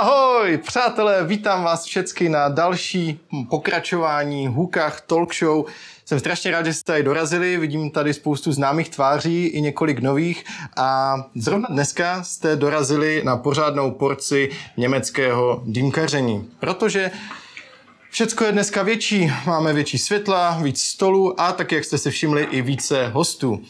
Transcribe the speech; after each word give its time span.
Ahoj, 0.00 0.58
přátelé, 0.58 1.24
vítám 1.26 1.64
vás 1.64 1.84
všechny 1.84 2.28
na 2.28 2.48
další 2.48 3.20
pokračování 3.50 4.46
Hukách 4.46 5.00
Talk 5.00 5.34
Show. 5.34 5.64
Jsem 6.04 6.20
strašně 6.20 6.50
rád, 6.50 6.66
že 6.66 6.74
jste 6.74 6.92
tady 6.92 7.02
dorazili, 7.02 7.56
vidím 7.56 7.90
tady 7.90 8.14
spoustu 8.14 8.52
známých 8.52 8.88
tváří 8.88 9.46
i 9.46 9.60
několik 9.60 9.98
nových 9.98 10.44
a 10.76 11.16
zrovna 11.34 11.68
dneska 11.70 12.22
jste 12.22 12.56
dorazili 12.56 13.22
na 13.24 13.36
pořádnou 13.36 13.90
porci 13.90 14.50
německého 14.76 15.62
dýmkaření, 15.64 16.50
protože 16.60 17.10
Všecko 18.10 18.44
je 18.44 18.52
dneska 18.52 18.82
větší, 18.82 19.32
máme 19.46 19.72
větší 19.72 19.98
světla, 19.98 20.58
víc 20.62 20.82
stolů 20.82 21.40
a 21.40 21.52
tak, 21.52 21.72
jak 21.72 21.84
jste 21.84 21.98
si 21.98 22.10
všimli, 22.10 22.42
i 22.50 22.62
více 22.62 23.08
hostů. 23.08 23.62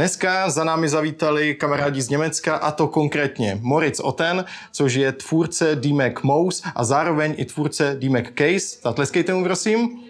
Dneska 0.00 0.50
za 0.50 0.64
námi 0.64 0.88
zavítali 0.88 1.54
kamarádi 1.54 2.02
z 2.02 2.08
Německa 2.08 2.56
a 2.56 2.70
to 2.70 2.88
konkrétně 2.88 3.58
Moritz 3.60 4.00
Oten, 4.00 4.44
což 4.72 4.94
je 4.94 5.12
tvůrce 5.12 5.76
DMAC 5.76 6.12
Mouse 6.22 6.62
a 6.74 6.84
zároveň 6.84 7.34
i 7.36 7.44
tvůrce 7.44 7.96
DMAC 8.00 8.24
Case. 8.38 8.80
Zatleskejte 8.82 9.34
mu, 9.34 9.44
prosím. 9.44 10.00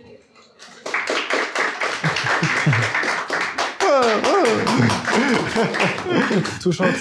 Tušoc. 6.63 6.97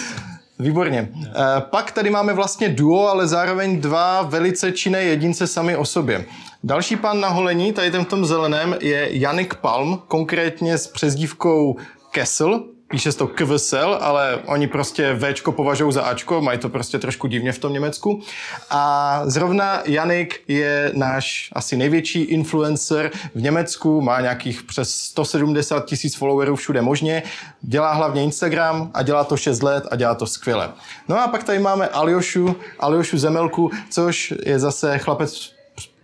Výborně. 0.59 1.09
E, 1.25 1.61
pak 1.61 1.91
tady 1.91 2.09
máme 2.09 2.33
vlastně 2.33 2.69
duo, 2.69 3.07
ale 3.07 3.27
zároveň 3.27 3.81
dva 3.81 4.21
velice 4.21 4.71
činné 4.71 5.03
jedince 5.03 5.47
sami 5.47 5.75
o 5.75 5.85
sobě. 5.85 6.25
Další 6.63 6.95
pan 6.95 7.19
na 7.19 7.27
holení, 7.27 7.73
tady 7.73 7.91
ten 7.91 8.05
v 8.05 8.07
tom 8.07 8.25
zeleném, 8.25 8.75
je 8.79 9.07
Janik 9.11 9.55
Palm, 9.55 10.01
konkrétně 10.07 10.77
s 10.77 10.87
přezdívkou 10.87 11.77
Kessel, 12.11 12.63
píše 12.89 13.11
to 13.11 13.27
KVSL, 13.27 13.97
ale 14.01 14.39
oni 14.45 14.67
prostě 14.67 15.19
Včko 15.19 15.51
považují 15.51 15.93
za 15.93 16.01
Ačko, 16.01 16.41
mají 16.41 16.59
to 16.59 16.69
prostě 16.69 16.99
trošku 16.99 17.27
divně 17.27 17.51
v 17.51 17.59
tom 17.59 17.73
Německu. 17.73 18.21
A 18.69 19.21
zrovna 19.25 19.81
Janik 19.85 20.41
je 20.47 20.91
náš 20.95 21.49
asi 21.53 21.77
největší 21.77 22.21
influencer 22.21 23.11
v 23.35 23.41
Německu, 23.41 24.01
má 24.01 24.21
nějakých 24.21 24.63
přes 24.63 24.95
170 24.95 25.85
tisíc 25.85 26.15
followerů 26.15 26.55
všude 26.55 26.81
možně, 26.81 27.23
dělá 27.61 27.93
hlavně 27.93 28.23
Instagram 28.23 28.91
a 28.93 29.03
dělá 29.03 29.23
to 29.23 29.37
6 29.37 29.63
let 29.63 29.87
a 29.91 29.95
dělá 29.95 30.15
to 30.15 30.27
skvěle. 30.27 30.71
No 31.07 31.19
a 31.19 31.27
pak 31.27 31.43
tady 31.43 31.59
máme 31.59 31.87
Aljošu, 31.87 32.55
Aljošu 32.79 33.17
Zemelku, 33.17 33.71
což 33.89 34.33
je 34.45 34.59
zase 34.59 34.97
chlapec 34.97 35.51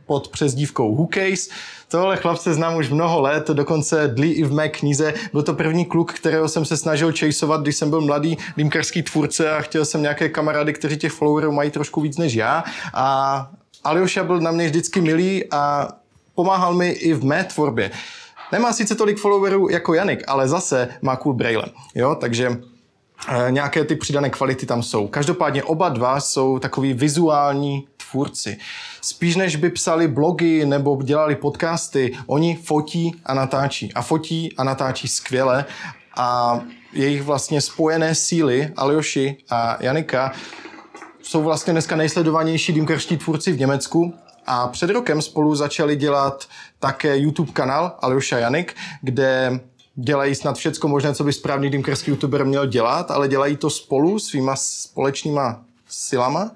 pod 0.06 0.28
přezdívkou 0.28 0.96
Hookase. 0.96 1.50
Tohle 1.96 2.18
chlapce 2.18 2.54
znám 2.54 2.76
už 2.76 2.90
mnoho 2.90 3.22
let, 3.22 3.48
dokonce 3.48 4.08
dlí 4.08 4.32
i 4.32 4.44
v 4.44 4.54
mé 4.54 4.70
knize. 4.70 5.14
Byl 5.32 5.44
to 5.44 5.54
první 5.54 5.86
kluk, 5.86 6.14
kterého 6.14 6.48
jsem 6.48 6.66
se 6.66 6.78
snažil 6.78 7.14
chaseovat, 7.20 7.62
když 7.62 7.76
jsem 7.76 7.90
byl 7.90 8.02
mladý 8.02 8.38
dýmkarský 8.58 9.04
tvůrce 9.04 9.52
a 9.52 9.62
chtěl 9.62 9.86
jsem 9.86 10.02
nějaké 10.02 10.30
kamarády, 10.30 10.74
kteří 10.74 10.98
těch 10.98 11.12
followerů 11.12 11.52
mají 11.52 11.72
trošku 11.72 12.02
víc 12.02 12.18
než 12.18 12.34
já. 12.34 12.64
A 12.94 13.48
Aljoša 13.84 14.24
byl 14.24 14.40
na 14.40 14.52
mě 14.52 14.66
vždycky 14.66 15.02
milý 15.02 15.44
a 15.52 15.88
pomáhal 16.34 16.74
mi 16.74 16.90
i 16.90 17.14
v 17.14 17.24
mé 17.24 17.44
tvorbě. 17.44 17.92
Nemá 18.52 18.74
sice 18.74 18.96
tolik 18.96 19.18
followerů 19.18 19.70
jako 19.70 19.94
Janik, 19.94 20.24
ale 20.28 20.48
zase 20.48 20.88
má 21.02 21.16
cool 21.16 21.34
braille. 21.34 21.66
Jo, 21.96 22.16
takže 22.16 22.62
e, 23.28 23.52
nějaké 23.52 23.84
ty 23.84 23.96
přidané 23.96 24.30
kvality 24.30 24.66
tam 24.66 24.84
jsou. 24.84 25.08
Každopádně 25.08 25.64
oba 25.64 25.90
dva 25.90 26.20
jsou 26.20 26.60
takový 26.60 26.94
vizuální 26.94 27.88
tvůrci. 28.12 28.58
Spíš 29.02 29.36
než 29.36 29.56
by 29.56 29.70
psali 29.70 30.08
blogy 30.08 30.66
nebo 30.66 31.00
dělali 31.04 31.36
podcasty, 31.36 32.18
oni 32.26 32.56
fotí 32.56 33.16
a 33.26 33.34
natáčí. 33.34 33.94
A 33.94 34.02
fotí 34.02 34.54
a 34.58 34.64
natáčí 34.64 35.08
skvěle 35.08 35.66
a 36.18 36.60
jejich 36.94 37.24
vlastně 37.24 37.62
spojené 37.62 38.16
síly, 38.16 38.74
Aljoši 38.78 39.38
a 39.50 39.78
Janika, 39.80 40.32
jsou 41.22 41.44
vlastně 41.44 41.74
dneska 41.74 41.96
nejsledovanější 41.96 42.74
dýmkarští 42.74 43.18
tvůrci 43.18 43.52
v 43.52 43.60
Německu 43.60 44.14
a 44.46 44.68
před 44.68 44.90
rokem 44.90 45.22
spolu 45.22 45.56
začali 45.56 45.96
dělat 45.96 46.46
také 46.80 47.18
YouTube 47.18 47.52
kanál 47.52 47.96
Aljoša 48.00 48.38
Janik, 48.38 48.76
kde 49.02 49.60
dělají 49.96 50.36
snad 50.36 50.58
všecko 50.58 50.88
možné, 50.88 51.16
co 51.16 51.24
by 51.24 51.34
správný 51.34 51.70
dýmkarský 51.70 52.12
youtuber 52.12 52.46
měl 52.46 52.66
dělat, 52.66 53.12
ale 53.12 53.28
dělají 53.28 53.58
to 53.58 53.70
spolu 53.70 54.20
svýma 54.20 54.56
společnýma 54.56 55.62
silama 55.88 56.52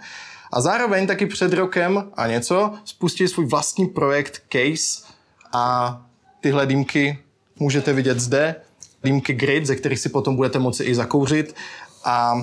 a 0.52 0.62
zároveň 0.62 1.08
taky 1.08 1.26
před 1.26 1.54
rokem 1.54 2.12
a 2.14 2.28
něco 2.28 2.74
spustili 2.86 3.30
svůj 3.30 3.46
vlastní 3.46 3.86
projekt 3.86 4.44
Case 4.50 5.14
a 5.54 5.96
tyhle 6.42 6.66
dýmky 6.66 7.20
můžete 7.60 7.94
vidět 7.94 8.20
zde. 8.20 8.56
Dýmky 9.04 9.34
Grid, 9.34 9.66
ze 9.66 9.76
kterých 9.76 10.00
si 10.00 10.10
potom 10.10 10.36
budete 10.36 10.60
moci 10.60 10.84
i 10.84 10.96
zakouřit. 10.96 11.56
A 12.06 12.42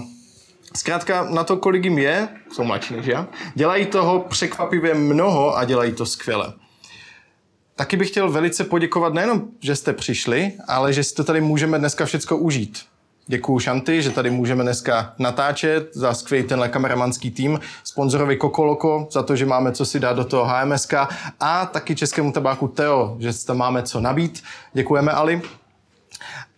zkrátka 0.76 1.30
na 1.30 1.44
to, 1.44 1.56
kolik 1.56 1.84
jim 1.84 1.98
je, 1.98 2.28
jsou 2.52 2.64
mladší 2.64 2.96
než 2.96 3.06
já, 3.06 3.28
dělají 3.54 3.86
toho 3.86 4.20
překvapivě 4.20 4.94
mnoho 4.94 5.56
a 5.56 5.64
dělají 5.64 5.92
to 5.92 6.06
skvěle. 6.06 6.52
Taky 7.76 7.96
bych 7.96 8.10
chtěl 8.10 8.30
velice 8.30 8.64
poděkovat 8.64 9.14
nejenom, 9.14 9.42
že 9.60 9.76
jste 9.76 9.92
přišli, 9.92 10.52
ale 10.68 10.92
že 10.92 11.04
si 11.04 11.14
to 11.14 11.24
tady 11.24 11.40
můžeme 11.40 11.78
dneska 11.78 12.06
všechno 12.06 12.36
užít. 12.36 12.78
Děkuju 13.28 13.58
Šanty, 13.58 14.02
že 14.02 14.10
tady 14.10 14.30
můžeme 14.30 14.62
dneska 14.62 15.14
natáčet, 15.18 15.90
za 15.94 16.14
skvělý 16.14 16.46
tenhle 16.46 16.68
kameramanský 16.68 17.30
tým, 17.30 17.60
sponzorovi 17.84 18.36
Kokoloko, 18.36 19.08
za 19.12 19.22
to, 19.22 19.36
že 19.36 19.46
máme 19.46 19.72
co 19.72 19.86
si 19.86 20.00
dát 20.00 20.12
do 20.12 20.24
toho 20.24 20.44
HMSK 20.44 20.94
a 21.40 21.66
taky 21.66 21.96
českému 21.96 22.32
tabáku 22.32 22.68
Teo, 22.68 23.16
že 23.18 23.46
tam 23.46 23.56
máme 23.56 23.82
co 23.82 24.00
nabít. 24.00 24.42
Děkujeme 24.72 25.12
Ali. 25.12 25.42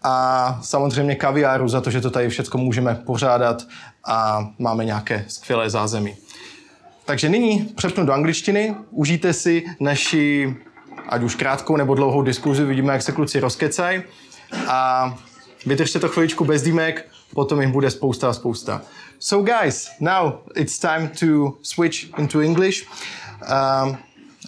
A 0.02 0.58
samozřejmě 0.62 1.14
kaviáru 1.14 1.68
za 1.68 1.80
to, 1.80 1.90
že 1.90 2.00
to 2.00 2.10
tady 2.10 2.28
všechno 2.28 2.60
můžeme 2.60 2.94
pořádat 2.94 3.62
a 4.04 4.48
máme 4.58 4.84
nějaké 4.84 5.24
skvělé 5.28 5.70
zázemí. 5.70 6.16
Takže 7.04 7.28
nyní 7.28 7.72
přepnu 7.76 8.06
do 8.06 8.12
angličtiny, 8.12 8.74
užijte 8.90 9.32
si 9.32 9.64
naši, 9.80 10.56
ať 11.08 11.22
už 11.22 11.34
krátkou 11.34 11.76
nebo 11.76 11.94
dlouhou 11.94 12.22
diskuzi, 12.22 12.64
vidíme, 12.64 12.92
jak 12.92 13.02
se 13.02 13.12
kluci 13.12 13.40
rozkecají. 13.40 14.02
A 14.66 15.14
Vydržte 15.66 15.98
to 15.98 16.08
chviličku 16.08 16.44
bez 16.44 16.62
dýmek, 16.62 17.06
potom 17.34 17.60
jich 17.60 17.72
bude 17.72 17.90
spousta 17.90 18.28
a 18.28 18.32
spousta. 18.32 18.82
So 19.18 19.42
guys, 19.42 19.90
now 20.00 20.40
it's 20.56 20.78
time 20.78 21.10
to 21.20 21.58
switch 21.62 22.10
into 22.18 22.40
English. 22.42 22.86
Um, 23.42 23.98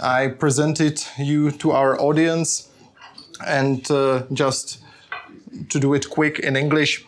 I 0.00 0.28
presented 0.28 1.00
you 1.18 1.50
to 1.50 1.72
our 1.72 2.00
audience 2.00 2.68
and 3.46 3.90
uh, 3.90 4.22
just 4.30 4.78
to 5.68 5.80
do 5.80 5.94
it 5.94 6.08
quick 6.08 6.38
in 6.38 6.56
English, 6.56 7.04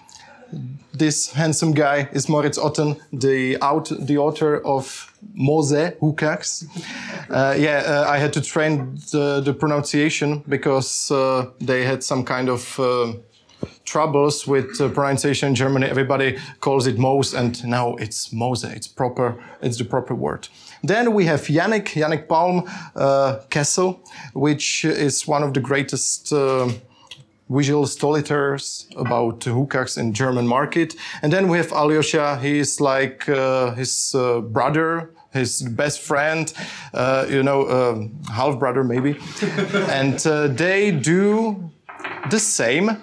this 0.93 1.33
handsome 1.33 1.73
guy 1.73 2.09
is 2.13 2.29
Moritz 2.29 2.59
Otten, 2.59 2.97
the 3.13 3.57
out 3.63 3.91
the 4.07 4.19
author 4.19 4.61
of 4.65 5.13
Mose 5.35 5.93
Hukaks. 6.01 6.65
Uh, 7.31 7.55
yeah, 7.59 7.83
uh, 7.87 8.11
I 8.11 8.19
had 8.19 8.33
to 8.35 8.41
train 8.41 8.99
the, 9.11 9.41
the 9.41 9.55
pronunciation 9.55 10.43
because 10.49 11.11
uh, 11.11 11.47
they 11.61 11.85
had 11.85 12.03
some 12.03 12.25
kind 12.25 12.49
of 12.49 12.79
uh, 12.79 13.13
troubles 13.85 14.47
with 14.47 14.81
uh, 14.81 14.89
pronunciation 14.89 15.51
in 15.51 15.55
Germany. 15.55 15.87
Everybody 15.87 16.39
calls 16.61 16.87
it 16.87 16.99
Mose, 16.99 17.35
and 17.35 17.65
now 17.65 17.97
it's 17.97 18.33
Mose. 18.33 18.65
It's 18.65 18.89
proper. 18.89 19.43
It's 19.61 19.79
the 19.79 19.85
proper 19.85 20.15
word. 20.15 20.49
Then 20.83 21.15
we 21.15 21.27
have 21.27 21.43
Yannick, 21.43 21.89
Yannick 21.95 22.29
Palm 22.29 22.65
uh, 22.97 23.41
Kessel, 23.51 24.01
which 24.35 24.85
is 24.85 25.27
one 25.27 25.43
of 25.43 25.55
the 25.55 25.61
greatest. 25.61 26.33
Uh, 26.33 26.71
visual 27.49 27.87
storytellers 27.87 28.87
about 28.97 29.45
hookahs 29.45 29.99
in 29.99 30.15
German 30.15 30.47
market. 30.47 30.95
And 31.21 31.31
then 31.33 31.49
we 31.49 31.59
have 31.59 31.71
Alyosha. 31.71 32.39
He's 32.41 32.81
like 32.81 33.29
uh, 33.29 33.75
his 33.75 34.15
uh, 34.15 34.41
brother, 34.41 35.11
his 35.33 35.63
best 35.63 36.01
friend, 36.01 36.53
uh, 36.95 37.27
you 37.29 37.43
know, 37.43 37.65
uh, 37.65 38.33
half 38.33 38.59
brother 38.59 38.85
maybe. 38.85 39.19
and 39.91 40.27
uh, 40.27 40.49
they 40.49 40.91
do 40.91 41.71
the 42.31 42.39
same 42.39 43.03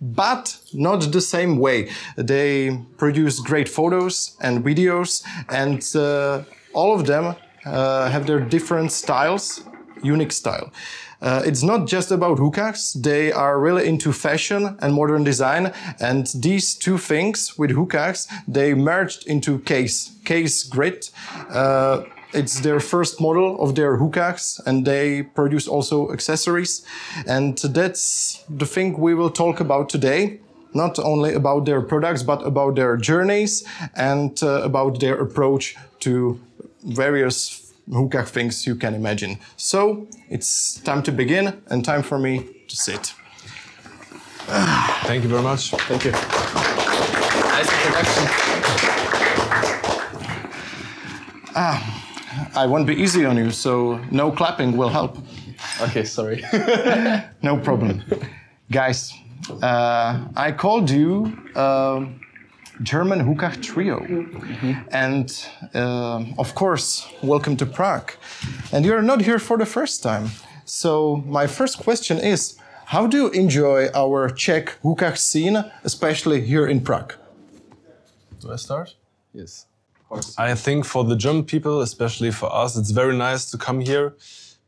but 0.00 0.58
not 0.72 1.12
the 1.12 1.20
same 1.20 1.58
way. 1.58 1.90
They 2.16 2.78
produce 2.96 3.40
great 3.40 3.68
photos 3.68 4.36
and 4.40 4.64
videos, 4.64 5.22
and 5.48 5.84
uh, 5.94 6.44
all 6.72 6.94
of 6.94 7.06
them 7.06 7.34
uh, 7.64 8.10
have 8.10 8.26
their 8.26 8.40
different 8.40 8.92
styles, 8.92 9.62
unique 10.02 10.32
style. 10.32 10.72
Uh, 11.20 11.42
it's 11.44 11.62
not 11.62 11.88
just 11.88 12.12
about 12.12 12.38
hookahs. 12.38 12.92
They 12.92 13.32
are 13.32 13.58
really 13.58 13.88
into 13.88 14.12
fashion 14.12 14.78
and 14.80 14.94
modern 14.94 15.24
design. 15.24 15.72
And 15.98 16.26
these 16.34 16.74
two 16.74 16.96
things 16.96 17.58
with 17.58 17.72
hookahs, 17.72 18.28
they 18.46 18.74
merged 18.74 19.26
into 19.26 19.58
Case, 19.60 20.12
Case 20.24 20.62
Grit. 20.62 21.10
It's 22.32 22.60
their 22.60 22.80
first 22.80 23.20
model 23.20 23.60
of 23.60 23.74
their 23.74 23.96
hookahs 23.96 24.60
and 24.66 24.84
they 24.84 25.22
produce 25.22 25.66
also 25.66 26.12
accessories. 26.12 26.84
And 27.26 27.56
that's 27.58 28.44
the 28.48 28.66
thing 28.66 28.98
we 28.98 29.14
will 29.14 29.30
talk 29.30 29.60
about 29.60 29.88
today. 29.88 30.40
Not 30.74 30.98
only 30.98 31.32
about 31.32 31.64
their 31.64 31.80
products, 31.80 32.22
but 32.22 32.46
about 32.46 32.74
their 32.76 32.98
journeys 32.98 33.64
and 33.94 34.38
uh, 34.42 34.60
about 34.62 35.00
their 35.00 35.18
approach 35.18 35.74
to 36.00 36.38
various 36.84 37.72
hookah 37.90 38.24
things 38.24 38.66
you 38.66 38.74
can 38.74 38.94
imagine. 38.94 39.38
So 39.56 40.06
it's 40.28 40.78
time 40.80 41.02
to 41.04 41.12
begin 41.12 41.62
and 41.70 41.82
time 41.84 42.02
for 42.02 42.18
me 42.18 42.44
to 42.68 42.76
sit. 42.76 43.14
Thank 45.06 45.22
you 45.22 45.28
very 45.30 45.42
much. 45.42 45.70
Thank 45.70 46.04
you. 46.04 46.12
Nice 46.12 47.70
introduction. 51.54 51.97
I 52.54 52.66
won't 52.66 52.86
be 52.86 52.94
easy 52.94 53.24
on 53.24 53.36
you, 53.36 53.50
so 53.50 53.98
no 54.10 54.30
clapping 54.30 54.76
will 54.76 54.88
help. 54.88 55.18
Okay, 55.82 56.04
sorry. 56.04 56.44
No 57.42 57.56
problem. 57.56 58.02
Guys, 58.70 59.12
uh, 59.62 60.26
I 60.36 60.52
called 60.52 60.90
you 60.90 61.32
um 61.54 62.20
German 62.82 63.20
hookah 63.20 63.56
trio. 63.60 63.98
And 64.92 65.28
uh, 65.74 66.24
of 66.38 66.54
course, 66.54 67.06
welcome 67.22 67.56
to 67.56 67.66
Prague. 67.66 68.12
And 68.72 68.84
you're 68.84 69.02
not 69.02 69.20
here 69.22 69.38
for 69.38 69.58
the 69.58 69.66
first 69.66 70.02
time. 70.02 70.30
So, 70.64 71.16
my 71.26 71.46
first 71.46 71.78
question 71.78 72.18
is 72.18 72.56
how 72.86 73.06
do 73.06 73.16
you 73.16 73.30
enjoy 73.30 73.88
our 73.94 74.30
Czech 74.30 74.78
hookah 74.82 75.16
scene, 75.16 75.64
especially 75.84 76.40
here 76.40 76.66
in 76.66 76.80
Prague? 76.80 77.14
Do 78.40 78.52
I 78.52 78.56
start? 78.56 78.94
yes. 79.34 79.66
I 80.38 80.54
think 80.54 80.84
for 80.84 81.04
the 81.04 81.16
German 81.16 81.44
people, 81.44 81.80
especially 81.80 82.30
for 82.30 82.52
us, 82.52 82.76
it's 82.76 82.90
very 82.90 83.16
nice 83.16 83.50
to 83.50 83.58
come 83.58 83.80
here 83.80 84.14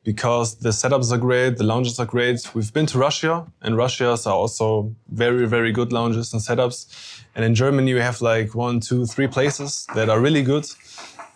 because 0.05 0.57
the 0.57 0.71
setups 0.71 1.13
are 1.13 1.19
great, 1.19 1.57
the 1.57 1.65
lounges 1.65 1.99
are 1.99 2.07
great. 2.07 2.55
We've 2.55 2.73
been 2.73 2.87
to 2.87 2.99
Russia, 2.99 3.47
and 3.63 3.77
Russia's 3.77 4.27
are 4.27 4.35
also 4.35 4.95
very, 5.09 5.47
very 5.47 5.73
good 5.73 5.93
lounges 5.93 6.33
and 6.33 6.43
setups. 6.43 6.87
And 7.35 7.45
in 7.45 7.55
Germany, 7.55 7.95
we 7.95 8.01
have 8.01 8.21
like 8.21 8.55
one, 8.55 8.81
two, 8.81 9.07
three 9.07 9.27
places 9.29 9.87
that 9.95 10.09
are 10.09 10.21
really 10.21 10.43
good. 10.43 10.67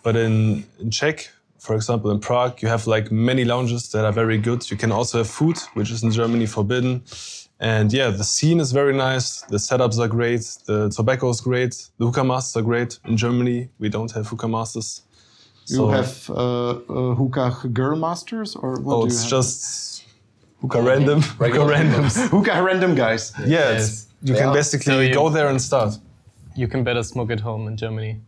But 0.03 0.15
in, 0.15 0.65
in 0.79 0.91
Czech, 0.91 1.29
for 1.59 1.75
example, 1.75 2.11
in 2.11 2.19
Prague, 2.19 2.61
you 2.61 2.67
have 2.67 2.85
like 2.85 3.11
many 3.11 3.43
lounges 3.43 3.89
that 3.91 4.05
are 4.05 4.11
very 4.11 4.37
good. 4.37 4.69
You 4.69 4.77
can 4.77 4.91
also 4.91 5.19
have 5.19 5.29
food, 5.29 5.57
which 5.73 5.91
is 5.91 6.03
in 6.03 6.11
Germany 6.11 6.45
forbidden. 6.45 7.03
And 7.59 7.93
yeah, 7.93 8.09
the 8.09 8.23
scene 8.23 8.59
is 8.59 8.71
very 8.73 8.93
nice. 8.93 9.41
The 9.41 9.57
setups 9.57 9.97
are 9.99 10.07
great. 10.09 10.41
The 10.65 10.89
tobacco 10.89 11.29
is 11.29 11.39
great. 11.41 11.71
The 11.97 12.05
hookah 12.05 12.23
masters 12.23 12.57
are 12.61 12.65
great. 12.65 12.99
In 13.05 13.15
Germany, 13.15 13.69
we 13.79 13.87
don't 13.89 14.11
have 14.11 14.27
hookah 14.27 14.47
masters. 14.49 15.01
You 15.67 15.77
So- 15.77 15.87
have 15.87 16.29
uh, 16.29 16.69
uh, 16.71 17.15
hookah 17.15 17.69
girl 17.73 17.95
masters, 17.95 18.55
or 18.55 18.71
what 18.81 18.93
Oh, 18.95 19.01
do 19.01 19.07
you 19.07 19.13
it's 19.13 19.21
have? 19.21 19.29
just 19.29 20.03
hookah 20.61 20.81
random. 20.81 21.21
Hookah 21.39 21.65
randoms. 21.73 22.15
hookah 22.29 22.61
random 22.61 22.93
guys. 22.95 23.31
Yeah, 23.39 23.47
Yes. 23.47 24.07
you 24.21 24.33
They 24.33 24.39
can 24.41 24.49
are. 24.49 24.53
basically 24.53 24.93
So 24.93 24.99
you- 24.99 25.13
go 25.13 25.29
there 25.29 25.47
and 25.47 25.61
start. 25.61 25.97
You 26.55 26.67
can 26.67 26.83
better 26.83 27.03
smoke 27.03 27.31
at 27.31 27.39
home 27.39 27.67
in 27.67 27.77
Germany. 27.77 28.21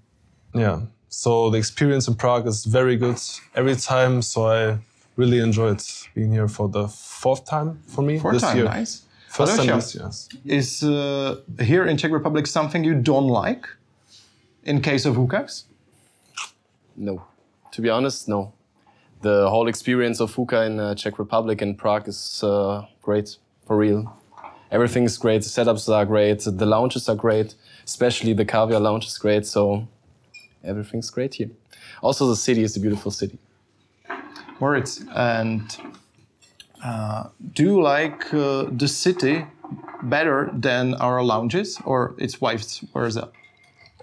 Yeah. 0.54 0.82
So 1.10 1.50
the 1.50 1.58
experience 1.58 2.08
in 2.08 2.16
Prague 2.16 2.48
is 2.48 2.66
very 2.66 2.96
good 2.98 3.20
every 3.56 3.76
time. 3.76 4.22
So 4.22 4.48
I 4.48 4.78
really 5.16 5.40
enjoyed 5.40 5.82
being 6.16 6.32
here 6.32 6.48
for 6.48 6.70
the 6.70 6.88
fourth 6.88 7.46
time 7.46 7.80
for 7.88 8.02
me 8.02 8.20
Fourth 8.20 8.34
this 8.36 8.42
time, 8.44 8.58
year. 8.58 8.66
nice. 8.66 9.04
First 9.38 9.58
time 9.58 9.68
this 9.68 9.96
year. 9.96 10.06
yes. 10.06 10.30
Is 10.46 10.84
uh, 10.84 11.38
here 11.60 11.86
in 11.86 11.98
Czech 11.98 12.12
Republic 12.12 12.48
something 12.48 12.84
you 12.84 12.96
don't 12.96 13.28
like 13.28 13.68
in 14.64 14.82
case 14.82 15.06
of 15.06 15.16
hookahs? 15.16 15.66
No. 16.96 17.22
To 17.72 17.82
be 17.82 17.90
honest, 17.90 18.28
no. 18.28 18.54
The 19.22 19.50
whole 19.50 19.68
experience 19.68 20.20
of 20.20 20.34
hookah 20.34 20.66
in 20.66 20.80
uh, 20.80 20.96
Czech 20.96 21.20
Republic 21.20 21.62
and 21.62 21.78
Prague 21.78 22.08
is 22.08 22.44
uh, 22.44 22.86
great, 23.02 23.38
for 23.66 23.78
real. 23.78 24.12
Everything 24.72 25.04
is 25.06 25.18
great. 25.18 25.44
The 25.44 25.50
setups 25.50 25.88
are 25.90 26.06
great. 26.06 26.40
The 26.40 26.66
lounges 26.66 27.08
are 27.08 27.16
great. 27.16 27.56
Especially 27.86 28.34
the 28.34 28.46
Caviar 28.46 28.80
lounge 28.80 29.06
is 29.06 29.18
great. 29.18 29.46
So 29.46 29.88
everything's 30.64 31.10
great 31.10 31.36
here. 31.36 31.52
Also, 32.02 32.28
the 32.28 32.36
city 32.36 32.64
is 32.64 32.76
a 32.76 32.80
beautiful 32.80 33.12
city. 33.12 33.38
Moritz, 34.60 35.04
and 35.16 35.78
uh, 36.88 37.24
do 37.56 37.64
you 37.64 37.82
like 37.82 38.34
uh, 38.34 38.66
the 38.82 38.88
city 38.88 39.46
better 40.04 40.50
than 40.54 40.94
our 40.96 41.20
lounges, 41.24 41.80
or 41.86 42.14
it's 42.18 42.36
vice 42.36 42.80
versa? 42.94 43.24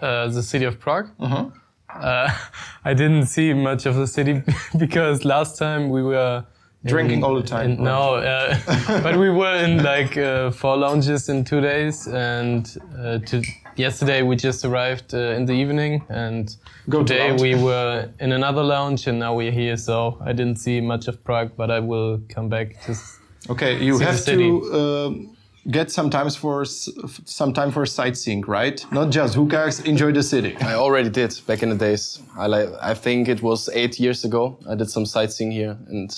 Uh, 0.02 0.28
the 0.28 0.42
city 0.42 0.64
of 0.66 0.74
Prague. 0.84 1.08
Uh, 1.20 2.28
I 2.84 2.94
didn't 2.94 3.26
see 3.26 3.54
much 3.54 3.86
of 3.86 3.94
the 3.94 4.06
city 4.06 4.42
because 4.78 5.24
last 5.24 5.58
time 5.58 5.82
we 5.90 6.02
were 6.02 6.44
Drinking 6.86 7.18
in- 7.18 7.24
all 7.24 7.34
the 7.42 7.48
time, 7.56 7.70
in- 7.70 7.82
no, 7.84 8.16
uh, 8.16 8.58
but 9.02 9.16
we 9.16 9.30
were 9.30 9.56
in 9.64 9.82
like 9.82 10.18
uh, 10.18 10.50
four 10.50 10.76
lounges 10.76 11.28
in 11.30 11.42
two 11.44 11.60
days, 11.62 12.06
and 12.08 12.62
uh, 12.98 13.18
to, 13.28 13.42
yesterday 13.76 14.22
we 14.22 14.36
just 14.36 14.64
arrived 14.64 15.14
uh, 15.14 15.36
in 15.36 15.46
the 15.46 15.52
evening, 15.52 16.04
and 16.08 16.56
Go 16.88 17.02
today 17.02 17.28
lounge. 17.28 17.42
we 17.42 17.54
were 17.54 18.08
in 18.20 18.32
another 18.32 18.62
lounge, 18.62 19.06
and 19.06 19.18
now 19.18 19.34
we're 19.34 19.50
here. 19.52 19.76
So 19.76 20.18
I 20.24 20.32
didn't 20.32 20.56
see 20.58 20.80
much 20.80 21.08
of 21.08 21.22
Prague, 21.24 21.50
but 21.56 21.70
I 21.70 21.80
will 21.80 22.20
come 22.28 22.48
back 22.48 22.80
to. 22.84 22.92
s- 22.92 23.18
Okay, 23.50 23.78
you 23.84 23.92
See 23.94 23.98
the 23.98 24.10
have 24.10 24.20
city. 24.20 24.48
to 24.48 24.74
um 24.74 25.36
get 25.70 25.90
some 25.90 26.08
times 26.10 26.36
for 26.36 26.62
s- 26.62 26.88
f- 27.04 27.20
some 27.24 27.52
time 27.52 27.70
for 27.70 27.84
sightseeing, 27.86 28.42
right? 28.48 28.84
Not 28.90 29.10
just 29.10 29.34
hookahs. 29.34 29.80
Enjoy 29.80 30.12
the 30.12 30.22
city. 30.22 30.56
I 30.60 30.74
already 30.74 31.10
did 31.10 31.38
back 31.46 31.62
in 31.62 31.68
the 31.68 31.76
days. 31.76 32.20
I 32.38 32.46
like. 32.46 32.68
I 32.80 32.94
think 32.94 33.28
it 33.28 33.42
was 33.42 33.68
eight 33.74 33.98
years 34.00 34.24
ago. 34.24 34.56
I 34.70 34.74
did 34.76 34.88
some 34.90 35.04
sightseeing 35.06 35.52
here, 35.52 35.76
and 35.88 36.10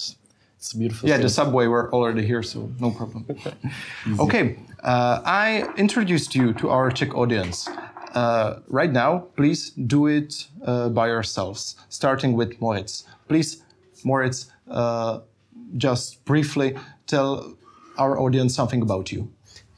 it's 0.58 0.72
a 0.74 0.78
beautiful. 0.78 1.08
Yeah, 1.08 1.16
city. 1.16 1.22
the 1.24 1.30
subway 1.30 1.66
were 1.66 1.92
already 1.92 2.24
here, 2.26 2.42
so 2.44 2.70
no 2.80 2.90
problem. 2.92 3.24
okay, 4.20 4.56
uh, 4.86 5.20
I 5.24 5.68
introduced 5.76 6.34
you 6.34 6.52
to 6.54 6.70
our 6.70 6.90
Czech 6.90 7.14
audience. 7.14 7.68
Uh, 8.14 8.60
right 8.68 8.92
now, 8.92 9.26
please 9.36 9.70
do 9.70 10.06
it 10.06 10.46
uh, 10.64 10.88
by 10.88 11.08
yourselves, 11.08 11.76
starting 11.88 12.34
with 12.34 12.60
Moritz. 12.60 13.04
Please, 13.28 13.62
Moritz, 14.04 14.46
uh, 14.70 15.20
just 15.76 16.24
briefly 16.24 16.78
tell 17.06 17.56
our 17.98 18.18
audience 18.18 18.54
something 18.54 18.80
about 18.80 19.10
you. 19.10 19.28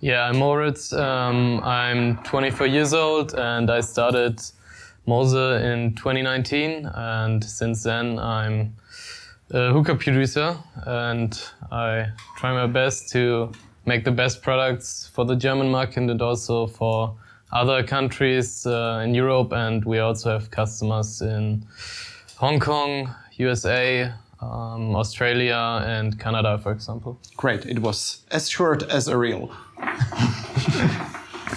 Yeah, 0.00 0.28
I'm 0.28 0.36
Moritz. 0.36 0.92
Um, 0.92 1.60
I'm 1.64 2.18
24 2.22 2.66
years 2.66 2.92
old 2.92 3.34
and 3.34 3.70
I 3.70 3.80
started 3.80 4.40
Mose 5.06 5.62
in 5.62 5.94
2019. 5.94 6.86
And 6.94 7.42
since 7.42 7.82
then, 7.82 8.18
I'm 8.18 8.76
a 9.50 9.72
hookah 9.72 9.96
producer 9.96 10.56
and 10.86 11.40
I 11.72 12.08
try 12.36 12.52
my 12.52 12.66
best 12.66 13.08
to 13.12 13.50
make 13.88 14.04
the 14.04 14.12
best 14.12 14.42
products 14.42 15.10
for 15.14 15.24
the 15.24 15.34
German 15.34 15.70
market 15.70 16.10
and 16.10 16.20
also 16.20 16.66
for 16.66 17.16
other 17.50 17.82
countries 17.82 18.66
uh, 18.66 19.02
in 19.04 19.14
Europe. 19.14 19.52
And 19.52 19.84
we 19.84 19.98
also 19.98 20.30
have 20.30 20.50
customers 20.50 21.22
in 21.22 21.64
Hong 22.36 22.60
Kong, 22.60 23.08
USA, 23.36 24.12
um, 24.40 24.94
Australia, 24.94 25.82
and 25.86 26.20
Canada, 26.20 26.58
for 26.58 26.70
example. 26.70 27.18
Great, 27.36 27.64
it 27.64 27.78
was 27.80 28.22
as 28.30 28.48
short 28.48 28.82
as 28.82 29.08
a 29.08 29.16
reel. 29.16 29.50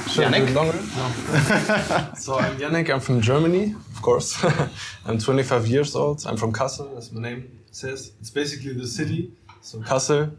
Should 0.10 0.26
I 0.26 0.40
do 0.40 0.46
Yannick? 0.46 0.48
it 0.48 0.56
longer? 0.56 0.80
No. 0.98 2.14
so 2.26 2.40
I'm 2.40 2.56
Yannick. 2.58 2.90
I'm 2.90 3.00
from 3.00 3.22
Germany, 3.22 3.76
of 3.96 4.02
course. 4.02 4.44
I'm 5.06 5.18
25 5.18 5.68
years 5.68 5.96
old. 5.96 6.26
I'm 6.26 6.38
from 6.38 6.52
Kassel, 6.52 6.98
as 6.98 7.12
my 7.12 7.22
name 7.22 7.60
says. 7.72 8.12
It's 8.20 8.30
basically 8.30 8.74
the 8.74 8.88
city. 8.88 9.32
So 9.62 9.80
Kassel. 9.80 10.32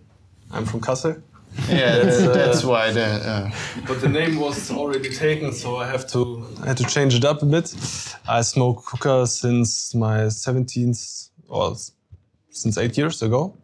I'm 0.51 0.67
from 0.67 0.81
Kassel. 0.81 1.23
Yeah, 1.69 1.99
that's, 2.05 2.21
uh, 2.23 2.33
that's 2.35 2.65
why 2.65 2.93
the. 2.93 3.05
Uh, 3.05 3.51
But 3.87 4.01
the 4.01 4.09
name 4.09 4.37
was 4.41 4.71
already 4.71 5.11
taken, 5.11 5.53
so 5.53 5.77
I 5.77 5.87
have 5.87 6.07
to 6.13 6.47
I 6.63 6.67
had 6.69 6.77
to 6.79 6.85
change 6.85 7.15
it 7.15 7.25
up 7.25 7.43
a 7.43 7.47
bit. 7.47 7.75
I 8.29 8.43
smoke 8.43 8.83
hookah 8.91 9.27
since 9.27 9.95
my 9.95 10.29
17th, 10.31 11.31
or 11.49 11.73
s- 11.73 11.93
since 12.51 12.79
eight 12.81 12.97
years 12.99 13.23
ago. 13.23 13.55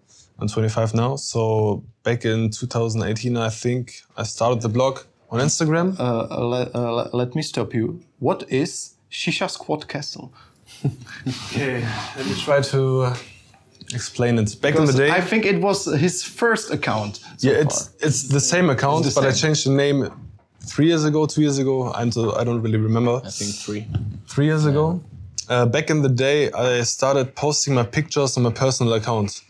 I'm 0.40 0.48
25 0.48 0.94
now. 0.94 1.16
So 1.16 1.82
back 2.04 2.24
in 2.24 2.50
2018, 2.50 3.36
I 3.36 3.50
think 3.50 4.02
I 4.16 4.22
started 4.24 4.60
the 4.62 4.68
blog 4.68 5.00
on 5.30 5.40
Instagram. 5.40 5.98
uh, 5.98 6.44
let, 6.48 6.74
uh, 6.74 6.92
let- 6.94 7.14
let 7.14 7.34
me 7.34 7.42
stop 7.42 7.74
you. 7.74 8.00
What 8.20 8.44
is 8.48 8.94
Shisha 9.10 9.48
Squad 9.50 9.86
Kassel? 9.88 10.30
Okay, 11.26 11.80
let 12.16 12.26
me 12.26 12.34
try 12.44 12.60
to 12.60 13.02
uh, 13.02 13.16
explain 13.94 14.38
it. 14.38 14.60
Back 14.60 14.76
in 14.76 14.84
the 14.84 14.92
day, 14.92 15.10
I 15.10 15.20
think 15.20 15.44
it 15.44 15.60
was 15.60 15.84
his 15.98 16.22
first 16.22 16.70
account. 16.70 17.16
So 17.36 17.48
yeah, 17.48 17.62
it's 17.62 17.90
it's 18.00 18.28
the 18.28 18.40
same 18.40 18.70
account, 18.70 19.04
the 19.04 19.12
but 19.14 19.24
I 19.26 19.32
changed 19.32 19.66
the 19.66 19.72
name 19.72 20.10
three 20.60 20.86
years 20.86 21.04
ago, 21.04 21.26
two 21.26 21.42
years 21.42 21.58
ago. 21.58 21.92
I'm 21.92 22.12
so, 22.12 22.34
I 22.36 22.44
don't 22.44 22.62
really 22.62 22.78
remember. 22.78 23.20
I 23.24 23.30
think 23.30 23.54
three. 23.54 23.86
three 24.26 24.46
years 24.46 24.66
ago. 24.66 25.02
Uh, 25.48 25.64
back 25.64 25.88
in 25.88 26.02
the 26.02 26.10
day, 26.10 26.52
I 26.52 26.82
started 26.82 27.34
posting 27.34 27.74
my 27.74 27.84
pictures 27.84 28.36
on 28.36 28.42
my 28.42 28.52
personal 28.52 28.92
account, 28.92 29.40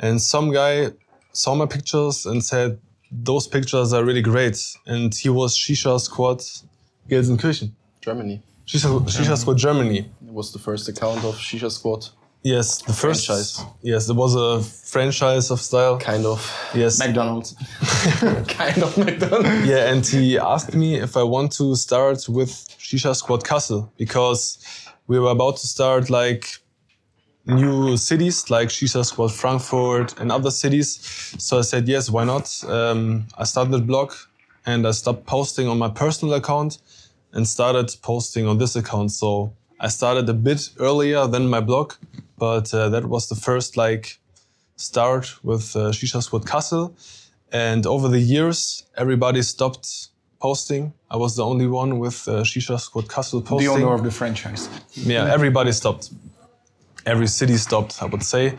and 0.00 0.20
some 0.20 0.52
guy 0.52 0.90
saw 1.32 1.54
my 1.54 1.66
pictures 1.66 2.26
and 2.26 2.44
said 2.44 2.78
those 3.12 3.46
pictures 3.46 3.92
are 3.92 4.04
really 4.04 4.22
great. 4.22 4.58
And 4.86 5.14
he 5.14 5.28
was 5.28 5.56
Shisha 5.56 6.00
Squad 6.00 6.42
Gelsenkirchen, 7.08 7.70
Germany. 8.00 8.42
Shisha, 8.66 9.00
Shisha 9.06 9.36
Squad 9.36 9.58
Germany. 9.58 9.98
It 10.26 10.32
was 10.32 10.52
the 10.52 10.58
first 10.58 10.88
account 10.88 11.24
of 11.24 11.36
Shisha 11.36 11.70
Squad. 11.70 12.08
Yes, 12.46 12.80
the 12.82 12.92
first 12.92 13.26
Franchise. 13.26 13.64
Yes, 13.82 14.06
there 14.06 14.14
was 14.14 14.36
a 14.36 14.62
franchise 14.62 15.50
of 15.50 15.60
style. 15.60 15.98
Kind 15.98 16.24
of. 16.24 16.40
Yes, 16.74 16.96
McDonald's. 17.00 17.56
kind 18.46 18.84
of 18.84 18.96
McDonald's. 18.96 19.66
Yeah, 19.66 19.90
and 19.90 20.06
he 20.06 20.38
asked 20.38 20.72
me 20.72 20.94
if 20.94 21.16
I 21.16 21.24
want 21.24 21.50
to 21.54 21.74
start 21.74 22.28
with 22.28 22.50
Shisha 22.78 23.16
Squad 23.16 23.42
Kassel 23.42 23.90
because 23.96 24.58
we 25.08 25.18
were 25.18 25.32
about 25.32 25.56
to 25.56 25.66
start 25.66 26.08
like 26.08 26.46
new 27.46 27.96
cities 27.96 28.48
like 28.48 28.68
Shisha 28.68 29.04
Squad 29.04 29.32
Frankfurt 29.32 30.16
and 30.20 30.30
other 30.30 30.52
cities. 30.52 31.00
So 31.38 31.58
I 31.58 31.62
said 31.62 31.88
yes, 31.88 32.08
why 32.08 32.22
not? 32.22 32.46
Um, 32.68 33.26
I 33.36 33.42
started 33.42 33.72
the 33.72 33.80
blog 33.80 34.12
and 34.64 34.86
I 34.86 34.92
stopped 34.92 35.26
posting 35.26 35.66
on 35.66 35.78
my 35.78 35.88
personal 35.88 36.34
account 36.34 36.78
and 37.32 37.44
started 37.48 37.90
posting 38.02 38.46
on 38.46 38.58
this 38.58 38.76
account. 38.76 39.10
So 39.10 39.52
I 39.78 39.88
started 39.88 40.26
a 40.28 40.32
bit 40.32 40.70
earlier 40.78 41.26
than 41.26 41.48
my 41.48 41.60
blog, 41.60 41.92
but 42.38 42.72
uh, 42.74 42.88
that 42.90 43.06
was 43.06 43.28
the 43.28 43.34
first 43.36 43.76
like 43.76 44.18
start 44.76 45.42
with 45.42 45.74
uh, 45.76 45.90
Shisha 45.92 46.22
Squad 46.22 46.44
Kassel. 46.44 46.92
And 47.52 47.86
over 47.86 48.08
the 48.08 48.18
years, 48.20 48.84
everybody 48.96 49.42
stopped 49.42 50.08
posting. 50.40 50.92
I 51.10 51.16
was 51.16 51.36
the 51.36 51.44
only 51.44 51.66
one 51.66 51.98
with 51.98 52.28
uh, 52.28 52.42
Shisha 52.42 52.78
Squad 52.78 53.08
The 53.08 53.40
posting. 53.42 53.68
owner 53.70 53.94
of 53.94 54.02
the 54.04 54.10
franchise. 54.10 54.68
yeah, 54.94 55.32
everybody 55.32 55.72
stopped. 55.72 56.10
Every 57.06 57.28
city 57.28 57.56
stopped, 57.56 58.02
I 58.02 58.06
would 58.06 58.22
say. 58.24 58.54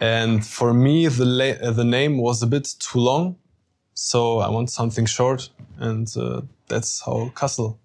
And 0.00 0.44
for 0.44 0.74
me, 0.74 1.06
the 1.08 1.24
la- 1.24 1.68
uh, 1.68 1.70
the 1.70 1.84
name 1.84 2.18
was 2.18 2.42
a 2.42 2.46
bit 2.46 2.74
too 2.78 2.98
long, 2.98 3.36
so 3.94 4.40
I 4.40 4.48
want 4.50 4.68
something 4.70 5.06
short, 5.06 5.48
and 5.78 6.06
uh, 6.16 6.42
that's 6.68 7.00
how 7.00 7.30
Castle 7.34 7.78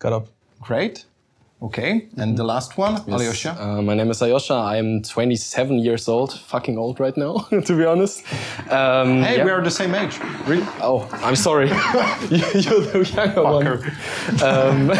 got 0.00 0.12
up. 0.12 0.26
Great. 0.60 1.04
Okay. 1.60 2.06
And 2.16 2.36
the 2.38 2.44
last 2.44 2.78
one, 2.78 3.02
Alyosha. 3.08 3.56
Uh, 3.60 3.82
my 3.82 3.94
name 3.94 4.10
is 4.10 4.22
Alyosha. 4.22 4.54
I'm 4.54 5.02
27 5.02 5.78
years 5.80 6.06
old. 6.06 6.32
Fucking 6.38 6.78
old 6.78 7.00
right 7.00 7.16
now, 7.16 7.38
to 7.50 7.76
be 7.76 7.84
honest. 7.84 8.22
Um, 8.70 9.22
hey, 9.22 9.38
yeah. 9.38 9.44
we 9.44 9.50
are 9.50 9.60
the 9.62 9.70
same 9.70 9.92
age. 9.94 10.20
Really? 10.46 10.64
Oh, 10.80 11.08
I'm 11.12 11.34
sorry. 11.36 11.68
You- 12.30 12.60
You're 12.60 12.80
the 12.80 13.10
younger 13.12 13.42
one. 13.42 13.66
Um, 14.42 14.90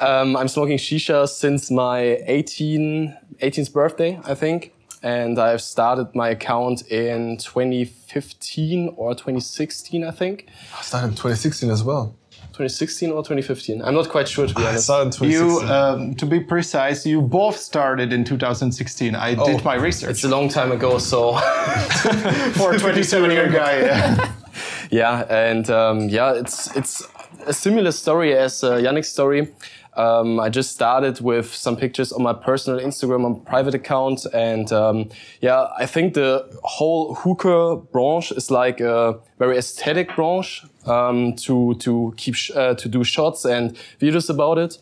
um, 0.00 0.36
I'm 0.36 0.48
smoking 0.48 0.78
shisha 0.78 1.28
since 1.28 1.70
my 1.70 2.18
18, 2.26 3.16
18th 3.40 3.72
birthday, 3.72 4.18
I 4.24 4.34
think. 4.34 4.72
And 5.04 5.38
I've 5.38 5.60
started 5.62 6.14
my 6.14 6.28
account 6.30 6.82
in 6.90 7.36
2015 7.38 8.94
or 8.96 9.14
2016, 9.14 10.04
I 10.04 10.10
think. 10.10 10.46
I 10.76 10.82
started 10.82 11.08
in 11.08 11.12
2016 11.14 11.70
as 11.70 11.82
well. 11.84 12.14
2016 12.52 13.10
or 13.10 13.22
2015. 13.22 13.82
I'm 13.82 13.94
not 13.94 14.08
quite 14.08 14.28
sure, 14.28 14.46
to 14.46 14.54
be 14.54 14.62
I 14.62 14.68
honest. 14.70 14.84
started 14.84 15.20
in 15.22 15.30
You, 15.30 15.38
2016. 15.60 15.70
um, 15.70 16.14
to 16.16 16.26
be 16.26 16.40
precise, 16.40 17.06
you 17.06 17.20
both 17.22 17.56
started 17.58 18.12
in 18.12 18.24
2016. 18.24 19.14
I 19.14 19.34
did 19.34 19.64
my 19.64 19.74
research. 19.74 20.10
It's 20.10 20.24
a 20.24 20.28
long 20.28 20.48
time 20.48 20.70
ago, 20.72 20.98
so 20.98 21.36
for 22.54 22.72
a 22.74 22.78
27 22.78 23.30
year 23.30 23.48
guy. 23.50 23.80
Yeah. 23.80 24.32
Yeah, 24.90 25.24
and 25.30 25.70
um, 25.70 26.10
yeah, 26.10 26.34
it's 26.34 26.76
it's 26.76 27.02
a 27.46 27.52
similar 27.54 27.92
story 27.92 28.36
as 28.36 28.62
uh, 28.62 28.72
Yannick's 28.76 29.08
story. 29.08 29.48
Um, 29.94 30.40
I 30.40 30.48
just 30.48 30.72
started 30.72 31.20
with 31.20 31.54
some 31.54 31.76
pictures 31.76 32.12
on 32.12 32.22
my 32.22 32.32
personal 32.32 32.80
Instagram, 32.80 33.26
on 33.26 33.40
private 33.40 33.74
account, 33.74 34.24
and 34.32 34.72
um, 34.72 35.10
yeah, 35.40 35.68
I 35.78 35.86
think 35.86 36.14
the 36.14 36.48
whole 36.62 37.14
hooker 37.14 37.76
branch 37.76 38.32
is 38.32 38.50
like 38.50 38.80
a 38.80 39.18
very 39.38 39.58
aesthetic 39.58 40.14
branch 40.14 40.64
um, 40.86 41.34
to 41.36 41.74
to 41.74 42.14
keep 42.16 42.36
uh, 42.54 42.74
to 42.74 42.88
do 42.88 43.04
shots 43.04 43.44
and 43.44 43.76
videos 44.00 44.30
about 44.30 44.58
it. 44.58 44.78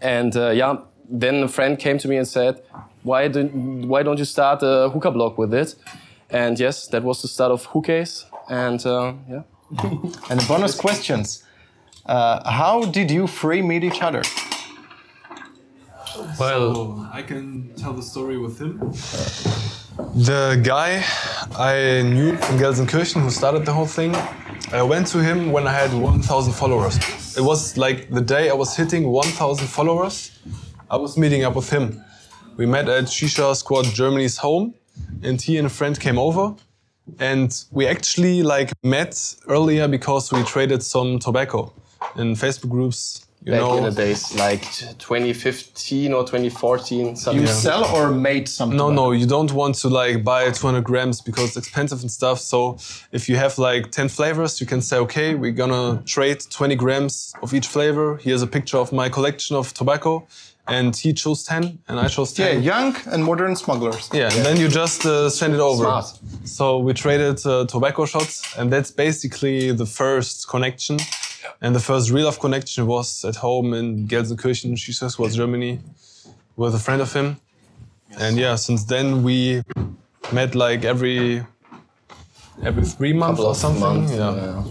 And 0.00 0.36
uh, 0.36 0.50
yeah, 0.50 0.78
then 1.08 1.44
a 1.44 1.48
friend 1.48 1.78
came 1.78 1.98
to 1.98 2.08
me 2.08 2.16
and 2.16 2.26
said, 2.26 2.60
"Why 3.04 3.28
don't 3.28 3.86
Why 3.86 4.02
don't 4.02 4.18
you 4.18 4.24
start 4.24 4.62
a 4.62 4.90
hookah 4.92 5.12
blog 5.12 5.38
with 5.38 5.54
it?" 5.54 5.76
And 6.30 6.58
yes, 6.58 6.88
that 6.88 7.04
was 7.04 7.22
the 7.22 7.28
start 7.28 7.52
of 7.52 7.66
Hookahs. 7.66 8.24
And 8.48 8.84
uh, 8.86 9.12
yeah, 9.28 9.42
And 10.30 10.40
the 10.40 10.44
bonus 10.48 10.74
questions. 10.74 11.44
Uh, 12.04 12.50
how 12.50 12.84
did 12.84 13.10
you 13.10 13.28
three 13.28 13.62
meet 13.62 13.84
each 13.84 14.02
other? 14.02 14.22
Well, 16.38 17.08
I 17.12 17.22
can 17.22 17.72
tell 17.76 17.92
the 17.92 18.02
story 18.02 18.38
with 18.38 18.58
him. 18.58 18.78
The 20.14 20.60
guy 20.64 21.04
I 21.56 22.02
knew 22.02 22.30
in 22.30 22.58
Gelsenkirchen 22.58 23.22
who 23.22 23.30
started 23.30 23.64
the 23.64 23.72
whole 23.72 23.86
thing, 23.86 24.16
I 24.72 24.82
went 24.82 25.06
to 25.08 25.22
him 25.22 25.52
when 25.52 25.66
I 25.66 25.72
had 25.72 25.92
1,000 25.94 26.52
followers. 26.54 26.96
It 27.36 27.42
was 27.42 27.76
like 27.76 28.10
the 28.10 28.20
day 28.20 28.50
I 28.50 28.54
was 28.54 28.76
hitting 28.76 29.08
1,000 29.08 29.66
followers, 29.68 30.32
I 30.90 30.96
was 30.96 31.16
meeting 31.16 31.44
up 31.44 31.54
with 31.54 31.70
him. 31.70 32.02
We 32.56 32.66
met 32.66 32.88
at 32.88 33.04
Shisha 33.04 33.54
Squad 33.54 33.84
Germany's 33.84 34.38
home, 34.38 34.74
and 35.22 35.40
he 35.40 35.56
and 35.56 35.66
a 35.66 35.70
friend 35.70 35.98
came 35.98 36.18
over. 36.18 36.56
And 37.18 37.52
we 37.70 37.86
actually 37.86 38.42
like 38.42 38.72
met 38.82 39.36
earlier 39.48 39.88
because 39.88 40.32
we 40.32 40.42
traded 40.42 40.82
some 40.82 41.18
tobacco 41.18 41.72
in 42.16 42.34
Facebook 42.34 42.70
groups. 42.70 43.26
You 43.44 43.50
back 43.50 43.60
know, 43.60 43.78
in 43.78 43.82
the 43.82 43.90
days, 43.90 44.36
like 44.36 44.62
2015 44.98 46.12
or 46.12 46.22
2014, 46.22 47.16
something. 47.16 47.40
You 47.40 47.48
sell 47.48 47.84
or 47.86 48.12
made 48.12 48.48
something? 48.48 48.76
No, 48.76 48.88
no, 48.90 49.10
you 49.10 49.26
don't 49.26 49.52
want 49.52 49.74
to 49.76 49.88
like 49.88 50.22
buy 50.22 50.48
200 50.52 50.84
grams 50.84 51.20
because 51.20 51.56
it's 51.56 51.56
expensive 51.56 52.02
and 52.02 52.10
stuff. 52.10 52.38
So 52.38 52.78
if 53.10 53.28
you 53.28 53.34
have 53.34 53.58
like 53.58 53.90
10 53.90 54.10
flavors, 54.10 54.60
you 54.60 54.66
can 54.68 54.80
say, 54.80 54.96
okay, 54.98 55.34
we're 55.34 55.50
gonna 55.50 56.02
trade 56.06 56.38
20 56.50 56.76
grams 56.76 57.34
of 57.42 57.52
each 57.52 57.66
flavor. 57.66 58.16
Here's 58.18 58.42
a 58.42 58.46
picture 58.46 58.78
of 58.78 58.92
my 58.92 59.08
collection 59.08 59.56
of 59.56 59.74
tobacco. 59.74 60.24
And 60.68 60.94
he 60.94 61.12
chose 61.12 61.42
10 61.42 61.80
and 61.88 61.98
I 61.98 62.06
chose 62.06 62.32
10. 62.34 62.62
Yeah, 62.62 62.76
young 62.76 62.96
and 63.06 63.24
modern 63.24 63.56
smugglers. 63.56 64.08
Yeah, 64.12 64.32
and 64.32 64.46
then 64.46 64.56
you 64.56 64.68
just 64.68 65.04
uh, 65.04 65.28
send 65.28 65.54
it 65.54 65.60
over. 65.60 65.82
Smart. 65.82 66.18
So 66.44 66.78
we 66.78 66.92
traded 66.92 67.44
uh, 67.44 67.66
tobacco 67.66 68.06
shots, 68.06 68.56
and 68.56 68.72
that's 68.72 68.92
basically 68.92 69.72
the 69.72 69.86
first 69.86 70.48
connection. 70.48 70.98
And 71.60 71.74
the 71.74 71.80
first 71.80 72.10
real 72.10 72.26
love 72.26 72.40
connection 72.40 72.86
was 72.86 73.24
at 73.24 73.36
home 73.36 73.74
in 73.74 74.06
Gelsenkirchen, 74.08 74.74
Shisha 74.74 75.10
Squad, 75.10 75.32
Germany, 75.32 75.80
with 76.56 76.74
a 76.74 76.78
friend 76.78 77.00
of 77.00 77.12
him. 77.12 77.38
And 78.18 78.36
yeah, 78.36 78.56
since 78.56 78.84
then 78.84 79.22
we 79.22 79.62
met 80.32 80.54
like 80.54 80.84
every 80.84 81.44
every 82.62 82.84
three 82.84 83.12
months 83.12 83.38
couple 83.38 83.46
or 83.46 83.54
something. 83.54 83.80
months. 83.80 84.12
yeah. 84.12 84.34
yeah. 84.34 84.64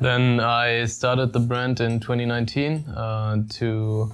then 0.00 0.40
I 0.40 0.84
started 0.86 1.32
the 1.32 1.40
brand 1.40 1.80
in 1.80 2.00
2019 2.00 2.88
uh, 2.88 3.42
to 3.50 4.12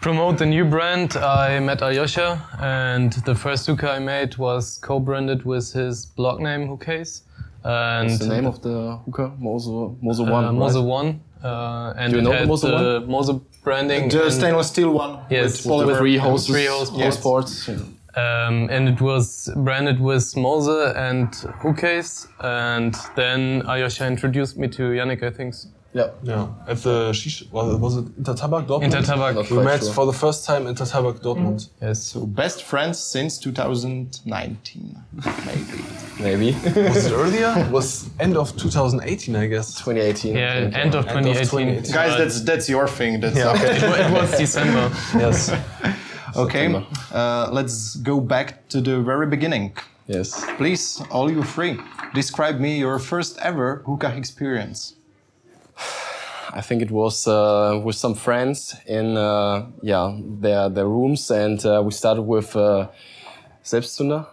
promote 0.00 0.38
the 0.38 0.46
new 0.46 0.64
brand. 0.64 1.16
I 1.16 1.60
met 1.60 1.82
Alyosha, 1.82 2.42
and 2.58 3.12
the 3.12 3.34
first 3.34 3.66
hookah 3.66 3.90
I 3.90 3.98
made 3.98 4.36
was 4.36 4.78
co-branded 4.78 5.44
with 5.44 5.72
his 5.72 6.06
blog 6.06 6.40
name 6.40 6.66
Hookahs. 6.66 7.22
And 7.64 8.08
What's 8.08 8.18
the 8.20 8.28
name 8.28 8.46
of 8.46 8.62
the 8.62 8.98
hooker? 9.04 9.32
Mozo, 9.38 9.96
Mozo 10.00 10.24
One. 10.24 10.44
uh, 10.44 10.52
right? 10.52 10.80
One, 10.82 11.20
uh, 11.44 11.94
and 11.96 12.12
Do 12.12 12.16
you 12.16 12.20
it 12.20 12.24
know 12.24 12.30
the 12.32 12.38
had 12.38 12.48
Mose 12.48 13.26
the 13.26 13.40
branding. 13.62 14.08
The 14.08 14.30
stainless 14.30 14.68
steel 14.68 14.90
one. 14.92 15.18
Yes, 15.30 15.64
with 15.66 15.86
With 15.86 15.88
polymer. 15.96 15.98
three 15.98 16.16
hoses, 16.16 16.46
Three 16.48 16.66
hose 16.66 16.88
hose 16.88 17.16
ports. 17.18 17.68
Um, 17.68 18.68
and 18.70 18.88
it 18.88 19.00
was 19.00 19.48
branded 19.56 20.00
with 20.00 20.36
Mose 20.36 20.94
and 20.96 21.28
Hookcase. 21.62 22.26
And 22.40 22.94
then 23.14 23.62
Alyosha 23.66 24.06
introduced 24.06 24.56
me 24.56 24.66
to 24.68 24.82
Yannick, 24.98 25.22
I 25.22 25.30
think. 25.30 25.54
Yeah. 25.92 26.10
Yeah, 26.22 26.46
at 26.68 26.76
the 26.78 27.10
Shisha, 27.10 27.50
was 27.50 27.74
it, 27.74 27.78
was 27.80 27.96
it 27.96 28.22
InterTabac 28.22 28.66
Dortmund? 28.68 28.92
InterTabac. 28.92 29.34
Not 29.34 29.50
We 29.50 29.62
met 29.64 29.82
sure. 29.82 29.92
for 29.92 30.06
the 30.06 30.12
first 30.12 30.44
time 30.44 30.68
in 30.68 30.74
InterTabac 30.74 31.20
Dortmund. 31.20 31.68
Yes. 31.82 32.00
So 32.02 32.26
best 32.26 32.62
friends 32.62 32.98
since 33.00 33.38
2019, 33.38 34.96
maybe. 35.46 35.84
Maybe. 36.20 36.52
Was 36.52 37.06
it 37.06 37.12
earlier? 37.22 37.54
It 37.56 37.70
was 37.72 38.08
end 38.20 38.36
of 38.36 38.56
2018, 38.56 39.34
I 39.36 39.46
guess. 39.46 39.74
2018. 39.78 40.36
Yeah, 40.36 40.52
I 40.52 40.56
end 40.56 40.66
of 40.66 40.74
End 40.74 40.94
of 40.94 41.04
2018. 41.06 41.44
2018. 41.44 41.92
Guys, 41.94 42.16
that's 42.18 42.40
that's 42.42 42.68
your 42.68 42.86
thing. 42.86 43.20
That's 43.20 43.36
Yeah, 43.36 43.52
okay. 43.52 43.76
it, 43.76 43.82
it 43.82 44.12
was 44.12 44.30
December. 44.38 44.90
yes. 45.14 45.50
okay. 46.36 46.66
Uh, 47.12 47.48
let's 47.50 47.96
go 47.96 48.20
back 48.20 48.68
to 48.68 48.80
the 48.80 49.00
very 49.00 49.26
beginning. 49.26 49.72
Yes. 50.06 50.44
Please, 50.56 51.02
all 51.10 51.30
you 51.30 51.42
three, 51.42 51.78
describe 52.14 52.58
me 52.60 52.78
your 52.78 52.98
first 52.98 53.38
ever 53.38 53.82
hookah 53.86 54.14
experience. 54.16 54.94
I 56.52 56.60
think 56.62 56.82
it 56.82 56.90
was 56.90 57.26
uh, 57.28 57.80
with 57.84 57.94
some 57.96 58.14
friends 58.14 58.74
in 58.86 59.16
uh, 59.16 59.66
yeah 59.82 60.16
their 60.40 60.68
their 60.68 60.86
rooms, 60.88 61.30
and 61.30 61.64
uh, 61.64 61.80
we 61.84 61.90
started 61.92 62.22
with 62.22 62.56
uh, 62.56 62.88
Selbstzünder, 63.64 64.24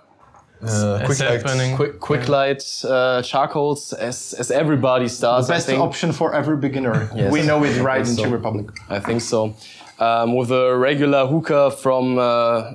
Uh, 0.63 0.97
quick 1.05 1.19
like, 1.19 1.41
Self-burning. 1.41 1.75
quick 1.75 1.99
quick 1.99 2.27
light 2.27 2.63
uh, 2.89 3.21
charcoals, 3.21 3.93
as 3.93 4.33
as 4.39 4.49
everybody 4.51 5.07
starts. 5.07 5.49
I 5.49 5.53
Best 5.53 5.67
think. 5.67 5.81
option 5.81 6.11
for 6.13 6.33
every 6.33 6.57
beginner. 6.57 7.07
Yes. 7.15 7.31
We 7.31 7.41
know 7.41 7.63
it 7.65 7.77
right 7.81 8.07
in 8.07 8.15
so. 8.15 8.23
Czech 8.23 8.31
Republic. 8.31 8.65
I 8.89 8.99
think 8.99 9.21
so. 9.21 9.53
Um, 9.99 10.35
with 10.35 10.51
a 10.51 10.75
regular 10.75 11.27
hookah 11.27 11.71
from 11.71 12.17
uh, 12.17 12.73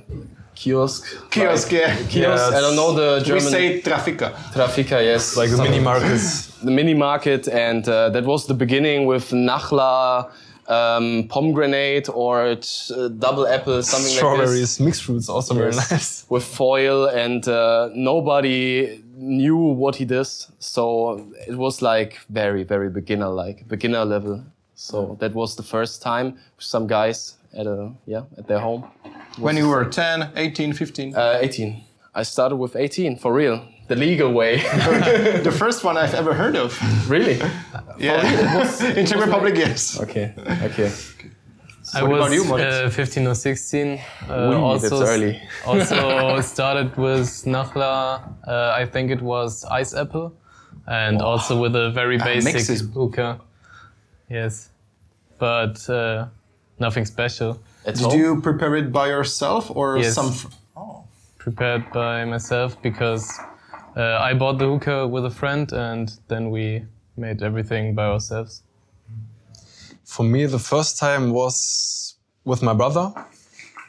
kiosk. 0.62 1.04
Kiosk, 1.30 1.72
yeah. 1.72 1.96
Kiosk. 2.08 2.52
Yeah, 2.52 2.58
I 2.58 2.60
don't 2.60 2.76
know 2.76 2.92
the 2.92 3.24
German. 3.24 3.44
We 3.44 3.50
say 3.50 3.82
trafika. 3.82 4.32
Trafika, 4.54 5.02
yes. 5.02 5.36
like 5.36 5.50
the 5.50 5.62
mini 5.62 5.80
markets. 5.80 6.46
the 6.68 6.70
mini 6.70 6.94
market, 6.94 7.48
and 7.48 7.88
uh, 7.88 8.10
that 8.10 8.24
was 8.24 8.46
the 8.46 8.54
beginning 8.54 9.06
with 9.06 9.30
Nakhla, 9.30 10.30
um, 10.68 11.26
pomegranate, 11.28 12.08
or 12.08 12.56
t- 12.56 12.94
uh, 12.94 13.08
double 13.08 13.46
apple, 13.46 13.82
something 13.82 14.04
like 14.04 14.12
this. 14.12 14.16
Strawberries, 14.16 14.80
mixed 14.80 15.02
fruits, 15.04 15.28
also 15.28 15.54
very 15.54 15.72
nice. 15.72 16.24
With 16.32 16.44
foil, 16.44 17.06
and 17.06 17.46
uh, 17.48 17.90
nobody 17.94 19.02
knew 19.16 19.56
what 19.56 19.96
he 19.96 20.04
does, 20.04 20.50
so 20.60 21.26
it 21.48 21.56
was 21.56 21.82
like 21.82 22.20
very, 22.30 22.62
very 22.64 22.90
beginner, 22.90 23.28
like 23.28 23.66
beginner 23.68 24.04
level. 24.04 24.44
So 24.74 25.16
that 25.20 25.32
was 25.34 25.54
the 25.54 25.62
first 25.62 26.02
time 26.02 26.26
with 26.56 26.64
some 26.64 26.86
guys 26.88 27.36
at 27.56 27.66
a 27.66 27.92
yeah 28.06 28.22
at 28.38 28.46
their 28.48 28.58
home. 28.58 28.82
When 29.38 29.56
you 29.56 29.68
were 29.68 29.84
10, 29.84 30.32
18, 30.36 30.72
15. 30.72 31.14
Uh, 31.14 31.38
18. 31.40 31.84
I 32.14 32.22
started 32.22 32.56
with 32.56 32.76
18 32.76 33.16
for 33.16 33.32
real, 33.32 33.66
the 33.88 33.96
legal 33.96 34.32
way. 34.32 34.56
the 35.42 35.50
first 35.50 35.82
one 35.84 35.96
I've 35.96 36.14
ever 36.14 36.34
heard 36.34 36.56
of. 36.56 36.78
really? 37.10 37.38
Yeah. 37.98 38.20
in 38.96 39.06
Czech 39.06 39.18
Republic, 39.20 39.56
yes. 39.56 39.98
Okay. 40.00 40.34
Okay. 40.64 40.90
I 41.94 42.02
What 42.02 42.10
was 42.10 42.18
about 42.20 42.32
you, 42.32 42.44
Moritz? 42.44 42.74
uh, 42.74 42.90
15 42.90 43.26
or 43.26 43.34
16. 43.34 43.98
Uh, 44.28 44.32
Ui, 44.32 44.54
also, 44.56 44.98
that's 44.98 45.10
early. 45.10 45.40
also 45.66 46.40
started 46.40 46.96
with 46.96 47.28
Nakhla. 47.44 48.22
Uh, 48.46 48.72
I 48.76 48.86
think 48.86 49.10
it 49.10 49.20
was 49.20 49.64
Ice 49.64 49.94
Apple, 49.94 50.32
and 50.86 51.20
also 51.20 51.60
with 51.60 51.74
a 51.76 51.90
very 51.90 52.18
basic 52.18 52.54
mixes. 52.54 52.80
hookah. 52.94 53.40
Yes, 54.30 54.70
but 55.38 55.88
uh, 55.90 56.26
nothing 56.78 57.04
special. 57.04 57.58
At 57.84 57.94
Did 57.96 58.04
home? 58.04 58.18
you 58.18 58.40
prepare 58.40 58.74
it 58.76 58.92
by 58.92 59.08
yourself 59.08 59.70
or 59.74 59.98
Yes. 59.98 60.14
some? 60.14 60.32
Fr- 60.32 60.48
Prepared 61.38 61.90
by 61.92 62.24
myself 62.24 62.80
because 62.82 63.28
uh, 63.96 64.18
I 64.30 64.32
bought 64.34 64.58
the 64.58 64.66
hookah 64.66 65.08
with 65.08 65.24
a 65.26 65.30
friend, 65.30 65.72
and 65.72 66.06
then 66.28 66.50
we 66.50 66.84
made 67.16 67.42
everything 67.42 67.96
by 67.96 68.04
ourselves. 68.06 68.62
For 70.04 70.22
me, 70.24 70.46
the 70.46 70.60
first 70.60 70.98
time 71.00 71.32
was 71.32 72.14
with 72.44 72.62
my 72.62 72.74
brother. 72.74 73.12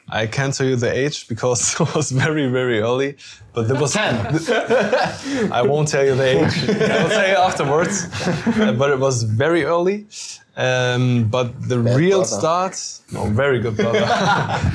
I 0.10 0.28
can't 0.28 0.54
tell 0.54 0.68
you 0.68 0.76
the 0.76 0.92
age 0.92 1.28
because 1.28 1.74
it 1.80 1.96
was 1.96 2.12
very, 2.12 2.48
very 2.48 2.80
early. 2.80 3.16
But 3.54 3.68
there 3.68 3.80
was 3.80 3.94
ten. 4.00 4.16
I 5.52 5.62
won't 5.62 5.88
tell 5.88 6.06
you 6.06 6.16
the 6.16 6.28
age. 6.40 6.70
I'll 6.92 7.10
tell 7.10 7.28
you 7.28 7.36
afterwards. 7.36 8.08
Uh, 8.60 8.74
but 8.74 8.90
it 8.92 9.00
was 9.00 9.24
very 9.24 9.64
early. 9.64 10.06
Um, 10.56 11.30
but 11.30 11.68
the 11.68 11.80
real 11.80 12.20
brother. 12.20 12.26
start, 12.26 13.02
no, 13.12 13.26
very 13.26 13.60
good 13.60 13.76
brother. 13.76 14.06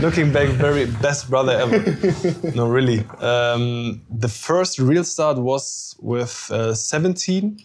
Looking 0.01 0.33
back, 0.33 0.49
very 0.49 0.87
best 0.87 1.31
brother 1.31 1.53
ever. 1.53 2.51
No, 2.57 2.67
really. 2.69 3.05
Um, 3.21 4.03
the 4.11 4.29
first 4.29 4.81
real 4.81 5.05
start 5.05 5.39
was 5.39 5.95
with 6.01 6.51
uh, 6.51 6.75
17. 6.75 7.61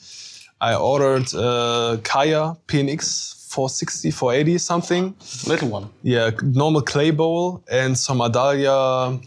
I 0.61 0.75
ordered 0.75 1.33
uh, 1.33 1.97
Kaya 2.03 2.55
PNX 2.67 3.42
460, 3.53 4.11
480 4.11 4.57
something. 4.57 5.15
Little 5.47 5.69
one 5.69 5.89
Yeah, 6.01 6.31
normal 6.41 6.81
clay 6.81 7.11
bowl 7.11 7.63
and 7.71 7.95
some 7.97 8.19
Adalya, 8.19 8.75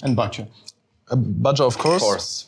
and 0.02 0.16
Bacha. 0.16 0.48
uh, 1.10 1.16
Badger 1.16 1.64
of 1.64 1.78
course. 1.78 2.02
Of 2.02 2.08
course. 2.08 2.46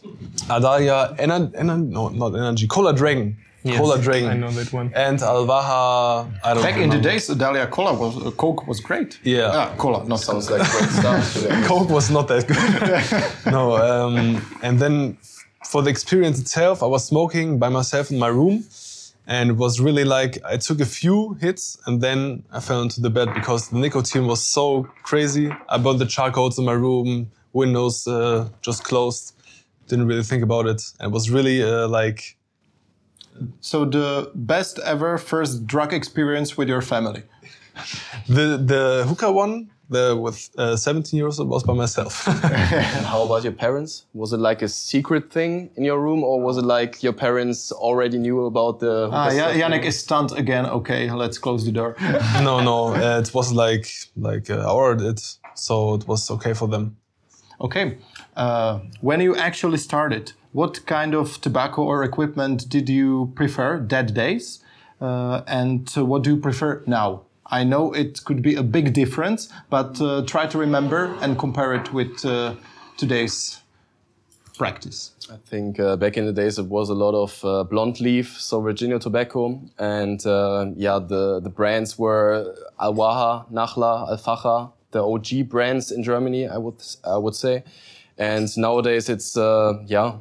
Adalya, 0.48 1.16
Ener- 1.18 1.52
Ener- 1.62 1.86
no, 1.96 2.08
not 2.08 2.34
Energy, 2.34 2.66
Cola 2.66 2.92
Dragon. 2.92 3.36
Cola 3.76 3.98
Dragon. 4.00 4.30
I 4.30 4.34
know 4.34 4.50
that 4.50 4.72
one. 4.72 4.90
And 4.94 5.18
Alwaha, 5.20 6.26
I 6.44 6.54
don't 6.54 6.62
Back 6.62 6.78
in 6.78 6.88
the 6.90 6.98
days, 7.10 7.28
Adalya 7.28 7.68
Cola 7.70 7.92
was 7.92 8.16
uh, 8.16 8.30
Coke 8.42 8.66
was 8.66 8.80
great. 8.80 9.18
Yeah. 9.24 9.50
Ah, 9.60 9.74
Cola, 9.76 9.98
not 10.08 10.20
Sounds 10.20 10.48
Coke. 10.48 10.58
like 10.60 10.70
great 10.70 10.90
stuff. 10.90 11.24
to. 11.42 11.62
Coke 11.68 11.90
was 11.90 12.10
not 12.10 12.26
that 12.28 12.46
good. 12.48 13.52
no, 13.56 13.62
um, 13.76 14.16
and 14.62 14.78
then 14.82 15.18
for 15.70 15.82
the 15.82 15.90
experience 15.90 16.38
itself, 16.40 16.82
I 16.82 16.86
was 16.86 17.04
smoking 17.04 17.58
by 17.58 17.68
myself 17.68 18.10
in 18.10 18.18
my 18.18 18.28
room. 18.28 18.64
And 19.28 19.50
it 19.50 19.56
was 19.56 19.78
really 19.78 20.04
like 20.04 20.38
I 20.44 20.56
took 20.56 20.80
a 20.80 20.86
few 20.86 21.34
hits 21.34 21.78
and 21.86 22.00
then 22.00 22.44
I 22.50 22.60
fell 22.60 22.82
into 22.82 23.00
the 23.00 23.10
bed 23.10 23.34
because 23.34 23.68
the 23.68 23.78
nicotine 23.78 24.26
was 24.26 24.42
so 24.44 24.84
crazy. 25.04 25.50
I 25.68 25.78
burned 25.78 26.00
the 26.00 26.06
charcoals 26.06 26.58
in 26.58 26.64
my 26.64 26.72
room, 26.72 27.30
windows 27.52 28.08
uh, 28.08 28.48
just 28.62 28.84
closed. 28.84 29.34
Didn't 29.88 30.06
really 30.08 30.24
think 30.24 30.42
about 30.42 30.66
it. 30.66 30.82
And 30.98 31.10
it 31.10 31.12
was 31.12 31.30
really 31.30 31.62
uh, 31.62 31.88
like 31.88 32.38
So 33.60 33.84
the 33.84 34.30
best 34.34 34.78
ever 34.80 35.18
first 35.18 35.66
drug 35.66 35.92
experience 35.92 36.56
with 36.56 36.68
your 36.68 36.82
family. 36.82 37.22
the 38.28 38.58
the 38.58 39.04
hookah 39.08 39.32
one. 39.32 39.70
The 39.90 40.14
with 40.14 40.50
uh, 40.58 40.76
17 40.76 41.16
years 41.16 41.40
old 41.40 41.48
was 41.48 41.62
by 41.62 41.72
myself. 41.72 42.24
How 42.24 43.22
about 43.22 43.42
your 43.42 43.54
parents? 43.54 44.04
Was 44.12 44.34
it 44.34 44.36
like 44.38 44.60
a 44.60 44.68
secret 44.68 45.32
thing 45.32 45.70
in 45.76 45.84
your 45.84 45.98
room, 45.98 46.22
or 46.22 46.40
was 46.42 46.58
it 46.58 46.64
like 46.64 47.02
your 47.02 47.14
parents 47.14 47.72
already 47.72 48.18
knew 48.18 48.44
about 48.44 48.80
the? 48.80 49.08
Ah, 49.10 49.30
hookah 49.30 49.56
yeah. 49.56 49.68
Yannick 49.68 49.84
is 49.84 49.98
stunned 49.98 50.32
again. 50.32 50.66
Okay, 50.66 51.10
let's 51.10 51.38
close 51.38 51.64
the 51.64 51.72
door. 51.72 51.96
no, 52.42 52.60
no, 52.60 52.94
uh, 52.94 53.20
it 53.20 53.32
was 53.32 53.52
like 53.52 53.88
like 54.14 54.50
uh, 54.50 54.58
I 54.58 54.70
ordered 54.70 55.06
it, 55.06 55.38
so 55.54 55.94
it 55.94 56.06
was 56.06 56.30
okay 56.30 56.52
for 56.52 56.68
them. 56.68 56.98
Okay, 57.60 57.96
uh, 58.36 58.80
when 59.00 59.20
you 59.20 59.36
actually 59.36 59.78
started, 59.78 60.32
what 60.52 60.84
kind 60.84 61.14
of 61.14 61.40
tobacco 61.40 61.82
or 61.82 62.04
equipment 62.04 62.68
did 62.68 62.88
you 62.88 63.32
prefer 63.34 63.80
that 63.88 64.12
days, 64.12 64.62
uh, 65.00 65.40
and 65.46 65.90
uh, 65.96 66.04
what 66.04 66.22
do 66.24 66.30
you 66.34 66.40
prefer 66.40 66.82
now? 66.86 67.22
I 67.50 67.64
know 67.64 67.92
it 67.92 68.24
could 68.24 68.42
be 68.42 68.54
a 68.54 68.62
big 68.62 68.92
difference, 68.92 69.48
but 69.70 70.00
uh, 70.00 70.22
try 70.26 70.46
to 70.46 70.58
remember 70.58 71.16
and 71.20 71.38
compare 71.38 71.74
it 71.74 71.92
with 71.92 72.24
uh, 72.24 72.54
today's 72.96 73.60
practice. 74.58 75.12
I 75.30 75.36
think 75.46 75.78
uh, 75.80 75.96
back 75.96 76.16
in 76.16 76.26
the 76.26 76.32
days 76.32 76.58
it 76.58 76.66
was 76.66 76.90
a 76.90 76.94
lot 76.94 77.14
of 77.14 77.44
uh, 77.44 77.64
blonde 77.64 78.00
leaf, 78.00 78.38
so 78.40 78.60
Virginia 78.60 78.98
tobacco, 78.98 79.60
and 79.78 80.24
uh, 80.26 80.66
yeah, 80.76 80.98
the 80.98 81.40
the 81.40 81.50
brands 81.50 81.98
were 81.98 82.54
Alwaha, 82.78 83.50
Nakhla, 83.50 84.10
Alfacha, 84.10 84.72
the 84.90 85.02
OG 85.02 85.48
brands 85.48 85.90
in 85.92 86.02
Germany, 86.02 86.48
I 86.48 86.58
would 86.58 86.82
I 87.04 87.16
would 87.16 87.34
say, 87.34 87.62
and 88.18 88.48
nowadays 88.56 89.08
it's 89.08 89.36
uh, 89.36 89.82
yeah 89.86 90.16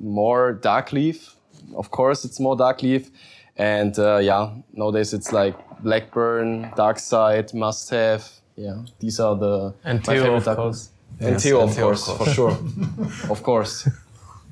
more 0.00 0.52
dark 0.52 0.92
leaf. 0.92 1.36
Of 1.76 1.90
course, 1.90 2.24
it's 2.24 2.40
more 2.40 2.56
dark 2.56 2.82
leaf, 2.82 3.10
and 3.56 3.98
uh, 3.98 4.18
yeah, 4.18 4.50
nowadays 4.72 5.12
it's 5.12 5.32
like 5.32 5.56
Blackburn, 5.82 6.72
Dark 6.76 6.98
Side, 6.98 7.52
Must 7.54 7.90
Have. 7.90 8.28
Yeah, 8.56 8.82
these 9.00 9.18
are 9.20 9.36
the 9.36 9.74
And 9.84 9.98
my 10.06 10.14
Theo, 10.14 10.22
favorite 10.24 10.46
of 10.46 10.56
course. 10.56 10.90
Yes, 11.20 11.26
and 11.26 11.36
of 11.36 11.42
Theo, 11.42 11.60
of 11.62 11.76
course, 11.76 12.06
for 12.16 12.26
sure, 12.26 12.58
of 13.30 13.42
course. 13.42 13.88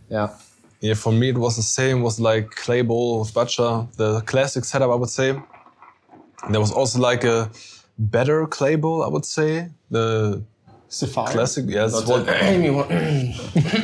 Yeah. 0.09 0.29
Yeah, 0.81 0.95
for 0.95 1.13
me 1.13 1.29
it 1.29 1.37
was 1.39 1.57
the 1.57 1.63
same. 1.63 2.03
Was 2.03 2.19
like 2.19 2.51
clay 2.51 2.81
bowl 2.83 3.21
with 3.21 3.35
butcher, 3.35 3.87
the 3.97 4.23
classic 4.23 4.65
setup 4.65 4.91
I 4.91 4.95
would 4.95 5.11
say. 5.11 5.31
And 5.31 6.55
there 6.55 6.61
was 6.61 6.73
also 6.73 6.99
like 6.99 7.23
a 7.25 7.51
better 7.99 8.47
clay 8.47 8.77
bowl 8.77 9.03
I 9.03 9.09
would 9.09 9.27
say. 9.27 9.69
The 9.91 10.43
Sapphire. 10.93 11.33
classic, 11.33 11.65
yes, 11.69 11.93
Not 11.93 12.07
what- 12.07 12.27
the- 12.27 12.45
Amy, 12.45 12.71
what- 12.71 12.91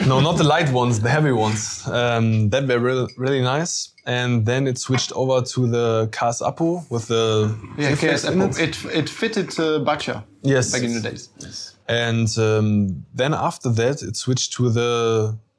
no, 0.07 0.21
not 0.21 0.37
the 0.37 0.45
light 0.45 0.71
ones, 0.73 1.01
the 1.01 1.09
heavy 1.09 1.33
ones. 1.33 1.83
Um, 1.87 2.51
that 2.51 2.67
were 2.67 2.81
really, 2.81 3.07
really 3.17 3.41
nice. 3.43 3.91
And 4.07 4.45
then 4.45 4.67
it 4.67 4.79
switched 4.79 5.13
over 5.13 5.41
to 5.55 5.61
the 5.69 6.09
Cas 6.13 6.43
Apo 6.43 6.85
with 6.91 7.07
the 7.09 7.55
Yeah, 7.79 7.91
reflex 7.91 8.23
KS 8.23 8.29
in 8.33 8.43
it. 8.43 8.59
It 8.59 8.77
it 9.01 9.09
fitted 9.09 9.49
uh, 9.59 9.79
Bacha 9.89 10.25
Yes. 10.43 10.73
back 10.73 10.83
in 10.83 10.95
the 10.95 11.01
days. 11.11 11.29
Yes. 11.39 11.75
And 11.89 12.29
um, 12.39 13.05
then 13.15 13.33
after 13.35 13.69
that, 13.71 14.03
it 14.03 14.17
switched 14.17 14.53
to 14.55 14.71
the 14.71 14.91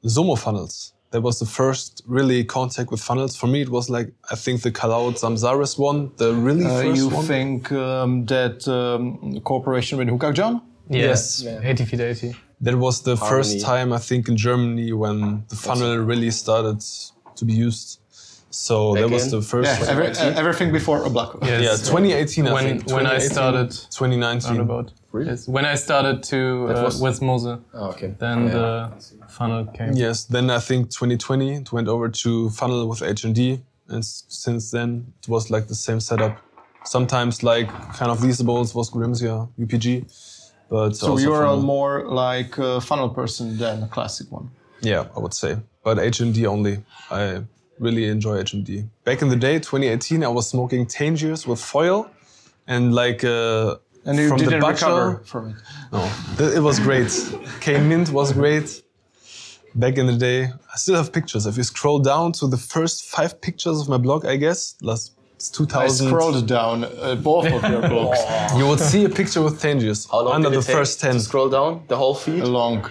Zomo 0.04 0.36
funnels. 0.38 0.92
That 1.12 1.22
was 1.22 1.38
the 1.38 1.46
first 1.46 2.02
really 2.06 2.44
contact 2.44 2.90
with 2.90 3.00
funnels. 3.00 3.34
For 3.36 3.46
me, 3.46 3.62
it 3.62 3.70
was 3.70 3.88
like, 3.88 4.12
I 4.30 4.34
think 4.36 4.60
the 4.62 4.70
Kaloud 4.70 5.14
Samsaris 5.18 5.78
one, 5.78 6.10
the 6.18 6.34
really 6.34 6.66
Uh, 6.66 6.82
first 6.82 6.96
you 7.00 7.08
one. 7.08 7.24
think 7.24 7.72
um, 7.72 8.26
that 8.26 8.68
um, 8.68 9.40
cooperation 9.42 9.96
with 9.98 10.08
Hookah 10.08 10.34
John? 10.34 10.60
Yes. 10.90 11.42
Yeah. 11.42 11.60
80 11.62 11.84
feet 11.84 12.00
80. 12.00 12.34
That 12.60 12.76
was 12.76 13.02
the 13.02 13.14
Harmony. 13.16 13.30
first 13.36 13.60
time, 13.64 13.92
I 13.92 13.98
think, 13.98 14.28
in 14.28 14.36
Germany 14.36 14.92
when 14.92 15.44
the 15.48 15.56
funnel 15.56 15.96
really 15.98 16.30
started 16.30 16.80
to 17.36 17.44
be 17.44 17.52
used. 17.52 18.00
So 18.50 18.94
that 18.94 19.10
was 19.10 19.24
in? 19.24 19.30
the 19.30 19.42
first. 19.42 19.68
Yeah, 19.80 19.90
every, 19.90 20.06
uh, 20.08 20.40
everything 20.40 20.72
before 20.72 21.04
a 21.04 21.10
black. 21.10 21.28
Yes. 21.42 21.62
Yeah, 21.62 21.76
2018, 21.76 22.48
I 22.48 22.52
When- 22.52 22.64
think. 22.64 22.90
when 22.90 23.06
I 23.06 23.18
started 23.18 23.70
2019. 23.90 24.48
Roundabout. 24.56 24.92
Really? 25.12 25.30
Yes. 25.30 25.46
When 25.46 25.64
I 25.66 25.74
started 25.76 26.22
to 26.24 26.36
uh, 26.70 26.82
was- 26.84 27.00
with 27.00 27.20
Mose, 27.22 27.46
Oh, 27.74 27.90
okay. 27.90 28.14
then 28.18 28.46
Yeah. 28.46 28.52
the 28.52 28.92
funnel 29.28 29.66
came. 29.66 29.92
Yes, 29.94 30.24
then 30.24 30.50
I 30.50 30.58
think 30.60 30.90
2020 30.90 31.56
it 31.56 31.72
went 31.72 31.88
over 31.88 32.08
to 32.08 32.48
funnel 32.50 32.88
with 32.88 33.00
HMD, 33.02 33.60
and 33.88 33.98
s- 33.98 34.24
since 34.28 34.70
then 34.70 35.12
it 35.22 35.28
was 35.28 35.50
like 35.50 35.66
the 35.68 35.74
same 35.74 36.00
setup. 36.00 36.38
Sometimes 36.84 37.42
like 37.42 37.68
kind 37.98 38.10
of 38.10 38.20
these 38.22 38.40
balls 38.42 38.74
was 38.74 38.90
Grimsia 38.90 39.48
UPG, 39.58 40.04
but 40.70 40.96
So 40.96 41.18
you're 41.18 41.44
a 41.44 41.56
more 41.56 42.04
like 42.08 42.58
a 42.58 42.80
funnel 42.80 43.08
person 43.08 43.56
than 43.58 43.82
a 43.82 43.88
classic 43.88 44.26
one. 44.30 44.50
yeah, 44.80 45.06
I 45.16 45.18
would 45.20 45.34
say, 45.34 45.56
but 45.84 45.98
HMD 45.98 46.46
only. 46.46 46.74
I 47.10 47.42
really 47.78 48.04
enjoy 48.06 48.42
HMD. 48.42 48.88
Back 49.04 49.22
in 49.22 49.28
the 49.28 49.36
day, 49.36 49.58
2018, 49.58 50.22
I 50.24 50.28
was 50.28 50.48
smoking 50.48 50.86
Tangiers 50.86 51.46
with 51.46 51.60
foil, 51.60 52.08
and 52.66 52.94
like 52.94 53.24
uh, 53.24 53.76
And 54.04 54.18
you 54.18 54.28
from 54.28 54.38
the 54.38 54.44
didn't 54.44 54.60
butcher. 54.60 54.86
recover 54.86 55.22
from 55.24 55.48
it. 55.50 55.56
No, 55.92 56.02
it 56.56 56.62
was 56.62 56.78
great. 56.80 57.10
K 57.60 57.80
Mint 57.80 58.10
was 58.10 58.32
great. 58.32 58.82
Back 59.74 59.98
in 59.98 60.06
the 60.06 60.16
day, 60.16 60.44
I 60.72 60.76
still 60.76 60.96
have 60.96 61.12
pictures. 61.12 61.46
If 61.46 61.56
you 61.56 61.62
scroll 61.62 61.98
down 62.00 62.32
to 62.40 62.46
the 62.48 62.56
first 62.56 63.04
five 63.04 63.40
pictures 63.40 63.80
of 63.80 63.88
my 63.88 63.98
blog, 63.98 64.24
I 64.24 64.36
guess, 64.36 64.74
last 64.82 65.12
it's 65.38 65.50
I 65.54 65.64
2000, 65.64 66.08
scrolled 66.08 66.46
down 66.48 66.84
uh, 66.84 67.14
both 67.14 67.46
of 67.46 67.62
your 67.70 67.82
blogs 67.92 68.18
you 68.58 68.66
would 68.66 68.80
see 68.80 69.04
a 69.04 69.08
picture 69.20 69.40
with 69.46 69.60
Tangiers 69.60 70.08
under 70.12 70.50
the 70.50 70.62
first 70.62 71.00
10. 71.00 71.14
to 71.14 71.20
scroll 71.20 71.48
down 71.48 71.82
the 71.86 71.96
whole 71.96 72.14
feed? 72.14 72.42
a 72.42 72.46
long 72.46 72.90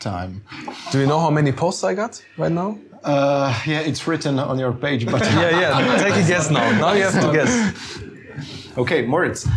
time. 0.00 0.42
Do 0.90 0.98
you 1.00 1.06
know 1.06 1.20
how 1.20 1.30
many 1.30 1.52
posts 1.52 1.82
I 1.84 1.94
got 1.94 2.12
right 2.36 2.52
now? 2.52 2.76
Uh, 3.04 3.54
yeah, 3.66 3.80
it's 3.90 4.02
written 4.08 4.38
on 4.38 4.58
your 4.58 4.72
page, 4.72 5.02
but 5.06 5.20
Yeah, 5.42 5.60
yeah. 5.62 6.02
Take 6.02 6.16
a 6.24 6.26
guess 6.26 6.50
now. 6.50 6.66
Now 6.80 6.92
you 6.98 7.04
have 7.08 7.20
to 7.24 7.30
guess. 7.32 7.52
okay, 8.82 9.00
Moritz. 9.06 9.46
Uh, 9.46 9.50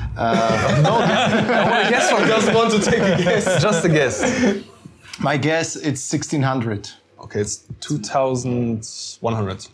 I 1.85 1.89
guess 1.89 2.11
one 2.11 2.27
doesn't 2.27 2.53
want 2.53 2.71
to 2.73 2.79
take 2.91 2.99
a 2.99 3.17
guess. 3.23 3.45
Just 3.61 3.85
a 3.85 3.89
guess. 3.89 4.15
my 5.19 5.37
guess 5.37 5.75
it's 5.75 6.01
1600. 6.11 6.89
Okay, 7.23 7.41
it's 7.41 7.63
2,100. 7.79 9.67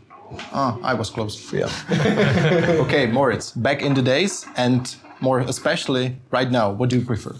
Ah, 0.51 0.77
I 0.83 0.93
was 0.93 1.09
close. 1.09 1.35
Yeah. 1.53 1.69
Okay, 2.83 3.07
Moritz. 3.07 3.51
Back 3.51 3.81
in 3.81 3.93
the 3.93 4.01
days, 4.01 4.45
and 4.55 4.95
more 5.19 5.39
especially 5.39 6.15
right 6.31 6.51
now? 6.51 6.71
What 6.71 6.89
do 6.89 6.97
you 6.99 7.05
prefer? 7.05 7.35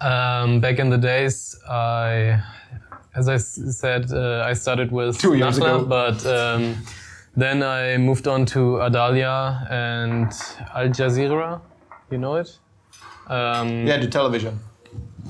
Um, 0.00 0.60
back 0.60 0.78
in 0.78 0.90
the 0.90 0.98
days, 0.98 1.56
I, 1.68 2.40
as 3.14 3.28
I 3.28 3.36
said, 3.38 4.12
uh, 4.12 4.50
I 4.50 4.54
started 4.54 4.90
with 4.92 5.18
Two 5.20 5.34
years 5.34 5.58
ago. 5.58 5.84
but 5.84 6.24
um, 6.26 6.76
then 7.36 7.62
I 7.62 7.96
moved 7.98 8.26
on 8.28 8.44
to 8.46 8.78
Adalya 8.80 9.70
and 9.70 10.30
Al 10.74 10.88
Jazeera. 10.88 11.60
You 12.10 12.18
know 12.18 12.36
it? 12.36 12.58
Um, 13.28 13.86
Yeah, 13.86 13.98
the 14.00 14.08
television. 14.08 14.58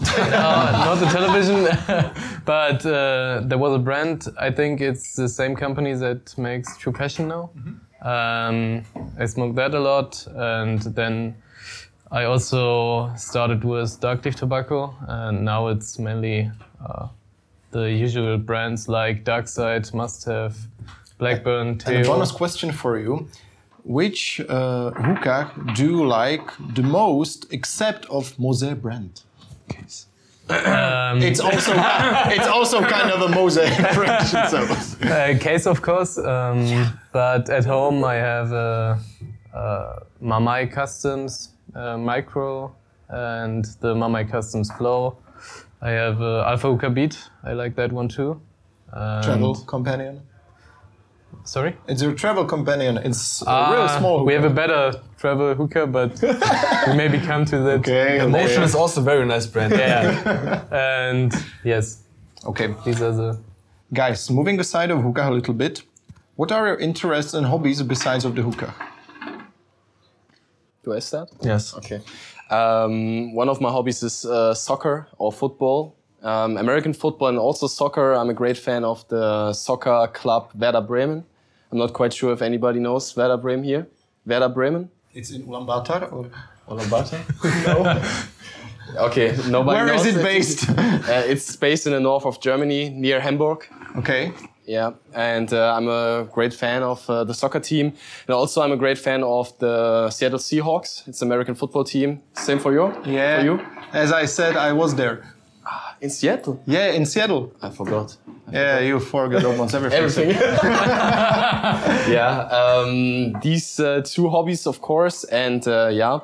Uh, 0.07 0.85
not 0.85 0.95
the 0.97 1.07
television, 1.07 1.65
but 2.45 2.85
uh, 2.87 3.43
there 3.45 3.59
was 3.59 3.75
a 3.75 3.79
brand. 3.79 4.29
I 4.39 4.51
think 4.51 4.81
it's 4.81 5.15
the 5.15 5.29
same 5.29 5.57
company 5.57 5.95
that 5.95 6.37
makes 6.39 6.77
True 6.77 6.93
Passion 6.93 7.29
now. 7.29 7.51
Um, 8.03 8.85
I 9.19 9.27
smoked 9.27 9.57
that 9.57 9.75
a 9.75 9.81
lot, 9.81 10.27
and 10.35 10.81
then 10.83 11.35
I 12.11 12.25
also 12.25 13.13
started 13.17 13.65
with 13.65 14.01
Dark 14.01 14.25
Leaf 14.25 14.37
Tobacco, 14.37 14.95
and 15.09 15.45
now 15.45 15.69
it's 15.69 15.99
mainly 15.99 16.51
uh, 16.85 17.09
the 17.71 17.91
usual 17.91 18.39
brands 18.39 18.89
like 18.89 19.25
Darkside, 19.25 19.93
Must 19.93 20.25
Have, 20.25 20.57
Blackburn, 21.19 21.81
And 21.87 21.97
a 21.97 22.05
bonus 22.05 22.31
question 22.31 22.73
for 22.73 22.99
you. 22.99 23.29
Which 23.85 24.41
uh, 24.49 24.91
hookah 24.91 25.51
do 25.75 25.85
you 25.85 26.07
like 26.07 26.51
the 26.75 26.83
most 26.83 27.47
except 27.53 28.07
of 28.07 28.39
Mose 28.39 28.75
brand? 28.75 29.23
Um, 30.51 31.21
It's 31.23 31.41
also 31.41 31.73
it's 32.37 32.47
also 32.49 32.81
kind 32.81 33.11
of 33.11 33.21
a 33.23 33.29
mosaic 33.35 33.79
impression. 33.89 34.49
So 34.49 34.59
Uh, 35.07 35.39
case, 35.39 35.67
of 35.67 35.83
course. 35.83 36.17
Um, 36.19 36.87
but 37.13 37.51
at 37.51 37.65
home, 37.67 38.03
I 38.05 38.15
have 38.15 38.53
a, 38.53 38.99
a 39.55 40.03
Mamai 40.23 40.71
Customs 40.73 41.51
uh, 41.75 41.99
Micro 41.99 42.75
and 43.11 43.65
the 43.81 43.95
Mamai 43.95 44.25
Customs 44.31 44.71
Flow. 44.73 45.17
I 45.83 45.91
have 45.91 46.21
uh, 46.23 46.45
Alpha 46.51 46.69
Hookah 46.69 46.91
Beat. 46.91 47.19
I 47.45 47.53
like 47.53 47.75
that 47.77 47.93
one 47.93 48.09
too. 48.09 48.41
And- 48.93 49.25
travel 49.25 49.55
companion. 49.67 50.23
Sorry. 51.49 51.75
It's 51.89 52.03
your 52.03 52.13
travel 52.13 52.45
companion. 52.45 52.99
It's 52.99 53.41
a 53.41 53.47
real 53.47 53.87
Ah, 53.89 53.99
small. 53.99 54.23
We 54.27 54.35
have 54.35 54.45
a 54.45 54.51
better 54.51 55.01
travel 55.17 55.55
hookah, 55.55 55.87
but 55.87 56.21
we 56.87 56.93
maybe 56.95 57.19
come 57.19 57.47
to 57.47 57.59
that. 57.67 57.79
Okay, 57.89 58.21
okay. 58.21 58.31
Motion 58.31 58.63
is 58.63 58.75
also 58.75 59.01
a 59.01 59.05
very 59.05 59.25
nice 59.25 59.47
brand. 59.47 59.73
Yeah. 59.73 60.63
and 60.71 61.33
yes, 61.65 62.03
Okay, 62.45 62.75
these 62.85 63.01
are 63.01 63.13
the. 63.13 63.39
guys, 63.95 64.31
moving 64.31 64.61
aside 64.61 64.91
of 64.91 65.01
hookah 65.03 65.31
a 65.31 65.33
little 65.39 65.55
bit. 65.55 65.83
What 66.37 66.53
are 66.53 66.67
your 66.67 66.77
interests 66.77 67.33
and 67.35 67.47
hobbies 67.47 67.83
besides 67.83 68.25
of 68.27 68.35
the 68.35 68.43
hookah? 68.43 68.75
Do 70.85 70.93
I 70.93 70.99
start? 71.01 71.31
Yes. 71.41 71.75
Okay. 71.79 72.01
Um, 72.51 73.35
one 73.35 73.49
of 73.49 73.59
my 73.61 73.71
hobbies 73.71 74.03
is 74.03 74.25
uh, 74.27 74.53
soccer 74.53 75.09
or 75.17 75.33
football. 75.33 75.95
Um, 76.23 76.59
American 76.59 76.93
football 76.93 77.29
and 77.29 77.39
also 77.39 77.67
soccer. 77.69 78.13
I'm 78.13 78.29
a 78.29 78.35
great 78.35 78.59
fan 78.59 78.85
of 78.85 79.09
the 79.09 79.55
soccer 79.55 80.09
club 80.13 80.51
Werder 80.55 80.83
Bremen. 80.83 81.25
I'm 81.71 81.79
not 81.79 81.93
quite 81.93 82.13
sure 82.13 82.33
if 82.33 82.43
anybody 82.43 82.81
knows 82.81 83.17
Werder 83.17 83.37
Bremen 83.37 83.65
here. 83.65 83.87
Werder 84.27 84.49
Bremen? 84.49 84.91
It's 85.15 85.31
in 85.31 85.43
Ulaanbaatar. 85.47 86.13
Or? 86.13 86.31
Ulaanbaatar? 86.69 87.21
no. 87.67 88.03
Okay, 88.97 89.37
nobody 89.51 89.77
Where 89.85 89.95
is 89.95 90.05
knows 90.05 90.17
it 90.17 90.23
based? 90.23 90.69
Uh, 91.09 91.23
it's 91.27 91.57
based 91.57 91.87
in 91.87 91.93
the 91.93 92.01
north 92.01 92.25
of 92.25 92.41
Germany, 92.41 92.89
near 92.89 93.21
Hamburg. 93.21 93.67
okay. 93.99 94.33
Yeah, 94.67 94.93
and 95.15 95.51
uh, 95.53 95.75
I'm 95.77 95.89
a 95.89 96.27
great 96.33 96.53
fan 96.55 96.83
of 96.83 97.09
uh, 97.09 97.25
the 97.25 97.33
soccer 97.35 97.61
team, 97.61 97.87
and 98.27 98.35
also 98.35 98.61
I'm 98.63 98.73
a 98.73 98.77
great 98.77 98.99
fan 98.99 99.23
of 99.25 99.59
the 99.59 100.09
Seattle 100.11 100.39
Seahawks. 100.39 101.07
It's 101.09 101.23
an 101.23 101.29
American 101.29 101.55
football 101.55 101.85
team. 101.85 102.21
Same 102.35 102.59
for 102.59 102.73
you? 102.73 102.95
Yeah. 103.07 103.39
For 103.41 103.45
you? 103.45 103.61
As 103.93 104.13
I 104.13 104.27
said, 104.27 104.57
I 104.57 104.73
was 104.73 104.95
there. 104.95 105.23
In 106.01 106.11
Seattle? 106.11 106.63
Yeah, 106.67 106.93
in 106.93 107.05
Seattle. 107.07 107.53
I 107.61 107.71
forgot. 107.71 108.17
Yeah, 108.53 108.79
you 108.81 108.99
forgot 109.01 109.45
almost 109.45 109.75
everything. 109.75 109.99
Everything. 109.99 110.31
yeah, 112.13 112.49
um, 112.51 113.33
these 113.43 113.79
uh, 113.81 114.03
two 114.05 114.29
hobbies, 114.29 114.67
of 114.67 114.81
course, 114.81 115.25
and 115.25 115.67
uh, 115.67 115.89
yeah, 115.93 116.21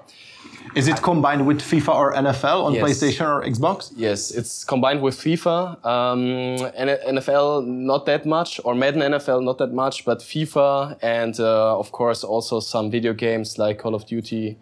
Is 0.75 0.89
it 0.89 1.03
combined 1.03 1.47
with 1.47 1.61
FIFA 1.61 1.95
or 1.95 2.15
NFL 2.15 2.65
on 2.65 2.73
Yes. 2.75 2.83
PlayStation 2.85 3.27
or 3.27 3.43
Xbox? 3.45 3.93
yes, 3.97 4.31
it's 4.31 4.65
combined 4.65 5.03
with 5.03 5.17
FIFA, 5.17 5.85
um, 5.85 6.21
NFL 7.19 7.67
not 7.67 8.07
that 8.07 8.25
much, 8.27 8.61
or 8.65 8.75
Madden 8.75 9.03
NFL 9.03 9.43
not 9.45 9.59
that 9.59 9.73
much, 9.73 10.05
but 10.05 10.19
FIFA, 10.21 10.97
and 11.03 11.39
uh, 11.41 11.79
of 11.79 11.93
course 11.93 12.25
also 12.25 12.61
some 12.61 12.91
video 12.91 13.13
games 13.13 13.59
like 13.59 13.79
Call 13.79 13.95
of 13.95 14.07
Duty, 14.07 14.57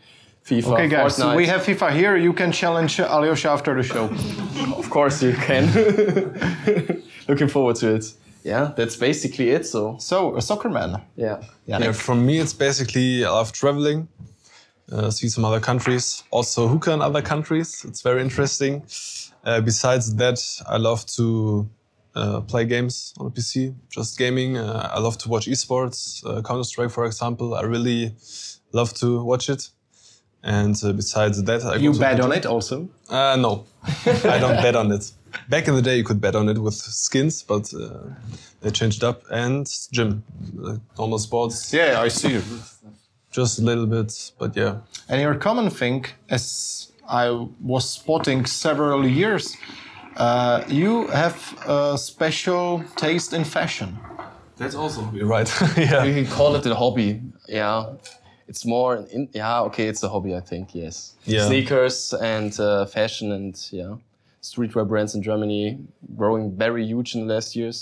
FIFA, 0.45 0.73
Okay, 0.75 0.89
guys, 0.89 1.17
Fortnite. 1.19 1.37
we 1.37 1.47
have 1.47 1.63
FIFA 1.63 1.93
here. 1.93 2.17
You 2.17 2.33
can 2.33 2.51
challenge 2.53 2.99
Alyosha 3.01 3.51
after 3.51 3.75
the 3.75 3.83
show. 3.83 4.11
Of 4.79 4.91
course 4.91 5.23
you 5.23 5.33
can. 5.35 5.67
Looking 7.29 7.49
forward 7.49 7.77
to 7.77 7.95
it. 7.95 8.13
Yeah, 8.45 8.73
that's 8.77 8.97
basically 8.97 9.51
it. 9.51 9.67
So 9.67 9.97
So, 9.99 10.37
a 10.37 10.41
soccer 10.43 10.69
man. 10.69 11.01
yeah. 11.17 11.43
Yeah, 11.67 11.93
for 11.93 12.15
me, 12.17 12.41
it's 12.41 12.53
basically 12.53 13.25
I 13.25 13.31
love 13.31 13.53
traveling, 13.53 14.09
uh, 14.91 15.11
see 15.11 15.29
some 15.29 15.45
other 15.45 15.61
countries, 15.61 16.25
also 16.31 16.67
hookah 16.69 16.93
in 16.93 17.03
other 17.03 17.23
countries. 17.23 17.85
It's 17.89 18.03
very 18.03 18.21
interesting. 18.21 18.83
Uh, 19.45 19.61
besides 19.61 20.15
that, 20.17 20.41
I 20.69 20.77
love 20.79 21.07
to 21.17 21.69
uh, 22.17 22.41
play 22.41 22.65
games 22.65 23.15
on 23.19 23.27
a 23.27 23.31
PC, 23.31 23.75
just 23.91 24.19
gaming. 24.19 24.57
Uh, 24.59 24.91
I 24.93 24.99
love 24.99 25.17
to 25.19 25.29
watch 25.29 25.47
esports, 25.47 26.25
uh, 26.27 26.43
Counter 26.43 26.65
Strike, 26.65 26.91
for 26.91 27.05
example. 27.07 27.55
I 27.55 27.63
really 27.63 28.15
love 28.73 28.93
to 28.95 29.23
watch 29.23 29.49
it. 29.49 29.71
And 30.43 30.77
uh, 30.85 30.93
besides 30.93 31.43
that, 31.43 31.65
I 31.65 31.77
You 31.77 31.93
bet 31.99 32.21
on 32.21 32.33
it 32.33 32.47
also. 32.47 32.89
Uh, 33.09 33.37
no, 33.37 33.65
I 34.25 34.39
don't 34.41 34.57
bet 34.63 34.75
on 34.77 34.91
it. 34.93 35.13
Back 35.49 35.69
in 35.69 35.75
the 35.75 35.83
day, 35.83 35.97
you 35.97 36.05
could 36.05 36.21
bet 36.21 36.35
on 36.35 36.49
it 36.49 36.59
with 36.59 36.75
skins, 36.75 37.43
but 37.43 37.73
uh, 37.75 38.11
they 38.61 38.71
changed 38.71 39.03
it 39.03 39.07
up. 39.07 39.23
And 39.31 39.67
gym, 39.93 40.23
uh, 40.65 40.77
normal 40.99 41.19
sports, 41.19 41.73
Yeah, 41.73 42.01
I 42.01 42.09
see. 42.09 42.41
just 43.31 43.59
a 43.59 43.63
little 43.63 43.87
bit, 43.87 44.33
but 44.39 44.57
yeah. 44.57 44.77
And 45.09 45.21
your 45.21 45.35
common 45.37 45.71
thing, 45.71 46.05
as 46.29 46.93
I 47.09 47.31
was 47.63 47.89
spotting 47.89 48.45
several 48.47 49.07
years, 49.07 49.57
uh, 50.17 50.65
you 50.69 51.07
have 51.09 51.37
a 51.67 51.97
special 51.97 52.83
taste 52.97 53.33
in 53.33 53.45
fashion. 53.45 53.99
That's 54.59 54.75
also 54.75 55.11
you're 55.15 55.27
right. 55.27 55.51
yeah. 55.77 56.05
You 56.05 56.15
can 56.15 56.27
call 56.27 56.57
it 56.57 56.67
a 56.67 56.75
hobby. 56.75 57.21
Yeah. 57.49 57.87
It's 58.53 58.67
more, 58.67 58.97
in, 59.11 59.29
yeah, 59.33 59.63
okay, 59.69 59.87
it's 59.89 60.03
a 60.03 60.11
hobby, 60.11 60.33
I 60.37 60.41
think, 60.41 60.75
yes. 60.75 61.15
Yeah. 61.25 61.47
Sneakers 61.47 62.13
and 62.13 62.53
uh, 62.61 62.85
fashion 62.85 63.33
and, 63.33 63.55
yeah, 63.71 63.95
streetwear 64.43 64.87
brands 64.87 65.15
in 65.15 65.23
Germany 65.23 65.79
growing 66.21 66.45
very 66.65 66.85
huge 66.85 67.15
in 67.15 67.27
the 67.27 67.35
last 67.35 67.57
years. 67.57 67.79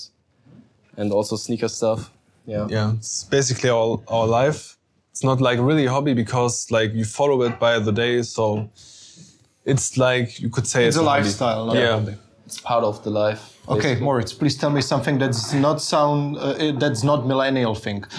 And 0.96 1.12
also 1.12 1.35
sneaker 1.37 1.68
stuff. 1.68 2.00
Yeah. 2.46 2.66
yeah, 2.70 2.92
it's 2.98 3.24
basically 3.24 3.70
all 3.70 4.04
our 4.06 4.26
life. 4.28 4.76
It's 5.11 5.24
not 5.24 5.40
like 5.40 5.59
really 5.59 5.87
a 5.87 5.90
hobby 5.90 6.14
because 6.14 6.70
like 6.70 6.90
you 6.94 7.04
follow 7.04 7.42
it 7.48 7.59
by 7.59 7.80
the 7.80 7.92
day, 7.92 8.22
so 8.22 8.70
it's 9.64 9.96
like 9.96 10.40
you 10.40 10.50
could 10.50 10.66
say 10.68 10.87
It's 10.87 10.96
it's, 10.96 11.02
a 11.04 11.09
hobby. 11.09 11.22
lifestyle, 11.24 11.70
a 11.70 11.74
Yeah. 11.74 11.92
hobby. 11.98 12.14
It's 12.46 12.61
part 12.61 12.85
of 12.85 13.02
the 13.04 13.11
life. 13.11 13.42
Okay, 13.70 13.83
basically. 13.83 14.04
Moritz, 14.04 14.33
please 14.33 14.56
tell 14.56 14.70
me 14.70 14.80
something 14.80 15.18
that's 15.18 15.52
not 15.52 15.80
sound 15.80 16.37
uh, 16.37 16.40
uh, 16.40 16.72
that's 16.78 17.02
not 17.04 17.26
millennial 17.26 17.74
thing. 17.74 18.04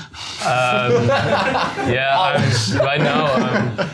Yeah, 1.95 2.17
I'm, 2.19 2.41
right 2.85 3.01
now 3.01 3.25
I'm 3.25 3.89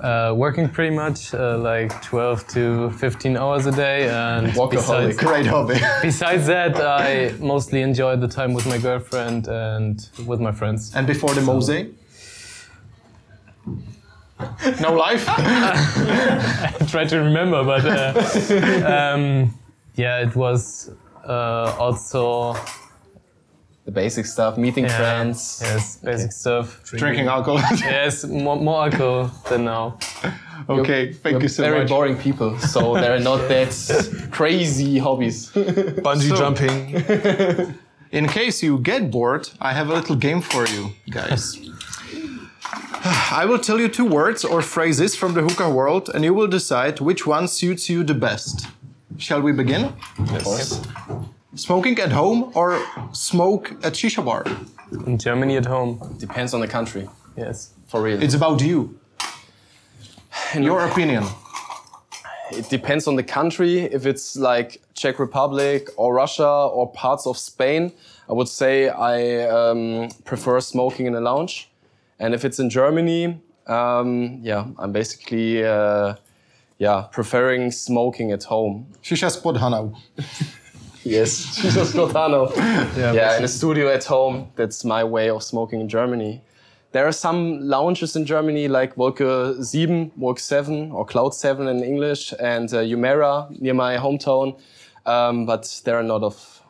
uh, 0.00 0.32
working 0.34 0.68
pretty 0.68 0.94
much 0.94 1.34
uh, 1.34 1.58
like 1.58 1.90
12 2.02 2.46
to 2.48 2.90
15 2.90 3.36
hours 3.36 3.66
a 3.66 3.72
day, 3.72 4.08
and 4.08 4.48
Workaholic. 4.48 4.70
besides, 4.70 5.16
Great 5.16 5.46
hobby. 5.46 5.74
besides 6.02 6.46
that, 6.46 6.76
I 6.76 7.32
mostly 7.38 7.82
enjoy 7.82 8.16
the 8.16 8.28
time 8.28 8.52
with 8.54 8.66
my 8.66 8.78
girlfriend 8.78 9.48
and 9.48 10.08
with 10.26 10.40
my 10.40 10.52
friends. 10.52 10.94
and 10.94 11.06
before 11.06 11.34
the 11.34 11.40
Mose? 11.42 11.86
No 14.80 14.92
life? 14.94 15.24
I 15.28 16.86
try 16.88 17.04
to 17.06 17.16
remember, 17.18 17.64
but 17.64 17.84
uh, 17.84 19.14
um, 19.14 19.52
yeah, 19.98 20.26
it 20.26 20.34
was 20.36 20.90
uh, 21.26 21.76
also 21.78 22.54
The 23.88 23.92
basic 23.92 24.26
stuff, 24.26 24.56
meeting 24.58 24.84
yeah, 24.84 24.98
friends. 24.98 25.60
Yes, 25.64 25.96
basic 26.04 26.32
stuff. 26.32 26.66
Drinking 27.00 27.28
alcohol. 27.28 27.60
Yes, 27.80 28.24
more, 28.24 28.56
more 28.68 28.84
alcohol 28.84 29.30
than 29.48 29.64
now. 29.64 29.84
okay, 30.68 31.12
thank 31.22 31.34
We're 31.36 31.42
you 31.44 31.48
so 31.48 31.62
very 31.62 31.78
much. 31.78 31.88
Very 31.88 31.98
boring 31.98 32.16
people, 32.26 32.58
so 32.58 32.80
they're 33.00 33.24
not 33.30 33.40
that 33.52 33.70
crazy 34.30 34.98
hobbies. 34.98 35.50
Bungee 36.06 36.28
So- 36.28 36.36
jumping. 36.42 36.78
In 38.10 38.26
case 38.26 38.62
you 38.66 38.78
get 38.78 39.10
bored, 39.10 39.44
I 39.60 39.72
have 39.78 39.88
a 39.90 39.94
little 40.00 40.16
game 40.16 40.40
for 40.42 40.66
you, 40.74 40.82
guys. 41.10 41.42
I 43.42 43.44
will 43.48 43.58
tell 43.58 43.78
you 43.80 43.88
two 43.88 44.04
words 44.20 44.44
or 44.44 44.60
phrases 44.62 45.14
from 45.16 45.32
the 45.34 45.42
hookah 45.42 45.70
world, 45.70 46.10
and 46.14 46.24
you 46.24 46.34
will 46.34 46.48
decide 46.48 47.00
which 47.00 47.26
one 47.26 47.48
suits 47.48 47.88
you 47.90 48.04
the 48.04 48.14
best. 48.28 48.66
Shall 49.18 49.40
we 49.42 49.52
begin? 49.52 49.92
Of 50.18 50.44
course. 50.44 50.80
Smoking 51.56 51.98
at 51.98 52.12
home 52.12 52.52
or 52.54 52.80
smoke 53.12 53.72
at 53.82 53.94
shisha 53.94 54.24
bar? 54.24 54.44
In 55.06 55.18
Germany 55.18 55.56
at 55.56 55.66
home. 55.66 55.98
Depends 56.18 56.54
on 56.54 56.60
the 56.60 56.68
country, 56.68 57.08
Yes. 57.36 57.70
for 57.88 58.00
real. 58.00 58.22
It's 58.22 58.34
about 58.34 58.60
you. 58.62 58.98
In 60.54 60.62
Your 60.62 60.86
opinion. 60.86 61.24
It 62.52 62.70
depends 62.70 63.06
on 63.06 63.16
the 63.16 63.22
country. 63.24 63.80
If 63.80 64.06
it's 64.06 64.36
like 64.36 64.80
Czech 64.94 65.18
Republic 65.18 65.88
or 65.96 66.14
Russia 66.14 66.48
or 66.48 66.90
parts 66.92 67.26
of 67.26 67.36
Spain, 67.36 67.92
I 68.28 68.32
would 68.32 68.48
say 68.48 68.88
I 68.88 69.42
um, 69.50 70.08
prefer 70.24 70.60
smoking 70.60 71.06
in 71.06 71.14
a 71.14 71.20
lounge. 71.20 71.68
And 72.18 72.34
if 72.34 72.44
it's 72.44 72.58
in 72.58 72.70
Germany, 72.70 73.38
um, 73.66 74.38
yeah, 74.42 74.64
I'm 74.78 74.92
basically 74.92 75.62
uh, 75.64 76.14
yeah 76.78 77.06
preferring 77.12 77.70
smoking 77.70 78.32
at 78.32 78.44
home. 78.44 78.86
Shisha 79.02 79.30
Squad 79.30 79.56
Hanau. 79.56 79.94
Yes, 81.04 81.56
Jesus 81.56 81.92
Cortano. 81.94 82.54
Yeah, 82.96 83.38
in 83.38 83.44
a 83.44 83.48
studio 83.48 83.88
at 83.88 84.04
home. 84.04 84.48
That's 84.56 84.84
my 84.84 85.04
way 85.04 85.30
of 85.30 85.42
smoking 85.42 85.80
in 85.80 85.88
Germany. 85.88 86.42
There 86.92 87.06
are 87.06 87.12
some 87.12 87.60
lounges 87.60 88.16
in 88.16 88.24
Germany 88.24 88.68
like 88.68 88.94
Wolke 88.96 89.64
7, 89.64 90.10
Wolke 90.18 90.38
7, 90.38 90.90
or 90.92 91.04
Cloud 91.04 91.34
7 91.34 91.68
in 91.68 91.82
English, 91.84 92.32
and 92.40 92.72
uh, 92.72 92.78
Jumeirah 92.78 93.60
near 93.60 93.74
my 93.74 93.96
hometown. 93.96 94.58
Um, 95.06 95.46
but 95.46 95.80
there 95.84 95.96
are 95.96 96.02
not 96.02 96.22
of 96.22 96.62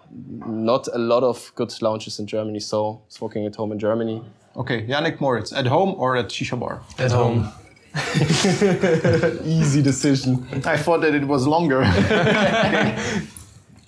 not 0.47 0.89
a 0.93 0.99
lot 0.99 1.23
of 1.23 1.53
good 1.55 1.73
lounges 1.83 2.19
in 2.19 2.27
Germany. 2.27 2.61
So 2.61 3.03
smoking 3.09 3.47
at 3.47 3.57
home 3.57 3.73
in 3.73 3.79
Germany. 3.79 4.23
Okay, 4.57 4.87
Yannick 4.87 5.21
Moritz, 5.21 5.53
at 5.53 5.67
home 5.67 5.95
or 5.99 6.17
at 6.17 6.29
Shisha 6.29 6.59
bar? 6.59 6.81
At 6.99 7.13
home. 7.13 7.49
Easy 9.45 9.83
decision. 9.83 10.47
I 10.65 10.77
thought 10.77 11.01
that 11.03 11.15
it 11.15 11.25
was 11.27 11.47
longer. 11.47 11.83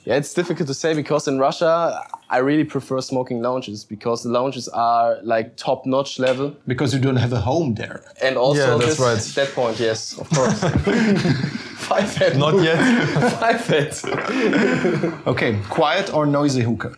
Yeah, 0.06 0.16
it's 0.16 0.32
difficult 0.32 0.66
to 0.66 0.74
say 0.74 0.94
because 0.94 1.28
in 1.28 1.38
Russia, 1.38 2.02
I 2.30 2.38
really 2.38 2.64
prefer 2.64 3.02
smoking 3.02 3.42
lounges 3.42 3.84
because 3.84 4.22
the 4.22 4.30
lounges 4.30 4.66
are 4.68 5.18
like 5.22 5.56
top 5.56 5.84
notch 5.84 6.18
level. 6.18 6.56
because 6.66 6.94
you 6.94 7.00
don't 7.00 7.16
have 7.16 7.34
a 7.34 7.40
home 7.40 7.74
there. 7.74 8.02
And 8.22 8.36
also, 8.38 8.60
Yeah, 8.60 8.78
that's 8.78 8.96
this- 8.96 8.98
right. 8.98 9.18
That 9.46 9.54
point, 9.54 9.78
yes, 9.78 10.18
of 10.18 10.26
course. 10.30 10.58
Five 11.90 12.16
head. 12.16 12.38
Not 12.38 12.54
yet. 12.62 12.78
Five 13.38 13.60
head. 13.66 13.92
Okay, 15.26 15.58
quiet 15.68 16.12
or 16.14 16.24
noisy 16.24 16.62
hookah? 16.62 16.94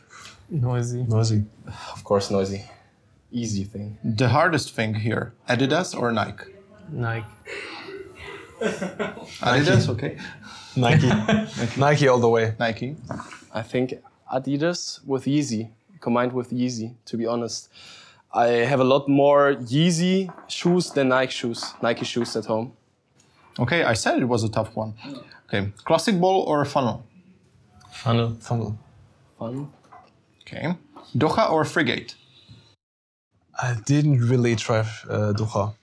Noisy. 0.49 1.03
Noisy. 1.03 1.45
Of 1.97 2.05
course, 2.05 2.31
noisy. 2.31 2.65
Easy 3.33 3.65
thing. 3.65 3.99
The 4.05 4.29
hardest 4.29 4.75
thing 4.77 4.95
here, 4.95 5.33
Adidas 5.49 5.93
or 5.99 6.13
Nike? 6.13 6.53
Nike. 6.93 7.27
Adidas, 8.61 9.89
okay. 9.89 10.17
Nike. 10.77 11.11
Nike 11.81 12.09
all 12.09 12.19
the 12.21 12.29
way. 12.29 12.55
Nike. 12.59 12.97
I 13.53 13.63
think 13.63 13.95
Adidas 14.33 15.05
with 15.05 15.25
Yeezy, 15.25 15.71
combined 16.01 16.33
with 16.33 16.51
Yeezy, 16.51 16.95
to 17.07 17.17
be 17.17 17.27
honest. 17.27 17.69
I 18.33 18.47
have 18.47 18.81
a 18.81 18.85
lot 18.85 19.09
more 19.09 19.55
Yeezy 19.55 20.33
shoes 20.49 20.91
than 20.91 21.09
Nike 21.09 21.33
shoes, 21.33 21.75
Nike 21.83 22.05
shoes 22.05 22.37
at 22.37 22.47
home. 22.47 22.73
Okay, 23.59 23.85
I 23.85 23.93
said 23.95 24.23
it 24.23 24.25
was 24.25 24.45
a 24.45 24.49
tough 24.49 24.75
one. 24.75 24.95
Okay, 25.47 25.71
classic 25.85 26.19
ball 26.19 26.43
or 26.43 26.65
funnel? 26.65 27.05
Funnel. 27.91 28.37
Funnel. 28.41 28.79
Funnel. 29.39 29.71
Okay. 30.43 30.75
Doha 31.17 31.51
or 31.51 31.65
frigate? 31.65 32.15
I 33.61 33.77
didn't 33.85 34.21
really 34.29 34.57
try 34.57 34.79
uh, 34.79 35.35
Doha 35.35 35.75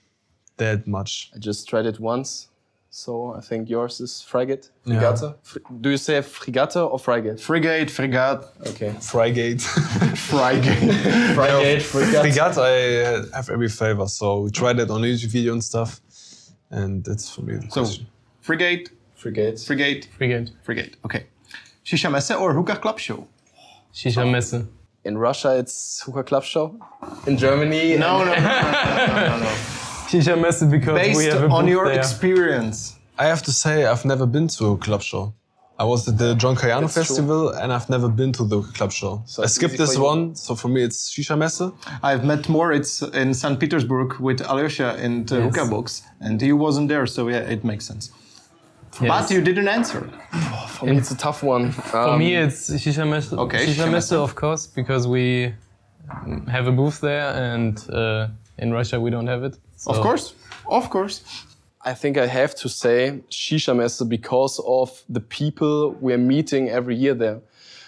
that 0.60 0.86
much. 0.86 1.30
I 1.34 1.38
just 1.38 1.68
tried 1.68 1.86
it 1.86 1.98
once, 2.00 2.48
so 2.90 3.34
I 3.38 3.40
think 3.48 3.68
yours 3.68 4.00
is 4.00 4.12
Frigate. 4.22 4.70
Yeah. 4.84 5.14
Fr- 5.42 5.58
Do 5.80 5.88
you 5.90 5.96
say 5.96 6.20
Frigata 6.22 6.82
or 6.92 6.98
Frigate? 6.98 7.38
Frigate, 7.40 7.90
frigate, 7.90 8.42
Okay. 8.70 8.92
Frigate. 9.12 9.60
frigate. 10.30 10.76
Frigate, 11.38 11.82
Frigate. 11.82 12.22
Frigate, 12.22 12.58
I 12.58 12.72
uh, 13.02 13.24
have 13.36 13.50
every 13.50 13.68
flavor. 13.68 14.06
So 14.08 14.26
we 14.44 14.50
tried 14.50 14.78
it 14.78 14.90
on 14.90 15.00
YouTube 15.02 15.32
video 15.32 15.52
and 15.52 15.62
stuff. 15.64 16.00
And 16.70 17.04
that's 17.04 17.26
for 17.34 17.42
me 17.42 17.54
the 17.56 17.62
so, 17.70 17.80
question. 17.82 18.06
frigate, 18.42 18.90
Frigate. 19.16 19.58
frigate, 19.60 20.08
Frigate. 20.18 20.50
frigate. 20.62 20.96
Okay. 21.04 21.26
Shisha 21.84 22.08
Messe 22.10 22.30
or 22.42 22.52
hookah 22.54 22.76
club 22.76 22.98
show? 23.00 23.26
Shisha 23.92 24.24
Messe. 24.30 24.62
In 25.02 25.16
Russia, 25.16 25.56
it's 25.56 26.02
Hookah 26.02 26.24
Club 26.24 26.44
Show. 26.44 26.76
In 27.26 27.38
Germany, 27.38 27.96
No, 27.96 28.18
no, 28.22 28.34
no, 28.34 28.34
no, 28.34 29.06
no, 29.06 29.26
no, 29.30 29.38
no. 29.44 29.52
Shisha 30.10 30.40
Messe 30.40 30.64
because 30.64 30.94
we 30.94 31.24
Based 31.24 31.32
have 31.32 31.44
a 31.44 31.48
on 31.54 31.64
booth 31.64 31.70
your 31.74 31.84
there. 31.88 31.98
experience. 31.98 32.96
I 33.18 33.26
have 33.26 33.42
to 33.44 33.52
say, 33.52 33.84
I've 33.86 34.04
never 34.04 34.26
been 34.26 34.48
to 34.48 34.72
a 34.72 34.76
club 34.76 35.02
show. 35.02 35.34
I 35.78 35.84
was 35.84 36.06
at 36.08 36.18
the 36.18 36.34
John 36.34 36.56
Calliano 36.56 36.80
That's 36.82 36.94
true. 36.94 37.02
Festival 37.04 37.48
and 37.50 37.72
I've 37.72 37.88
never 37.88 38.08
been 38.08 38.32
to 38.32 38.44
the 38.44 38.60
club 38.76 38.92
show. 38.92 39.22
So 39.26 39.42
I 39.42 39.44
it's 39.46 39.54
skipped 39.54 39.74
easy 39.74 39.82
for 39.84 39.86
this 39.86 39.96
you. 39.96 40.02
one, 40.04 40.34
so 40.34 40.54
for 40.54 40.68
me 40.68 40.82
it's 40.82 41.10
Shisha 41.12 41.36
Messe. 41.38 41.62
I've 42.02 42.24
met 42.24 42.48
Moritz 42.48 43.02
in 43.20 43.32
St. 43.32 43.58
Petersburg 43.58 44.18
with 44.20 44.40
Alyosha 44.42 44.96
in 45.02 45.24
the 45.26 45.36
Yes. 45.38 45.44
hookah 45.56 45.70
box, 45.70 46.02
and 46.20 46.40
he 46.40 46.52
wasn't 46.52 46.88
there, 46.88 47.06
so 47.06 47.28
yeah, 47.28 47.54
it 47.54 47.64
makes 47.64 47.86
sense. 47.86 48.10
Yes. 49.00 49.08
But 49.08 49.30
you 49.30 49.40
didn't 49.40 49.68
answer. 49.68 50.00
for 50.68 50.84
me, 50.86 50.96
it's 50.98 51.12
a 51.12 51.16
tough 51.16 51.42
one. 51.42 51.70
For 51.72 52.18
me, 52.18 52.34
it's 52.34 52.68
Shisha 52.82 53.08
Messe. 53.08 53.32
Okay, 53.32 53.66
Shisha 53.66 53.84
Shisha 53.86 53.90
Messe, 53.92 54.12
of 54.12 54.34
course, 54.34 54.66
because 54.66 55.06
we 55.06 55.54
um, 56.10 56.46
have 56.46 56.66
a 56.66 56.72
booth 56.72 57.00
there, 57.00 57.28
and 57.54 57.74
uh, 57.90 58.28
in 58.58 58.68
Russia 58.72 59.00
we 59.00 59.08
don't 59.10 59.28
have 59.28 59.44
it. 59.44 59.56
Of 59.86 60.00
course, 60.00 60.34
of 60.66 60.90
course. 60.90 61.22
I 61.82 61.94
think 61.94 62.18
I 62.18 62.26
have 62.26 62.54
to 62.56 62.68
say 62.68 63.20
Shisha 63.30 63.74
Messe 63.74 64.02
because 64.02 64.60
of 64.66 65.02
the 65.08 65.20
people 65.20 65.92
we're 66.00 66.18
meeting 66.18 66.68
every 66.68 66.94
year 66.94 67.14
there. 67.14 67.40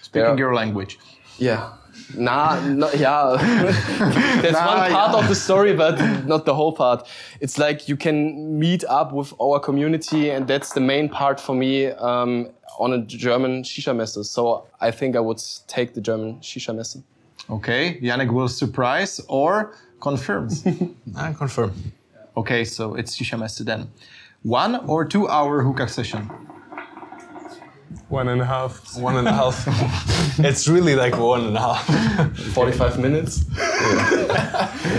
Speaking 0.02 0.28
Yeah. 0.30 0.36
your 0.38 0.54
language. 0.54 0.98
Yeah. 1.38 1.72
Nah, 2.16 2.58
no, 2.66 2.90
yeah. 2.92 3.36
There's 4.42 4.52
Nah, 4.54 4.66
one 4.66 4.90
part 4.92 5.12
yeah. 5.12 5.18
of 5.20 5.28
the 5.28 5.34
story, 5.34 5.74
but 5.74 5.98
not 6.26 6.44
the 6.46 6.54
whole 6.54 6.72
part. 6.72 7.06
It's 7.40 7.58
like 7.58 7.86
you 7.88 7.96
can 7.98 8.58
meet 8.58 8.82
up 8.88 9.12
with 9.12 9.34
our 9.40 9.60
community, 9.60 10.30
and 10.30 10.46
that's 10.46 10.72
the 10.72 10.80
main 10.80 11.08
part 11.10 11.38
for 11.40 11.54
me 11.54 11.86
um, 11.88 12.48
on 12.78 12.92
a 12.94 12.98
German 13.06 13.62
Shisha 13.62 13.94
Messe. 13.94 14.26
So 14.28 14.64
I 14.80 14.90
think 14.90 15.16
I 15.16 15.20
would 15.20 15.42
take 15.68 15.92
the 15.94 16.00
German 16.00 16.40
Shisha 16.40 16.74
Messe. 16.74 16.98
Okay, 17.50 17.98
Yannick 18.00 18.30
will 18.32 18.48
surprise 18.48 19.20
or 19.28 19.74
confirm. 20.02 20.48
I 21.16 21.32
confirm. 21.32 21.72
okay, 22.36 22.64
so 22.64 22.94
it's 22.94 23.16
Shisha 23.16 23.38
Messe 23.38 23.58
then. 23.58 23.90
One 24.42 24.74
or 24.86 25.04
two 25.04 25.28
hour 25.28 25.62
hookah 25.62 25.88
session. 25.88 26.28
One 28.08 28.28
and 28.28 28.42
a 28.42 28.44
half. 28.44 28.98
One 28.98 29.16
and 29.16 29.28
a 29.28 29.32
half. 29.32 29.56
it's 30.38 30.66
really 30.68 30.96
like 30.96 31.16
one 31.16 31.44
and 31.46 31.56
a 31.56 31.60
half. 31.60 32.36
45 32.52 32.98
minutes? 32.98 33.44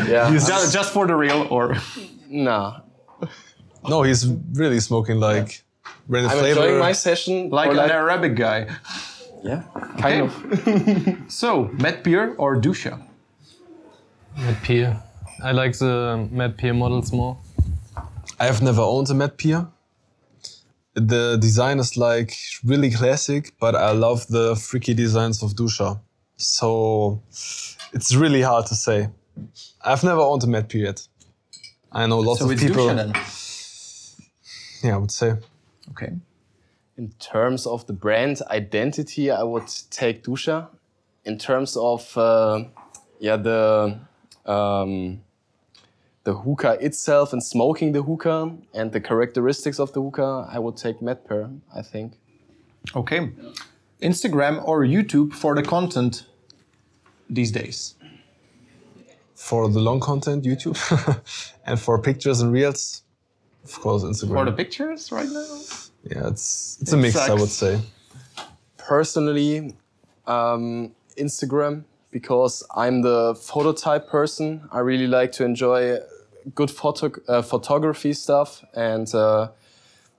yeah. 0.09 0.29
Just, 0.31 0.73
just 0.73 0.93
for 0.93 1.05
the 1.05 1.15
real 1.15 1.47
or 1.51 1.75
Nah. 2.29 2.79
No, 3.87 4.01
he's 4.03 4.25
really 4.53 4.79
smoking 4.79 5.19
like 5.19 5.63
random 6.07 6.31
I'm 6.31 6.37
flavor. 6.39 6.61
enjoying 6.61 6.79
my 6.79 6.93
session. 6.93 7.49
like 7.49 7.69
or 7.69 7.73
an 7.73 7.91
Arabic 7.91 8.35
guy. 8.35 8.67
Yeah, 9.43 9.63
kind 9.97 10.21
of. 10.21 10.31
So, 11.27 11.65
MattPear 11.83 12.35
or 12.37 12.55
Dusha? 12.55 12.97
MattPear. 14.37 15.01
I 15.43 15.51
like 15.51 15.77
the 15.77 16.27
MattPear 16.31 16.75
models 16.75 17.11
more. 17.11 17.37
I 18.39 18.45
have 18.45 18.61
never 18.61 18.81
owned 18.81 19.09
a 19.09 19.13
MattPear. 19.13 19.69
The 20.95 21.37
design 21.37 21.79
is 21.79 21.97
like 21.97 22.35
really 22.63 22.91
classic, 22.91 23.53
but 23.59 23.75
I 23.75 23.91
love 23.91 24.27
the 24.27 24.55
freaky 24.55 24.93
designs 24.93 25.41
of 25.41 25.53
Dusha. 25.53 25.99
So 26.37 27.21
it's 27.93 28.13
really 28.15 28.41
hard 28.41 28.65
to 28.67 28.75
say. 28.75 29.09
I've 29.83 30.03
never 30.03 30.21
owned 30.21 30.43
a 30.43 30.47
MattPear 30.47 30.81
yet. 30.83 31.07
I 31.91 32.07
know 32.07 32.19
lots 32.19 32.39
So 32.39 32.45
of 32.45 32.51
it's 32.51 32.63
people. 32.63 32.87
Dusha 32.87 32.95
then. 32.95 33.13
Yeah, 34.83 34.95
I 34.95 34.97
would 34.97 35.11
say. 35.11 35.35
Okay. 35.91 36.13
In 36.97 37.11
terms 37.19 37.65
of 37.65 37.87
the 37.87 37.93
brand 37.93 38.41
identity, 38.49 39.31
I 39.31 39.43
would 39.43 39.67
take 39.89 40.23
Dusha. 40.23 40.67
In 41.25 41.37
terms 41.37 41.75
of 41.77 42.15
uh, 42.17 42.65
yeah 43.19 43.37
the 43.37 43.97
um, 44.45 45.21
the 46.23 46.33
hookah 46.33 46.77
itself 46.79 47.33
and 47.33 47.43
smoking 47.43 47.91
the 47.91 48.01
hookah 48.03 48.55
and 48.73 48.91
the 48.91 49.01
characteristics 49.01 49.79
of 49.79 49.93
the 49.93 50.01
hookah, 50.01 50.49
I 50.49 50.59
would 50.59 50.77
take 50.77 50.99
MattPear. 50.99 51.59
I 51.75 51.81
think. 51.81 52.13
Okay. 52.95 53.31
Instagram 54.01 54.67
or 54.67 54.81
YouTube 54.81 55.33
for 55.33 55.55
the 55.55 55.63
content 55.63 56.25
these 57.29 57.51
days? 57.51 57.95
For 59.35 59.67
the 59.69 59.79
long 59.79 59.99
content, 59.99 60.45
YouTube, 60.45 60.77
and 61.65 61.79
for 61.79 61.99
pictures 61.99 62.41
and 62.41 62.51
reels, 62.51 63.03
of 63.63 63.79
course, 63.79 64.03
Instagram. 64.03 64.35
For 64.35 64.45
the 64.45 64.51
pictures 64.51 65.11
right 65.11 65.27
now? 65.27 65.57
yeah, 66.03 66.27
it's 66.27 66.77
it's 66.81 66.93
a 66.93 66.97
mix, 66.97 67.15
I 67.17 67.33
would 67.33 67.49
say. 67.49 67.79
Personally, 68.77 69.75
um, 70.27 70.93
Instagram 71.17 71.83
because 72.13 72.63
I'm 72.75 73.01
the 73.01 73.35
phototype 73.35 74.07
person. 74.07 74.69
I 74.71 74.79
really 74.79 75.07
like 75.07 75.33
to 75.33 75.43
enjoy 75.43 75.97
good 76.55 76.71
photo 76.71 77.11
uh, 77.27 77.41
photography 77.41 78.13
stuff, 78.13 78.63
and 78.73 79.13
uh, 79.13 79.49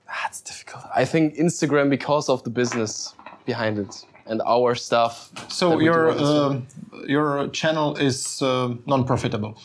ah, 0.09 0.25
it's 0.27 0.41
difficult. 0.41 0.83
I 0.95 1.05
think 1.05 1.35
Instagram 1.35 1.89
because 1.89 2.29
of 2.29 2.43
the 2.43 2.49
business 2.49 3.15
behind 3.45 3.79
it 3.79 4.05
and 4.27 4.41
our 4.45 4.75
stuff. 4.75 5.31
So 5.47 5.79
your 5.79 6.09
uh, 6.09 6.61
your 7.07 7.47
channel 7.49 7.95
is 7.97 8.41
uh, 8.41 8.73
non-profitable. 8.85 9.57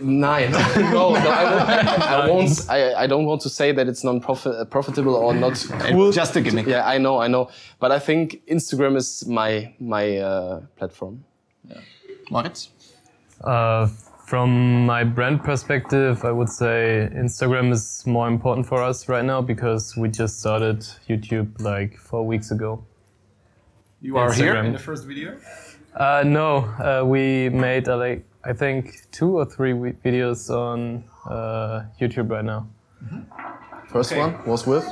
Nine. 0.00 0.52
no, 0.76 1.10
no, 1.10 1.30
I 1.30 1.44
won't. 1.44 2.00
I, 2.00 2.28
won't 2.28 2.70
I, 2.70 2.94
I 3.02 3.06
don't 3.08 3.24
want 3.24 3.40
to 3.42 3.48
say 3.48 3.72
that 3.72 3.88
it's 3.88 4.04
non 4.04 4.20
profitable 4.20 5.14
or 5.14 5.34
not 5.34 5.66
cool. 5.80 6.12
Just 6.12 6.36
a 6.36 6.40
gimmick. 6.40 6.66
Yeah, 6.66 6.86
I 6.86 6.98
know, 6.98 7.18
I 7.18 7.26
know. 7.26 7.50
But 7.80 7.90
I 7.90 7.98
think 7.98 8.46
Instagram 8.46 8.96
is 8.96 9.26
my 9.26 9.74
my 9.80 10.18
uh, 10.18 10.60
platform. 10.76 11.24
Moritz? 12.30 12.70
Uh, 13.42 13.86
from 14.26 14.84
my 14.86 15.04
brand 15.04 15.44
perspective, 15.44 16.24
I 16.24 16.32
would 16.32 16.48
say 16.48 17.08
Instagram 17.14 17.70
is 17.72 18.04
more 18.06 18.26
important 18.28 18.66
for 18.66 18.82
us 18.82 19.08
right 19.08 19.24
now 19.24 19.40
because 19.40 19.96
we 19.96 20.08
just 20.08 20.40
started 20.40 20.80
YouTube 21.08 21.60
like 21.60 21.96
four 21.96 22.26
weeks 22.26 22.50
ago. 22.50 22.84
You 24.00 24.16
are 24.18 24.32
here 24.32 24.56
in 24.56 24.72
the 24.72 24.78
first 24.78 25.06
video? 25.06 25.36
Uh, 25.94 26.22
no, 26.26 26.56
uh, 26.58 27.04
we 27.04 27.48
made 27.50 27.88
uh, 27.88 27.96
like 27.96 28.24
I 28.44 28.52
think 28.52 29.06
two 29.12 29.38
or 29.38 29.44
three 29.46 29.72
wi- 29.72 29.96
videos 30.04 30.50
on 30.50 31.04
uh, 31.30 31.84
YouTube 32.00 32.30
right 32.30 32.44
now. 32.44 32.66
First 33.88 34.12
Okay. 34.12 34.20
one 34.20 34.44
was 34.46 34.66
with. 34.66 34.84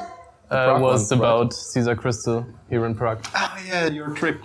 Uh, 0.50 0.66
Prague 0.66 0.82
was 0.82 1.10
one, 1.10 1.20
right? 1.20 1.26
about 1.26 1.52
Caesar 1.52 1.96
Crystal 1.96 2.46
here 2.70 2.86
in 2.86 2.94
Prague. 2.94 3.24
Ah, 3.34 3.58
yeah, 3.66 3.86
your 3.88 4.10
trip. 4.10 4.40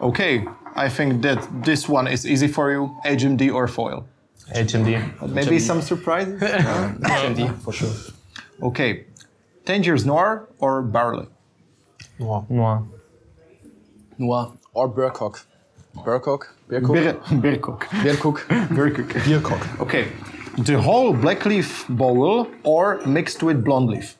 Okay, 0.00 0.44
I 0.74 0.88
think 0.88 1.22
that 1.22 1.38
this 1.64 1.88
one 1.88 2.06
is 2.06 2.26
easy 2.26 2.48
for 2.48 2.70
you. 2.70 2.96
HMD 3.04 3.52
or 3.52 3.68
foil? 3.68 4.06
HMD. 4.54 5.28
Maybe 5.28 5.58
some 5.58 5.82
surprises? 5.82 6.40
HMD 6.42 7.56
for 7.62 7.72
sure. 7.72 7.90
okay, 8.62 9.04
Tangiers 9.64 10.04
Noir 10.06 10.48
or 10.58 10.82
Barley? 10.82 11.26
Wow. 12.18 12.46
Noir. 12.48 12.82
Noir 14.18 14.52
or 14.74 14.88
Burkok. 14.88 15.46
Burkok. 16.04 16.54
Birkok. 16.68 16.94
Bir- 16.94 17.40
Birkok. 17.42 17.80
Birkok. 18.04 18.38
Birkok. 18.68 19.08
Biercock. 19.26 19.80
Okay, 19.80 20.08
the 20.58 20.80
whole 20.80 21.12
black 21.12 21.44
leaf 21.46 21.86
bowl 21.88 22.48
or 22.64 23.00
mixed 23.06 23.42
with 23.42 23.64
blonde 23.64 23.88
leaf? 23.90 24.16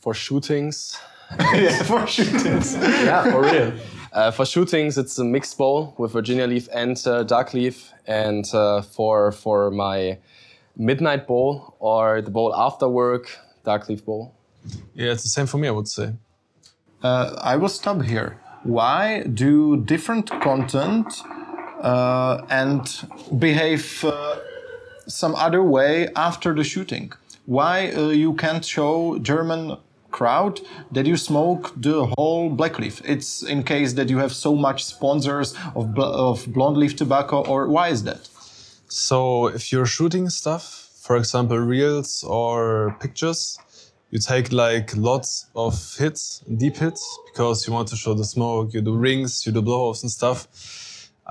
for 0.00 0.14
shootings. 0.14 0.98
yeah, 1.54 1.82
for 1.84 2.06
shootings. 2.06 2.74
Yeah, 2.74 3.30
for 3.30 3.42
real. 3.42 3.72
Uh, 4.12 4.30
for 4.30 4.44
shootings, 4.44 4.98
it's 4.98 5.18
a 5.18 5.24
mixed 5.24 5.56
bowl 5.56 5.94
with 5.96 6.12
Virginia 6.12 6.46
leaf 6.46 6.68
and 6.72 7.02
uh, 7.06 7.22
dark 7.22 7.54
leaf. 7.54 7.92
And 8.06 8.44
uh, 8.52 8.82
for 8.82 9.32
for 9.32 9.70
my 9.70 10.18
midnight 10.76 11.26
bowl 11.26 11.76
or 11.78 12.20
the 12.20 12.30
bowl 12.30 12.54
after 12.54 12.88
work, 12.88 13.38
dark 13.64 13.88
leaf 13.88 14.04
bowl. 14.04 14.34
Yeah, 14.94 15.12
it's 15.12 15.22
the 15.22 15.28
same 15.28 15.46
for 15.46 15.58
me, 15.58 15.68
I 15.68 15.70
would 15.70 15.88
say. 15.88 16.12
Uh, 17.02 17.36
I 17.40 17.56
will 17.56 17.68
stop 17.68 18.02
here. 18.02 18.38
Why 18.64 19.22
do 19.22 19.78
different 19.78 20.30
content 20.40 21.22
uh, 21.80 22.42
and 22.48 22.82
behave 23.38 24.04
uh, 24.04 24.36
some 25.08 25.34
other 25.34 25.62
way 25.62 26.08
after 26.14 26.54
the 26.54 26.62
shooting? 26.62 27.12
Why 27.46 27.90
uh, 27.90 28.08
you 28.08 28.34
can't 28.34 28.64
show 28.64 29.18
German 29.18 29.78
crowd 30.12 30.60
that 30.92 31.06
you 31.06 31.16
smoke 31.16 31.72
the 31.76 32.06
whole 32.16 32.50
black 32.50 32.78
leaf? 32.78 33.02
It's 33.04 33.42
in 33.42 33.62
case 33.64 33.94
that 33.94 34.08
you 34.08 34.18
have 34.18 34.32
so 34.32 34.54
much 34.54 34.84
sponsors 34.84 35.54
of, 35.74 35.94
bl- 35.94 36.02
of 36.02 36.46
blonde 36.52 36.76
leaf 36.76 36.94
tobacco, 36.94 37.44
or 37.44 37.66
why 37.68 37.88
is 37.88 38.04
that? 38.04 38.28
So 38.88 39.46
if 39.46 39.72
you're 39.72 39.86
shooting 39.86 40.28
stuff, 40.28 40.90
for 41.00 41.16
example, 41.16 41.58
reels 41.58 42.22
or 42.22 42.96
pictures, 43.00 43.58
you 44.10 44.18
take 44.18 44.52
like 44.52 44.94
lots 44.94 45.46
of 45.56 45.74
hits, 45.96 46.44
deep 46.56 46.76
hits, 46.76 47.02
because 47.26 47.66
you 47.66 47.72
want 47.72 47.88
to 47.88 47.96
show 47.96 48.14
the 48.14 48.24
smoke. 48.24 48.74
You 48.74 48.82
do 48.82 48.94
rings, 48.94 49.46
you 49.46 49.52
do 49.52 49.62
blow-offs 49.62 50.02
and 50.02 50.10
stuff. 50.12 50.46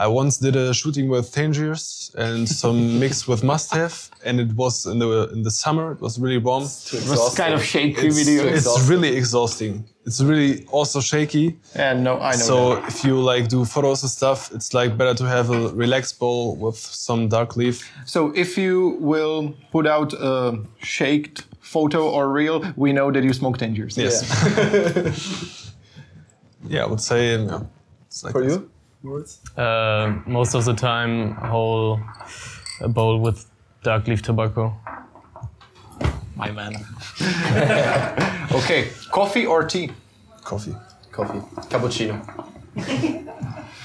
I 0.01 0.07
once 0.07 0.37
did 0.37 0.55
a 0.55 0.73
shooting 0.73 1.09
with 1.09 1.31
Tangiers 1.31 2.09
and 2.17 2.49
some 2.49 2.99
mix 3.01 3.27
with 3.27 3.43
Must 3.43 3.71
Have, 3.71 4.09
and 4.25 4.39
it 4.39 4.51
was 4.55 4.85
in 4.87 4.97
the 4.97 5.29
in 5.33 5.43
the 5.43 5.51
summer. 5.51 5.91
It 5.91 6.01
was 6.01 6.17
really 6.19 6.39
warm. 6.39 6.63
It 6.63 7.03
was 7.07 7.35
kind 7.35 7.53
of 7.53 7.63
shaky 7.63 8.07
It's, 8.07 8.17
video. 8.17 8.47
it's 8.47 8.89
really 8.89 9.15
exhausting. 9.15 9.73
It's 10.07 10.19
really 10.19 10.65
also 10.71 11.01
shaky. 11.01 11.45
Yeah, 11.75 11.93
no, 11.93 12.13
I 12.19 12.31
know. 12.31 12.45
So 12.49 12.75
that. 12.75 12.87
if 12.87 13.03
you 13.05 13.15
like 13.21 13.47
do 13.47 13.63
photos 13.63 14.01
and 14.03 14.09
stuff, 14.11 14.51
it's 14.55 14.73
like 14.73 14.97
better 14.97 15.13
to 15.13 15.25
have 15.25 15.51
a 15.51 15.61
relaxed 15.83 16.17
bowl 16.19 16.55
with 16.55 16.77
some 16.77 17.27
dark 17.29 17.55
leaf. 17.55 17.77
So 18.05 18.31
if 18.35 18.57
you 18.57 18.97
will 18.99 19.53
put 19.71 19.85
out 19.85 20.13
a 20.13 20.57
shaked 20.79 21.45
photo 21.59 22.09
or 22.09 22.23
reel, 22.39 22.63
we 22.75 22.91
know 22.91 23.11
that 23.11 23.23
you 23.23 23.33
smoke 23.33 23.57
Tangiers. 23.59 23.97
Yes. 23.97 24.23
yeah, 26.67 26.83
I 26.85 26.87
would 26.87 27.01
say 27.01 27.37
yeah, 27.37 27.61
it's 28.07 28.23
like 28.23 28.33
For 28.33 28.43
this. 28.43 28.53
you? 28.55 28.71
Uh, 29.57 30.13
most 30.27 30.53
of 30.53 30.63
the 30.65 30.73
time, 30.73 31.33
whole 31.35 31.99
a 32.81 32.87
bowl 32.87 33.19
with 33.19 33.45
dark 33.83 34.07
leaf 34.07 34.21
tobacco. 34.21 34.73
My 36.35 36.51
man. 36.51 36.73
okay, 38.51 38.89
coffee 39.11 39.45
or 39.45 39.63
tea? 39.63 39.91
coffee. 40.43 40.75
Coffee. 41.11 41.39
Cappuccino. 41.69 42.17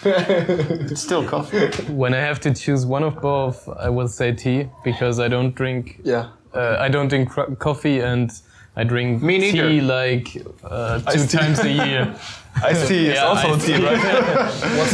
It's 0.09 1.01
still 1.03 1.25
coffee. 1.25 1.67
When 1.93 2.15
I 2.15 2.19
have 2.19 2.39
to 2.41 2.55
choose 2.55 2.87
one 2.87 3.03
of 3.03 3.21
both, 3.21 3.69
I 3.69 3.89
will 3.89 4.07
say 4.07 4.33
tea 4.33 4.69
because 4.85 5.19
I 5.19 5.27
don't 5.27 5.53
drink. 5.55 6.01
Yeah. 6.05 6.29
Uh, 6.55 6.77
I 6.79 6.89
don't 6.89 7.09
drink 7.09 7.31
cr- 7.31 7.55
coffee 7.59 7.99
and 8.01 8.31
I 8.77 8.85
drink 8.85 9.21
Me 9.23 9.39
neither. 9.39 9.69
tea 9.69 9.81
like 9.81 10.29
uh, 10.63 11.01
two 11.11 11.27
times 11.27 11.59
a 11.61 11.71
year. 11.87 12.15
Iced 12.65 12.89
tea 12.89 13.07
is 13.09 13.15
Yeah, 13.15 13.25
also 13.25 13.55
iced 13.55 13.67
tea, 13.67 13.77
tea. 13.77 13.85
right? 13.85 14.03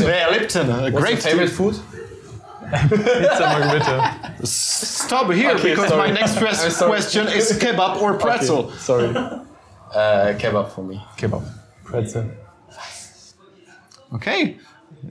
yeah, 0.01 0.29
Lipton, 0.31 0.71
a 0.71 0.73
What's 0.83 0.97
great 0.97 1.13
your 1.13 1.21
favorite 1.21 1.49
tea. 1.49 1.55
food? 1.55 1.75
Pizza 2.89 3.45
margarita. 3.53 4.35
Stop 4.47 5.31
here 5.33 5.51
Okay, 5.53 5.71
because 5.71 5.89
sorry. 5.91 6.09
my 6.09 6.15
next 6.21 6.39
question 6.85 7.29
is 7.29 7.53
kebab 7.59 8.01
or 8.01 8.15
pretzel. 8.19 8.71
Sorry. 8.73 9.09
Uh, 9.15 9.45
kebab 10.41 10.71
for 10.71 10.83
me. 10.83 11.05
Kebab. 11.19 11.43
Pretzel. 11.85 12.25
Okay, 14.15 14.59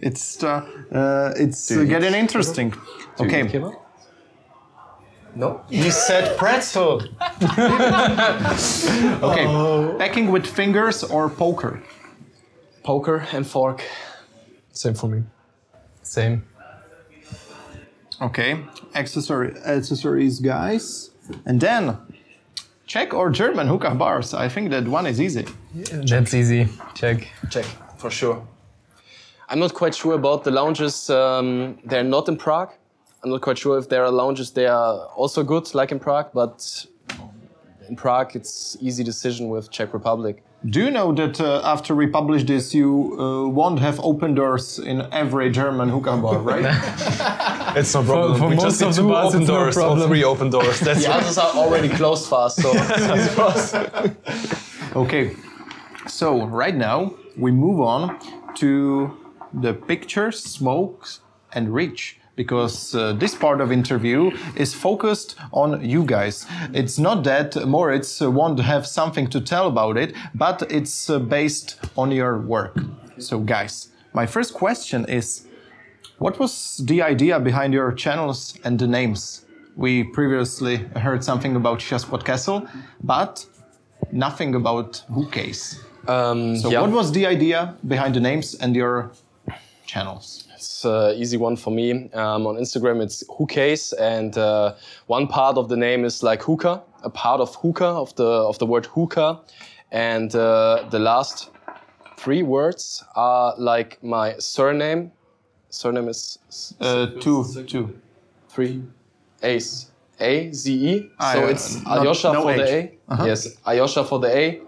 it's 0.01 0.43
uh, 0.43 0.61
uh, 0.91 1.33
it's 1.35 1.71
uh, 1.71 1.83
getting 1.83 2.13
interesting. 2.13 2.73
Okay, 3.19 3.43
Kebab? 3.45 3.75
No. 5.35 5.61
You 5.69 5.91
said 5.91 6.37
pretzel. 6.37 7.01
okay, 9.23 9.45
packing 9.97 10.31
with 10.31 10.45
fingers 10.45 11.03
or 11.03 11.29
poker. 11.29 11.81
Poker 12.83 13.27
and 13.31 13.45
fork. 13.45 13.83
Same 14.71 14.93
for 14.93 15.07
me. 15.07 15.23
Same. 16.03 16.43
Okay, 18.21 18.63
accessory 18.93 19.55
accessories, 19.65 20.39
guys, 20.39 21.09
and 21.45 21.59
then 21.59 21.97
Czech 22.85 23.13
or 23.13 23.29
German 23.31 23.67
hookah 23.67 23.95
bars. 23.95 24.33
I 24.33 24.47
think 24.47 24.69
that 24.71 24.87
one 24.87 25.07
is 25.07 25.19
easy. 25.19 25.45
That's 25.73 26.33
easy. 26.33 26.67
Czech. 26.93 27.27
Czech, 27.49 27.65
for 27.97 28.11
sure. 28.11 28.45
I'm 29.49 29.59
not 29.59 29.73
quite 29.73 29.95
sure 29.95 30.13
about 30.13 30.43
the 30.43 30.51
lounges. 30.51 31.09
Um, 31.09 31.79
they're 31.83 32.03
not 32.03 32.29
in 32.29 32.37
Prague. 32.37 32.71
I'm 33.23 33.31
not 33.31 33.41
quite 33.41 33.57
sure 33.57 33.77
if 33.77 33.89
there 33.89 34.03
are 34.03 34.11
lounges 34.11 34.51
they 34.51 34.67
are 34.67 35.05
also 35.15 35.43
good, 35.43 35.73
like 35.73 35.91
in 35.91 35.99
Prague, 35.99 36.29
but 36.33 36.85
in 37.89 37.95
Prague 37.95 38.35
it's 38.35 38.77
easy 38.81 39.03
decision 39.03 39.49
with 39.49 39.71
Czech 39.71 39.93
Republic. 39.93 40.43
Do 40.63 40.79
you 40.79 40.91
know 40.91 41.11
that 41.13 41.41
uh, 41.41 41.61
after 41.63 41.95
we 41.95 42.05
publish 42.05 42.43
this, 42.43 42.71
you 42.71 43.17
uh, 43.19 43.47
won't 43.49 43.79
have 43.79 43.99
open 44.01 44.35
doors 44.35 44.77
in 44.77 45.01
every 45.11 45.49
German 45.49 45.89
hookah 45.89 46.17
bar, 46.17 46.37
right? 46.37 46.65
It's 47.75 47.95
no 47.95 48.03
problem. 48.03 48.37
for 48.37 48.49
we 48.49 48.55
most 48.55 48.63
just 48.65 48.81
need 48.81 48.87
of 48.89 48.95
the 48.95 49.01
two 49.01 49.07
bars, 49.07 49.27
open 49.29 49.41
it's 49.41 49.47
no 49.47 49.55
doors 49.55 49.77
or 49.77 50.07
three 50.07 50.23
open 50.23 50.49
doors. 50.51 50.79
That's 50.85 51.03
The 51.03 51.11
others 51.11 51.37
are 51.39 51.51
already 51.55 51.89
closed 51.89 52.29
fast, 52.29 52.61
so 52.61 52.69
it's 52.73 53.17
easy 53.17 53.29
for 53.29 53.41
us. 53.41 53.73
okay, 54.95 55.35
so 56.05 56.45
right 56.45 56.75
now 56.75 57.15
we 57.37 57.51
move 57.51 57.79
on 57.81 58.19
to 58.55 59.17
the 59.53 59.73
pictures, 59.73 60.43
smokes, 60.43 61.21
and 61.53 61.73
reach. 61.73 62.19
Because 62.35 62.95
uh, 62.95 63.13
this 63.13 63.35
part 63.35 63.61
of 63.61 63.71
interview 63.71 64.31
is 64.55 64.73
focused 64.73 65.35
on 65.51 65.83
you 65.83 66.03
guys. 66.05 66.45
It's 66.73 66.97
not 66.97 67.23
that 67.25 67.55
Moritz 67.67 68.21
won't 68.21 68.59
have 68.59 68.87
something 68.87 69.27
to 69.29 69.41
tell 69.41 69.67
about 69.67 69.97
it, 69.97 70.13
but 70.33 70.63
it's 70.71 71.09
uh, 71.09 71.19
based 71.19 71.77
on 71.97 72.11
your 72.11 72.37
work. 72.39 72.77
So, 73.17 73.39
guys, 73.39 73.89
my 74.13 74.25
first 74.25 74.53
question 74.53 75.05
is 75.09 75.45
What 76.19 76.39
was 76.39 76.81
the 76.85 77.01
idea 77.01 77.39
behind 77.39 77.73
your 77.73 77.91
channels 77.91 78.57
and 78.63 78.79
the 78.79 78.87
names? 78.87 79.45
We 79.75 80.03
previously 80.03 80.77
heard 80.95 81.23
something 81.23 81.55
about 81.55 81.79
Chesspot 81.79 82.23
Kassel, 82.23 82.67
but 83.03 83.45
nothing 84.11 84.55
about 84.55 85.03
Hookaze. 85.11 85.77
Um, 86.07 86.57
So, 86.57 86.69
yeah. 86.69 86.81
what 86.81 86.91
was 86.91 87.11
the 87.11 87.25
idea 87.25 87.75
behind 87.87 88.13
the 88.15 88.19
names 88.19 88.55
and 88.55 88.75
your 88.75 89.11
channels? 89.85 90.47
It's 90.61 90.85
an 90.85 91.15
easy 91.15 91.37
one 91.37 91.55
for 91.55 91.71
me. 91.71 92.11
Um, 92.13 92.45
on 92.45 92.55
Instagram, 92.55 93.01
it's 93.01 93.23
hookaze, 93.27 93.93
and 93.99 94.37
uh, 94.37 94.75
one 95.07 95.25
part 95.25 95.57
of 95.57 95.69
the 95.69 95.75
name 95.75 96.05
is 96.05 96.21
like 96.21 96.43
hookah, 96.43 96.83
a 97.03 97.09
part 97.09 97.41
of 97.41 97.55
hookah 97.55 97.83
of 98.03 98.13
the 98.15 98.27
of 98.51 98.59
the 98.59 98.67
word 98.67 98.85
hookah, 98.85 99.39
and 99.91 100.35
uh, 100.35 100.85
the 100.91 100.99
last 100.99 101.49
three 102.17 102.43
words 102.43 103.03
are 103.15 103.55
like 103.57 103.97
my 104.03 104.35
surname. 104.37 105.11
Surname 105.71 106.09
is 106.09 106.37
Uh, 106.79 107.07
two, 107.19 107.43
two. 107.65 107.99
three 108.49 108.83
A's. 109.41 109.87
A 110.19 110.51
Z 110.53 110.65
E. 110.71 111.09
Ah, 111.19 111.33
so 111.33 111.39
yeah, 111.39 111.47
it's 111.49 111.83
not- 111.83 112.05
Ayosha 112.05 112.33
no 112.33 112.41
for 112.43 112.53
the 112.53 112.75
H. 112.77 112.91
Uh-huh. 113.09 113.23
A. 113.23 113.27
Yes, 113.27 113.47
Ayosha 113.65 114.05
for 114.07 114.19
the 114.19 114.27
A. 114.37 114.61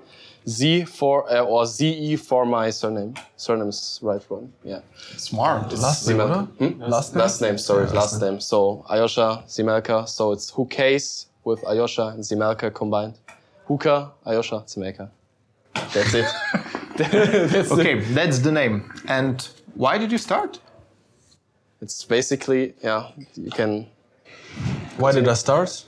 Z 0.47 0.85
for 0.85 1.31
uh, 1.31 1.41
or 1.43 1.65
Z 1.65 1.87
E 1.87 2.15
for 2.15 2.45
my 2.45 2.69
surname. 2.69 3.13
Surname 3.37 3.69
is 3.69 3.99
right 4.01 4.21
one. 4.29 4.51
Yeah. 4.63 4.79
Smart. 5.17 5.71
Last 5.77 6.07
name, 6.07 6.17
Zimelka. 6.17 6.29
oder? 6.59 6.69
Hmm? 6.73 6.81
Last 6.81 7.13
name? 7.13 7.19
Last 7.21 7.41
name. 7.41 7.57
Sorry, 7.57 7.87
last 7.87 8.21
name. 8.21 8.39
So 8.39 8.85
Ayosha 8.89 9.43
Zimelka. 9.47 10.07
So 10.07 10.31
it's 10.33 10.51
Hookaze 10.51 11.27
with 11.43 11.61
Ayosha 11.63 12.13
and 12.13 12.23
Zimelka 12.23 12.73
combined. 12.73 13.15
Huka, 13.69 14.11
Ayosha, 14.25 14.63
Zimelka. 14.65 15.09
That's 15.93 16.13
it. 16.13 16.25
That's 16.97 17.13
it. 17.71 17.71
Okay, 17.71 17.99
that's 18.13 18.39
the 18.39 18.51
name. 18.51 18.91
And 19.07 19.47
why 19.75 19.97
did 19.97 20.11
you 20.11 20.17
start? 20.17 20.59
It's 21.81 22.03
basically 22.05 22.73
yeah. 22.83 23.09
You 23.35 23.51
can 23.51 23.87
Why 24.97 25.11
did 25.11 25.27
I 25.27 25.33
start? 25.33 25.85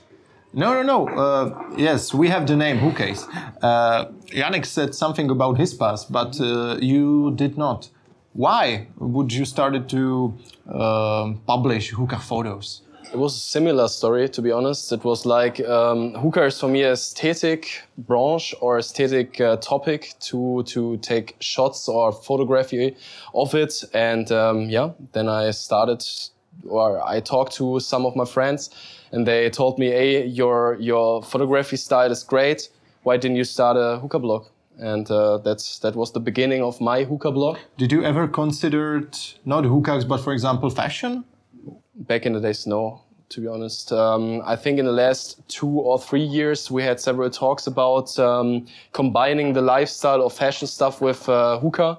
No, 0.56 0.72
no, 0.72 0.82
no. 0.82 1.06
Uh, 1.08 1.74
yes, 1.76 2.14
we 2.14 2.28
have 2.28 2.46
the 2.46 2.56
name 2.56 2.78
Hookaze. 2.78 3.28
Uh, 3.62 4.06
Yannick 4.28 4.64
said 4.64 4.94
something 4.94 5.28
about 5.28 5.58
his 5.58 5.74
past, 5.74 6.10
but 6.10 6.40
uh, 6.40 6.78
you 6.80 7.34
did 7.36 7.58
not. 7.58 7.90
Why 8.32 8.86
would 8.96 9.34
you 9.34 9.44
started 9.44 9.86
to 9.90 10.34
um 10.72 11.42
publish 11.46 11.90
hookah 11.90 12.20
photos? 12.20 12.80
It 13.12 13.18
was 13.18 13.36
a 13.36 13.40
similar 13.40 13.88
story, 13.88 14.28
to 14.30 14.42
be 14.42 14.50
honest. 14.50 14.92
It 14.92 15.04
was 15.04 15.26
like 15.26 15.60
um, 15.60 16.14
hookah 16.14 16.46
is 16.46 16.58
for 16.58 16.68
me 16.68 16.82
a 16.84 16.92
aesthetic 16.92 17.82
branch 17.98 18.54
or 18.60 18.78
aesthetic 18.78 19.38
uh, 19.38 19.56
topic 19.58 20.14
to 20.28 20.62
to 20.68 20.96
take 20.98 21.36
shots 21.40 21.86
or 21.86 22.12
photography 22.12 22.96
of 23.34 23.54
it. 23.54 23.84
And 23.92 24.32
um, 24.32 24.70
yeah, 24.70 24.92
then 25.12 25.28
I 25.28 25.50
started, 25.52 26.02
or 26.64 27.06
I 27.06 27.20
talked 27.20 27.52
to 27.56 27.78
some 27.80 28.06
of 28.06 28.16
my 28.16 28.24
friends, 28.24 28.70
and 29.12 29.26
they 29.26 29.50
told 29.50 29.78
me, 29.78 29.86
"Hey, 29.90 30.26
your 30.26 30.76
your 30.80 31.22
photography 31.22 31.76
style 31.76 32.10
is 32.10 32.22
great. 32.24 32.68
Why 33.02 33.16
didn't 33.16 33.36
you 33.36 33.44
start 33.44 33.76
a 33.76 33.98
hookah 34.00 34.18
blog?" 34.20 34.46
And 34.78 35.10
uh, 35.10 35.38
that's 35.38 35.78
that 35.78 35.94
was 35.96 36.12
the 36.12 36.20
beginning 36.20 36.62
of 36.62 36.80
my 36.80 37.04
hookah 37.04 37.32
blog. 37.32 37.56
Did 37.78 37.92
you 37.92 38.04
ever 38.04 38.28
consider 38.28 39.08
not 39.44 39.64
hookahs, 39.64 40.04
but 40.04 40.18
for 40.20 40.32
example, 40.32 40.70
fashion? 40.70 41.24
back 42.08 42.26
in 42.26 42.34
the 42.34 42.40
days, 42.40 42.66
no, 42.66 43.00
to 43.30 43.40
be 43.40 43.46
honest. 43.46 43.90
Um, 43.90 44.42
I 44.44 44.54
think 44.54 44.78
in 44.78 44.84
the 44.84 44.92
last 44.92 45.40
two 45.48 45.66
or 45.80 45.98
three 45.98 46.22
years, 46.22 46.70
we 46.70 46.82
had 46.82 47.00
several 47.00 47.30
talks 47.30 47.66
about 47.66 48.18
um, 48.18 48.66
combining 48.92 49.54
the 49.54 49.62
lifestyle 49.62 50.20
or 50.20 50.30
fashion 50.30 50.68
stuff 50.68 51.00
with 51.00 51.26
uh, 51.26 51.58
hookah. 51.58 51.98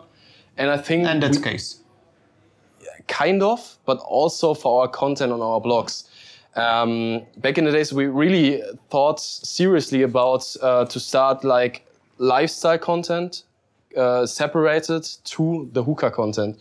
And 0.57 0.69
I 0.69 0.77
think 0.77 1.07
And 1.07 1.21
that's 1.23 1.39
we- 1.39 1.43
case. 1.43 1.81
kind 3.07 3.41
of, 3.41 3.77
but 3.85 3.97
also 3.99 4.53
for 4.53 4.81
our 4.81 4.87
content 4.87 5.31
on 5.31 5.41
our 5.41 5.59
blogs. 5.61 6.03
Um, 6.55 7.21
back 7.37 7.57
in 7.57 7.65
the 7.65 7.71
days, 7.71 7.93
we 7.93 8.07
really 8.07 8.63
thought 8.89 9.19
seriously 9.19 10.01
about 10.01 10.55
uh, 10.61 10.85
to 10.85 10.99
start 10.99 11.43
like 11.43 11.85
lifestyle 12.17 12.79
content 12.79 13.43
uh, 13.95 14.25
separated 14.25 15.03
to 15.23 15.69
the 15.73 15.83
hookah 15.83 16.11
content. 16.11 16.57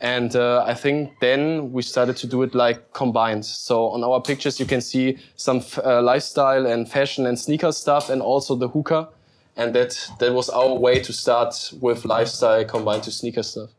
And 0.00 0.36
uh, 0.36 0.64
I 0.66 0.74
think 0.74 1.18
then 1.20 1.72
we 1.72 1.82
started 1.82 2.16
to 2.18 2.26
do 2.26 2.42
it 2.42 2.54
like 2.54 2.92
combined. 2.92 3.44
So 3.44 3.88
on 3.88 4.04
our 4.04 4.20
pictures, 4.20 4.60
you 4.60 4.66
can 4.66 4.80
see 4.80 5.18
some 5.36 5.62
uh, 5.82 6.02
lifestyle 6.02 6.66
and 6.66 6.86
fashion 6.86 7.26
and 7.26 7.38
sneaker 7.38 7.72
stuff, 7.72 8.10
and 8.10 8.20
also 8.20 8.54
the 8.54 8.68
hookah. 8.68 9.08
And 9.56 9.74
that 9.74 10.10
that 10.18 10.34
was 10.34 10.50
our 10.50 10.74
way 10.74 11.00
to 11.00 11.12
start 11.12 11.72
with 11.80 12.04
lifestyle 12.04 12.64
combined 12.64 13.04
to 13.04 13.10
sneaker 13.10 13.42
stuff. 13.42 13.70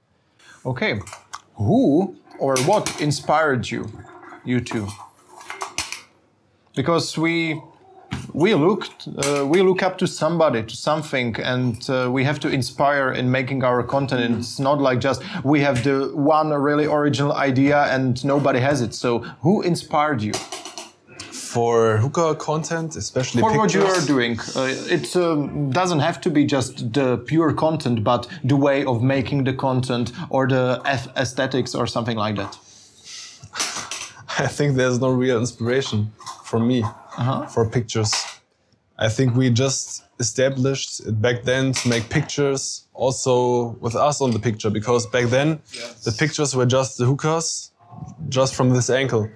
Okay. 0.65 0.99
Who 1.55 2.15
or 2.39 2.57
what 2.59 3.01
inspired 3.01 3.69
you, 3.69 3.91
you 4.45 4.61
two? 4.61 4.87
Because 6.75 7.17
we 7.17 7.61
we 8.33 8.53
looked 8.53 9.07
uh, 9.07 9.45
we 9.47 9.61
look 9.61 9.81
up 9.81 9.97
to 9.97 10.07
somebody 10.07 10.63
to 10.63 10.75
something 10.75 11.35
and 11.41 11.89
uh, 11.89 12.09
we 12.11 12.23
have 12.23 12.39
to 12.39 12.49
inspire 12.49 13.11
in 13.11 13.31
making 13.31 13.63
our 13.63 13.83
content. 13.83 14.21
And 14.23 14.35
it's 14.39 14.59
not 14.59 14.79
like 14.81 14.99
just 14.99 15.23
we 15.43 15.61
have 15.61 15.83
the 15.83 16.11
one 16.13 16.49
really 16.49 16.85
original 16.85 17.33
idea 17.33 17.83
and 17.83 18.23
nobody 18.25 18.59
has 18.59 18.81
it. 18.81 18.93
So 18.93 19.19
who 19.41 19.61
inspired 19.61 20.21
you? 20.21 20.33
For 21.31 21.97
hookah 21.97 22.35
content, 22.35 22.97
especially 22.97 23.41
for 23.41 23.57
what 23.57 23.73
you 23.73 23.85
are 23.85 24.01
doing 24.05 24.37
uh, 24.57 24.67
it 24.89 25.15
um, 25.15 25.69
doesn't 25.71 25.99
have 25.99 26.19
to 26.21 26.29
be 26.29 26.43
just 26.43 26.91
the 26.91 27.17
pure 27.19 27.53
content 27.53 28.03
but 28.03 28.27
the 28.43 28.57
way 28.57 28.83
of 28.83 29.01
making 29.01 29.45
the 29.45 29.53
content 29.53 30.11
or 30.29 30.47
the 30.47 30.81
aesthetics 31.15 31.73
or 31.73 31.87
something 31.87 32.17
like 32.17 32.35
that. 32.35 32.57
I 34.37 34.47
think 34.47 34.75
there's 34.75 34.99
no 34.99 35.11
real 35.11 35.39
inspiration 35.39 36.11
for 36.45 36.59
me 36.59 36.83
for 37.53 37.67
pictures. 37.69 38.13
I 38.97 39.09
think 39.09 39.35
we 39.35 39.49
just 39.49 40.03
established 40.19 41.01
it 41.05 41.21
back 41.21 41.43
then 41.43 41.73
to 41.73 41.89
make 41.89 42.09
pictures 42.09 42.87
also 42.93 43.75
with 43.81 43.95
us 43.95 44.21
on 44.21 44.31
the 44.31 44.39
picture 44.39 44.69
because 44.69 45.05
back 45.07 45.25
then 45.29 45.59
the 46.05 46.11
pictures 46.17 46.55
were 46.55 46.65
just 46.65 46.97
the 46.97 47.05
hookahs 47.05 47.71
just 48.29 48.55
from 48.55 48.69
this 48.69 48.89
angle. 48.89 49.29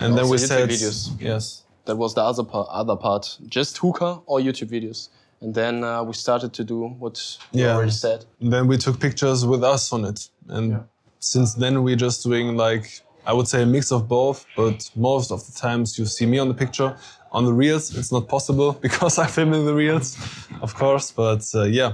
And 0.00 0.16
then 0.16 0.28
we 0.28 0.36
YouTube 0.38 0.48
said 0.48 0.68
videos. 0.70 1.10
yes. 1.20 1.62
That 1.86 1.96
was 1.96 2.14
the 2.14 2.22
other 2.22 2.44
part, 2.44 2.66
other 2.70 2.96
part. 2.96 3.38
Just 3.46 3.76
hookah 3.78 4.22
or 4.26 4.38
YouTube 4.40 4.70
videos. 4.70 5.10
And 5.42 5.54
then 5.54 5.84
uh, 5.84 6.02
we 6.02 6.14
started 6.14 6.52
to 6.54 6.64
do 6.64 6.78
what 6.98 7.38
you 7.52 7.64
Yeah. 7.64 7.74
already 7.76 7.90
said. 7.92 8.24
And 8.40 8.50
then 8.52 8.66
we 8.66 8.78
took 8.78 8.98
pictures 8.98 9.44
with 9.44 9.62
us 9.62 9.92
on 9.92 10.04
it. 10.06 10.30
And 10.48 10.84
since 11.18 11.54
then 11.54 11.82
we're 11.82 11.96
just 12.06 12.22
doing 12.24 12.56
like 12.56 13.02
I 13.26 13.32
would 13.32 13.48
say 13.48 13.62
a 13.62 13.66
mix 13.66 13.90
of 13.90 14.08
both, 14.08 14.46
but 14.56 14.90
most 14.94 15.30
of 15.30 15.46
the 15.46 15.52
times 15.52 15.98
you 15.98 16.06
see 16.06 16.26
me 16.26 16.38
on 16.38 16.48
the 16.48 16.54
picture. 16.54 16.96
On 17.32 17.44
the 17.44 17.52
reels, 17.52 17.96
it's 17.96 18.12
not 18.12 18.28
possible 18.28 18.72
because 18.80 19.18
I'm 19.18 19.28
filming 19.28 19.64
the 19.64 19.74
reels, 19.74 20.16
of 20.62 20.74
course. 20.74 21.10
But 21.10 21.44
uh, 21.54 21.64
yeah, 21.64 21.92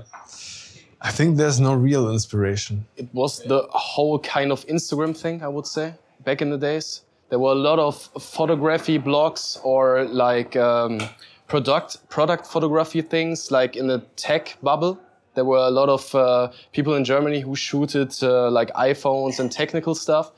I 1.00 1.10
think 1.10 1.36
there's 1.36 1.60
no 1.60 1.74
real 1.74 2.10
inspiration. 2.10 2.86
It 2.96 3.08
was 3.14 3.40
the 3.40 3.66
whole 3.70 4.18
kind 4.18 4.52
of 4.52 4.66
Instagram 4.66 5.16
thing, 5.16 5.42
I 5.42 5.48
would 5.48 5.66
say, 5.66 5.94
back 6.24 6.42
in 6.42 6.50
the 6.50 6.58
days. 6.58 7.02
There 7.30 7.38
were 7.38 7.52
a 7.52 7.62
lot 7.70 7.78
of 7.78 7.96
photography 8.20 8.98
blogs 8.98 9.58
or 9.64 10.04
like 10.04 10.56
um, 10.56 11.00
product 11.46 12.08
product 12.08 12.46
photography 12.46 13.02
things, 13.02 13.50
like 13.50 13.76
in 13.76 13.86
the 13.86 14.00
tech 14.16 14.56
bubble. 14.62 14.98
There 15.34 15.44
were 15.44 15.58
a 15.58 15.70
lot 15.70 15.88
of 15.88 16.14
uh, 16.14 16.50
people 16.72 16.94
in 16.94 17.04
Germany 17.04 17.40
who 17.40 17.54
shooted 17.54 18.12
uh, 18.22 18.50
like 18.50 18.70
iPhones 18.74 19.38
and 19.38 19.50
technical 19.50 19.94
stuff. 19.94 20.32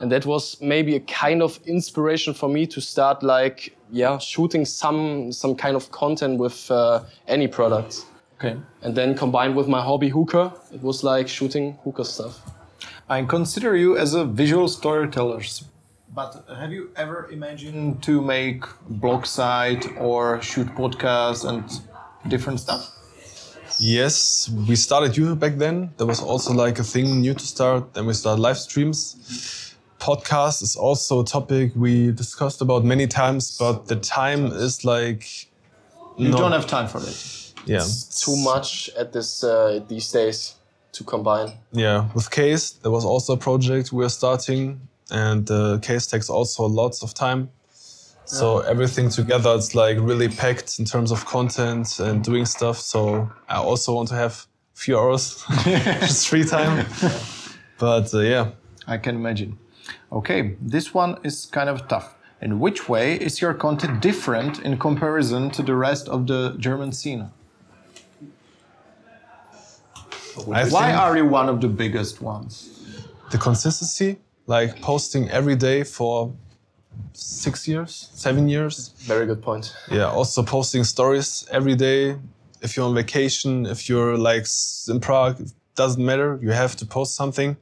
And 0.00 0.10
that 0.10 0.24
was 0.24 0.60
maybe 0.60 0.96
a 0.96 1.00
kind 1.00 1.42
of 1.42 1.60
inspiration 1.66 2.32
for 2.34 2.48
me 2.48 2.66
to 2.66 2.80
start 2.80 3.22
like, 3.22 3.76
yeah, 3.92 4.18
shooting 4.18 4.64
some, 4.64 5.30
some 5.30 5.54
kind 5.54 5.76
of 5.76 5.90
content 5.90 6.38
with 6.38 6.70
uh, 6.70 7.04
any 7.28 7.46
products. 7.46 8.06
okay 8.36 8.56
And 8.82 8.94
then 8.94 9.14
combined 9.14 9.54
with 9.56 9.68
my 9.68 9.82
hobby 9.82 10.08
hookah, 10.08 10.54
it 10.72 10.82
was 10.82 11.04
like 11.04 11.28
shooting 11.28 11.78
hookah 11.84 12.06
stuff. 12.06 12.40
I 13.08 13.24
consider 13.24 13.76
you 13.76 13.98
as 13.98 14.14
a 14.14 14.24
visual 14.24 14.68
storyteller. 14.68 15.42
But 16.14 16.44
have 16.48 16.72
you 16.72 16.90
ever 16.96 17.28
imagined 17.30 18.02
to 18.04 18.20
make 18.22 18.64
blog 18.88 19.26
site 19.26 19.86
or 19.98 20.40
shoot 20.42 20.68
podcasts 20.68 21.44
and 21.48 21.64
different 22.28 22.58
stuff? 22.60 22.90
Yes, 23.78 24.50
we 24.68 24.76
started 24.76 25.12
YouTube 25.12 25.38
back 25.38 25.56
then. 25.56 25.90
That 25.96 26.06
was 26.06 26.20
also 26.20 26.52
like 26.52 26.78
a 26.78 26.84
thing 26.84 27.20
new 27.20 27.34
to 27.34 27.46
start. 27.46 27.94
Then 27.94 28.06
we 28.06 28.14
started 28.14 28.42
live 28.42 28.58
streams. 28.58 29.69
Podcast 30.00 30.62
is 30.62 30.76
also 30.76 31.20
a 31.20 31.24
topic 31.24 31.72
we 31.76 32.10
discussed 32.12 32.60
about 32.62 32.84
many 32.84 33.06
times, 33.06 33.58
but 33.58 33.86
the 33.86 33.96
time 33.96 34.46
is 34.46 34.84
like 34.84 35.24
You 36.16 36.32
don't 36.32 36.52
have 36.52 36.66
time 36.66 36.88
for 36.88 36.98
it. 36.98 37.52
yeah 37.66 37.84
Too 38.24 38.36
much 38.36 38.90
at 38.98 39.12
this 39.12 39.44
uh, 39.44 39.80
these 39.88 40.10
days 40.12 40.54
to 40.92 41.04
combine. 41.04 41.52
Yeah, 41.72 42.08
with 42.14 42.30
Case, 42.30 42.70
there 42.82 42.90
was 42.90 43.04
also 43.04 43.34
a 43.34 43.36
project 43.36 43.92
we 43.92 44.04
are 44.04 44.10
starting, 44.10 44.80
and 45.10 45.48
uh, 45.50 45.78
Case 45.82 46.06
takes 46.06 46.28
also 46.30 46.66
lots 46.66 47.02
of 47.02 47.14
time. 47.14 47.50
So 48.24 48.60
everything 48.60 49.10
together, 49.10 49.54
it's 49.56 49.74
like 49.74 49.98
really 50.00 50.28
packed 50.28 50.78
in 50.78 50.84
terms 50.84 51.10
of 51.10 51.24
content 51.26 51.98
and 51.98 52.22
doing 52.22 52.46
stuff. 52.46 52.78
So 52.78 53.28
I 53.48 53.56
also 53.56 53.92
want 53.94 54.08
to 54.10 54.14
have 54.14 54.46
a 54.76 54.78
few 54.78 54.96
hours, 54.98 55.44
just 55.64 56.28
free 56.28 56.44
time. 56.44 56.86
But 57.78 58.14
uh, 58.14 58.20
yeah, 58.20 58.50
I 58.86 58.98
can 58.98 59.16
imagine. 59.16 59.58
Okay, 60.12 60.56
this 60.60 60.94
one 60.94 61.18
is 61.22 61.46
kind 61.46 61.68
of 61.68 61.88
tough. 61.88 62.14
In 62.42 62.58
which 62.58 62.88
way 62.88 63.16
is 63.16 63.40
your 63.40 63.52
content 63.52 64.00
different 64.00 64.60
in 64.60 64.78
comparison 64.78 65.50
to 65.50 65.62
the 65.62 65.74
rest 65.74 66.08
of 66.08 66.26
the 66.26 66.54
German 66.58 66.92
scene? 66.92 67.30
I 70.52 70.64
Why 70.68 70.92
are 70.94 71.16
you 71.16 71.26
one 71.26 71.48
of 71.50 71.60
the 71.60 71.68
biggest 71.68 72.22
ones? 72.22 72.80
the 73.30 73.38
consistency, 73.38 74.18
like 74.46 74.80
posting 74.80 75.30
every 75.30 75.56
day 75.56 75.84
for 75.84 76.34
six 77.12 77.66
years, 77.66 78.10
seven 78.12 78.48
years. 78.48 78.92
Very 78.98 79.26
good 79.26 79.42
point. 79.42 79.74
Yeah, 79.90 80.10
also 80.10 80.42
posting 80.42 80.84
stories 80.84 81.46
every 81.50 81.76
day. 81.76 82.16
If 82.60 82.76
you're 82.76 82.86
on 82.86 82.94
vacation, 82.94 83.66
if 83.66 83.88
you're 83.88 84.18
like 84.18 84.46
in 84.88 85.00
Prague, 85.00 85.40
it 85.40 85.52
doesn't 85.76 86.04
matter. 86.04 86.38
You 86.42 86.50
have 86.50 86.76
to 86.76 86.86
post 86.86 87.14
something. 87.14 87.56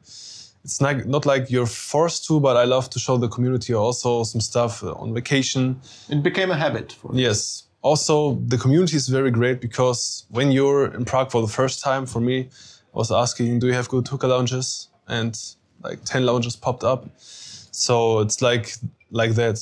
It's 0.68 0.82
not 0.82 1.06
not 1.06 1.24
like 1.24 1.50
you're 1.50 1.72
forced 1.92 2.26
to, 2.26 2.40
but 2.40 2.54
I 2.56 2.64
love 2.64 2.90
to 2.90 2.98
show 2.98 3.16
the 3.16 3.28
community 3.28 3.72
also 3.72 4.22
some 4.24 4.42
stuff 4.42 4.82
uh, 4.84 5.02
on 5.02 5.14
vacation. 5.14 5.80
It 6.10 6.22
became 6.22 6.50
a 6.50 6.58
habit 6.64 6.92
for 6.92 7.14
you. 7.14 7.22
Yes. 7.22 7.64
Also, 7.80 8.34
the 8.52 8.58
community 8.58 8.96
is 8.96 9.08
very 9.08 9.30
great 9.30 9.60
because 9.60 10.26
when 10.28 10.52
you're 10.52 10.92
in 10.96 11.04
Prague 11.04 11.30
for 11.30 11.40
the 11.40 11.52
first 11.60 11.82
time, 11.82 12.04
for 12.04 12.20
me, 12.20 12.48
I 12.94 12.98
was 12.98 13.10
asking, 13.10 13.60
do 13.60 13.66
you 13.66 13.72
have 13.72 13.88
good 13.88 14.06
hookah 14.06 14.26
lounges? 14.26 14.88
And 15.06 15.34
like 15.82 16.04
10 16.04 16.26
lounges 16.26 16.54
popped 16.56 16.84
up. 16.84 17.06
So 17.16 18.18
it's 18.20 18.42
like 18.42 18.74
like 19.10 19.32
that. 19.36 19.56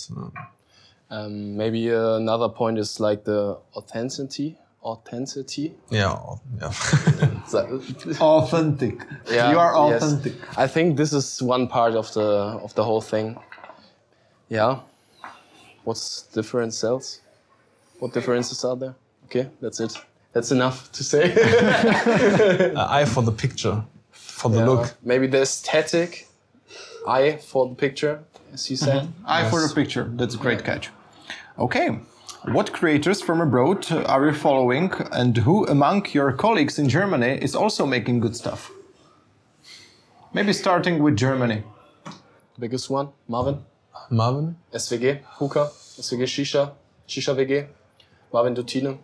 Um, 1.11 1.57
maybe 1.57 1.89
another 1.91 2.49
point 2.49 2.79
is 2.79 2.99
like 2.99 3.23
the 3.25 3.59
authenticity. 3.77 4.59
Authenticity. 4.83 5.75
Yeah, 5.91 6.19
yeah. 6.61 6.73
So- 7.49 7.81
Authentic. 8.21 9.01
Yeah, 9.31 9.51
you 9.53 9.59
are 9.59 9.91
yes. 9.91 10.03
authentic. 10.03 10.35
I 10.59 10.67
think 10.67 10.97
this 10.97 11.13
is 11.13 11.43
one 11.43 11.69
part 11.69 11.95
of 11.95 12.13
the 12.13 12.29
of 12.65 12.75
the 12.75 12.83
whole 12.85 13.01
thing. 13.01 13.37
Yeah. 14.49 14.81
What's 15.85 16.23
different 16.35 16.75
cells? 16.75 17.21
What 18.01 18.13
differences 18.13 18.65
are 18.65 18.77
there? 18.77 18.95
Okay, 19.27 19.49
that's 19.61 19.81
it. 19.81 19.95
That's 20.33 20.51
enough 20.51 20.91
to 20.93 21.03
say. 21.05 21.33
Uh, 22.77 22.87
eye 22.91 23.05
for 23.07 23.23
the 23.23 23.33
picture, 23.33 23.83
for 24.11 24.51
the 24.51 24.59
Yeah. 24.59 24.67
look. 24.69 24.95
Maybe 25.03 25.27
the 25.29 25.41
aesthetic 25.43 26.27
eye 27.07 27.37
for 27.37 27.69
the 27.69 27.75
picture, 27.75 28.19
as 28.53 28.71
you 28.71 28.77
said. 28.77 29.09
Eye 29.25 29.49
for 29.51 29.61
the 29.67 29.73
picture. 29.75 30.05
That's 30.17 30.35
a 30.35 30.39
great 30.39 30.65
catch. 30.65 30.91
Okay. 31.59 31.99
What 32.53 32.73
creators 32.73 33.21
from 33.21 33.41
abroad 33.41 33.91
are 33.91 34.27
you 34.27 34.33
following, 34.33 34.93
and 35.11 35.37
who 35.37 35.67
among 35.67 36.07
your 36.13 36.33
colleagues 36.33 36.79
in 36.79 36.89
Germany 36.89 37.39
is 37.43 37.55
also 37.57 37.85
making 37.87 38.21
good 38.21 38.37
stuff? 38.37 38.71
Maybe 40.33 40.53
starting 40.53 41.03
with 41.03 41.17
Germany. 41.17 41.65
Biggest 42.59 42.89
one, 42.89 43.09
Marvin, 43.29 43.65
Marvin? 44.11 44.57
SWG, 44.73 45.23
Hookah, 45.25 45.71
SWG 45.99 46.23
Shisha, 46.25 46.73
Shisha 47.09 47.35
WG, 47.35 47.67
Marvin 48.33 48.55
Dutine. 48.55 48.99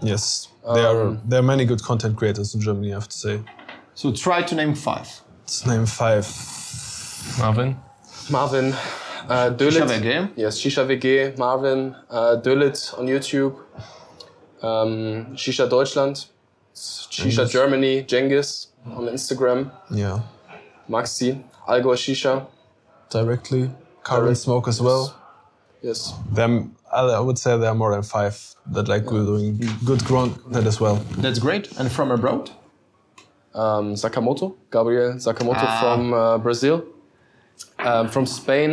Yes. 0.00 0.48
There 0.74 0.86
are 0.86 1.08
Um, 1.08 1.20
there 1.24 1.40
are 1.40 1.42
many 1.42 1.64
good 1.64 1.82
content 1.82 2.16
creators 2.16 2.54
in 2.54 2.60
Germany, 2.60 2.92
I 2.92 2.94
have 2.94 3.08
to 3.08 3.18
say. 3.18 3.40
So 3.94 4.12
try 4.12 4.42
to 4.42 4.54
name 4.54 4.74
five. 4.74 5.08
Let's 5.40 5.66
name 5.66 5.86
five. 5.86 6.26
Marvin. 7.38 7.76
Marvin, 8.30 8.74
uh, 9.28 9.50
Dölit. 9.56 9.82
Shisha 9.82 10.02
WG. 10.02 10.30
Yes, 10.36 10.58
Shisha 10.60 10.84
WG, 10.86 11.38
Marvin, 11.38 11.94
uh, 12.10 12.36
Dölit 12.42 12.98
on 12.98 13.06
YouTube, 13.06 13.54
um, 14.62 15.34
Shisha 15.36 15.68
Deutschland, 15.68 16.26
Shisha 16.74 17.48
Germany, 17.50 18.02
Jengis 18.04 18.68
on 18.86 19.06
Instagram, 19.08 19.70
Yeah. 19.90 20.20
Maxi, 20.88 21.42
Algor 21.68 21.96
Shisha. 21.96 22.46
Directly. 23.10 23.70
Current 24.02 24.24
Direct- 24.24 24.38
smoke 24.40 24.68
as 24.68 24.80
well. 24.80 25.14
Yes. 25.82 26.12
Them, 26.32 26.74
I 26.92 27.00
I 27.00 27.20
would 27.20 27.38
say 27.38 27.56
there 27.58 27.68
are 27.70 27.74
more 27.74 27.92
than 27.92 28.02
five 28.02 28.36
that 28.72 28.88
like 28.88 29.10
we're 29.10 29.24
doing 29.24 29.60
good 29.84 30.04
content 30.04 30.66
as 30.66 30.80
well. 30.80 30.96
That's 31.18 31.38
great. 31.38 31.68
And 31.78 31.90
from 31.92 32.10
abroad? 32.10 32.50
um, 33.54 33.94
Sakamoto, 33.94 34.54
Gabriel 34.72 35.12
Sakamoto 35.14 35.66
from 35.80 36.12
uh, 36.12 36.38
Brazil. 36.38 36.82
Um, 37.84 38.08
from 38.08 38.24
Spain, 38.26 38.70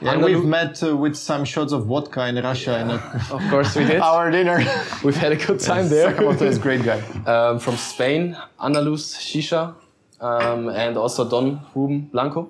Yeah, 0.00 0.14
Andalu- 0.14 0.24
we've 0.26 0.44
met 0.44 0.82
uh, 0.82 0.96
with 0.96 1.14
some 1.16 1.44
shots 1.44 1.72
of 1.72 1.80
vodka 1.86 2.26
in 2.28 2.36
Russia 2.42 2.80
in 2.82 2.90
a, 2.90 2.96
of 3.36 3.42
course 3.50 3.76
we 3.76 3.84
did. 3.84 4.00
our 4.10 4.30
dinner. 4.30 4.58
We've 5.04 5.16
had 5.24 5.32
a 5.32 5.36
good 5.46 5.60
time 5.60 5.88
there. 5.88 6.12
Sakamoto 6.12 6.42
is 6.42 6.56
a 6.58 6.60
great 6.60 6.82
guy. 6.90 7.00
um, 7.32 7.58
from 7.58 7.76
Spain, 7.76 8.36
Andalus 8.60 9.04
Shisha, 9.28 9.74
um, 10.20 10.68
and 10.70 10.96
also 10.96 11.28
Don 11.28 11.60
Ruben 11.74 12.00
Blanco. 12.12 12.40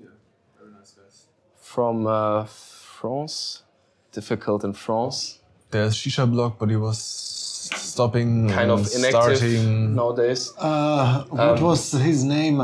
Yeah, 0.00 0.08
very 0.58 0.72
nice 0.78 0.92
guys. 0.98 1.26
From 1.74 2.06
uh, 2.06 2.44
France, 3.00 3.62
difficult 4.12 4.64
in 4.64 4.72
France, 4.72 5.38
There's 5.70 5.94
Shisha 6.00 6.24
Block, 6.30 6.58
but 6.58 6.68
he 6.70 6.76
was 6.76 6.98
stopping 7.92 8.48
kind 8.48 8.70
of 8.70 8.80
inactive 8.96 9.36
starting. 9.38 9.94
nowadays. 9.94 10.52
Uh, 10.58 11.24
what 11.28 11.60
was 11.60 11.92
his 11.92 12.24
name? 12.24 12.56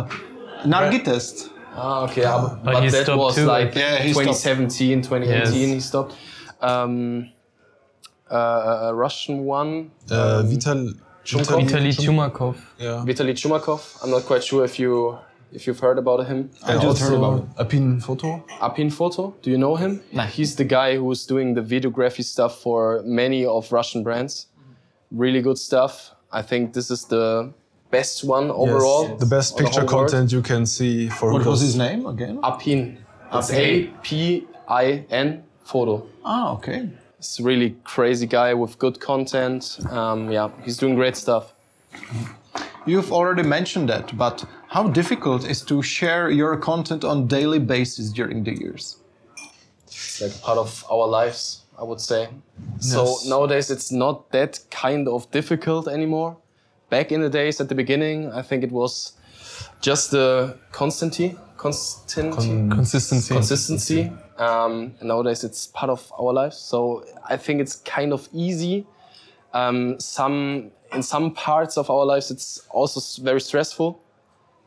Nargitest. 0.65 1.51
Ah, 1.77 2.05
okay, 2.05 2.23
yeah, 2.23 2.39
but, 2.41 2.65
but 2.65 2.91
that 2.91 3.17
was 3.17 3.35
too, 3.35 3.45
like 3.45 3.75
Yeah, 3.75 3.99
he 4.03 4.13
stopped. 4.13 4.43
2017, 4.43 5.03
2018. 5.03 5.31
Yes. 5.31 5.53
He 5.75 5.81
stopped. 5.81 6.15
Um, 6.61 7.31
uh, 8.31 8.89
a 8.91 8.95
Russian 8.95 9.45
one, 9.45 9.91
Uh, 10.11 10.43
Vital. 10.43 10.93
Chumkov? 11.25 11.61
Vitaly 11.63 11.93
Chumakov. 11.97 12.57
Yeah. 12.79 13.03
Vitaly 13.07 13.33
Chumakov. 13.35 13.81
I'm 14.03 14.11
not 14.11 14.25
quite 14.27 14.45
sure 14.45 14.65
if 14.65 14.79
you 14.79 15.19
if 15.53 15.67
you've 15.67 15.79
heard 15.81 15.99
about 15.99 16.27
him. 16.27 16.51
I 16.65 16.75
just 16.75 16.85
also 16.87 17.05
heard 17.05 17.15
about 17.19 17.39
it. 17.41 17.45
Apin 17.59 18.01
Photo. 18.01 18.45
Apin 18.61 18.91
Photo, 18.91 19.35
do 19.41 19.51
you 19.51 19.57
know 19.57 19.77
him? 19.77 20.01
He's 20.31 20.57
the 20.57 20.65
guy 20.65 20.97
who's 20.97 21.25
doing 21.27 21.55
the 21.55 21.63
videography 21.63 22.25
stuff 22.25 22.61
for 22.61 23.03
many 23.07 23.47
of 23.47 23.73
Russian 23.73 24.03
brands. 24.03 24.49
Really 25.11 25.41
good 25.41 25.57
stuff. 25.59 26.11
I 26.33 26.43
think 26.43 26.73
this 26.75 26.91
is 26.91 27.05
the 27.07 27.53
best 27.99 28.17
one 28.37 28.47
overall. 28.63 29.03
Yes, 29.09 29.21
the 29.25 29.31
best 29.37 29.49
on 29.53 29.57
the 29.57 29.63
picture 29.63 29.87
world. 29.87 29.97
content 29.99 30.27
you 30.37 30.43
can 30.43 30.63
see 30.67 31.09
for 31.19 31.27
What 31.35 31.47
was 31.53 31.61
his 31.69 31.77
name 31.87 32.01
again? 32.15 32.37
Apin. 32.51 32.81
It's 33.33 33.51
Apin. 33.51 33.65
A 33.65 33.91
P 34.07 34.09
I 34.85 34.85
N 35.11 35.29
Photo. 35.71 35.95
Ah, 36.25 36.47
okay. 36.57 36.81
It's 37.19 37.41
a 37.41 37.43
really 37.51 37.71
crazy 37.95 38.27
guy 38.39 38.51
with 38.63 38.73
good 38.85 38.97
content. 39.11 39.63
Um, 39.99 40.31
yeah, 40.37 40.49
he's 40.65 40.77
doing 40.83 40.95
great 40.95 41.17
stuff. 41.17 41.45
You've 42.87 43.13
already 43.19 43.43
mentioned 43.57 43.89
that, 43.89 44.07
but 44.25 44.45
how 44.69 44.85
difficult 45.01 45.49
is 45.49 45.63
to 45.71 45.83
share 45.83 46.25
your 46.41 46.57
content 46.71 47.03
on 47.05 47.27
daily 47.27 47.59
basis 47.59 48.07
during 48.19 48.45
the 48.45 48.53
years? 48.63 48.99
It's 49.87 50.21
like 50.21 50.35
part 50.43 50.59
of 50.59 50.85
our 50.91 51.07
lives, 51.21 51.63
I 51.81 51.83
would 51.89 52.01
say. 52.01 52.29
So 52.79 53.01
nowadays 53.27 53.71
it's 53.71 53.91
not 53.91 54.31
that 54.33 54.61
kind 54.71 55.09
of 55.09 55.31
difficult 55.31 55.89
anymore. 55.89 56.37
Back 56.95 57.11
in 57.11 57.23
the 57.23 57.29
days 57.29 57.61
at 57.61 57.69
the 57.69 57.75
beginning, 57.75 58.31
I 58.31 58.41
think 58.43 58.63
it 58.63 58.71
was 58.71 59.15
just 59.81 60.13
the 60.13 60.57
constancy, 60.71 61.37
constancy, 61.57 62.69
Consistency. 62.71 63.35
consistency. 63.35 64.13
Um, 64.39 64.95
and 65.01 65.09
nowadays 65.09 65.43
it's 65.43 65.67
part 65.67 65.91
of 65.91 66.13
our 66.21 66.33
lives. 66.33 66.57
So 66.57 67.05
I 67.29 67.37
think 67.37 67.61
it's 67.61 67.75
kind 67.97 68.13
of 68.13 68.29
easy. 68.33 68.87
Um, 69.53 69.99
some 69.99 70.71
in 70.93 71.03
some 71.03 71.33
parts 71.35 71.77
of 71.77 71.91
our 71.91 72.05
lives 72.07 72.31
it's 72.31 72.61
also 72.71 73.01
very 73.25 73.41
stressful, 73.41 74.01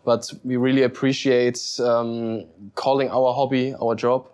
but 0.04 0.30
we 0.44 0.58
really 0.58 0.84
appreciate 0.84 1.60
um, 1.80 2.44
calling 2.76 3.10
our 3.10 3.34
hobby 3.34 3.74
our 3.82 3.96
job 3.96 4.28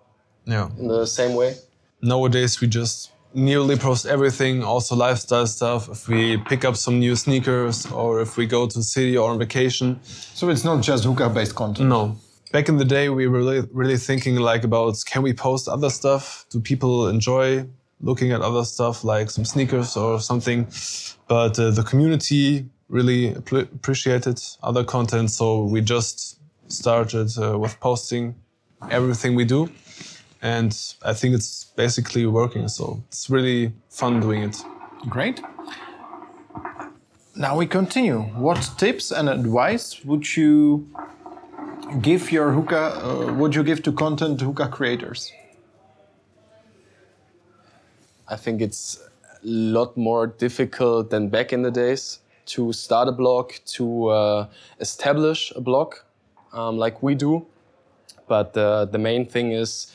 Yeah. 0.46 0.70
in 0.80 0.88
the 0.88 1.06
same 1.06 1.36
way. 1.36 1.58
Nowadays 2.02 2.60
we 2.60 2.68
just 2.68 3.12
nearly 3.34 3.76
post 3.76 4.06
everything, 4.06 4.64
also 4.64 4.96
lifestyle 4.96 5.48
stuff. 5.48 5.90
If 5.90 6.08
we 6.08 6.38
pick 6.38 6.66
up 6.66 6.76
some 6.76 7.00
new 7.00 7.16
sneakers 7.16 7.86
or 7.92 8.22
if 8.22 8.38
we 8.38 8.46
go 8.46 8.68
to 8.68 8.78
the 8.78 8.84
city 8.84 9.18
or 9.18 9.32
on 9.32 9.40
vacation. 9.40 10.00
So 10.04 10.50
it's 10.50 10.64
not 10.64 10.82
just 10.84 11.04
hookah-based 11.04 11.56
content. 11.56 11.90
No. 11.90 12.16
Back 12.52 12.70
in 12.70 12.78
the 12.78 12.86
day, 12.86 13.10
we 13.10 13.28
were 13.28 13.40
really, 13.40 13.68
really 13.72 13.98
thinking 13.98 14.36
like 14.36 14.64
about 14.64 14.96
can 15.06 15.24
we 15.24 15.34
post 15.34 15.68
other 15.68 15.90
stuff? 15.90 16.46
Do 16.50 16.60
people 16.60 17.08
enjoy 17.08 17.66
looking 18.02 18.32
at 18.32 18.42
other 18.42 18.64
stuff 18.64 19.04
like 19.04 19.32
some 19.32 19.46
sneakers 19.46 19.98
or 19.98 20.20
something? 20.20 20.68
But 21.28 21.58
uh, 21.58 21.72
the 21.72 21.84
community 21.84 22.66
really 22.90 23.34
appre- 23.34 23.74
appreciated 23.74 24.40
other 24.62 24.84
content, 24.84 25.32
so 25.32 25.64
we 25.64 25.82
just 25.82 26.40
started 26.68 27.32
uh, 27.38 27.58
with 27.58 27.80
posting 27.80 28.36
everything 28.92 29.36
we 29.36 29.46
do, 29.46 29.70
and 30.44 30.78
I 31.02 31.14
think 31.14 31.34
it's 31.34 31.64
basically 31.64 32.26
working. 32.26 32.68
So 32.68 33.02
it's 33.08 33.30
really 33.30 33.72
fun 33.90 34.20
doing 34.20 34.44
it. 34.44 34.62
Great. 35.10 35.42
Now 37.36 37.58
we 37.58 37.66
continue. 37.66 38.20
What 38.20 38.70
tips 38.78 39.12
and 39.12 39.30
advice 39.30 40.04
would 40.04 40.36
you 40.36 40.88
give 42.02 42.32
your 42.32 42.52
hookah? 42.52 43.02
Uh, 43.04 43.34
would 43.34 43.56
you 43.56 43.64
give 43.64 43.82
to 43.84 43.92
content 43.94 44.42
hookah 44.42 44.68
creators? 44.68 45.32
I 48.28 48.36
think 48.36 48.62
it's 48.62 49.00
a 49.00 49.48
lot 49.48 49.96
more 49.96 50.28
difficult 50.28 51.10
than 51.10 51.30
back 51.30 51.54
in 51.54 51.62
the 51.62 51.72
days 51.72 52.20
to 52.46 52.74
start 52.74 53.08
a 53.08 53.12
blog, 53.14 53.54
to 53.66 54.10
uh, 54.10 54.48
establish 54.80 55.54
a 55.56 55.62
blog 55.62 55.96
um, 56.52 56.78
like 56.78 57.02
we 57.02 57.16
do. 57.16 57.46
But 58.28 58.56
uh, 58.58 58.86
the 58.86 58.98
main 58.98 59.26
thing 59.26 59.52
is 59.52 59.92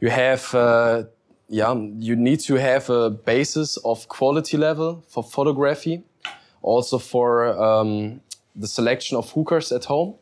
you 0.00 0.10
have, 0.10 0.54
uh, 0.54 1.04
yeah, 1.48 1.74
you 1.98 2.16
need 2.16 2.40
to 2.40 2.54
have 2.54 2.90
a 2.90 3.10
basis 3.10 3.76
of 3.78 4.08
quality 4.08 4.56
level 4.56 5.04
for 5.08 5.22
photography, 5.22 6.02
also 6.62 6.98
for 6.98 7.48
um, 7.62 8.20
the 8.56 8.66
selection 8.66 9.16
of 9.16 9.30
hookahs 9.30 9.72
at 9.72 9.84
home. 9.84 10.14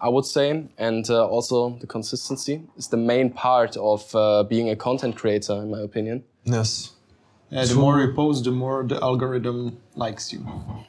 I 0.00 0.08
would 0.08 0.24
say, 0.24 0.64
and 0.78 1.10
uh, 1.10 1.26
also 1.26 1.70
the 1.80 1.86
consistency 1.86 2.62
is 2.76 2.86
the 2.88 2.96
main 2.96 3.30
part 3.30 3.76
of 3.76 4.14
uh, 4.14 4.44
being 4.44 4.70
a 4.70 4.76
content 4.76 5.16
creator, 5.16 5.54
in 5.54 5.70
my 5.70 5.80
opinion. 5.80 6.22
Yes. 6.44 6.92
Yeah, 7.50 7.64
the 7.64 7.74
more 7.74 8.00
you 8.00 8.12
post, 8.14 8.44
the 8.44 8.52
more 8.52 8.84
the 8.84 9.02
algorithm 9.02 9.78
likes 9.96 10.32
you. 10.32 10.46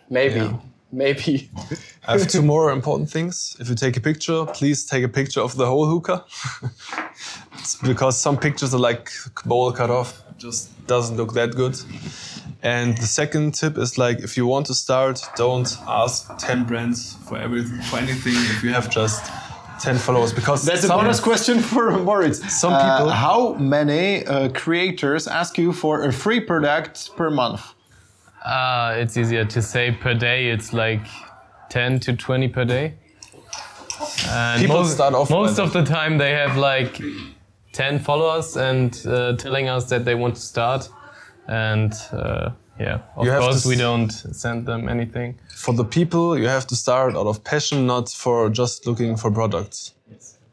Maybe. 0.10 0.42
Yeah. 0.42 0.60
Maybe. 0.92 1.50
I 2.08 2.18
have 2.18 2.28
two 2.28 2.42
more 2.42 2.72
important 2.72 3.10
things. 3.10 3.56
If 3.60 3.70
you 3.70 3.76
take 3.76 3.98
a 3.98 4.02
picture, 4.02 4.46
please 4.46 4.86
take 4.86 5.04
a 5.04 5.08
picture 5.10 5.42
of 5.42 5.56
the 5.56 5.66
whole 5.66 5.86
hookah. 5.86 6.26
it's 7.60 7.76
because 7.76 8.20
some 8.20 8.38
pictures 8.38 8.74
are 8.74 8.80
like 8.80 9.12
bowl 9.46 9.72
cut 9.72 9.90
off, 9.90 10.24
just 10.38 10.70
doesn't 10.88 11.18
look 11.18 11.34
that 11.34 11.56
good. 11.56 11.76
And 12.62 12.98
the 12.98 13.06
second 13.08 13.54
tip 13.54 13.78
is 13.78 13.98
like 13.98 14.20
if 14.20 14.36
you 14.38 14.46
want 14.46 14.66
to 14.68 14.74
start, 14.74 15.22
don't 15.36 15.70
ask 15.88 16.30
10 16.40 16.66
brands 16.66 17.16
for 17.28 17.38
everything 17.38 17.82
for 17.84 17.98
anything 17.98 18.34
if 18.36 18.64
you 18.64 18.72
have 18.74 18.90
just 18.90 19.32
10 19.82 19.98
followers 19.98 20.34
because 20.34 20.66
That's 20.66 20.84
a 20.84 20.88
some- 20.88 21.00
bonus 21.00 21.20
question 21.22 21.60
for 21.60 21.92
Moritz. 22.04 22.40
Some 22.60 22.74
Uh, 22.74 22.98
people- 22.98 23.12
how 23.12 23.54
many 23.54 24.26
uh, 24.26 24.50
creators 24.50 25.26
ask 25.28 25.58
you 25.58 25.72
for 25.72 26.04
a 26.04 26.12
free 26.12 26.42
product 26.42 27.16
per 27.16 27.30
month? 27.30 27.62
Uh, 28.44 28.94
it's 28.98 29.18
easier 29.18 29.46
to 29.46 29.62
say 29.62 29.92
per 29.92 30.14
day. 30.14 30.50
It's 30.50 30.74
like 30.74 31.06
10 31.70 32.00
to 32.02 32.16
20 32.16 32.48
per 32.50 32.66
day. 32.66 32.94
And 34.30 34.62
People 34.62 34.78
most, 34.78 34.94
start 34.94 35.14
off 35.14 35.30
most 35.30 35.60
of 35.60 35.74
the 35.74 35.84
time 35.84 36.18
they 36.18 36.32
have 36.32 36.56
like 36.58 37.02
10 37.74 38.00
followers 38.00 38.56
and 38.56 38.98
uh, 39.06 39.36
telling 39.36 39.68
us 39.68 39.90
that 39.90 40.06
they 40.06 40.16
want 40.16 40.36
to 40.36 40.42
start. 40.42 40.90
And 41.48 41.94
uh, 42.14 42.52
yeah, 42.80 43.00
of 43.16 43.26
You 43.26 43.32
course 43.34 43.66
we 43.66 43.76
don't 43.76 44.10
send 44.12 44.66
them 44.66 44.88
anything. 44.88 45.38
for 45.56 45.74
the 45.74 45.84
people, 45.84 46.38
you 46.38 46.48
have 46.48 46.66
to 46.68 46.76
start 46.76 47.16
out 47.16 47.28
of 47.28 47.44
passion, 47.44 47.86
not 47.86 48.10
for 48.10 48.50
just 48.50 48.88
looking 48.88 49.18
for 49.18 49.32
products. 49.32 49.94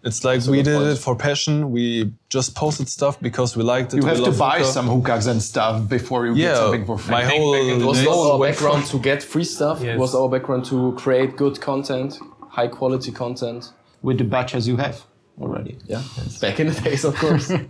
It's 0.08 0.22
like 0.24 0.40
we 0.46 0.62
did 0.62 0.80
it 0.92 0.98
for 0.98 1.14
passion. 1.16 1.54
We 1.76 2.12
just 2.36 2.54
posted 2.54 2.88
stuff 2.88 3.14
because 3.20 3.56
we 3.56 3.62
liked 3.74 3.92
it. 3.92 3.96
You 3.98 4.02
we 4.04 4.08
have 4.14 4.24
to 4.24 4.38
buy 4.46 4.58
hookah. 4.58 4.72
some 4.76 4.86
hookahs 4.94 5.26
and 5.26 5.40
stuff 5.42 5.74
before 5.88 6.26
you 6.26 6.34
get 6.34 6.42
Yeah, 6.42 6.54
something 6.62 6.86
for 6.86 6.96
free. 6.98 7.12
my 7.18 7.24
whole 7.24 7.54
It 7.54 7.84
was 7.84 7.98
days 7.98 8.06
our 8.08 8.38
went 8.38 8.54
background 8.54 8.86
to 8.92 8.98
get 9.00 9.22
free 9.32 9.44
stuff. 9.56 9.76
It 9.82 9.86
Yes. 9.86 9.98
was 9.98 10.14
our 10.14 10.28
background 10.34 10.64
to 10.66 10.92
create 11.02 11.30
good 11.36 11.60
content, 11.60 12.10
high 12.56 12.68
quality 12.78 13.10
content. 13.12 13.62
with 14.02 14.18
the 14.18 14.24
batches 14.24 14.62
you 14.68 14.76
have 14.76 14.96
already. 15.42 15.74
Yeah, 15.92 16.02
back 16.40 16.60
in 16.60 16.66
the 16.72 16.80
days, 16.88 17.04
of 17.04 17.14
course. 17.22 17.46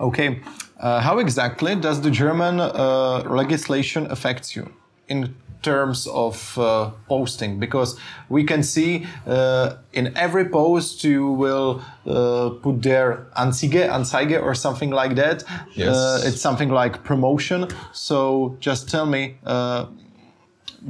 Okay. 0.00 0.40
Uh, 0.78 1.00
how 1.00 1.18
exactly 1.18 1.74
does 1.74 2.00
the 2.02 2.10
German 2.10 2.60
uh, 2.60 3.22
legislation 3.42 4.06
affect 4.10 4.54
you 4.54 4.64
in 5.08 5.34
terms 5.70 6.06
of 6.06 6.36
uh, 6.58 6.90
posting? 7.08 7.58
Because 7.58 7.90
we 8.28 8.42
can 8.44 8.62
see 8.62 8.92
uh, 9.26 9.66
in 9.92 10.04
every 10.16 10.46
post 10.58 11.04
you 11.04 11.22
will 11.42 11.70
uh, 12.06 12.50
put 12.62 12.82
there 12.82 13.10
Anzeige, 13.36 13.82
Anzeige 13.96 14.36
or 14.46 14.54
something 14.54 14.92
like 15.00 15.14
that. 15.22 15.44
Yes. 15.74 15.96
Uh, 15.96 16.28
it's 16.28 16.40
something 16.40 16.70
like 16.80 16.94
promotion. 17.04 17.60
So 17.92 18.56
just 18.60 18.88
tell 18.88 19.06
me. 19.06 19.22
Uh, 19.44 19.86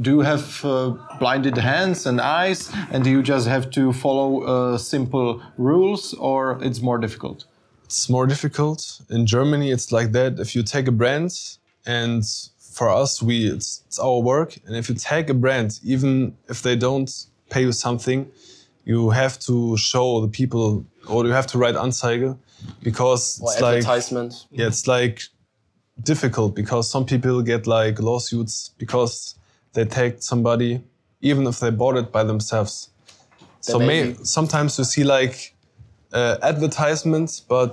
do 0.01 0.11
you 0.17 0.25
have 0.33 0.65
uh, 0.65 0.95
blinded 1.19 1.57
hands 1.57 2.07
and 2.07 2.21
eyes, 2.21 2.71
and 2.93 3.03
do 3.03 3.11
you 3.11 3.23
just 3.23 3.47
have 3.49 3.71
to 3.71 3.93
follow 3.93 4.31
uh, 4.43 4.79
simple 4.79 5.41
rules, 5.57 6.13
or 6.15 6.59
it's 6.63 6.81
more 6.83 6.99
difficult? 6.99 7.47
it's 7.87 8.11
more 8.11 8.27
difficult. 8.27 9.01
In 9.09 9.27
Germany, 9.27 9.71
it's 9.71 9.93
like 9.93 10.13
that. 10.13 10.41
If 10.41 10.55
you 10.57 10.63
take 10.63 10.89
a 10.89 10.93
brand, 10.93 11.31
and 11.87 12.25
for 12.77 12.91
us, 12.91 13.23
we 13.23 13.37
it's, 13.49 13.83
it's 13.87 13.99
our 13.99 14.21
work, 14.21 14.59
and 14.67 14.77
if 14.77 14.91
you 14.91 14.95
take 14.95 15.31
a 15.31 15.35
brand, 15.35 15.81
even 15.83 16.37
if 16.47 16.61
they 16.61 16.77
don't 16.77 17.11
pay 17.49 17.63
you 17.63 17.73
something, 17.73 18.31
you 18.85 19.11
have 19.11 19.39
to 19.49 19.79
show 19.79 20.21
the 20.21 20.29
people, 20.29 20.85
or 21.09 21.25
you 21.25 21.33
have 21.33 21.47
to 21.47 21.57
write 21.59 21.75
Anzeige, 21.75 22.37
because 22.83 23.41
Or 23.41 23.51
it's 23.51 23.63
like 23.63 23.85
yeah, 24.51 24.67
it's 24.67 24.87
like 24.87 25.23
difficult 26.03 26.55
because 26.55 26.91
some 26.91 27.07
people 27.07 27.41
get 27.41 27.67
like 27.67 27.99
lawsuits 27.99 28.73
because 28.77 29.37
they 29.73 29.87
take 29.87 30.23
somebody, 30.23 30.83
even 31.23 31.47
if 31.47 31.59
they 31.61 31.71
bought 31.71 31.97
it 31.97 32.13
by 32.13 32.25
themselves. 32.25 32.91
So 33.61 33.79
may 33.79 33.87
may, 34.05 34.15
sometimes 34.23 34.79
you 34.79 34.85
see 34.85 35.05
like 35.05 35.55
uh, 36.13 36.37
advertisements, 36.43 37.41
but 37.41 37.73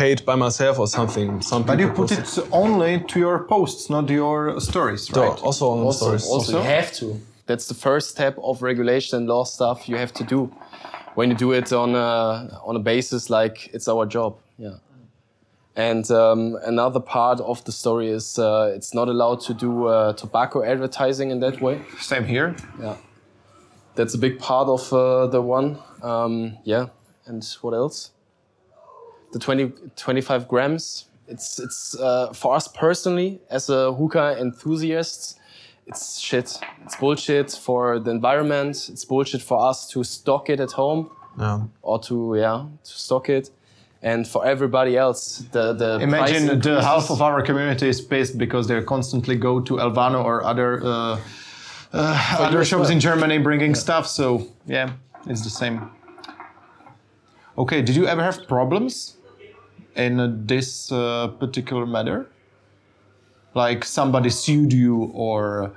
paid 0.00 0.24
by 0.24 0.34
myself 0.34 0.78
or 0.78 0.86
something. 0.86 1.42
Some 1.42 1.62
But 1.64 1.78
you 1.78 1.88
put 1.88 2.08
post 2.08 2.38
it 2.38 2.48
only 2.52 3.00
to 3.10 3.18
your 3.18 3.38
posts, 3.44 3.90
not 3.90 4.08
your 4.08 4.58
stories, 4.60 5.02
So, 5.06 5.20
right? 5.22 5.42
also 5.42 5.64
on 5.74 5.78
Also, 5.86 6.04
stories. 6.04 6.26
also, 6.26 6.52
you 6.58 6.64
have 6.64 6.90
to. 7.00 7.06
That's 7.46 7.66
the 7.66 7.74
first 7.74 8.06
step 8.10 8.34
of 8.38 8.62
regulation 8.62 9.18
and 9.18 9.28
law 9.28 9.44
stuff 9.44 9.88
you 9.88 9.98
have 9.98 10.12
to 10.12 10.24
do. 10.24 10.40
When 11.16 11.28
you 11.30 11.36
do 11.36 11.52
it 11.52 11.72
on 11.72 11.94
a, 11.94 12.60
on 12.68 12.76
a 12.76 12.78
basis 12.92 13.28
like 13.28 13.56
it's 13.74 13.88
our 13.88 14.06
job. 14.06 14.32
Yeah. 14.58 14.78
And 15.76 16.10
um, 16.10 16.56
another 16.64 17.00
part 17.00 17.40
of 17.40 17.62
the 17.64 17.72
story 17.72 18.08
is 18.18 18.38
uh, 18.38 18.76
it's 18.76 18.92
not 18.94 19.08
allowed 19.08 19.40
to 19.48 19.54
do 19.54 19.70
uh, 19.86 20.12
tobacco 20.14 20.62
advertising 20.62 21.30
in 21.30 21.40
that 21.40 21.60
way. 21.60 21.76
Same 21.98 22.24
here. 22.24 22.54
Yeah. 22.80 22.96
That's 23.96 24.14
a 24.14 24.18
big 24.18 24.38
part 24.38 24.68
of 24.68 24.92
uh, 24.92 25.26
the 25.30 25.40
one. 25.42 25.76
Um, 26.02 26.56
yeah. 26.64 26.86
And 27.26 27.44
what 27.62 27.74
else? 27.74 28.10
The 29.32 29.38
20, 29.38 29.72
25 29.96 30.48
grams. 30.48 31.06
It's, 31.28 31.58
it's 31.60 31.96
uh, 31.98 32.32
for 32.32 32.54
us 32.56 32.66
personally, 32.66 33.40
as 33.50 33.68
a 33.70 33.92
hookah 33.92 34.36
enthusiast, 34.40 35.38
it's 35.86 36.18
shit. 36.18 36.58
It's 36.84 36.96
bullshit 36.96 37.52
for 37.52 37.98
the 37.98 38.10
environment. 38.10 38.88
It's 38.92 39.04
bullshit 39.04 39.42
for 39.42 39.60
us 39.68 39.88
to 39.90 40.02
stock 40.04 40.50
it 40.50 40.60
at 40.60 40.72
home 40.72 41.10
Yeah. 41.38 41.60
or 41.82 41.98
to, 42.00 42.34
yeah, 42.36 42.66
to 42.84 42.90
stock 42.90 43.28
it. 43.28 43.50
And 44.02 44.26
for 44.26 44.46
everybody 44.46 44.96
else, 44.96 45.44
the, 45.52 45.74
the 45.74 45.98
price 45.98 46.30
Imagine 46.30 46.60
the 46.60 46.82
half 46.82 47.10
of 47.10 47.20
our 47.20 47.42
community 47.42 47.88
is 47.88 48.00
pissed 48.00 48.38
because 48.38 48.66
they 48.66 48.80
constantly 48.82 49.36
go 49.36 49.60
to 49.60 49.74
Elvano 49.76 50.24
or 50.24 50.42
other 50.42 50.80
uh, 50.82 51.20
uh, 51.92 52.36
other 52.38 52.64
shops 52.64 52.84
well. 52.84 52.90
in 52.92 53.00
Germany 53.00 53.38
bringing 53.38 53.74
stuff. 53.74 54.06
So 54.06 54.46
yeah, 54.66 54.92
it's 55.26 55.42
the 55.42 55.50
same. 55.50 55.90
Okay, 57.58 57.82
did 57.82 57.94
you 57.94 58.06
ever 58.06 58.22
have 58.22 58.46
problems 58.48 59.16
in 59.96 60.46
this 60.46 60.90
uh, 60.92 61.28
particular 61.38 61.86
matter? 61.86 62.26
Like 63.54 63.84
somebody 63.84 64.30
sued 64.30 64.72
you, 64.72 65.10
or 65.12 65.72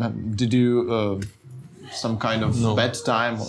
uh, 0.00 0.08
did 0.34 0.52
you 0.52 0.88
uh, 0.92 1.20
some 1.92 2.18
kind 2.18 2.42
of 2.42 2.60
No. 2.60 2.74
bad 2.74 2.94
time? 3.04 3.40
Or 3.40 3.48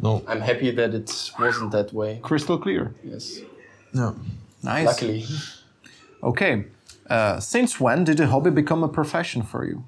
No. 0.00 0.22
I'm 0.28 0.40
happy 0.42 0.70
that 0.72 0.92
it 0.94 1.10
wasn't 1.38 1.72
that 1.72 1.92
way. 1.92 2.18
crystal 2.22 2.58
clear. 2.58 2.92
Yes. 3.02 3.40
No. 3.94 4.14
Nice. 4.62 4.86
Luckily. 4.86 5.24
Okay. 6.22 6.64
Uh, 7.08 7.40
since 7.40 7.80
when 7.80 8.04
did 8.04 8.16
the 8.18 8.26
hobby 8.26 8.50
become 8.50 8.82
a 8.84 8.88
profession 8.88 9.42
for 9.42 9.64
you? 9.64 9.84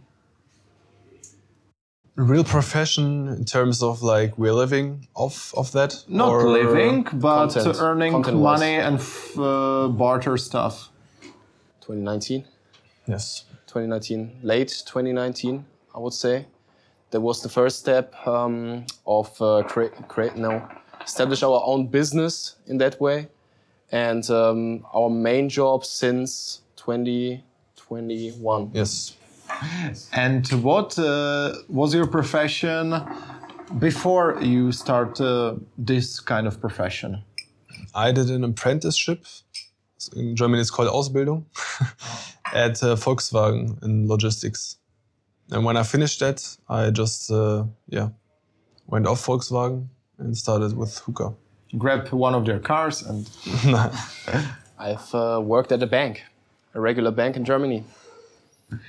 Real 2.18 2.42
profession 2.42 3.28
in 3.28 3.44
terms 3.44 3.80
of 3.82 4.02
like 4.02 4.36
we're 4.36 4.52
living 4.52 5.06
off 5.14 5.54
of 5.56 5.70
that. 5.72 5.94
Not 6.08 6.30
or- 6.30 6.48
living, 6.50 7.04
but 7.12 7.52
content. 7.52 7.76
earning 7.80 8.12
Content-wise. 8.12 8.58
money 8.60 8.74
and 8.74 8.98
f- 8.98 9.38
uh, 9.38 9.86
barter 9.88 10.36
stuff. 10.36 10.90
2019. 11.80 12.44
Yes. 13.06 13.44
2019, 13.68 14.40
late 14.42 14.82
2019, 14.84 15.64
I 15.94 15.98
would 15.98 16.12
say. 16.12 16.46
That 17.10 17.20
was 17.20 17.40
the 17.42 17.48
first 17.48 17.78
step 17.78 18.14
um, 18.26 18.84
of 19.06 19.40
uh, 19.40 19.62
create, 19.66 19.92
create, 20.08 20.36
no, 20.36 20.68
establish 21.00 21.42
our 21.44 21.62
own 21.64 21.86
business 21.86 22.56
in 22.66 22.78
that 22.78 23.00
way, 23.00 23.28
and 23.92 24.28
um, 24.30 24.84
our 24.92 25.08
main 25.08 25.48
job 25.48 25.84
since 25.84 26.62
2021. 26.76 28.70
Yes. 28.74 29.14
And 30.12 30.46
what 30.62 30.98
uh, 30.98 31.54
was 31.68 31.94
your 31.94 32.06
profession 32.06 32.94
before 33.78 34.38
you 34.40 34.72
start 34.72 35.20
uh, 35.20 35.54
this 35.76 36.20
kind 36.20 36.46
of 36.46 36.60
profession? 36.60 37.22
I 37.94 38.12
did 38.12 38.30
an 38.30 38.44
apprenticeship. 38.44 39.24
In 40.16 40.36
Germany, 40.36 40.60
it's 40.60 40.70
called 40.70 40.88
Ausbildung 40.88 41.44
at 42.54 42.82
uh, 42.82 42.96
Volkswagen 42.96 43.82
in 43.82 44.08
logistics. 44.08 44.76
And 45.50 45.64
when 45.64 45.76
I 45.76 45.82
finished 45.82 46.20
that, 46.20 46.56
I 46.68 46.90
just 46.90 47.30
uh, 47.30 47.64
yeah 47.88 48.10
went 48.86 49.06
off 49.06 49.24
Volkswagen 49.26 49.88
and 50.18 50.36
started 50.36 50.76
with 50.76 50.98
Hookah. 50.98 51.34
Grab 51.76 52.08
one 52.08 52.34
of 52.34 52.44
their 52.46 52.58
cars 52.58 53.02
and 53.02 53.28
I've 54.78 55.14
uh, 55.14 55.40
worked 55.44 55.72
at 55.72 55.82
a 55.82 55.86
bank, 55.86 56.24
a 56.74 56.80
regular 56.80 57.10
bank 57.10 57.36
in 57.36 57.44
Germany. 57.44 57.84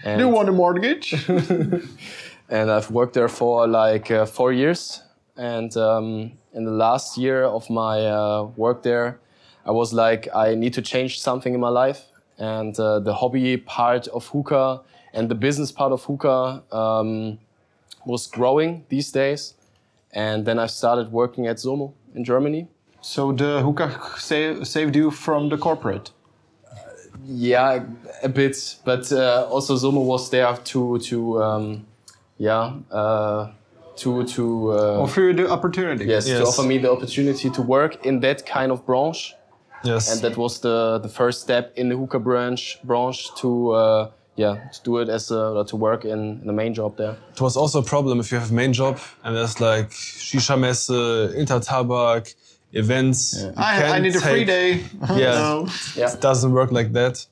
And, 0.03 0.19
you 0.19 0.27
want 0.27 0.49
a 0.49 0.51
mortgage? 0.51 1.13
and 2.49 2.71
I've 2.71 2.91
worked 2.91 3.13
there 3.13 3.29
for 3.29 3.67
like 3.67 4.11
uh, 4.11 4.25
four 4.25 4.51
years. 4.51 5.01
And 5.37 5.75
um, 5.77 6.33
in 6.53 6.65
the 6.65 6.71
last 6.71 7.17
year 7.17 7.43
of 7.43 7.69
my 7.69 8.05
uh, 8.05 8.43
work 8.57 8.83
there, 8.83 9.19
I 9.65 9.71
was 9.71 9.93
like, 9.93 10.27
I 10.35 10.55
need 10.55 10.73
to 10.73 10.81
change 10.81 11.19
something 11.21 11.53
in 11.53 11.59
my 11.59 11.69
life. 11.69 12.05
And 12.37 12.77
uh, 12.79 12.99
the 12.99 13.13
hobby 13.13 13.57
part 13.57 14.07
of 14.07 14.27
hookah 14.27 14.81
and 15.13 15.29
the 15.29 15.35
business 15.35 15.71
part 15.71 15.91
of 15.91 16.03
hookah 16.03 16.63
um, 16.71 17.39
was 18.05 18.27
growing 18.27 18.85
these 18.89 19.11
days. 19.11 19.53
And 20.11 20.45
then 20.45 20.57
I 20.59 20.67
started 20.67 21.11
working 21.11 21.47
at 21.47 21.57
Zomo 21.57 21.93
in 22.15 22.23
Germany. 22.23 22.67
so 23.01 23.31
the 23.31 23.61
hookah 23.61 23.91
sa- 24.17 24.63
saved 24.63 24.95
you 24.95 25.11
from 25.11 25.49
the 25.49 25.57
corporate. 25.57 26.11
Yeah, 27.25 27.83
a 28.23 28.29
bit, 28.29 28.77
but 28.85 29.11
uh, 29.11 29.47
also 29.51 29.75
Zomo 29.75 30.03
was 30.05 30.29
there 30.29 30.55
to 30.55 30.99
to 30.99 31.43
um, 31.43 31.85
yeah 32.37 32.73
uh, 32.91 33.51
to 33.97 34.23
to 34.25 34.71
uh, 34.71 35.01
Offer 35.03 35.21
you 35.21 35.33
the 35.33 35.49
opportunity. 35.49 36.05
yes, 36.05 36.25
to 36.25 36.43
offer 36.45 36.63
me 36.63 36.77
the 36.77 36.91
opportunity 36.91 37.49
to 37.49 37.61
work 37.61 38.05
in 38.05 38.21
that 38.21 38.45
kind 38.45 38.71
of 38.71 38.85
branch, 38.85 39.35
Yes. 39.83 40.11
and 40.11 40.21
that 40.21 40.37
was 40.37 40.59
the 40.61 40.99
the 40.99 41.09
first 41.09 41.41
step 41.41 41.73
in 41.75 41.89
the 41.89 41.95
hookah 41.97 42.19
branch 42.19 42.79
branch 42.83 43.27
to 43.41 43.71
uh, 43.71 44.09
yeah 44.35 44.55
to 44.71 44.81
do 44.83 44.97
it 44.99 45.09
as 45.09 45.31
a 45.31 45.65
to 45.67 45.75
work 45.75 46.05
in, 46.05 46.39
in 46.41 46.47
the 46.47 46.53
main 46.53 46.73
job 46.73 46.95
there. 46.97 47.17
it 47.33 47.41
was 47.41 47.57
also 47.57 47.79
a 47.79 47.83
problem 47.83 48.19
if 48.19 48.31
you 48.31 48.39
have 48.39 48.51
a 48.51 48.53
main 48.53 48.71
job 48.73 48.97
and 49.23 49.35
there's 49.35 49.59
like 49.59 49.89
Shisha 49.91 50.57
Messe, 50.57 50.89
InterTabac, 51.35 52.33
events. 52.73 53.35
You 53.41 53.53
I, 53.57 53.77
I 53.77 53.81
can't 53.81 54.03
need 54.03 54.15
a 54.15 54.21
free 54.21 54.45
day. 54.45 54.83
Yeah. 55.15 55.39
No. 55.39 55.67
Yeah. 55.95 56.13
It 56.13 56.21
doesn't 56.21 56.51
work 56.51 56.71
like 56.71 56.91
that. 56.93 57.25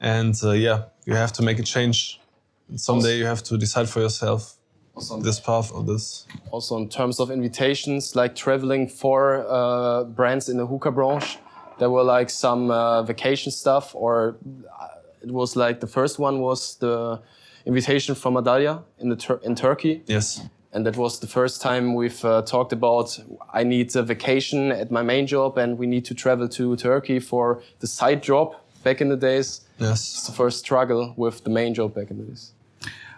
And 0.00 0.34
uh, 0.44 0.52
yeah, 0.52 0.84
you 1.06 1.14
have 1.16 1.32
to 1.34 1.42
make 1.42 1.58
a 1.58 1.62
change. 1.64 2.20
And 2.68 2.80
someday 2.80 3.18
you 3.18 3.26
have 3.26 3.42
to 3.44 3.56
decide 3.58 3.88
for 3.88 4.00
yourself 4.00 4.54
Also, 4.94 5.20
this 5.22 5.40
path 5.40 5.72
or 5.72 5.82
this. 5.84 6.26
also 6.50 6.76
in 6.76 6.88
terms 6.88 7.20
of 7.20 7.30
invitations, 7.30 8.14
like 8.14 8.34
traveling 8.34 8.88
for 8.88 9.44
uh, 9.48 10.04
brands 10.04 10.48
in 10.48 10.56
the 10.58 10.66
hookah 10.66 10.90
branch, 10.92 11.38
there 11.78 11.88
were 11.90 12.04
like 12.18 12.30
some 12.30 12.70
uh, 12.72 13.02
vacation 13.06 13.52
stuff, 13.52 13.94
or 13.94 14.36
uh, 14.80 15.24
it 15.26 15.30
was 15.30 15.56
like 15.56 15.78
the 15.80 15.86
first 15.86 16.18
one 16.18 16.40
was 16.40 16.76
the 16.78 17.20
invitation 17.64 18.14
from 18.16 18.34
Adalya 18.36 18.82
in 18.98 19.08
the 19.08 19.16
Tur- 19.16 19.40
in 19.44 19.54
Turkey, 19.54 20.02
Yes. 20.06 20.40
And 20.72 20.84
that 20.86 20.96
was 20.96 21.18
the 21.20 21.26
first 21.26 21.62
time 21.62 21.94
we've 21.94 22.24
uh, 22.24 22.42
talked 22.42 22.72
about 22.72 23.18
I 23.52 23.64
need 23.64 23.94
a 23.96 24.02
vacation 24.02 24.72
at 24.72 24.90
my 24.90 25.02
main 25.02 25.26
job, 25.26 25.58
and 25.58 25.78
we 25.78 25.86
need 25.86 26.04
to 26.06 26.14
travel 26.14 26.48
to 26.48 26.76
Turkey 26.76 27.20
for 27.20 27.62
the 27.80 27.86
side 27.86 28.22
job. 28.22 28.54
Back 28.84 29.00
in 29.00 29.08
the 29.08 29.16
days, 29.16 29.62
it's 29.78 29.88
Yes. 29.88 30.26
the 30.26 30.32
first 30.32 30.58
struggle 30.58 31.14
with 31.16 31.42
the 31.44 31.50
main 31.50 31.74
job 31.74 31.94
back 31.94 32.10
in 32.10 32.18
the 32.18 32.24
days. 32.24 32.52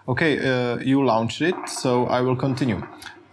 Okay, 0.07 0.33
uh, 0.39 0.79
you 0.79 1.05
launched 1.05 1.41
it, 1.41 1.55
so 1.67 2.05
I 2.07 2.21
will 2.21 2.35
continue. 2.35 2.81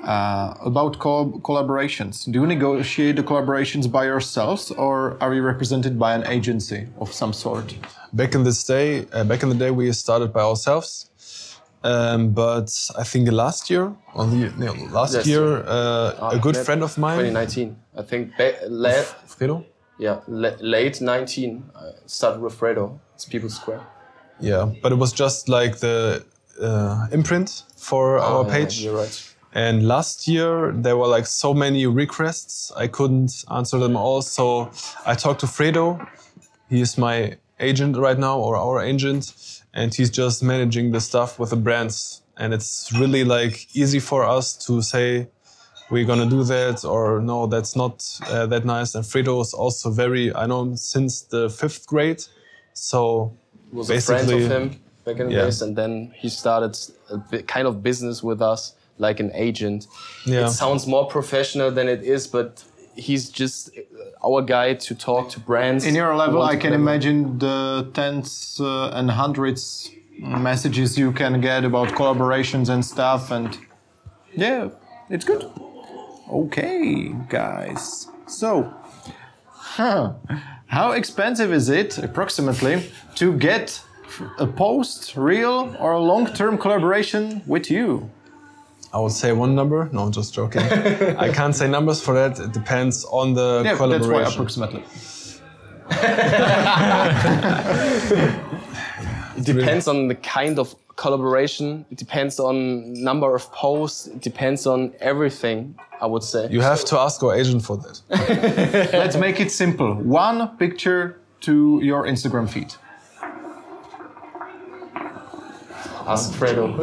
Uh, 0.05 0.55
about 0.65 0.99
co- 0.99 1.41
collaborations, 1.43 2.25
do 2.31 2.41
you 2.41 2.47
negotiate 2.47 3.17
the 3.17 3.23
collaborations 3.23 3.91
by 3.91 4.05
yourselves, 4.05 4.71
or 4.73 5.17
are 5.21 5.35
you 5.35 5.43
represented 5.43 5.99
by 5.99 6.15
an 6.15 6.25
agency 6.27 6.87
of 7.01 7.13
some 7.13 7.33
sort? 7.33 7.75
Back 8.13 8.35
in 8.35 8.45
this 8.45 8.63
day, 8.65 9.07
uh, 9.13 9.25
back 9.25 9.43
in 9.43 9.49
the 9.49 9.55
day, 9.57 9.71
we 9.71 9.91
started 9.93 10.33
by 10.33 10.43
ourselves. 10.43 11.08
Um, 11.93 12.21
but 12.35 12.69
I 12.99 13.05
think 13.05 13.31
last 13.33 13.71
year, 13.71 13.87
or 14.15 14.27
the, 14.27 14.53
no, 14.59 14.73
last 14.99 15.15
Yes. 15.15 15.27
year, 15.27 15.47
uh, 15.67 16.33
a 16.37 16.39
good 16.39 16.55
That- 16.55 16.65
friend 16.67 16.83
of 16.83 16.99
mine, 16.99 17.19
2019, 17.19 17.77
I 17.97 18.03
think. 18.03 18.23
Ba- 18.39 18.59
la- 18.69 19.05
Fredo, 19.27 19.65
Yeah, 19.99 20.17
la- 20.29 20.57
late 20.61 21.01
19, 21.01 21.51
I 21.75 21.91
started 22.07 22.41
with 22.43 22.55
Fredo. 22.61 22.99
It's 23.15 23.25
People 23.25 23.49
Square. 23.51 23.81
yeah, 24.41 24.65
but 24.83 24.93
it 24.93 24.99
was 24.99 25.13
just 25.13 25.49
like 25.49 25.79
the 25.79 26.23
uh, 26.61 27.07
imprint 27.13 27.65
for 27.77 28.19
our 28.19 28.45
Yeah, 28.45 28.53
page. 28.57 28.75
You're 28.85 28.97
right. 29.05 29.17
And 29.55 29.87
last 29.87 30.29
year 30.29 30.73
there 30.85 30.97
were 30.97 31.07
like 31.17 31.27
so 31.27 31.55
many 31.55 31.87
requests, 31.87 32.73
I 32.85 32.87
couldn't 32.89 33.33
answer 33.59 33.79
them 33.79 33.97
all. 33.97 34.23
So 34.23 34.71
I 35.07 35.15
talked 35.15 35.41
to 35.41 35.47
Fredo. 35.47 35.99
He 36.69 36.81
is 36.81 36.99
my 36.99 37.37
agent 37.61 37.97
right 37.97 38.19
now, 38.19 38.37
or 38.39 38.57
our 38.57 38.81
agent, 38.93 39.33
and 39.79 39.95
he's 39.95 40.11
just 40.11 40.43
managing 40.43 40.91
the 40.91 41.01
stuff 41.01 41.39
with 41.39 41.51
the 41.51 41.57
brands. 41.57 42.23
And 42.37 42.53
it's 42.53 42.91
really 42.93 43.25
like 43.25 43.55
easy 43.75 44.01
for 44.01 44.25
us 44.25 44.47
to 44.67 44.83
say 44.83 45.29
we're 45.91 46.05
gonna 46.05 46.29
do 46.29 46.43
that, 46.45 46.85
or 46.85 47.21
no, 47.21 47.47
that's 47.47 47.75
not 47.77 47.95
uh, 48.29 48.47
that 48.47 48.65
nice. 48.65 48.95
And 48.95 49.05
Fredo 49.05 49.41
is 49.41 49.55
also 49.55 49.91
very, 49.91 50.35
I 50.35 50.47
know 50.47 50.63
him 50.63 50.77
since 50.77 51.23
the 51.23 51.49
fifth 51.49 51.87
grade, 51.87 52.23
so 52.75 53.33
Was 53.73 53.91
a 53.91 54.01
friend 54.01 54.27
Basically, 54.27 54.45
of 54.45 54.51
him 54.51 54.81
back 55.05 55.19
in 55.21 55.29
the 55.29 55.35
yeah. 55.35 55.45
days, 55.45 55.63
and 55.63 55.77
then 55.77 56.13
he 56.15 56.29
started 56.29 56.77
a 57.33 57.43
kind 57.45 57.67
of 57.67 57.83
business 57.83 58.23
with 58.23 58.43
us, 58.43 58.75
like 58.99 59.19
an 59.21 59.31
agent. 59.35 59.87
Yeah. 60.27 60.47
It 60.47 60.51
sounds 60.51 60.87
more 60.87 61.07
professional 61.07 61.71
than 61.71 61.89
it 61.89 62.03
is, 62.03 62.27
but 62.27 62.65
he's 62.99 63.29
just 63.31 63.71
our 64.25 64.43
guy 64.43 64.75
to 64.75 64.95
talk 64.95 65.31
to 65.31 65.41
brands. 65.41 65.85
In 65.85 65.95
your 65.95 66.15
level, 66.17 66.43
I 66.43 66.57
can 66.57 66.73
imagine 66.73 67.39
the 67.39 67.91
tens 67.95 68.61
uh, 68.61 68.91
and 68.91 69.11
hundreds 69.11 69.91
messages 70.19 70.99
you 70.99 71.13
can 71.13 71.41
get 71.41 71.65
about 71.65 71.89
collaborations 71.89 72.69
and 72.69 72.85
stuff, 72.85 73.31
and 73.31 73.57
yeah, 74.35 74.69
it's 75.09 75.25
good. 75.25 75.49
Okay, 76.31 77.15
guys. 77.29 78.09
So, 78.27 78.75
huh, 79.47 80.15
how 80.67 80.93
expensive 80.93 81.53
is 81.53 81.69
it 81.69 81.99
approximately 81.99 82.91
to 83.15 83.37
get 83.39 83.83
a 84.39 84.47
post, 84.47 85.17
real 85.17 85.77
or 85.79 85.99
long-term 86.01 86.59
collaboration 86.59 87.43
with 87.47 87.71
you? 87.71 88.11
I 88.93 88.99
would 88.99 89.13
say 89.13 89.33
one 89.33 89.55
number. 89.55 89.89
No, 89.93 90.03
I'm 90.05 90.13
just 90.13 90.35
joking. 90.35 90.63
I 91.19 91.31
can't 91.33 91.55
say 91.55 91.69
numbers 91.69 92.01
for 92.01 92.15
that. 92.15 92.41
It 92.41 92.53
depends 92.53 93.05
on 93.05 93.35
the 93.35 93.63
Yeah, 93.65 93.75
that's 93.75 93.81
why 93.81 93.87
collaboration. 93.99 94.33
approximately. 94.33 94.83
It 99.37 99.45
depends 99.45 99.87
on 99.87 100.09
the 100.09 100.17
kind 100.17 100.59
of 100.59 100.75
collaboration. 100.97 101.85
It 101.93 101.99
depends 101.99 102.41
on 102.41 102.93
number 103.05 103.35
of 103.37 103.53
posts. 103.53 104.09
It 104.09 104.21
depends 104.21 104.67
on 104.67 104.93
everything. 105.01 105.77
I 106.01 106.07
would 106.07 106.23
say. 106.25 106.49
you 106.51 106.61
have 106.61 106.85
to 106.87 106.99
ask 106.99 107.23
our 107.23 107.35
agent 107.35 107.63
for 107.65 107.77
that. 107.77 108.01
Let's 108.93 109.17
make 109.17 109.39
it 109.41 109.51
simple. 109.53 109.95
One 109.95 110.57
picture 110.59 111.21
to 111.43 111.81
your 111.83 112.05
Instagram 112.05 112.49
feed. 112.49 112.75
Ask 116.07 116.33
Fredo. 116.33 116.79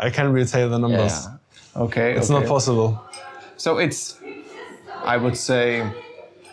I 0.00 0.10
can't 0.10 0.32
really 0.32 0.46
tell 0.46 0.68
the 0.68 0.78
numbers. 0.78 1.26
yeah. 1.26 1.82
Okay. 1.84 2.14
It's 2.16 2.30
okay. 2.30 2.40
not 2.40 2.48
possible. 2.48 3.00
So 3.56 3.78
it's, 3.78 4.18
I 5.04 5.16
would 5.16 5.36
say, 5.36 5.88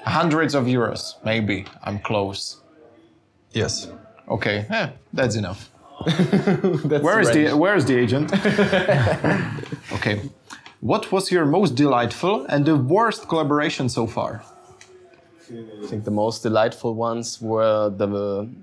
hundreds 0.03 0.53
of 0.53 0.65
euros. 0.65 1.15
Maybe 1.23 1.65
I'm 1.83 1.99
close. 1.99 2.61
Yes. 3.51 3.87
Okay, 4.29 4.65
eh, 4.69 4.89
that's 5.13 5.35
enough. 5.35 5.71
That's 6.05 7.03
Where 7.03 7.19
is 7.19 7.29
range. 7.29 7.49
the 7.49 7.57
Where 7.57 7.75
is 7.75 7.85
the 7.85 7.97
agent? 7.97 8.31
okay. 9.93 10.21
What 10.79 11.11
was 11.11 11.31
your 11.31 11.45
most 11.45 11.73
delightful 11.73 12.45
and 12.49 12.65
the 12.65 12.75
worst 12.75 13.27
collaboration 13.27 13.89
so 13.89 14.05
far? 14.05 14.43
I 15.49 15.87
think 15.87 16.03
the 16.03 16.11
most 16.11 16.43
delightful 16.43 16.93
ones 16.93 17.41
were 17.41 17.89
the 17.89 18.07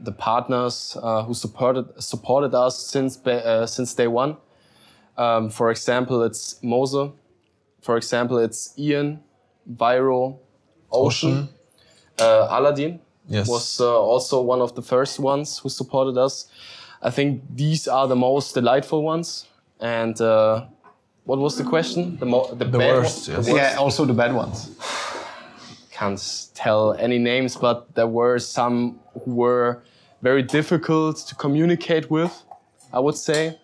the 0.08 0.12
partners 0.12 0.96
uh, 1.02 1.24
who 1.24 1.34
supported 1.34 1.86
supported 1.98 2.54
us 2.54 2.78
since 2.78 3.16
ba- 3.16 3.44
uh, 3.44 3.66
since 3.66 3.94
day 3.94 4.06
one. 4.06 4.36
Um, 5.16 5.50
for 5.50 5.70
example, 5.70 6.22
it's 6.22 6.62
Moze. 6.62 7.12
For 7.82 7.96
example, 7.96 8.38
it's 8.38 8.74
Ian, 8.78 9.20
Vyro, 9.70 10.38
Ocean, 10.90 11.48
Uh, 12.18 12.46
Aladdin 12.50 13.00
Yes. 13.28 13.48
was 13.48 13.80
uh, 13.80 13.86
also 14.00 14.40
one 14.42 14.60
of 14.60 14.74
the 14.74 14.82
first 14.82 15.18
ones 15.18 15.58
who 15.58 15.68
supported 15.68 16.16
us. 16.18 16.46
I 17.02 17.10
think 17.10 17.42
these 17.56 17.88
are 17.88 18.06
the 18.06 18.16
most 18.16 18.54
delightful 18.54 19.02
ones. 19.02 19.46
And 19.80 20.20
uh, 20.20 20.66
what 21.24 21.38
was 21.38 21.56
the 21.56 21.64
question? 21.64 22.16
The, 22.18 22.26
mo- 22.26 22.54
the, 22.54 22.64
bad 22.66 22.78
worst, 22.78 23.28
yes. 23.28 23.46
The 23.46 23.52
worst? 23.52 23.72
Yeah, 23.72 23.78
also 23.78 24.04
the 24.04 24.12
bad 24.12 24.34
ones. 24.34 24.70
can't 25.90 26.48
tell 26.54 26.92
any 26.94 27.18
names, 27.18 27.56
but 27.56 27.94
there 27.94 28.06
were 28.06 28.38
some 28.38 29.00
who 29.24 29.34
were 29.34 29.82
very 30.22 30.42
difficult 30.42 31.16
to 31.28 31.34
communicate 31.34 32.10
with, 32.10 32.32
I 32.92 33.00
would 33.00 33.16
say. 33.16 33.58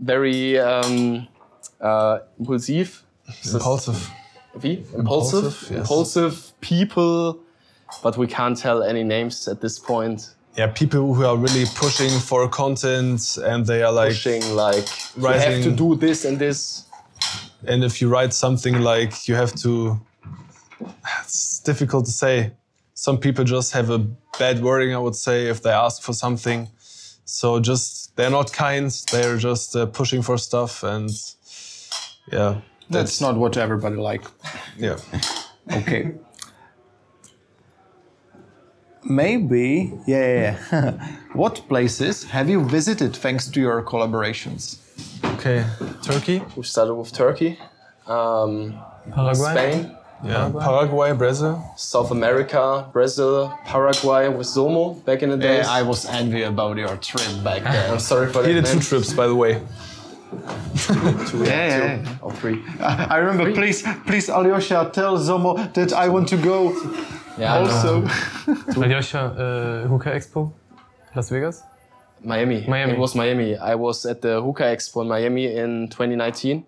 Very 0.00 0.58
um, 0.58 1.28
uh, 1.80 2.18
impulsive. 2.38 3.02
Impulsive. 3.52 4.10
Wie? 4.54 4.84
Impulsive? 4.94 5.44
Impulsive, 5.44 5.70
yes. 5.70 5.80
Impulsive 5.80 6.52
people, 6.60 7.38
but 8.02 8.16
we 8.16 8.26
can't 8.26 8.56
tell 8.56 8.82
any 8.82 9.04
names 9.04 9.46
at 9.48 9.60
this 9.60 9.78
point. 9.78 10.34
Yeah, 10.56 10.66
people 10.68 11.14
who 11.14 11.24
are 11.24 11.36
really 11.36 11.64
pushing 11.76 12.18
for 12.18 12.48
content 12.48 13.38
and 13.42 13.64
they 13.64 13.82
are 13.82 13.92
like, 13.92 14.08
Pushing 14.08 14.42
like, 14.56 14.88
you 15.16 15.26
have 15.28 15.62
to 15.62 15.70
do 15.70 15.94
this 15.94 16.24
and 16.24 16.38
this. 16.38 16.86
and 17.66 17.84
if 17.84 18.00
you 18.00 18.08
write 18.08 18.34
something 18.34 18.80
like, 18.80 19.28
you 19.28 19.36
have 19.36 19.54
to, 19.56 20.00
it's 21.22 21.60
difficult 21.60 22.06
to 22.06 22.10
say. 22.10 22.52
Some 22.94 23.18
people 23.18 23.44
just 23.44 23.72
have 23.72 23.90
a 23.90 23.98
bad 24.38 24.60
wording, 24.60 24.94
I 24.94 24.98
would 24.98 25.14
say, 25.14 25.46
if 25.46 25.62
they 25.62 25.70
ask 25.70 26.02
for 26.02 26.12
something. 26.12 26.68
So 27.24 27.60
just, 27.60 27.99
they're 28.16 28.30
not 28.30 28.52
kind, 28.52 28.90
they're 29.12 29.36
just 29.36 29.76
uh, 29.76 29.86
pushing 29.86 30.22
for 30.22 30.38
stuff 30.38 30.82
and 30.82 31.10
yeah. 32.32 32.60
That's 32.88 33.20
not 33.20 33.36
what 33.36 33.56
everybody 33.56 33.96
like. 33.96 34.24
Yeah. 34.76 34.96
Okay. 35.72 36.14
Maybe, 39.04 39.92
yeah, 40.06 40.18
yeah, 40.18 40.58
yeah. 40.72 41.16
what 41.32 41.62
places 41.68 42.24
have 42.24 42.50
you 42.50 42.64
visited 42.64 43.14
thanks 43.14 43.46
to 43.48 43.60
your 43.60 43.82
collaborations? 43.82 44.78
Okay. 45.36 45.64
Turkey? 46.02 46.42
We 46.56 46.64
started 46.64 46.94
with 46.94 47.12
Turkey, 47.12 47.58
um, 48.06 48.74
Paraguay. 49.12 49.52
Spain, 49.54 49.96
Yeah, 50.22 50.50
Paraguay, 50.58 51.12
Brazil. 51.14 51.62
South 51.76 52.10
America, 52.10 52.86
Brazil, 52.92 53.56
Paraguay 53.64 54.28
with 54.28 54.46
Zomo 54.46 55.02
back 55.04 55.22
in 55.22 55.30
the 55.30 55.36
days. 55.36 55.66
I 55.66 55.82
was 55.82 56.04
envy 56.04 56.42
about 56.42 56.76
your 56.76 56.94
trip 56.98 57.42
back 57.42 57.62
there. 57.62 57.88
I'm 57.92 57.98
sorry 57.98 58.30
for 58.30 58.42
that. 58.42 58.48
He 58.48 58.54
did 58.54 58.66
two 58.66 58.80
trips, 58.80 59.12
by 59.14 59.26
the 59.26 59.34
way. 59.34 59.62
Two, 60.86 60.94
Yeah, 60.94 61.66
yeah, 61.66 61.96
two 61.96 62.02
yeah. 62.02 62.18
or 62.22 62.32
three. 62.32 62.62
I 62.80 63.16
remember, 63.16 63.52
please, 63.52 63.82
please, 64.06 64.28
Alyosha, 64.28 64.90
tell 64.92 65.16
Zomo 65.18 65.72
that 65.74 65.92
I 65.92 66.08
want 66.08 66.28
to 66.28 66.36
go 66.36 66.70
Yeah, 67.38 67.56
also. 67.58 68.06
Alyosha, 68.76 69.20
uh, 69.20 69.88
Hookah 69.88 70.10
Expo, 70.12 70.52
Las 71.16 71.30
Vegas. 71.30 71.62
Miami. 72.22 72.66
Miami. 72.68 72.92
It 72.92 72.98
was 72.98 73.14
Miami. 73.14 73.56
I 73.56 73.74
was 73.74 74.04
at 74.04 74.20
the 74.20 74.42
Hookah 74.42 74.64
Expo 74.64 75.00
in 75.00 75.08
Miami 75.08 75.46
in 75.56 75.88
2019. 75.88 76.64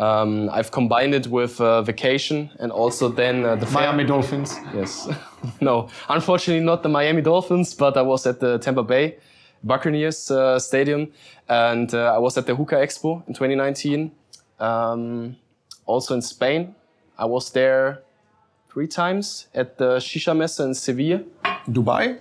Um, 0.00 0.48
I've 0.50 0.70
combined 0.70 1.14
it 1.14 1.26
with 1.26 1.60
uh, 1.60 1.82
vacation 1.82 2.48
and 2.58 2.72
also 2.72 3.08
then 3.10 3.44
uh, 3.44 3.56
the 3.56 3.66
fair. 3.66 3.82
Miami 3.82 4.04
Dolphins. 4.04 4.56
Yes. 4.74 5.08
no, 5.60 5.88
unfortunately 6.08 6.64
not 6.64 6.82
the 6.82 6.88
Miami 6.88 7.20
Dolphins, 7.22 7.74
but 7.74 7.96
I 7.96 8.02
was 8.02 8.26
at 8.26 8.40
the 8.40 8.58
Tampa 8.58 8.82
Bay 8.82 9.16
Buccaneers 9.62 10.30
uh, 10.30 10.58
Stadium, 10.58 11.08
and 11.48 11.92
uh, 11.92 12.14
I 12.16 12.18
was 12.18 12.38
at 12.38 12.46
the 12.46 12.54
Hookah 12.54 12.76
Expo 12.76 13.22
in 13.28 13.34
2019. 13.34 14.10
Um, 14.58 15.36
also 15.84 16.14
in 16.14 16.22
Spain, 16.22 16.74
I 17.18 17.26
was 17.26 17.50
there 17.52 18.00
three 18.72 18.86
times 18.86 19.48
at 19.54 19.76
the 19.76 19.96
Shisha 19.98 20.34
Messe 20.34 20.60
in 20.60 20.72
Sevilla. 20.72 21.20
Dubai? 21.68 22.20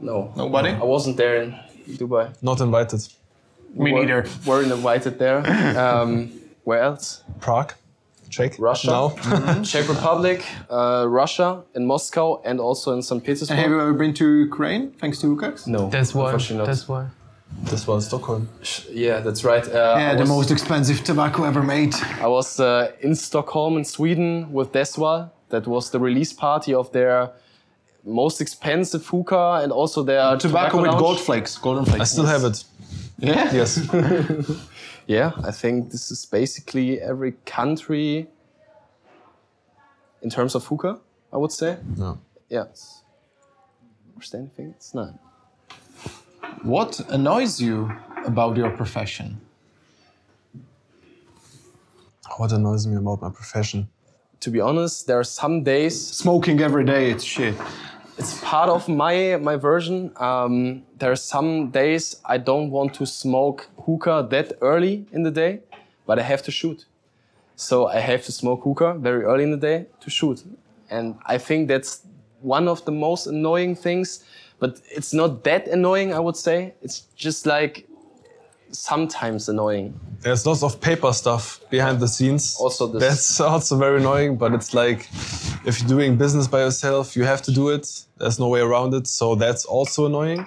No, 0.00 0.32
Nobody? 0.36 0.70
I 0.70 0.82
wasn't 0.82 1.16
there 1.18 1.42
in 1.42 1.54
Dubai. 1.90 2.34
Not 2.42 2.60
invited. 2.60 3.06
Me 3.74 3.92
Were- 3.92 4.00
neither. 4.00 4.26
Weren't 4.44 4.72
invited 4.72 5.20
there. 5.20 5.38
Um, 5.78 6.32
where 6.64 6.80
else? 6.82 7.22
Prague, 7.40 7.74
Czech. 8.30 8.58
Russia. 8.58 8.90
No. 8.90 9.12
Czech 9.64 9.88
Republic, 9.88 10.42
uh, 10.70 11.04
Russia, 11.08 11.62
in 11.74 11.86
Moscow, 11.86 12.40
and 12.44 12.60
also 12.60 12.92
in 12.94 13.02
St. 13.02 13.22
Petersburg. 13.22 13.50
And 13.50 13.60
have 13.60 13.70
you 13.70 13.80
ever 13.80 13.92
been 13.94 14.14
to 14.14 14.24
Ukraine 14.48 14.92
thanks 15.00 15.18
to 15.20 15.26
Hukax? 15.26 15.66
no, 15.66 15.88
That's 15.90 16.14
why. 16.14 16.24
unfortunately 16.24 16.58
not. 16.58 16.66
That's 16.66 16.88
why. 16.88 17.06
this 17.70 17.86
was 17.86 18.06
Stockholm. 18.06 18.48
Yeah, 18.90 19.20
that's 19.20 19.44
right. 19.44 19.66
Uh, 19.68 19.96
Yeah, 19.98 20.12
I 20.12 20.14
the 20.14 20.20
was, 20.22 20.28
most 20.30 20.50
expensive 20.50 21.04
tobacco 21.04 21.44
ever 21.44 21.62
made. 21.62 21.94
I 22.22 22.26
was 22.26 22.58
uh, 22.60 22.92
in 23.02 23.14
Stockholm 23.14 23.76
in 23.76 23.84
Sweden 23.84 24.50
with 24.52 24.72
Deswal. 24.72 25.28
That 25.50 25.66
was 25.66 25.90
the 25.90 25.98
release 26.00 26.32
party 26.32 26.72
of 26.74 26.90
their 26.92 27.28
most 28.04 28.40
expensive 28.40 29.06
hookah 29.06 29.60
and 29.62 29.70
also 29.70 30.02
their 30.02 30.36
Tobacco 30.38 30.78
with 30.80 30.86
lounge. 30.90 31.00
gold 31.00 31.20
flakes, 31.20 31.58
golden 31.58 31.84
flakes. 31.84 32.00
I 32.00 32.04
still 32.04 32.26
have 32.26 32.44
it. 32.44 32.64
Yeah? 33.18 33.52
Yes. 33.54 33.76
Yeah, 35.06 35.32
I 35.42 35.50
think 35.50 35.90
this 35.90 36.10
is 36.10 36.24
basically 36.26 37.00
every 37.00 37.32
country 37.44 38.28
in 40.22 40.30
terms 40.30 40.54
of 40.54 40.64
hookah, 40.66 41.00
I 41.32 41.36
would 41.36 41.52
say. 41.52 41.78
no. 41.96 42.18
Yeah. 42.48 42.62
it's- 42.62 43.02
Understand 44.14 44.50
anything? 44.56 44.74
It's 44.76 44.94
not. 44.94 45.14
What 46.62 47.00
annoys 47.08 47.60
you 47.60 47.90
about 48.24 48.56
your 48.56 48.70
profession? 48.70 49.40
What 52.36 52.52
annoys 52.52 52.86
me 52.86 52.96
about 52.96 53.20
my 53.22 53.30
profession? 53.30 53.88
To 54.40 54.50
be 54.50 54.60
honest, 54.60 55.06
there 55.06 55.18
are 55.18 55.24
some 55.24 55.62
days 55.64 55.94
Smoking 56.16 56.60
every 56.60 56.84
day, 56.84 57.10
it's 57.10 57.24
shit. 57.24 57.54
It's 58.22 58.40
part 58.40 58.68
of 58.68 58.88
my 58.88 59.36
my 59.48 59.56
version. 59.56 60.12
Um, 60.16 60.84
there 60.98 61.10
are 61.10 61.22
some 61.34 61.70
days 61.70 62.04
I 62.24 62.38
don't 62.38 62.70
want 62.70 62.94
to 62.98 63.04
smoke 63.04 63.68
hookah 63.84 64.28
that 64.30 64.52
early 64.60 65.06
in 65.10 65.24
the 65.24 65.32
day, 65.32 65.52
but 66.06 66.20
I 66.20 66.22
have 66.22 66.42
to 66.42 66.52
shoot. 66.52 66.86
So 67.56 67.88
I 67.88 67.98
have 67.98 68.22
to 68.26 68.32
smoke 68.32 68.60
hookah 68.62 68.94
very 69.00 69.24
early 69.24 69.42
in 69.42 69.50
the 69.50 69.62
day 69.70 69.86
to 70.02 70.08
shoot, 70.08 70.44
and 70.88 71.16
I 71.26 71.36
think 71.38 71.66
that's 71.66 72.06
one 72.40 72.68
of 72.68 72.84
the 72.84 72.92
most 72.92 73.26
annoying 73.26 73.74
things. 73.74 74.24
But 74.60 74.80
it's 74.98 75.12
not 75.12 75.42
that 75.42 75.66
annoying, 75.66 76.14
I 76.14 76.20
would 76.20 76.36
say. 76.36 76.74
It's 76.80 76.98
just 77.16 77.44
like 77.44 77.88
sometimes 78.74 79.48
annoying. 79.48 79.98
There's 80.20 80.46
lots 80.46 80.62
of 80.62 80.80
paper 80.80 81.12
stuff 81.12 81.60
behind 81.70 82.00
the 82.00 82.08
scenes. 82.08 82.56
Also 82.60 82.86
this- 82.86 83.02
That's 83.02 83.40
also 83.52 83.76
very 83.76 83.98
annoying, 84.00 84.36
but 84.36 84.52
it's 84.54 84.72
like 84.74 85.08
if 85.64 85.80
you're 85.80 85.88
doing 85.88 86.16
business 86.16 86.46
by 86.48 86.60
yourself, 86.60 87.16
you 87.16 87.24
have 87.24 87.42
to 87.42 87.52
do 87.52 87.68
it. 87.70 88.04
There's 88.18 88.38
no 88.38 88.48
way 88.48 88.60
around 88.60 88.94
it. 88.94 89.06
So 89.06 89.34
that's 89.34 89.64
also 89.64 90.06
annoying. 90.06 90.46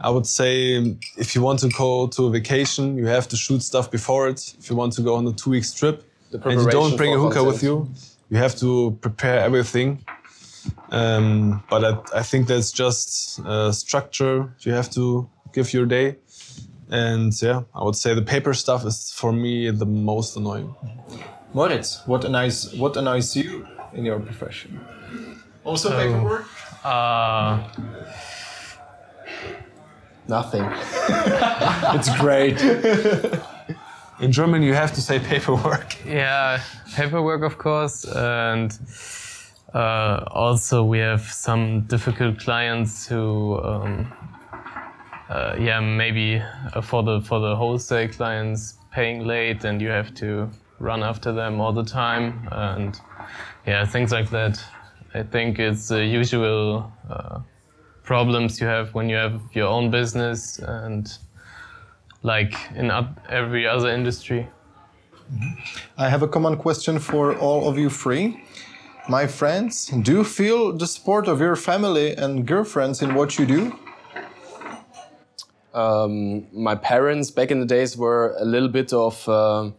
I 0.00 0.10
would 0.10 0.26
say 0.26 0.96
if 1.16 1.34
you 1.34 1.42
want 1.42 1.60
to 1.60 1.68
go 1.68 2.08
to 2.08 2.26
a 2.26 2.30
vacation, 2.30 2.96
you 2.96 3.06
have 3.06 3.28
to 3.28 3.36
shoot 3.36 3.62
stuff 3.62 3.90
before 3.90 4.28
it. 4.28 4.54
If 4.58 4.68
you 4.68 4.76
want 4.76 4.92
to 4.94 5.02
go 5.02 5.14
on 5.14 5.26
a 5.26 5.32
two 5.32 5.50
weeks 5.50 5.72
trip 5.72 6.02
and 6.32 6.60
you 6.60 6.70
don't 6.70 6.96
bring 6.96 7.12
a 7.12 7.16
for 7.16 7.20
hookah 7.28 7.44
with 7.44 7.62
you, 7.62 7.88
you 8.30 8.36
have 8.38 8.56
to 8.56 8.96
prepare 9.00 9.38
everything. 9.40 10.04
Um, 10.90 11.62
but 11.70 11.84
I, 11.84 12.18
I 12.20 12.22
think 12.22 12.46
that's 12.48 12.72
just 12.72 13.40
uh, 13.44 13.72
structure 13.72 14.52
you 14.60 14.72
have 14.72 14.90
to 14.90 15.28
give 15.52 15.72
your 15.72 15.86
day. 15.86 16.16
And 16.92 17.32
yeah, 17.42 17.62
I 17.74 17.82
would 17.84 17.96
say 17.96 18.14
the 18.14 18.20
paper 18.22 18.52
stuff 18.52 18.84
is 18.84 19.10
for 19.10 19.32
me 19.32 19.70
the 19.70 19.86
most 19.86 20.36
annoying. 20.36 20.74
Moritz, 21.54 22.06
what 22.06 22.24
annoys 22.24 22.74
what 22.76 22.96
annoys 22.96 23.34
you 23.34 23.66
in 23.94 24.04
your 24.04 24.20
profession? 24.20 24.78
Also 25.64 25.88
paperwork? 25.90 26.44
Uh, 26.84 27.62
Nothing. 30.28 30.64
It's 31.96 32.10
great. 32.18 32.60
In 34.20 34.30
German, 34.30 34.62
you 34.62 34.74
have 34.74 34.92
to 34.94 35.00
say 35.00 35.18
paperwork. 35.18 35.96
yeah, 36.06 36.60
paperwork, 36.94 37.42
of 37.42 37.58
course, 37.58 38.04
and 38.04 38.70
uh, 39.74 40.24
also 40.30 40.84
we 40.84 40.98
have 40.98 41.22
some 41.22 41.80
difficult 41.88 42.38
clients 42.38 43.06
who, 43.08 43.58
um, 43.64 44.12
uh, 45.32 45.56
yeah, 45.58 45.80
maybe 45.80 46.42
uh, 46.74 46.80
for 46.82 47.02
the 47.02 47.20
for 47.22 47.40
the 47.40 47.56
wholesale 47.56 48.08
clients 48.08 48.74
paying 48.90 49.26
late, 49.26 49.64
and 49.64 49.80
you 49.80 49.88
have 49.88 50.12
to 50.14 50.50
run 50.78 51.02
after 51.02 51.32
them 51.32 51.58
all 51.60 51.72
the 51.72 51.84
time, 51.84 52.46
and 52.52 53.00
yeah, 53.66 53.86
things 53.86 54.12
like 54.12 54.28
that. 54.30 54.62
I 55.14 55.22
think 55.22 55.58
it's 55.58 55.88
the 55.88 56.04
usual 56.04 56.92
uh, 57.08 57.40
problems 58.02 58.60
you 58.60 58.66
have 58.66 58.92
when 58.94 59.08
you 59.08 59.16
have 59.16 59.40
your 59.52 59.68
own 59.68 59.90
business 59.90 60.58
and 60.58 61.10
like 62.22 62.54
in 62.74 62.90
every 63.28 63.66
other 63.66 63.88
industry. 63.88 64.46
I 65.96 66.10
have 66.10 66.22
a 66.22 66.28
common 66.28 66.56
question 66.56 66.98
for 66.98 67.34
all 67.38 67.68
of 67.68 67.78
you 67.78 67.88
three. 67.88 68.44
My 69.08 69.26
friends, 69.26 69.86
do 69.86 70.12
you 70.12 70.24
feel 70.24 70.76
the 70.76 70.86
support 70.86 71.26
of 71.26 71.40
your 71.40 71.56
family 71.56 72.14
and 72.16 72.46
girlfriends 72.46 73.00
in 73.02 73.14
what 73.14 73.38
you 73.38 73.46
do? 73.46 73.72
Um, 75.74 76.46
my 76.52 76.74
parents 76.74 77.30
back 77.30 77.50
in 77.50 77.60
the 77.60 77.66
days 77.66 77.96
were 77.96 78.34
a 78.38 78.44
little 78.44 78.68
bit 78.68 78.92
of 78.92 79.26
um 79.28 79.74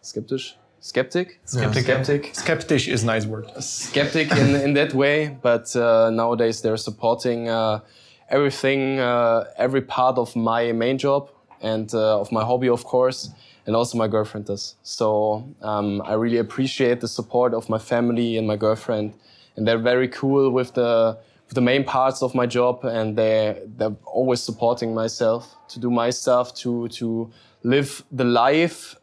skeptic, 0.00 0.40
skeptic, 0.80 1.40
Skeptic. 1.44 1.82
skeptic, 1.84 2.30
Skeptic 2.34 2.88
is 2.88 3.04
nice 3.04 3.26
word. 3.26 3.46
skeptic 3.62 4.30
in, 4.32 4.54
in 4.66 4.74
that 4.74 4.94
way. 4.94 5.36
But 5.42 5.74
uh, 5.76 6.10
nowadays 6.10 6.60
they're 6.62 6.76
supporting 6.76 7.48
uh, 7.48 7.80
everything, 8.28 8.98
uh, 8.98 9.44
every 9.56 9.82
part 9.82 10.18
of 10.18 10.34
my 10.34 10.72
main 10.72 10.98
job 10.98 11.30
and 11.60 11.92
uh, 11.94 12.20
of 12.20 12.32
my 12.32 12.44
hobby, 12.44 12.68
of 12.68 12.82
course, 12.84 13.30
and 13.66 13.76
also 13.76 13.96
my 13.96 14.08
girlfriend 14.08 14.46
does. 14.46 14.74
So 14.82 15.44
um, 15.62 16.02
I 16.04 16.14
really 16.14 16.38
appreciate 16.38 17.00
the 17.00 17.08
support 17.08 17.54
of 17.54 17.68
my 17.68 17.78
family 17.78 18.36
and 18.36 18.46
my 18.46 18.56
girlfriend, 18.56 19.14
and 19.56 19.66
they're 19.68 19.78
very 19.78 20.08
cool 20.08 20.50
with 20.50 20.74
the 20.74 21.16
with 21.16 21.31
the 21.54 21.60
main 21.60 21.84
parts 21.84 22.22
of 22.22 22.34
my 22.34 22.46
job, 22.46 22.84
and 22.84 23.16
they 23.16 23.62
they're 23.76 23.96
always 24.04 24.42
supporting 24.42 24.94
myself 24.94 25.56
to 25.68 25.80
do 25.80 25.90
my 25.90 26.10
stuff, 26.10 26.54
to 26.54 26.88
to 26.88 27.30
live 27.62 28.04
the 28.10 28.24
life 28.24 28.96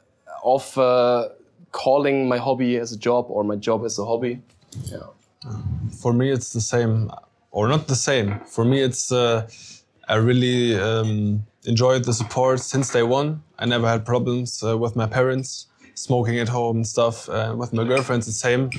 of 0.43 0.77
uh, 0.77 1.29
calling 1.71 2.27
my 2.27 2.37
hobby 2.37 2.77
as 2.77 2.91
a 2.91 2.97
job 2.97 3.25
or 3.29 3.43
my 3.43 3.55
job 3.55 3.85
as 3.85 3.99
a 3.99 4.05
hobby. 4.05 4.41
Yeah. 4.85 5.07
For 6.01 6.13
me, 6.13 6.31
it's 6.31 6.53
the 6.53 6.61
same, 6.61 7.11
or 7.51 7.67
not 7.67 7.87
the 7.87 7.95
same. 7.95 8.39
For 8.45 8.65
me, 8.65 8.81
it's 8.81 9.11
uh, 9.11 9.47
I 10.07 10.15
really 10.15 10.75
um, 10.79 11.45
enjoyed 11.65 12.03
the 12.03 12.13
support 12.13 12.59
since 12.59 12.91
day 12.91 13.03
one. 13.03 13.41
I 13.57 13.65
never 13.65 13.87
had 13.87 14.05
problems 14.05 14.63
uh, 14.63 14.77
with 14.77 14.95
my 14.95 15.05
parents, 15.05 15.67
smoking 15.93 16.39
at 16.39 16.49
home 16.49 16.77
and 16.77 16.87
stuff. 16.87 17.29
Uh, 17.29 17.53
with 17.57 17.73
my 17.73 17.83
girlfriend, 17.83 18.21
it's 18.21 18.27
the 18.27 18.33
same. 18.33 18.69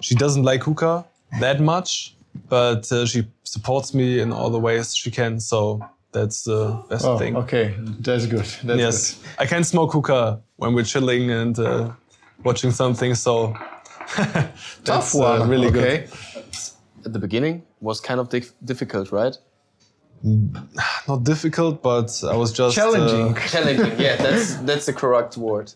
She 0.00 0.14
doesn't 0.14 0.42
like 0.42 0.62
hookah 0.64 1.04
that 1.40 1.60
much, 1.60 2.15
but 2.48 2.90
uh, 2.92 3.06
she 3.06 3.26
supports 3.44 3.94
me 3.94 4.20
in 4.20 4.32
all 4.32 4.50
the 4.50 4.58
ways 4.60 4.94
she 4.94 5.10
can. 5.10 5.40
So 5.40 5.80
that's 6.12 6.44
the 6.44 6.82
best 6.88 7.04
Oh, 7.04 7.18
thing. 7.18 7.36
okay, 7.36 7.74
that's 8.00 8.26
good. 8.26 8.46
That's 8.64 8.78
Yes, 8.80 9.22
I 9.38 9.46
can 9.46 9.64
smoke 9.64 9.92
hookah 9.92 10.40
when 10.56 10.74
we're 10.74 10.84
chilling 10.84 11.30
and 11.30 11.58
uh, 11.58 11.90
watching 12.44 12.70
something. 12.70 13.14
So 13.14 13.54
that's 14.16 14.84
Tough 14.84 15.14
one. 15.14 15.42
uh, 15.42 15.46
really 15.46 15.68
okay. 15.68 16.06
good. 16.06 16.44
At 17.04 17.12
the 17.12 17.18
beginning 17.18 17.62
was 17.80 18.00
kind 18.00 18.18
of 18.20 18.28
dif- 18.28 18.54
difficult, 18.64 19.12
right? 19.12 19.36
Not 21.08 21.22
difficult, 21.24 21.82
but 21.82 22.10
I 22.24 22.34
was 22.36 22.52
just 22.52 22.76
uh, 22.78 22.82
Challenging. 22.82 23.34
Challenging. 23.48 24.00
Yeah, 24.00 24.16
that's 24.16 24.54
that's 24.56 24.86
the 24.86 24.92
correct 24.92 25.36
word. 25.36 25.72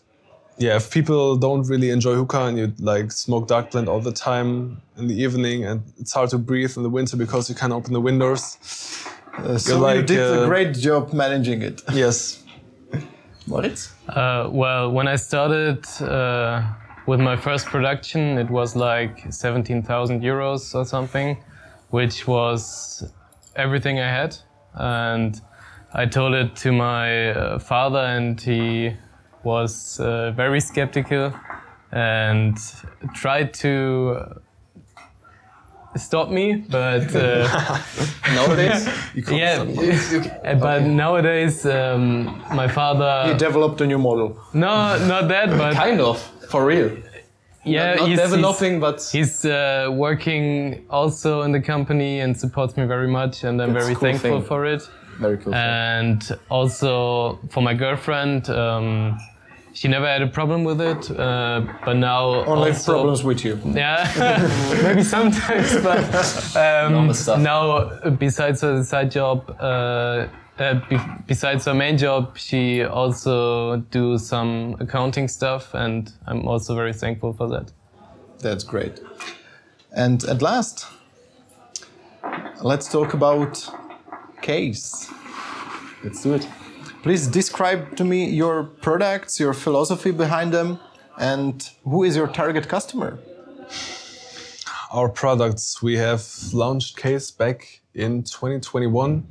Yeah, 0.57 0.75
if 0.75 0.91
people 0.91 1.37
don't 1.37 1.63
really 1.63 1.89
enjoy 1.89 2.15
hookah 2.15 2.45
and 2.45 2.57
you 2.57 2.73
like 2.79 3.11
smoke 3.11 3.47
dark 3.47 3.71
blend 3.71 3.87
all 3.89 3.99
the 3.99 4.11
time 4.11 4.81
in 4.97 5.07
the 5.07 5.15
evening 5.15 5.65
and 5.65 5.81
it's 5.97 6.13
hard 6.13 6.29
to 6.29 6.37
breathe 6.37 6.75
in 6.77 6.83
the 6.83 6.89
winter 6.89 7.17
because 7.17 7.49
you 7.49 7.55
can't 7.55 7.73
open 7.73 7.93
the 7.93 8.01
windows. 8.01 8.57
Uh, 9.37 9.57
so 9.57 9.75
you 9.75 9.81
like, 9.81 10.05
did 10.05 10.19
a 10.19 10.43
uh, 10.43 10.45
great 10.45 10.75
job 10.75 11.13
managing 11.13 11.61
it. 11.61 11.81
Yes. 11.93 12.43
Moritz? 13.47 13.93
Uh, 14.07 14.49
well, 14.51 14.91
when 14.91 15.07
I 15.07 15.15
started 15.15 15.85
uh, 16.01 16.63
with 17.07 17.19
my 17.19 17.35
first 17.35 17.65
production, 17.65 18.37
it 18.37 18.49
was 18.49 18.75
like 18.75 19.25
17,000 19.33 20.21
euros 20.21 20.75
or 20.75 20.85
something, 20.85 21.37
which 21.89 22.27
was 22.27 23.11
everything 23.55 23.99
I 23.99 24.09
had. 24.09 24.37
And 24.75 25.41
I 25.93 26.05
told 26.05 26.35
it 26.35 26.55
to 26.57 26.71
my 26.71 27.31
uh, 27.31 27.59
father, 27.59 27.99
and 27.99 28.39
he 28.39 28.95
was 29.43 29.99
uh, 29.99 30.31
very 30.31 30.59
skeptical 30.59 31.33
and 31.91 32.57
tried 33.13 33.53
to 33.53 34.41
stop 35.95 36.29
me, 36.29 36.55
but. 36.69 37.13
Uh, 37.15 37.79
Nowadays, 38.33 38.87
yeah, 39.29 39.61
uh, 40.45 40.55
but 40.55 40.83
nowadays 40.83 41.65
um, 41.65 42.41
my 42.53 42.67
father. 42.67 43.31
He 43.33 43.37
developed 43.37 43.81
a 43.81 43.87
new 43.87 43.97
model. 43.97 44.39
No, 44.53 44.97
not 45.05 45.27
that, 45.27 45.49
but 45.49 45.73
kind 45.73 45.99
of 45.99 46.21
for 46.49 46.65
real. 46.65 46.95
yeah, 47.65 47.95
not 47.95 48.07
he's, 48.07 48.19
developing, 48.19 48.79
but 48.79 48.95
he's, 48.95 49.11
he's 49.11 49.45
uh, 49.45 49.89
working 49.91 50.85
also 50.89 51.41
in 51.41 51.51
the 51.51 51.59
company 51.59 52.21
and 52.21 52.37
supports 52.37 52.77
me 52.77 52.85
very 52.85 53.07
much, 53.07 53.43
and 53.43 53.61
I'm 53.61 53.73
That's 53.73 53.85
very 53.85 53.95
cool 53.95 54.09
thankful 54.09 54.39
thing. 54.39 54.47
for 54.47 54.65
it. 54.65 54.89
Very 55.21 55.37
cool. 55.37 55.53
And 55.55 56.21
also 56.49 57.39
for 57.49 57.61
my 57.61 57.73
girlfriend, 57.73 58.49
um, 58.49 59.17
she 59.73 59.87
never 59.87 60.05
had 60.05 60.21
a 60.21 60.27
problem 60.27 60.63
with 60.65 60.81
it, 60.81 61.09
uh, 61.11 61.61
but 61.85 61.93
now 61.95 62.43
Only 62.45 62.71
also, 62.71 62.91
problems 62.93 63.23
with 63.23 63.45
you. 63.45 63.57
Yeah, 63.65 64.03
maybe 64.83 65.03
sometimes, 65.03 65.81
but 65.81 66.03
um, 66.57 67.13
stuff. 67.13 67.39
now 67.39 67.71
uh, 67.71 68.09
besides 68.09 68.61
her 68.61 68.83
side 68.83 69.11
job, 69.11 69.37
uh, 69.59 70.27
uh, 70.59 70.73
be- 70.89 70.99
besides 71.27 71.65
her 71.65 71.73
main 71.73 71.97
job, 71.97 72.37
she 72.37 72.83
also 72.83 73.77
do 73.91 74.17
some 74.17 74.75
accounting 74.79 75.27
stuff, 75.29 75.73
and 75.73 76.11
I'm 76.27 76.45
also 76.47 76.75
very 76.75 76.93
thankful 76.93 77.31
for 77.33 77.47
that. 77.49 77.71
That's 78.39 78.65
great. 78.65 78.99
And 79.95 80.23
at 80.25 80.41
last, 80.41 80.85
let's 82.61 82.91
talk 82.91 83.13
about 83.13 83.69
case. 84.41 85.07
Let's 86.03 86.23
do 86.23 86.33
it. 86.33 86.47
Please 87.03 87.27
describe 87.27 87.95
to 87.97 88.03
me 88.03 88.29
your 88.29 88.63
products, 88.63 89.39
your 89.39 89.53
philosophy 89.53 90.11
behind 90.11 90.53
them, 90.53 90.79
and 91.17 91.69
who 91.83 92.03
is 92.03 92.15
your 92.15 92.27
target 92.27 92.67
customer? 92.67 93.17
Our 94.91 95.09
products, 95.09 95.81
we 95.81 95.97
have 95.97 96.23
launched 96.53 96.97
Case 96.97 97.31
back 97.31 97.81
in 97.93 98.23
2021. 98.23 99.23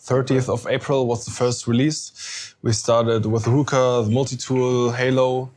30th 0.00 0.48
of 0.48 0.66
April 0.68 1.06
was 1.06 1.24
the 1.24 1.30
first 1.30 1.66
release. 1.66 2.54
We 2.62 2.72
started 2.72 3.26
with 3.26 3.44
the 3.44 3.50
hookah, 3.50 4.02
the 4.04 4.10
multi-tool, 4.10 4.92
halo, 4.92 5.50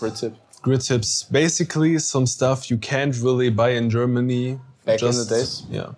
Grid 0.00 0.16
tip. 0.16 0.34
grid 0.62 0.80
tips. 0.80 1.24
Basically, 1.24 1.98
some 1.98 2.26
stuff 2.26 2.68
you 2.70 2.78
can't 2.78 3.14
really 3.20 3.50
buy 3.50 3.70
in 3.70 3.90
Germany. 3.90 4.58
Back 4.84 5.02
in 5.02 5.10
the 5.12 5.24
days? 5.24 5.62
Yeah. 5.70 5.90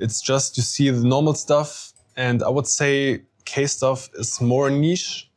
It's 0.00 0.20
just 0.20 0.56
you 0.56 0.62
see 0.64 0.90
the 0.90 1.06
normal 1.06 1.34
stuff, 1.34 1.87
and 2.18 2.42
I 2.42 2.50
would 2.50 2.66
say 2.66 3.22
case 3.44 3.72
stuff 3.72 4.10
is 4.14 4.40
more 4.40 4.68
niche 4.70 5.30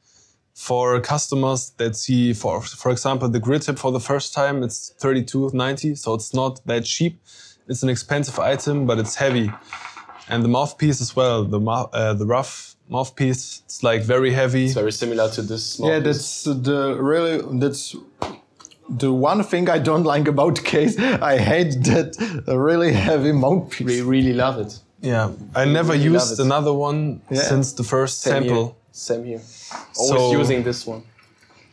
for 0.53 0.99
customers 0.99 1.71
that 1.77 1.95
see, 1.95 2.33
for 2.33 2.61
for 2.61 2.91
example, 2.91 3.29
the 3.29 3.39
grid 3.39 3.61
tip 3.61 3.77
for 3.77 3.91
the 3.91 3.99
first 3.99 4.33
time. 4.33 4.63
It's 4.63 4.93
32.90, 4.99 5.97
so 5.97 6.13
it's 6.15 6.33
not 6.33 6.59
that 6.65 6.83
cheap. 6.83 7.21
It's 7.67 7.83
an 7.83 7.89
expensive 7.89 8.37
item, 8.39 8.85
but 8.85 8.97
it's 8.99 9.15
heavy, 9.15 9.49
and 10.27 10.43
the 10.43 10.49
mouthpiece 10.49 10.99
as 11.01 11.15
well. 11.15 11.45
The 11.45 11.61
uh, 11.61 12.13
the 12.15 12.25
rough 12.25 12.75
mouthpiece. 12.89 13.61
It's 13.65 13.83
like 13.83 14.01
very 14.01 14.31
heavy. 14.33 14.65
It's 14.65 14.73
very 14.73 14.91
similar 14.91 15.29
to 15.29 15.41
this. 15.41 15.63
small 15.75 15.89
Yeah, 15.89 15.99
that's 15.99 16.43
the 16.43 16.97
really 16.99 17.35
that's 17.59 17.95
the 18.89 19.13
one 19.13 19.43
thing 19.43 19.69
I 19.69 19.79
don't 19.79 20.03
like 20.03 20.27
about 20.27 20.63
case. 20.63 20.97
I 20.99 21.37
hate 21.37 21.73
that 21.85 22.09
really 22.47 22.91
heavy 22.93 23.31
mouthpiece. 23.31 23.87
we 23.87 24.01
really 24.01 24.33
love 24.33 24.59
it. 24.59 24.79
Yeah, 25.01 25.31
I 25.55 25.65
never 25.65 25.93
really 25.93 26.03
used 26.13 26.39
another 26.39 26.73
one 26.73 27.21
Yeah. 27.29 27.41
since 27.49 27.73
the 27.73 27.83
first 27.83 28.21
Same 28.21 28.43
sample. 28.43 28.65
Here. 28.65 28.75
Same 28.91 29.23
here. 29.25 29.41
Always 29.97 30.21
So- 30.21 30.31
using 30.39 30.63
this 30.63 30.85
one. 30.87 31.01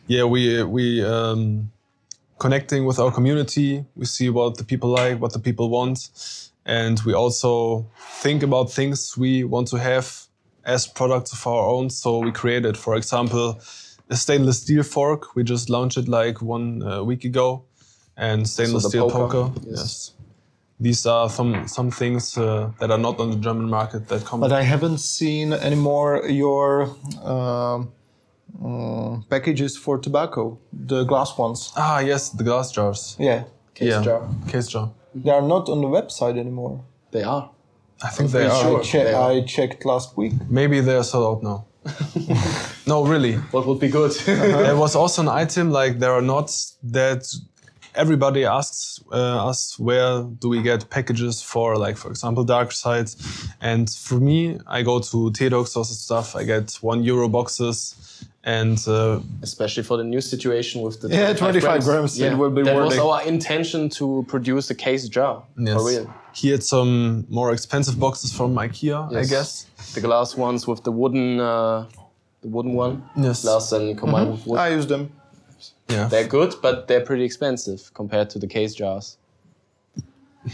yeah 0.07 0.23
we 0.25 0.63
we 0.63 1.03
um, 1.05 1.69
connecting 2.39 2.85
with 2.87 2.97
our 2.99 3.11
community 3.11 3.85
we 3.95 4.05
see 4.05 4.29
what 4.29 4.57
the 4.57 4.63
people 4.63 4.89
like 4.89 5.15
what 5.21 5.31
the 5.33 5.39
people 5.39 5.65
want 5.69 6.09
and 6.65 6.99
we 7.05 7.13
also 7.13 7.85
think 8.23 8.43
about 8.43 8.71
things 8.73 9.15
we 9.17 9.43
want 9.43 9.67
to 9.67 9.77
have 9.77 10.07
as 10.65 10.87
products 10.87 11.31
of 11.33 11.45
our 11.47 11.65
own 11.75 11.89
so 11.89 12.19
we 12.25 12.31
created 12.31 12.75
for 12.77 12.95
example 12.95 13.59
a 14.09 14.15
stainless 14.15 14.57
steel 14.63 14.83
fork 14.83 15.35
we 15.35 15.43
just 15.43 15.69
launched 15.69 15.97
it 15.97 16.07
like 16.07 16.41
one 16.41 16.81
uh, 16.83 17.03
week 17.03 17.23
ago 17.25 17.61
and 18.17 18.47
stainless 18.47 18.83
the 18.83 18.89
steel 18.89 19.09
poker, 19.09 19.49
poker, 19.49 19.61
yes. 19.69 19.79
yes 19.79 20.11
these 20.79 21.05
are 21.05 21.29
some 21.29 21.67
some 21.67 21.91
things 21.91 22.37
uh, 22.37 22.71
that 22.79 22.89
are 22.91 22.97
not 22.97 23.19
on 23.19 23.29
the 23.31 23.37
german 23.37 23.69
market 23.69 24.07
that 24.07 24.23
come 24.25 24.39
But 24.39 24.51
I 24.51 24.63
haven't 24.63 24.99
seen 24.99 25.53
anymore 25.53 26.23
your 26.29 26.89
um, 27.23 27.91
uh, 28.65 29.17
packages 29.29 29.77
for 29.77 29.97
tobacco, 29.99 30.57
the 30.87 31.03
glass 31.03 31.37
ones. 31.37 31.71
ah 31.75 31.99
yes 31.99 32.29
the 32.29 32.43
glass 32.43 32.71
jars 32.71 33.15
Yeah, 33.19 33.43
Case 33.75 33.89
yeah 33.89 34.01
jar. 34.03 34.21
case 34.51 34.67
jar 34.73 34.89
they 35.15 35.31
are 35.31 35.41
not 35.47 35.69
on 35.69 35.81
the 35.81 35.87
website 35.87 36.37
anymore. 36.39 36.79
They 37.11 37.23
are. 37.23 37.49
i 38.03 38.09
think 38.15 38.31
they 38.31 38.45
are 38.45 38.61
sure. 38.61 38.79
I, 38.79 38.83
che- 38.83 39.03
they 39.03 39.13
are. 39.13 39.31
I 39.31 39.41
checked 39.45 39.85
last 39.85 40.15
week. 40.17 40.33
Maybe 40.49 40.81
they 40.81 40.95
are 40.95 41.03
sold 41.03 41.25
out 41.31 41.43
now. 41.43 41.65
no, 42.85 43.03
really. 43.05 43.33
What 43.51 43.65
would 43.67 43.79
be 43.79 43.87
good? 43.89 44.11
There 44.11 44.75
was 44.77 44.95
also 44.95 45.21
an 45.21 45.27
item 45.43 45.71
like 45.71 45.99
there 45.99 46.11
are 46.11 46.21
not 46.21 46.51
that 46.91 47.23
everybody 48.03 48.45
asks 48.45 49.01
uh, 49.11 49.49
us 49.49 49.77
where 49.87 50.23
do 50.41 50.47
we 50.53 50.59
get 50.61 50.89
packages 50.89 51.35
for 51.41 51.67
like 51.85 51.97
for 51.97 52.09
example 52.09 52.43
dark 52.55 52.71
sides 52.71 53.11
and 53.61 53.85
for 54.07 54.19
me 54.29 54.39
I 54.77 54.79
go 54.83 54.95
to 55.11 55.31
T-Docs 55.37 55.75
or 55.75 55.83
stuff 55.85 56.27
I 56.35 56.43
get 56.53 56.67
one 56.81 57.03
euro 57.03 57.27
boxes 57.37 57.77
and 58.57 58.77
uh, 58.87 59.19
Especially 59.41 59.83
for 59.83 59.97
the 59.97 60.03
new 60.13 60.21
situation 60.21 60.81
with 60.81 60.95
the 61.01 61.09
Yeah, 61.09 61.33
25 61.33 61.83
grams, 61.83 62.19
it 62.19 62.37
will 62.37 62.49
be 62.57 62.63
That 62.63 62.75
was 62.75 62.97
our 62.97 63.21
intention 63.23 63.89
to 63.99 64.05
produce 64.33 64.65
a 64.69 64.75
case 64.75 65.03
jar. 65.09 65.43
yes, 65.57 65.75
For 65.75 65.85
real. 65.89 66.05
he 66.33 66.47
had 66.53 66.63
some 66.63 67.25
more 67.29 67.51
expensive 67.57 67.99
boxes 67.99 68.29
from 68.37 68.55
IKEA 68.55 68.99
I 69.23 69.25
guess 69.25 69.49
The 69.93 70.01
glass 70.01 70.29
ones 70.37 70.61
with 70.69 70.81
the 70.87 70.91
wooden, 71.01 71.39
uh, 71.39 71.85
the 72.41 72.47
wooden 72.55 72.73
one. 72.85 73.03
Yes. 73.17 73.41
Glass 73.43 73.71
and 73.73 73.97
combined 73.97 74.31
with 74.31 74.47
wood. 74.47 74.59
I 74.59 74.69
use 74.69 74.87
them. 74.87 75.03
Yeah 75.87 76.07
They're 76.07 76.27
good, 76.27 76.55
but 76.61 76.87
they're 76.87 77.05
pretty 77.05 77.23
expensive 77.23 77.91
compared 77.93 78.29
to 78.31 78.39
the 78.39 78.47
case 78.47 78.75
jars. 78.75 79.17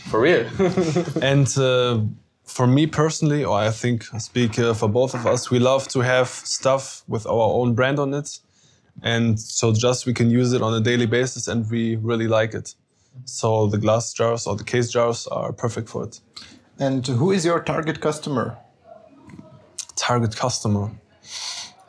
For 0.09 0.19
real. 0.21 0.45
And 1.21 1.47
uh, 1.57 2.01
for 2.43 2.67
me 2.67 2.87
personally, 2.87 3.43
or 3.43 3.57
I 3.57 3.71
think 3.71 4.05
I 4.13 4.19
speak 4.19 4.59
uh, 4.59 4.73
for 4.73 4.89
both 4.89 5.13
of 5.13 5.25
us, 5.25 5.51
we 5.51 5.59
love 5.59 5.87
to 5.89 5.99
have 6.01 6.29
stuff 6.29 7.03
with 7.07 7.25
our 7.25 7.49
own 7.59 7.75
brand 7.75 7.99
on 7.99 8.13
it. 8.13 8.39
And 9.01 9.39
so 9.39 9.73
just 9.73 10.05
we 10.05 10.13
can 10.13 10.29
use 10.29 10.53
it 10.53 10.61
on 10.61 10.73
a 10.73 10.79
daily 10.79 11.05
basis 11.05 11.47
and 11.47 11.69
we 11.69 11.97
really 11.97 12.27
like 12.27 12.53
it. 12.53 12.75
So 13.25 13.67
the 13.67 13.77
glass 13.77 14.13
jars 14.13 14.47
or 14.47 14.55
the 14.55 14.63
case 14.63 14.89
jars 14.89 15.27
are 15.27 15.51
perfect 15.53 15.89
for 15.89 16.03
it. 16.03 16.19
And 16.79 17.05
who 17.05 17.31
is 17.31 17.45
your 17.45 17.61
target 17.61 17.99
customer? 18.01 18.57
Target 19.95 20.35
customer. 20.35 20.91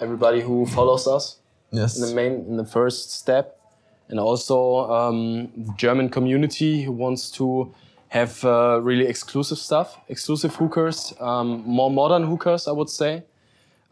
Everybody 0.01 0.41
who 0.41 0.67
follows 0.67 1.07
us 1.07 1.39
Yes. 1.77 1.99
in 1.99 2.09
the 2.09 2.15
main, 2.15 2.33
in 2.49 2.57
the 2.57 2.65
first 2.65 3.13
step, 3.13 3.61
and 4.09 4.19
also 4.21 4.91
um, 4.91 5.49
the 5.57 5.73
German 5.77 6.09
community 6.09 6.83
who 6.83 6.93
wants 6.93 7.31
to 7.33 7.75
have 8.09 8.45
uh, 8.45 8.81
really 8.83 9.07
exclusive 9.07 9.59
stuff, 9.59 9.99
exclusive 10.09 10.55
hookers, 10.55 11.13
um, 11.21 11.63
more 11.67 11.91
modern 11.91 12.25
hookers, 12.25 12.69
I 12.69 12.73
would 12.73 12.89
say. 12.91 13.25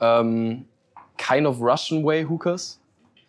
Um, 0.00 0.66
kind 1.18 1.46
of 1.46 1.60
Russian 1.60 2.02
way 2.02 2.22
hookers, 2.22 2.78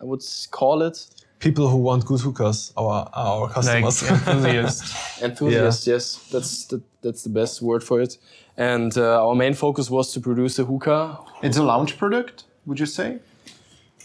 I 0.01 0.05
would 0.05 0.21
call 0.51 0.81
it. 0.81 1.07
People 1.39 1.67
who 1.67 1.77
want 1.77 2.05
good 2.05 2.21
hookers 2.21 2.73
are 2.77 3.09
our 3.13 3.49
customers. 3.49 4.01
Like 4.01 4.11
customers. 4.23 4.27
enthusiasts. 4.27 5.21
Enthusiast, 5.21 5.87
yes, 5.87 6.29
that's 6.31 6.65
the, 6.65 6.81
that's 7.01 7.23
the 7.23 7.29
best 7.29 7.61
word 7.61 7.83
for 7.83 8.01
it. 8.01 8.17
And 8.57 8.97
uh, 8.97 9.27
our 9.27 9.35
main 9.35 9.53
focus 9.53 9.89
was 9.89 10.13
to 10.13 10.19
produce 10.19 10.57
a 10.59 10.65
hookah. 10.65 11.19
It's 11.43 11.57
a 11.57 11.63
launch 11.63 11.97
product, 11.97 12.45
would 12.65 12.79
you 12.79 12.85
say? 12.85 13.19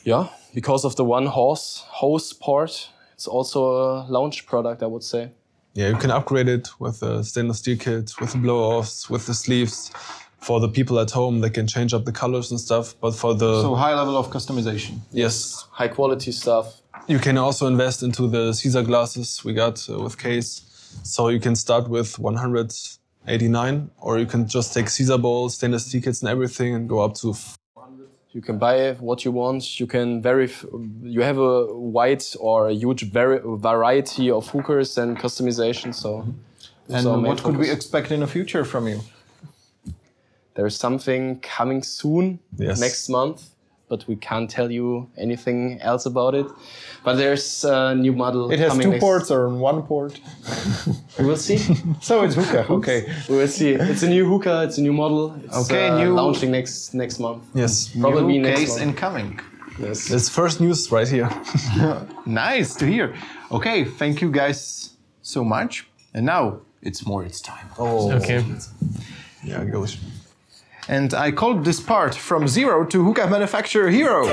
Yeah, 0.05 0.28
because 0.55 0.84
of 0.84 0.96
the 0.96 1.05
one 1.05 1.26
horse 1.26 1.84
hose 1.88 2.32
part, 2.32 2.88
it's 3.14 3.26
also 3.26 3.61
a 3.72 4.07
launch 4.09 4.46
product, 4.46 4.82
I 4.82 4.86
would 4.86 5.05
say. 5.05 5.30
yeah, 5.74 5.88
you 5.88 5.96
can 5.96 6.11
upgrade 6.11 6.48
it 6.48 6.68
with 6.80 7.03
a 7.03 7.22
stainless 7.24 7.59
steel 7.59 7.76
kit, 7.76 8.12
with 8.20 8.32
the 8.32 8.38
blow-offs, 8.38 9.09
with 9.11 9.26
the 9.26 9.34
sleeves. 9.34 9.90
For 10.38 10.59
the 10.59 10.68
people 10.68 10.98
at 10.98 11.11
home, 11.11 11.40
they 11.42 11.51
can 11.51 11.66
change 11.66 11.92
up 11.94 12.05
the 12.07 12.12
colors 12.12 12.51
and 12.51 12.59
stuff. 12.59 12.94
But 13.01 13.14
for 13.14 13.34
the 13.34 13.61
So 13.62 13.74
high 13.74 13.94
level 13.94 14.16
of 14.16 14.30
customization. 14.30 15.01
yes, 15.12 15.66
high 15.70 15.88
quality 15.88 16.32
stuff, 16.32 16.66
You 17.07 17.18
can 17.18 17.36
also 17.38 17.66
invest 17.66 18.03
into 18.03 18.26
the 18.28 18.53
Caesar 18.55 18.82
glasses 18.82 19.44
we 19.44 19.53
got 19.53 19.86
uh, 19.90 19.98
with 20.05 20.16
case. 20.16 20.62
So 21.03 21.28
you 21.28 21.40
can 21.40 21.55
start 21.57 21.88
with 21.88 22.18
189, 22.18 23.90
or 24.01 24.18
you 24.18 24.26
can 24.26 24.48
just 24.48 24.72
take 24.74 24.88
Caesar 24.88 25.18
bowls, 25.18 25.55
stainless 25.55 25.86
steel 25.86 26.03
kits, 26.03 26.20
and 26.22 26.28
everything, 26.30 26.74
and 26.74 26.88
go 26.88 27.01
up 27.01 27.14
to 27.16 27.34
You 28.32 28.40
can 28.40 28.58
buy 28.58 28.92
what 29.00 29.24
you 29.24 29.32
want. 29.32 29.80
You 29.80 29.86
can 29.86 30.22
very. 30.22 30.48
You 31.02 31.22
have 31.22 31.38
a 31.38 31.66
wide 31.74 32.24
or 32.38 32.68
a 32.68 32.72
huge 32.72 33.10
vari- 33.10 33.40
variety 33.44 34.30
of 34.30 34.48
hookers 34.48 34.98
and 34.98 35.18
customization. 35.18 35.94
So. 35.94 36.10
Mm-hmm. 36.10 36.30
And 36.92 37.06
are 37.06 37.16
main 37.16 37.26
what 37.26 37.42
could 37.42 37.56
we 37.56 37.70
expect 37.70 38.10
in 38.10 38.20
the 38.20 38.26
future 38.26 38.64
from 38.64 38.88
you? 38.88 39.00
There's 40.54 40.76
something 40.76 41.38
coming 41.40 41.82
soon, 41.84 42.40
Yes. 42.56 42.80
next 42.80 43.08
month, 43.08 43.49
but 43.91 44.07
we 44.09 44.16
can't 44.16 44.49
tell 44.49 44.70
you 44.70 45.09
anything 45.18 45.78
else 45.82 46.07
about 46.07 46.34
it. 46.34 46.47
But 47.05 47.14
there's 47.16 47.64
a 47.64 47.95
new 47.95 48.12
model. 48.12 48.51
It 48.51 48.59
has 48.61 48.70
coming 48.70 48.84
two 48.84 48.91
next- 48.93 49.03
ports 49.05 49.30
or 49.30 49.49
one 49.49 49.82
port. 49.82 50.18
We 51.18 51.24
will 51.26 51.36
see. 51.36 51.59
So 52.01 52.22
it's 52.24 52.34
hookah. 52.34 52.66
Okay. 52.78 53.01
we 53.28 53.36
will 53.36 53.49
see. 53.49 53.70
It's 53.93 54.03
a 54.03 54.09
new 54.09 54.24
hookah. 54.30 54.62
It's 54.66 54.78
a 54.78 54.82
new 54.82 54.93
model. 54.93 55.34
It's, 55.45 55.57
Okay, 55.62 55.88
uh, 55.88 55.99
new- 55.99 56.14
launching 56.14 56.51
next 56.53 56.95
next 56.95 57.18
month. 57.20 57.43
yes. 57.55 57.91
Probably 58.01 58.34
New 58.38 58.43
next 58.43 58.61
case 58.61 58.68
month. 58.70 58.82
incoming. 58.88 59.41
Yes. 59.78 60.11
It's 60.11 60.28
first 60.28 60.61
news 60.61 60.91
right 60.93 61.09
here. 61.09 61.28
Nice 62.26 62.74
to 62.80 62.84
hear. 62.86 63.14
Okay, 63.51 63.84
thank 64.01 64.20
you 64.22 64.30
guys 64.30 64.91
so 65.22 65.43
much. 65.45 65.72
And 66.14 66.24
now 66.26 66.43
it's 66.82 67.01
more. 67.07 67.26
It's 67.28 67.41
time. 67.41 67.66
Oh. 67.78 68.12
Okay. 68.18 68.45
Yeah, 69.45 69.64
gosh. 69.72 69.97
And 70.88 71.14
I 71.14 71.30
called 71.30 71.64
this 71.64 71.80
part 71.80 72.14
from 72.14 72.48
zero 72.48 72.84
to 72.86 73.04
hookah 73.04 73.28
manufacturer 73.28 73.90
hero. 73.90 74.26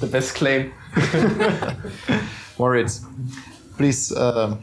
The 0.00 0.06
best 0.06 0.34
claim. 0.34 0.72
Moritz, 2.58 3.04
please. 3.76 4.12
Uh, 4.12 4.56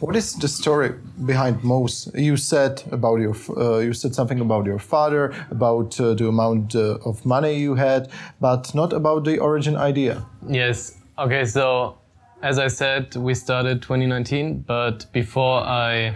what 0.00 0.16
is 0.16 0.34
the 0.34 0.48
story 0.48 0.92
behind 1.24 1.64
Moze? 1.64 2.10
You 2.14 2.36
said 2.36 2.82
about 2.92 3.20
your. 3.20 3.34
Uh, 3.56 3.78
you 3.78 3.94
said 3.94 4.14
something 4.14 4.40
about 4.40 4.66
your 4.66 4.78
father, 4.78 5.32
about 5.50 5.98
uh, 5.98 6.14
the 6.14 6.28
amount 6.28 6.74
uh, 6.74 6.98
of 7.06 7.24
money 7.24 7.54
you 7.58 7.74
had, 7.74 8.10
but 8.40 8.74
not 8.74 8.92
about 8.92 9.24
the 9.24 9.38
origin 9.38 9.76
idea. 9.76 10.26
Yes. 10.46 10.98
Okay. 11.18 11.44
So, 11.46 11.96
as 12.42 12.58
I 12.58 12.68
said, 12.68 13.16
we 13.16 13.34
started 13.34 13.80
2019, 13.80 14.64
but 14.66 15.10
before 15.12 15.60
I 15.60 16.14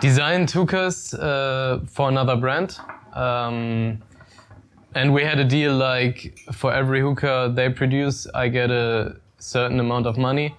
designed 0.00 0.50
hookahs 0.50 1.14
uh, 1.14 1.80
for 1.86 2.08
another 2.08 2.36
brand, 2.36 2.78
um, 3.14 4.02
and 4.94 5.12
we 5.12 5.24
had 5.24 5.38
a 5.38 5.44
deal 5.44 5.74
like 5.74 6.38
for 6.52 6.72
every 6.72 7.00
hookah 7.00 7.52
they 7.54 7.68
produce, 7.68 8.26
I 8.34 8.48
get 8.48 8.70
a 8.70 9.16
certain 9.38 9.80
amount 9.80 10.06
of 10.06 10.16
money. 10.16 10.54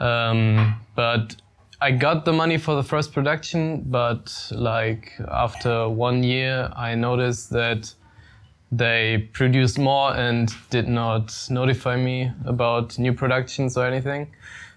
Um, 0.00 0.80
but 0.94 1.36
I 1.80 1.90
got 1.90 2.24
the 2.24 2.32
money 2.32 2.58
for 2.58 2.74
the 2.76 2.82
first 2.82 3.12
production, 3.12 3.82
but 3.86 4.50
like 4.52 5.12
after 5.28 5.88
one 5.88 6.22
year, 6.22 6.70
I 6.76 6.94
noticed 6.94 7.50
that 7.50 7.92
they 8.70 9.28
produced 9.32 9.78
more 9.78 10.14
and 10.16 10.50
did 10.70 10.88
not 10.88 11.34
notify 11.50 11.96
me 11.96 12.30
about 12.46 12.98
new 12.98 13.12
productions 13.12 13.76
or 13.76 13.86
anything. 13.86 14.32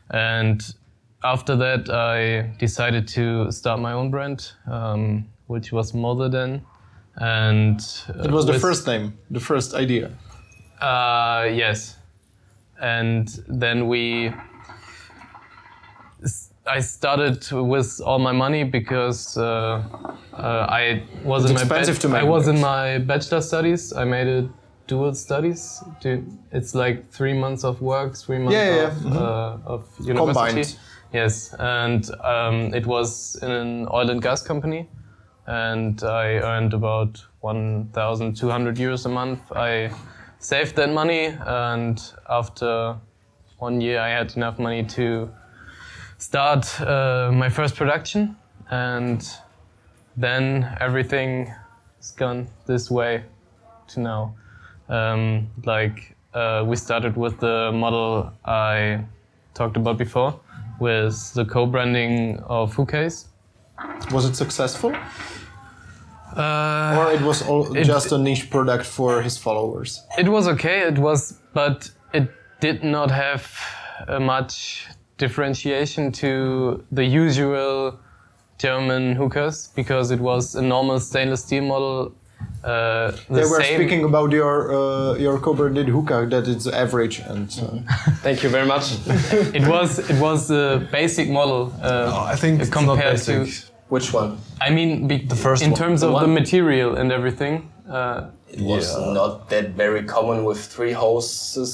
And 0.09 0.61
after 1.24 1.55
that, 1.55 1.89
I 1.89 2.55
decided 2.57 3.07
to 3.09 3.51
start 3.51 3.80
my 3.80 3.93
own 3.93 4.11
brand, 4.11 4.51
um, 4.68 5.28
which 5.47 5.72
was 5.72 5.93
Mother 5.93 6.28
then. 6.28 6.66
And 7.18 7.80
uh, 8.09 8.24
It 8.24 8.32
was 8.32 8.45
the 8.45 8.59
first 8.59 8.88
name, 8.88 9.13
the 9.32 9.39
first 9.39 9.74
idea. 9.74 10.11
uh, 10.82 11.47
yes. 11.51 11.97
And 12.82 13.28
then 13.47 13.88
we. 13.88 14.34
I 16.68 16.80
started 16.80 17.49
with 17.51 18.01
all 18.03 18.18
my 18.18 18.32
money 18.32 18.63
because 18.63 19.38
uh, 19.38 19.84
uh, 20.34 20.66
I 20.68 21.03
was 21.24 21.43
It's 21.43 21.51
in 21.51 21.55
my 21.70 21.78
expensive 21.78 22.13
I 22.13 22.24
was 22.24 22.47
in 22.47 22.59
my 22.59 22.97
bachelor 22.97 23.41
studies. 23.41 23.93
I 23.93 24.03
made 24.03 24.26
it 24.28 24.49
dual 24.88 25.13
studies. 25.13 25.84
To, 26.01 26.24
it's 26.51 26.74
like 26.74 27.11
three 27.11 27.34
months 27.34 27.63
of 27.63 27.82
work, 27.82 28.16
three 28.18 28.39
months 28.39 28.55
Yeah, 28.55 28.76
yeah, 28.76 28.88
of, 28.88 29.03
yeah. 29.05 29.20
uh, 29.20 29.57
of 29.74 29.86
university. 29.99 30.63
Combined. 30.63 30.80
Yes, 31.13 31.53
and 31.59 32.09
um, 32.24 32.74
it 32.74 32.86
was 32.88 33.38
in 33.43 33.51
an 33.51 33.88
oil 33.93 34.09
and 34.09 34.22
gas 34.22 34.41
company, 34.41 34.89
and 35.48 36.04
I 36.04 36.39
earned 36.39 36.74
about 36.74 37.24
1,200 37.41 38.76
euros 38.78 39.06
a 39.06 39.10
month. 39.10 39.52
I 39.52 39.91
saved 40.39 40.76
that 40.76 40.89
money, 40.89 41.36
and 41.46 42.02
after 42.30 42.98
one 43.58 43.82
year, 43.82 44.00
I 44.00 44.10
had 44.10 44.36
enough 44.36 44.60
money 44.60 44.84
to 44.84 45.30
start 46.18 46.82
uh, 46.82 47.32
my 47.32 47.50
first 47.50 47.76
production, 47.76 48.36
and 48.70 49.28
then 50.18 50.76
everything 50.80 51.54
has 51.98 52.12
gone 52.12 52.48
this 52.66 52.89
way 52.89 53.24
to 53.88 54.00
now. 54.00 54.36
Um, 54.89 55.50
like 55.66 56.16
uh, 56.34 56.64
we 56.66 56.76
started 56.76 57.16
with 57.16 57.39
the 57.39 57.72
model 57.74 58.32
I 58.46 59.06
talked 59.54 59.78
about 59.78 59.98
before, 59.98 60.39
with 60.80 61.34
the 61.34 61.46
co-branding 61.46 62.39
of 62.39 62.74
hookahs. 62.74 63.28
Was 64.11 64.26
it 64.26 64.36
successful, 64.36 64.93
Uh, 66.38 66.97
or 66.99 67.11
it 67.13 67.21
was 67.21 67.41
all 67.47 67.76
It- 67.76 67.86
just 67.86 68.11
a 68.11 68.17
niche 68.17 68.49
product 68.49 68.86
for 68.86 69.21
his 69.21 69.38
followers? 69.38 70.03
It 70.17 70.28
was 70.28 70.47
okay. 70.47 70.82
It 70.88 70.97
was, 70.97 71.34
but 71.53 71.89
it 72.13 72.28
did 72.59 72.84
not 72.84 73.09
have 73.11 73.43
uh, 74.07 74.19
much 74.19 74.88
differentiation 75.17 76.11
to 76.11 76.84
the 76.91 77.05
usual 77.05 77.97
German 78.57 79.15
hookers 79.15 79.69
because 79.76 80.11
it 80.11 80.19
was 80.19 80.55
a 80.55 80.61
normal 80.61 80.99
stainless 80.99 81.41
steel 81.45 81.63
model. 81.63 82.11
Uh, 82.63 83.11
the 83.29 83.36
They 83.36 83.45
were 83.45 83.61
same. 83.61 83.75
speaking 83.79 84.03
about 84.05 84.31
your 84.31 84.55
uh, 84.73 85.13
your 85.25 85.38
co-branded 85.39 85.88
hookah 85.88 86.25
that 86.33 86.47
it's 86.47 86.65
average 86.67 87.19
and 87.31 87.47
uh, 87.61 87.65
Thank 88.25 88.41
you 88.43 88.49
very 88.49 88.65
much. 88.65 88.86
It 89.59 89.65
was 89.67 89.99
it 89.99 90.17
was 90.19 90.47
the 90.47 90.88
basic 90.91 91.27
model. 91.29 91.61
Uh, 91.81 92.11
Oh, 92.15 92.33
I 92.33 92.36
think 92.41 92.61
it's 92.61 92.71
not 92.73 92.86
compared 92.86 93.19
to. 93.29 93.33
Which 93.89 94.11
one? 94.13 94.29
I 94.67 94.69
mean, 94.77 95.07
be, 95.07 95.15
the 95.33 95.36
first 95.36 95.61
in 95.63 95.71
one. 95.71 95.79
terms 95.81 95.99
The 96.01 96.07
of 96.09 96.21
the 96.21 96.27
material 96.41 96.95
and 96.99 97.11
everything. 97.11 97.53
Uh, 97.88 98.33
It 98.57 98.61
was 98.61 98.86
not 99.19 99.31
that 99.49 99.65
very 99.77 100.03
common 100.15 100.39
with 100.49 100.59
three 100.75 100.93
hoses. 100.93 101.71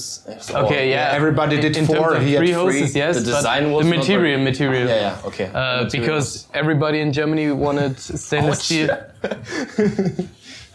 okay, 0.63 0.83
yeah. 0.89 1.15
everybody 1.19 1.55
did 1.65 1.75
in 1.77 1.85
four, 1.85 1.95
terms 1.95 2.15
of 2.17 2.23
he 2.27 2.31
had 2.33 2.39
three 2.41 2.53
three. 2.53 2.63
hoses, 2.79 2.95
yes. 2.95 3.13
The 3.17 3.23
design 3.35 3.63
was 3.71 3.83
the 3.85 3.95
material, 3.97 4.37
very- 4.39 4.51
material. 4.51 4.87
Yeah, 4.89 5.05
yeah, 5.07 5.27
okay. 5.29 5.47
Uh, 5.53 5.89
because 5.97 6.27
everybody 6.61 6.99
in 7.05 7.09
Germany 7.19 7.47
wanted 7.65 7.93
stainless 7.99 8.59
steel, 8.65 8.89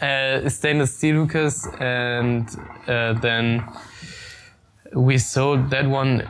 uh, 0.01 0.47
stainless 0.49 0.95
steel 0.97 1.15
hookahs, 1.15 1.67
and 1.79 2.49
uh, 2.87 3.13
then 3.13 3.63
we 4.93 5.17
sold 5.17 5.69
that 5.69 5.87
one 5.87 6.29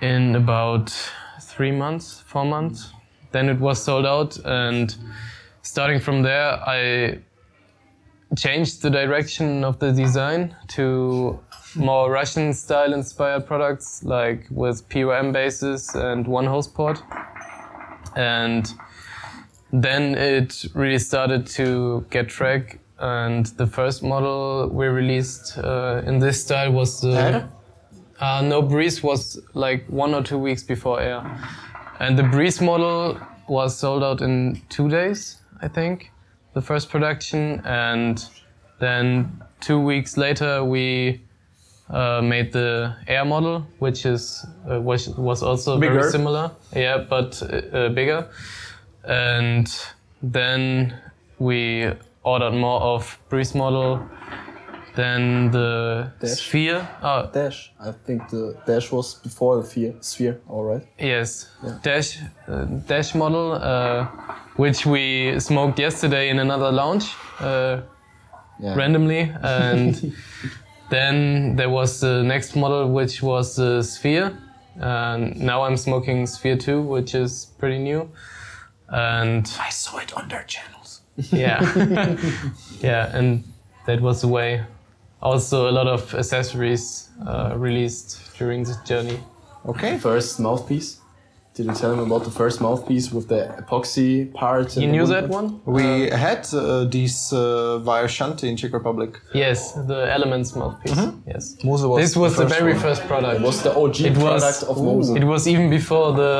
in 0.00 0.36
about 0.36 0.90
three 1.40 1.72
months, 1.72 2.20
four 2.26 2.44
months. 2.44 2.92
Then 3.32 3.48
it 3.48 3.58
was 3.58 3.82
sold 3.82 4.06
out, 4.06 4.38
and 4.44 4.94
starting 5.62 6.00
from 6.00 6.22
there, 6.22 6.52
I 6.66 7.18
changed 8.36 8.82
the 8.82 8.90
direction 8.90 9.64
of 9.64 9.78
the 9.78 9.92
design 9.92 10.54
to 10.68 11.40
more 11.74 12.10
Russian 12.10 12.52
style 12.52 12.92
inspired 12.92 13.46
products, 13.46 14.02
like 14.04 14.46
with 14.50 14.88
POM 14.88 15.32
bases 15.32 15.94
and 15.94 16.26
one 16.26 16.46
hose 16.46 16.68
port. 16.68 17.02
And 18.16 18.70
then 19.72 20.14
it 20.14 20.64
really 20.74 20.98
started 20.98 21.46
to 21.48 22.06
get 22.10 22.28
track. 22.28 22.78
And 23.00 23.46
the 23.56 23.66
first 23.66 24.02
model 24.02 24.68
we 24.72 24.86
released 24.86 25.56
uh, 25.58 26.02
in 26.04 26.18
this 26.18 26.42
style 26.42 26.72
was 26.72 27.00
the. 27.00 27.12
Air? 27.12 27.48
Uh, 28.20 28.42
no, 28.42 28.60
Breeze 28.62 29.02
was 29.02 29.40
like 29.54 29.86
one 29.88 30.12
or 30.14 30.22
two 30.22 30.38
weeks 30.38 30.64
before 30.64 31.00
Air. 31.00 31.22
And 32.00 32.18
the 32.18 32.24
Breeze 32.24 32.60
model 32.60 33.16
was 33.48 33.76
sold 33.78 34.02
out 34.02 34.20
in 34.20 34.60
two 34.68 34.88
days, 34.88 35.38
I 35.62 35.68
think, 35.68 36.10
the 36.54 36.60
first 36.60 36.90
production. 36.90 37.60
And 37.64 38.24
then 38.80 39.40
two 39.60 39.78
weeks 39.78 40.16
later, 40.16 40.64
we 40.64 41.20
uh, 41.90 42.20
made 42.22 42.52
the 42.52 42.96
Air 43.06 43.24
model, 43.24 43.64
which 43.78 44.04
is 44.04 44.44
uh, 44.68 44.80
was, 44.80 45.08
was 45.10 45.42
also 45.44 45.78
Bigger. 45.78 46.00
very 46.00 46.10
similar. 46.10 46.50
Yeah, 46.74 46.98
but 47.08 47.40
uh, 47.42 47.88
bigger. 47.90 48.26
And 49.04 49.72
then 50.22 51.00
we 51.38 51.92
ordered 52.32 52.54
more 52.54 52.80
of 52.94 53.18
Breeze 53.30 53.54
model. 53.54 54.00
than 54.94 55.50
the 55.52 56.10
Dash. 56.20 56.40
Sphere. 56.40 56.80
Oh, 57.02 57.30
Dash. 57.32 57.72
I 57.80 57.92
think 58.06 58.28
the 58.30 58.56
Dash 58.66 58.90
was 58.92 59.14
before 59.22 59.62
the 59.62 59.68
sphere. 59.68 59.94
Sphere, 60.00 60.40
all 60.48 60.64
right. 60.64 60.84
Yes, 60.98 61.46
dash 61.82 62.18
uh, 62.48 62.64
dash 62.88 63.14
model, 63.14 63.52
uh, 63.52 64.06
which 64.56 64.86
we 64.86 65.38
smoked 65.38 65.78
yesterday 65.78 66.30
in 66.30 66.38
another 66.40 66.72
lounge 66.72 67.06
uh, 67.40 67.80
Yeah. 68.60 68.74
randomly, 68.74 69.20
and 69.42 70.12
then 70.90 71.56
there 71.56 71.70
was 71.70 72.00
the 72.00 72.22
next 72.24 72.56
model, 72.56 72.88
which 72.98 73.22
was 73.22 73.54
the 73.56 73.82
Sphere. 73.82 74.32
And 74.80 75.36
now 75.40 75.62
I'm 75.66 75.76
smoking 75.76 76.26
Sphere 76.26 76.56
2, 76.56 76.82
which 76.82 77.14
is 77.14 77.46
pretty 77.58 77.78
new. 77.78 78.10
And 78.88 79.44
I 79.68 79.70
saw 79.70 79.98
it 79.98 80.12
on 80.16 80.28
their 80.28 80.44
channels. 80.44 80.77
Yeah, 81.32 82.16
yeah, 82.80 83.16
and 83.16 83.44
that 83.86 84.00
was 84.00 84.20
the 84.22 84.28
way. 84.28 84.64
Also, 85.20 85.68
a 85.68 85.72
lot 85.72 85.86
of 85.88 86.14
accessories 86.14 87.08
uh, 87.26 87.54
released 87.56 88.36
during 88.38 88.62
this 88.64 88.76
journey. 88.82 89.18
Okay. 89.66 89.98
First 89.98 90.38
mouthpiece. 90.38 90.97
Did 91.58 91.66
you 91.66 91.74
tell 91.74 91.92
him 91.92 91.98
about 92.08 92.22
the 92.22 92.30
first 92.30 92.60
mouthpiece 92.60 93.10
with 93.10 93.26
the 93.26 93.40
epoxy 93.60 94.32
part? 94.32 94.76
You 94.76 94.86
knew 94.86 95.06
that 95.06 95.28
one? 95.28 95.60
We 95.66 96.08
had 96.26 96.42
uh, 96.54 96.84
these 96.84 97.32
uh, 97.32 97.78
via 97.80 98.06
Shanti 98.06 98.44
in 98.44 98.56
Czech 98.56 98.72
Republic. 98.72 99.10
Yes, 99.34 99.72
the 99.72 100.00
Elements 100.16 100.54
mouthpiece. 100.54 100.96
Yes. 101.26 101.56
Moze 101.64 101.84
was 101.84 101.98
This 102.00 102.14
was 102.16 102.36
the, 102.36 102.44
first 102.44 102.54
very 102.60 102.74
one. 102.74 102.82
first 102.82 103.02
product. 103.08 103.40
It 103.40 103.44
was 103.50 103.60
the 103.64 103.74
OG 103.74 103.96
It 104.10 104.16
was- 104.16 104.22
product 104.42 104.62
of 104.70 104.76
Moze. 104.86 105.10
It 105.20 105.24
was 105.24 105.48
even 105.48 105.68
before 105.68 106.12
the 106.12 106.36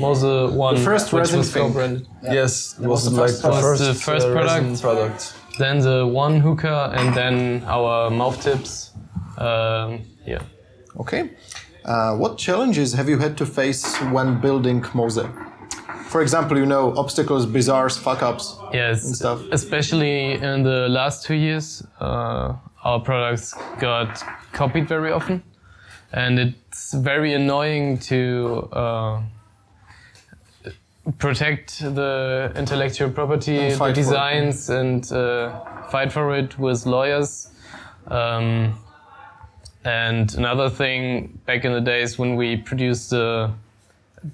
Moze 0.00 0.24
one, 0.56 0.76
The 0.76 0.80
first 0.80 1.12
which 1.12 1.20
resin 1.24 1.38
was 1.40 1.52
thing. 1.52 1.62
co-branded. 1.64 2.06
Yes, 2.22 2.52
it 2.80 2.86
was, 2.86 3.04
the 3.04 3.10
like 3.10 3.20
first 3.20 3.42
the 3.42 3.48
product. 3.48 3.66
first, 3.66 3.80
Was 3.80 3.88
the 3.98 4.04
first 4.10 4.26
uh, 4.26 4.32
resin 4.32 4.78
product. 4.78 4.80
product. 4.80 5.34
Then 5.58 5.80
the 5.80 6.06
one 6.06 6.40
hookah, 6.40 6.82
and 6.98 7.06
then 7.14 7.34
our 7.76 8.08
mouth 8.20 8.38
tips. 8.42 8.92
Um, 9.36 9.88
yeah. 10.32 10.40
Okay. 11.02 11.22
Uh, 11.84 12.16
what 12.16 12.38
challenges 12.38 12.94
have 12.94 13.08
you 13.08 13.18
had 13.18 13.36
to 13.36 13.44
face 13.46 13.96
when 14.12 14.40
building 14.40 14.84
Moze? 14.94 15.18
For 16.08 16.22
example, 16.22 16.56
you 16.56 16.66
know, 16.66 16.94
obstacles, 16.96 17.44
bizarres, 17.46 17.98
fuck 17.98 18.22
ups. 18.22 18.56
Yes, 18.72 19.04
and 19.04 19.16
stuff. 19.16 19.40
especially 19.52 20.32
in 20.34 20.62
the 20.62 20.88
last 20.88 21.24
two 21.24 21.34
years, 21.34 21.84
uh, 22.00 22.54
our 22.84 23.00
products 23.00 23.54
got 23.80 24.22
copied 24.52 24.88
very 24.88 25.10
often, 25.12 25.42
and 26.12 26.38
it's 26.38 26.94
very 26.94 27.34
annoying 27.34 27.98
to 27.98 28.68
uh, 28.72 29.20
protect 31.18 31.80
the 31.80 32.52
intellectual 32.56 33.10
property, 33.10 33.58
And 33.58 33.72
the 33.72 33.76
fight 33.76 33.94
for 33.94 34.00
it. 34.00 34.04
designs, 34.04 34.70
and 34.70 35.12
uh, 35.12 35.60
fight 35.90 36.12
for 36.12 36.34
it 36.36 36.58
with 36.58 36.86
lawyers. 36.86 37.48
Um, 38.06 38.78
and 39.84 40.34
another 40.34 40.70
thing, 40.70 41.38
back 41.46 41.64
in 41.64 41.72
the 41.72 41.80
days 41.80 42.18
when 42.18 42.36
we 42.36 42.56
produced 42.56 43.10
the 43.10 43.52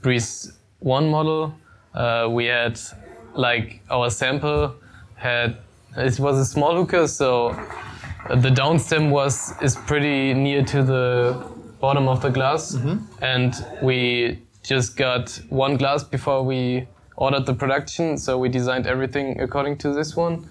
Breeze 0.02 0.52
One 0.81 1.09
model, 1.10 1.55
uh, 1.94 2.28
we 2.31 2.47
had 2.47 2.78
like 3.35 3.81
our 3.90 4.10
sample 4.10 4.74
had 5.16 5.56
it 5.97 6.18
was 6.18 6.39
a 6.39 6.44
small 6.44 6.74
hookah, 6.77 7.09
so 7.09 7.56
the 8.36 8.51
down 8.51 8.78
stem 8.78 9.10
was 9.10 9.55
is 9.62 9.77
pretty 9.77 10.35
near 10.35 10.64
to 10.64 10.82
the 10.82 11.44
bottom 11.81 12.09
of 12.09 12.20
the 12.22 12.31
glass, 12.31 12.74
and 13.22 13.55
we 13.82 14.39
just 14.62 14.97
got 14.97 15.40
one 15.48 15.77
glass 15.77 16.05
before 16.05 16.43
we 16.43 16.86
ordered 17.16 17.47
the 17.47 17.55
production. 17.55 18.16
So 18.18 18.39
we 18.39 18.48
designed 18.48 18.86
everything 18.86 19.40
according 19.40 19.78
to 19.78 19.93
this 19.93 20.16
one. 20.16 20.48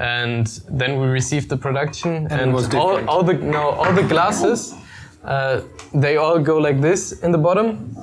And 0.00 0.46
then 0.78 0.98
we 0.98 1.06
received 1.08 1.48
the 1.50 1.56
production, 1.58 2.26
And 2.30 2.54
was 2.54 2.74
all, 2.74 3.06
all 3.08 3.22
the 3.22 3.34
no, 3.34 3.68
all 3.70 3.92
the 3.92 4.02
glasses, 4.14 4.74
uh, 5.24 5.60
they 5.92 6.16
all 6.16 6.38
go 6.38 6.56
like 6.56 6.80
this 6.80 7.12
in 7.22 7.32
the 7.32 7.38
bottom, 7.38 7.94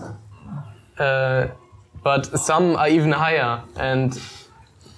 uh, 0.99 1.47
but 2.03 2.39
some 2.39 2.75
are 2.75 2.87
even 2.87 3.11
higher. 3.11 3.61
And 3.77 4.19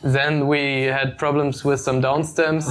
then 0.03 0.47
we 0.47 0.84
had 0.84 1.17
problems 1.17 1.63
with 1.63 1.80
some 1.80 2.01
down 2.01 2.23
stems, 2.23 2.67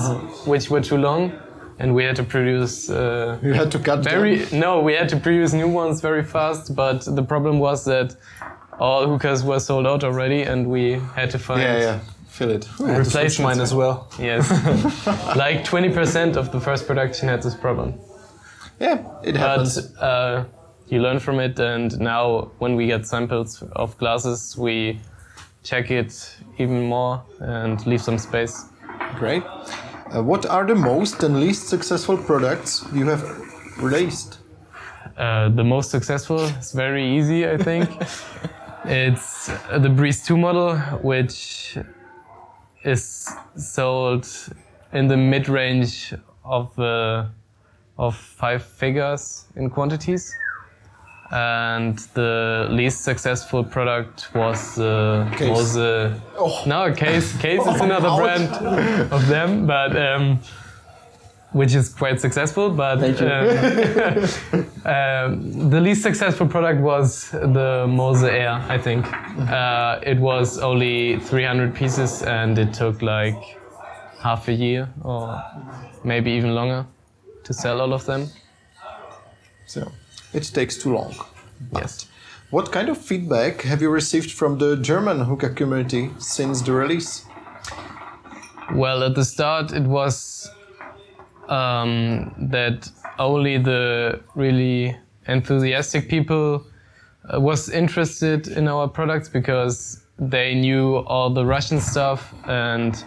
which 0.47 0.69
were 0.71 0.83
too 0.83 0.99
long, 0.99 1.33
and 1.79 1.95
we 1.95 2.05
had 2.05 2.17
to 2.17 2.23
produce 2.25 2.91
uh, 2.91 3.39
You 3.43 3.55
had 3.55 3.71
to 3.73 3.79
cut 3.79 4.01
very 4.05 4.37
them. 4.45 4.61
no. 4.61 4.81
We 4.81 4.93
had 4.93 5.09
to 5.09 5.17
produce 5.17 5.55
new 5.55 5.69
ones 5.69 6.01
very 6.03 6.23
fast. 6.25 6.75
But 6.75 7.05
the 7.17 7.23
problem 7.23 7.59
was 7.61 7.85
that 7.85 8.15
all 8.79 9.07
hookahs 9.09 9.43
were 9.43 9.61
sold 9.61 9.87
out 9.87 10.05
already, 10.05 10.43
and 10.43 10.67
we 10.67 11.01
had 11.17 11.31
to 11.31 11.39
find 11.39 11.63
Yeah, 11.63 11.79
yeah. 11.81 12.01
Fill 12.39 12.51
it. 12.53 12.69
I 12.81 12.93
had 12.93 13.31
to 13.31 13.43
mine 13.43 13.61
as 13.61 13.75
well. 13.75 14.07
Yes, 14.17 14.49
like 15.37 15.65
20% 15.65 16.37
of 16.37 16.53
the 16.53 16.61
first 16.61 16.87
production 16.87 17.29
had 17.29 17.43
this 17.43 17.57
problem. 17.57 17.95
Yeah, 18.79 19.03
it 19.25 19.35
happens. 19.35 19.81
But 19.81 20.01
uh, 20.01 20.45
you 20.87 21.03
learn 21.03 21.19
from 21.19 21.41
it, 21.41 21.59
and 21.59 21.99
now 21.99 22.53
when 22.61 22.77
we 22.77 22.87
get 22.87 23.09
samples 23.09 23.65
of 23.73 23.99
glasses, 23.99 24.57
we 24.57 25.01
check 25.65 25.91
it 25.91 26.37
even 26.59 26.85
more 26.85 27.25
and 27.41 27.85
leave 27.89 28.03
some 28.03 28.19
space. 28.19 28.67
Great. 29.17 29.43
Uh, 29.45 30.23
what 30.23 30.47
are 30.47 30.65
the 30.65 30.77
most 30.77 31.25
and 31.25 31.41
least 31.41 31.69
successful 31.69 32.17
products 32.17 32.87
you 32.95 33.09
have 33.09 33.23
released? 33.83 34.39
Uh, 35.17 35.49
the 35.49 35.65
most 35.65 35.91
successful 35.91 36.39
is 36.39 36.71
very 36.71 37.05
easy, 37.19 37.49
I 37.49 37.57
think. 37.57 37.91
it's 38.85 39.49
uh, 39.49 39.81
the 39.81 39.89
Breeze 39.89 40.25
2 40.25 40.37
model, 40.37 40.77
which 41.03 41.77
is 42.85 43.29
sold 43.57 44.27
in 44.93 45.09
the 45.09 45.17
mid 45.17 45.49
range 45.49 46.15
of 46.45 46.79
uh, 46.79 47.27
of 47.99 48.17
five 48.17 48.63
figures 48.63 49.47
in 49.57 49.71
quantities. 49.71 50.35
And 51.31 51.99
the 52.15 52.69
least 52.71 53.05
successful 53.05 53.63
product 53.63 54.35
was 54.35 54.77
the 54.77 55.29
Case. 55.37 55.51
was 55.51 55.77
uh, 55.77 56.19
no 56.67 56.91
case 56.95 57.37
case 57.37 57.61
is 57.67 57.81
another 57.89 58.17
brand 58.17 58.51
of 59.13 59.29
them, 59.29 59.67
but 59.67 59.95
um, 59.95 60.41
which 61.53 61.75
is 61.75 61.89
quite 61.89 62.21
successful. 62.21 62.71
But 62.71 63.03
um, 63.03 64.25
um, 64.85 65.71
the 65.71 65.81
least 65.81 66.03
successful 66.03 66.47
product 66.47 66.81
was 66.81 67.31
the 67.31 67.87
Moze 67.89 68.23
Air, 68.23 68.53
I 68.69 68.79
think. 68.79 69.07
Uh, 69.51 70.01
it 70.03 70.19
was 70.19 70.59
only 70.59 71.19
300 71.21 71.75
pieces 71.75 72.23
and 72.23 72.59
it 72.59 72.75
took 72.75 73.03
like 73.03 73.59
half 74.21 74.49
a 74.49 74.53
year 74.53 74.89
or 75.03 75.43
maybe 76.05 76.31
even 76.33 76.55
longer 76.55 76.87
to 77.45 77.55
sell 77.55 77.81
all 77.81 77.93
of 77.93 78.05
them. 78.05 78.29
So 79.67 79.93
it 80.33 80.45
takes 80.45 80.77
too 80.77 80.93
long. 80.93 81.15
Yes. 81.75 82.07
What 82.51 82.73
kind 82.73 82.89
of 82.89 82.97
feedback 82.97 83.63
have 83.63 83.83
you 83.83 83.91
received 83.91 84.33
from 84.33 84.59
the 84.59 84.77
German 84.77 85.21
hookah 85.21 85.51
community 85.51 86.11
since 86.19 86.63
the 86.63 86.73
release? 86.73 87.27
Well, 88.75 89.03
at 89.03 89.15
the 89.15 89.25
start, 89.25 89.73
it 89.73 89.83
was 89.83 90.51
um, 91.49 92.35
that 92.51 92.91
only 93.19 93.59
the 93.59 94.21
really 94.35 94.97
enthusiastic 95.27 96.09
people 96.09 96.65
uh, 97.33 97.41
was 97.41 97.69
interested 97.71 98.49
in 98.49 98.69
our 98.69 98.89
products 98.89 99.29
because 99.29 100.05
they 100.19 100.55
knew 100.55 100.97
all 101.07 101.31
the 101.31 101.45
Russian 101.45 101.81
stuff 101.81 102.35
and 102.47 103.05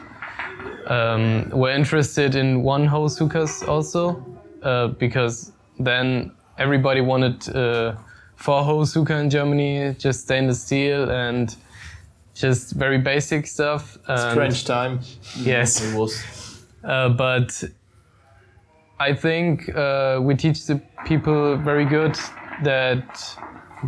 um, 0.88 1.50
were 1.50 1.72
interested 1.72 2.36
in 2.36 2.64
one 2.64 2.86
hose 2.86 3.18
hookahs 3.18 3.64
also 3.64 4.24
uh, 4.64 4.88
because 4.88 5.52
then 5.80 6.32
everybody 6.58 7.02
wanted 7.02 7.48
uh, 7.56 7.96
four 8.36 8.64
hose 8.64 8.94
hookah 8.94 9.18
in 9.18 9.30
Germany, 9.30 9.96
just 9.98 10.22
stainless 10.22 10.62
steel 10.64 11.10
and 11.10 11.56
just 12.34 12.74
very 12.74 12.98
basic 12.98 13.46
stuff. 13.48 13.98
And- 14.08 14.38
Crunch 14.38 14.66
time. 14.66 15.00
Yes. 15.38 15.82
It 15.84 15.96
was. 15.98 16.24
Uh, 16.84 17.10
but 17.10 17.64
I 19.02 19.15
think 19.15 19.76
uh, 19.76 20.19
we 20.22 20.36
teach 20.36 20.68
the 20.68 20.80
people 21.06 21.57
very 21.57 21.86
good 21.86 22.15
that 22.64 23.36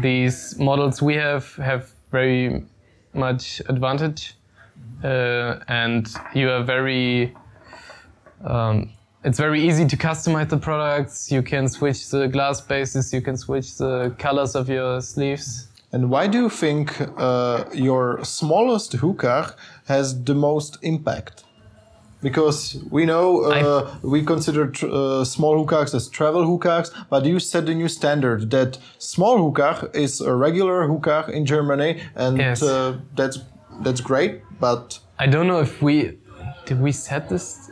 these 0.02 0.58
models 0.58 1.04
we 1.04 1.14
have 1.14 1.56
have 1.58 1.92
very 2.10 2.66
much 3.14 3.62
advantage, 3.70 4.34
uh, 5.04 5.60
and 5.68 6.08
you 6.34 6.50
are 6.50 6.64
very. 6.64 7.32
Um, 8.44 8.90
it's 9.24 9.38
very 9.38 9.62
easy 9.62 9.86
to 9.86 9.96
customize 9.96 10.50
the 10.50 10.58
products. 10.58 11.32
You 11.32 11.44
can 11.44 11.68
switch 11.68 12.10
the 12.10 12.28
glass 12.28 12.60
bases. 12.60 13.14
You 13.14 13.22
can 13.22 13.38
switch 13.38 13.78
the 13.78 14.16
colors 14.18 14.56
of 14.56 14.68
your 14.68 15.00
sleeves. 15.00 15.68
And 15.92 16.10
why 16.10 16.26
do 16.26 16.40
you 16.40 16.50
think 16.50 17.00
uh, 17.18 17.66
your 17.72 18.26
smallest 18.26 18.94
hookah 18.94 19.56
has 19.86 20.24
the 20.24 20.34
most 20.34 20.80
impact? 20.82 21.43
Because 22.24 22.78
we 22.90 23.06
know 23.06 23.42
uh, 23.44 23.96
we 24.02 24.24
consider 24.24 24.68
tr- 24.72 24.88
uh, 24.90 25.26
small 25.26 25.58
hookahs 25.60 25.94
as 25.94 26.08
travel 26.10 26.46
hookahs, 26.46 26.90
but 27.10 27.26
you 27.26 27.40
set 27.40 27.66
the 27.66 27.76
new 27.76 27.90
standard 27.90 28.50
that 28.52 28.78
small 28.98 29.38
hookah 29.38 29.90
is 29.94 30.22
a 30.22 30.34
regular 30.34 30.88
hookah 30.88 31.30
in 31.34 31.46
Germany, 31.46 32.02
and 32.16 32.38
Yes. 32.38 32.64
uh, 32.64 32.98
that's 33.16 33.40
that's 33.84 34.02
great. 34.02 34.42
But 34.60 35.00
I 35.20 35.28
don't 35.28 35.48
know 35.48 35.60
if 35.62 35.82
we 35.82 36.18
did 36.66 36.80
we 36.82 36.92
set 36.94 37.28
this 37.30 37.70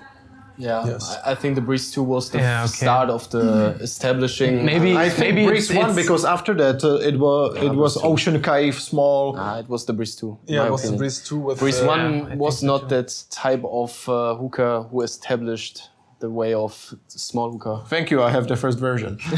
Yeah, 0.62 0.86
Yes. 0.92 1.04
I, 1.26 1.32
I 1.32 1.36
think 1.36 1.56
the 1.56 1.62
Breeze 1.62 1.92
2 1.92 2.04
was 2.04 2.30
the 2.30 2.38
Yeah, 2.38 2.64
okay. 2.66 2.86
start 2.86 3.10
of 3.10 3.28
the 3.30 3.76
establishing. 3.82 4.64
Maybe- 4.66 4.96
I 5.06 5.10
think 5.10 5.36
Maybe 5.36 5.46
Breeze 5.48 5.70
it's- 5.70 5.82
one 5.84 5.90
it's- 5.92 6.06
because 6.06 6.24
after 6.36 6.54
that 6.64 6.84
uh, 6.84 7.10
it 7.10 7.18
was 7.18 7.56
it 7.68 7.74
was 7.84 7.98
Ocean 8.04 8.42
Cave 8.42 8.74
small. 8.80 9.36
Ah, 9.38 9.60
it 9.60 9.68
was 9.70 9.86
the 9.86 9.94
Breeze 9.94 10.16
2. 10.16 10.38
Yeah, 10.46 10.66
it 10.68 10.72
was 10.72 10.82
the 10.82 10.88
opinion. 10.88 11.00
Breeze 11.00 11.20
2 11.30 11.40
with 11.48 11.60
Breeze 11.60 11.82
uh, 11.82 11.88
1 11.88 12.00
Yeah, 12.00 12.36
was 12.46 12.62
not 12.64 12.82
too. 12.82 12.96
that 12.96 13.10
type 13.44 13.64
of 13.82 13.92
uh, 14.10 14.36
hookah 14.36 14.84
who 14.92 15.02
established 15.02 15.90
the 16.20 16.30
way 16.30 16.54
of 16.54 16.94
small 17.08 17.52
hookah. 17.52 17.78
Thank 17.90 18.12
you. 18.12 18.22
I 18.22 18.30
have 18.30 18.46
the 18.48 18.56
first 18.56 18.78
version. 18.80 19.18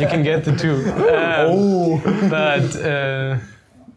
you 0.00 0.08
can 0.08 0.22
get 0.24 0.44
the 0.44 0.54
two. 0.62 0.76
Um, 1.22 2.00
But 2.28 2.74
uh, 2.76 3.38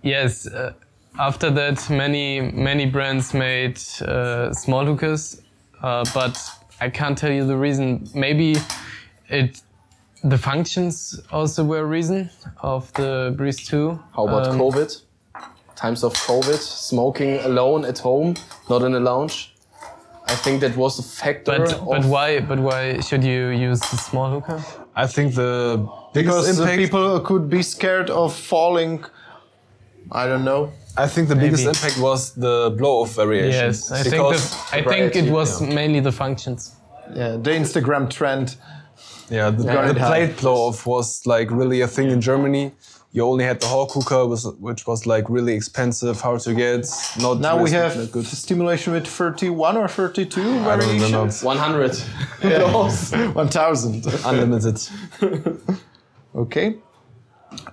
yes, 0.03 0.45
uh, 0.47 0.73
after 1.17 1.49
that, 1.51 1.89
many 1.89 2.41
many 2.41 2.85
brands 2.85 3.33
made 3.33 3.77
uh, 4.01 4.53
small 4.53 4.85
hookahs, 4.85 5.41
uh, 5.85 6.03
but 6.13 6.35
I 6.81 6.89
can't 6.89 7.17
tell 7.17 7.31
you 7.31 7.45
the 7.45 7.57
reason. 7.57 8.07
Maybe 8.13 8.55
it 9.29 9.61
the 10.23 10.37
functions 10.37 11.19
also 11.31 11.63
were 11.63 11.81
a 11.81 11.85
reason 11.97 12.29
of 12.61 12.91
the 12.93 13.33
Breeze 13.37 13.67
2. 13.67 13.99
How 14.15 14.27
about 14.27 14.47
Um, 14.47 14.59
COVID? 14.59 14.89
Times 15.75 16.03
of 16.03 16.13
COVID, 16.13 16.59
smoking 16.89 17.39
alone 17.49 17.85
at 17.85 17.99
home, 17.99 18.33
not 18.69 18.81
in 18.81 18.95
a 18.95 18.99
lounge. 18.99 19.35
I 20.27 20.35
think 20.43 20.61
that 20.61 20.75
was 20.75 20.97
a 20.99 21.03
factor. 21.03 21.57
But 21.57 21.85
but 21.93 22.03
why 22.05 22.39
but 22.39 22.59
why 22.59 22.99
should 23.07 23.23
you 23.23 23.41
use 23.69 23.79
the 23.91 23.97
small 23.97 24.29
hookah? 24.31 24.61
I 24.95 25.05
think 25.15 25.35
the 25.35 25.51
Because 26.13 26.57
the 26.57 26.65
people 26.81 27.19
could 27.19 27.45
be 27.49 27.61
scared 27.61 28.09
of 28.09 28.33
falling. 28.33 29.03
I 30.11 30.23
don't 30.29 30.45
know. 30.51 30.71
I 30.97 31.07
think 31.07 31.27
the 31.27 31.35
biggest 31.35 31.65
Maybe. 31.65 31.77
impact 31.77 31.99
was 31.99 32.33
the 32.33 32.73
blow-off 32.77 33.15
variation. 33.15 33.51
Yes, 33.67 33.91
I 33.91 34.01
think 34.03 34.15
Because- 34.15 34.49
the, 34.51 34.77
I 34.77 34.81
think 34.83 35.15
it 35.15 35.25
variety, 35.25 35.31
was 35.31 35.61
mainly 35.61 35.99
the 35.99 36.11
functions. 36.11 36.71
Yeah, 37.13 37.31
the 37.37 37.51
Instagram 37.51 38.09
trend. 38.09 38.55
Yeah, 39.29 39.49
the, 39.49 39.63
Got 39.63 39.87
the 39.87 39.99
plate 39.99 40.37
blow-off 40.37 40.85
was 40.85 41.25
like 41.25 41.49
really 41.51 41.81
a 41.81 41.87
thing 41.87 42.09
in 42.11 42.21
Germany. 42.21 42.71
You 43.11 43.23
only 43.25 43.45
had 43.45 43.59
the 43.61 43.67
Hawk 43.67 43.91
hookah, 43.93 44.25
was, 44.25 44.45
which 44.59 44.85
was 44.87 45.05
like 45.07 45.29
really 45.29 45.53
expensive, 45.53 46.19
hard 46.19 46.41
to 46.41 46.53
get. 46.53 46.85
Not 47.19 47.39
Now 47.39 47.57
we 47.61 47.71
have 47.71 47.95
that 47.97 48.11
good. 48.11 48.25
stimulation 48.25 48.91
with 48.93 49.07
31 49.07 49.77
or 49.77 49.87
32 49.87 50.41
I 50.41 50.43
don't 50.43 50.53
remember. 50.55 50.77
variations. 50.97 51.43
100. 51.43 51.95
1000. 53.35 54.05
Unlimited. 54.25 54.79
Okay. 56.35 56.75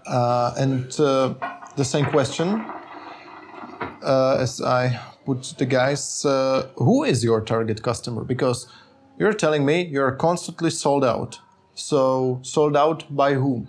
Uh, 0.07 0.55
and 0.57 0.85
uh, 1.01 1.35
the 1.77 1.85
same 1.85 2.05
question 2.05 2.65
uh, 4.03 4.37
as 4.41 4.61
I 4.61 5.01
put 5.25 5.55
the 5.59 5.67
guys 5.67 6.25
uh, 6.25 6.69
who 6.77 7.05
is 7.05 7.23
your 7.25 7.41
target 7.41 7.83
customer? 7.83 8.25
Because 8.25 8.67
you're 9.19 9.33
telling 9.33 9.65
me 9.65 9.83
you're 9.83 10.13
constantly 10.13 10.71
sold 10.71 11.05
out. 11.05 11.39
So, 11.75 12.41
sold 12.43 12.77
out 12.77 13.05
by 13.15 13.35
whom? 13.35 13.69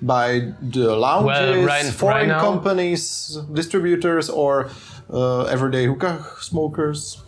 By 0.00 0.52
the 0.62 0.94
lounges, 0.94 1.64
right- 1.66 1.84
foreign 1.86 2.30
right 2.30 2.40
companies, 2.40 3.38
distributors, 3.52 4.30
or 4.30 4.70
uh, 5.10 5.44
everyday 5.44 5.86
hookah 5.86 6.24
smokers? 6.40 7.22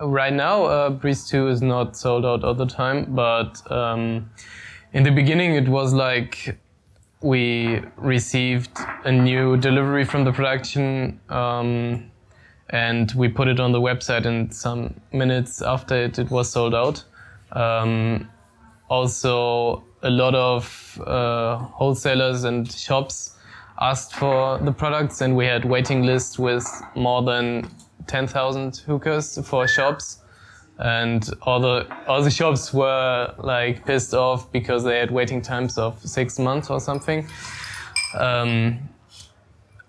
Right 0.00 0.32
now, 0.32 0.64
uh, 0.64 0.90
Breeze 0.90 1.28
2 1.28 1.48
is 1.48 1.62
not 1.62 1.96
sold 1.96 2.24
out 2.24 2.42
all 2.42 2.54
the 2.54 2.66
time, 2.66 3.14
but 3.14 3.60
um, 3.70 4.30
in 4.92 5.02
the 5.04 5.10
beginning, 5.10 5.54
it 5.54 5.68
was 5.68 5.92
like 5.92 6.58
we 7.22 7.82
received 7.96 8.70
a 9.04 9.12
new 9.12 9.56
delivery 9.56 10.04
from 10.04 10.24
the 10.24 10.32
production 10.32 11.20
um, 11.28 12.10
and 12.70 13.12
we 13.12 13.28
put 13.28 13.48
it 13.48 13.58
on 13.58 13.72
the 13.72 13.80
website, 13.80 14.26
and 14.26 14.54
some 14.54 14.94
minutes 15.12 15.60
after 15.60 15.96
it, 15.96 16.18
it 16.18 16.30
was 16.30 16.50
sold 16.50 16.74
out. 16.74 17.04
Um, 17.52 18.30
also, 18.88 19.84
a 20.02 20.10
lot 20.10 20.34
of 20.34 21.00
uh, 21.04 21.56
wholesalers 21.56 22.44
and 22.44 22.70
shops 22.70 23.36
asked 23.80 24.14
for 24.14 24.58
the 24.58 24.72
products, 24.72 25.20
and 25.20 25.36
we 25.36 25.46
had 25.46 25.64
waiting 25.64 26.04
lists 26.04 26.38
with 26.38 26.66
more 26.94 27.22
than 27.22 27.68
10,000 28.06 28.76
hookers 28.86 29.38
for 29.46 29.66
shops. 29.66 30.19
And 30.80 31.28
all 31.42 31.60
the 31.60 31.86
all 32.06 32.22
the 32.22 32.30
shops 32.30 32.72
were 32.72 33.34
like 33.38 33.84
pissed 33.84 34.14
off 34.14 34.50
because 34.50 34.82
they 34.82 34.98
had 34.98 35.10
waiting 35.10 35.42
times 35.42 35.76
of 35.76 36.00
six 36.00 36.38
months 36.38 36.70
or 36.70 36.80
something. 36.80 37.28
Um, 38.14 38.78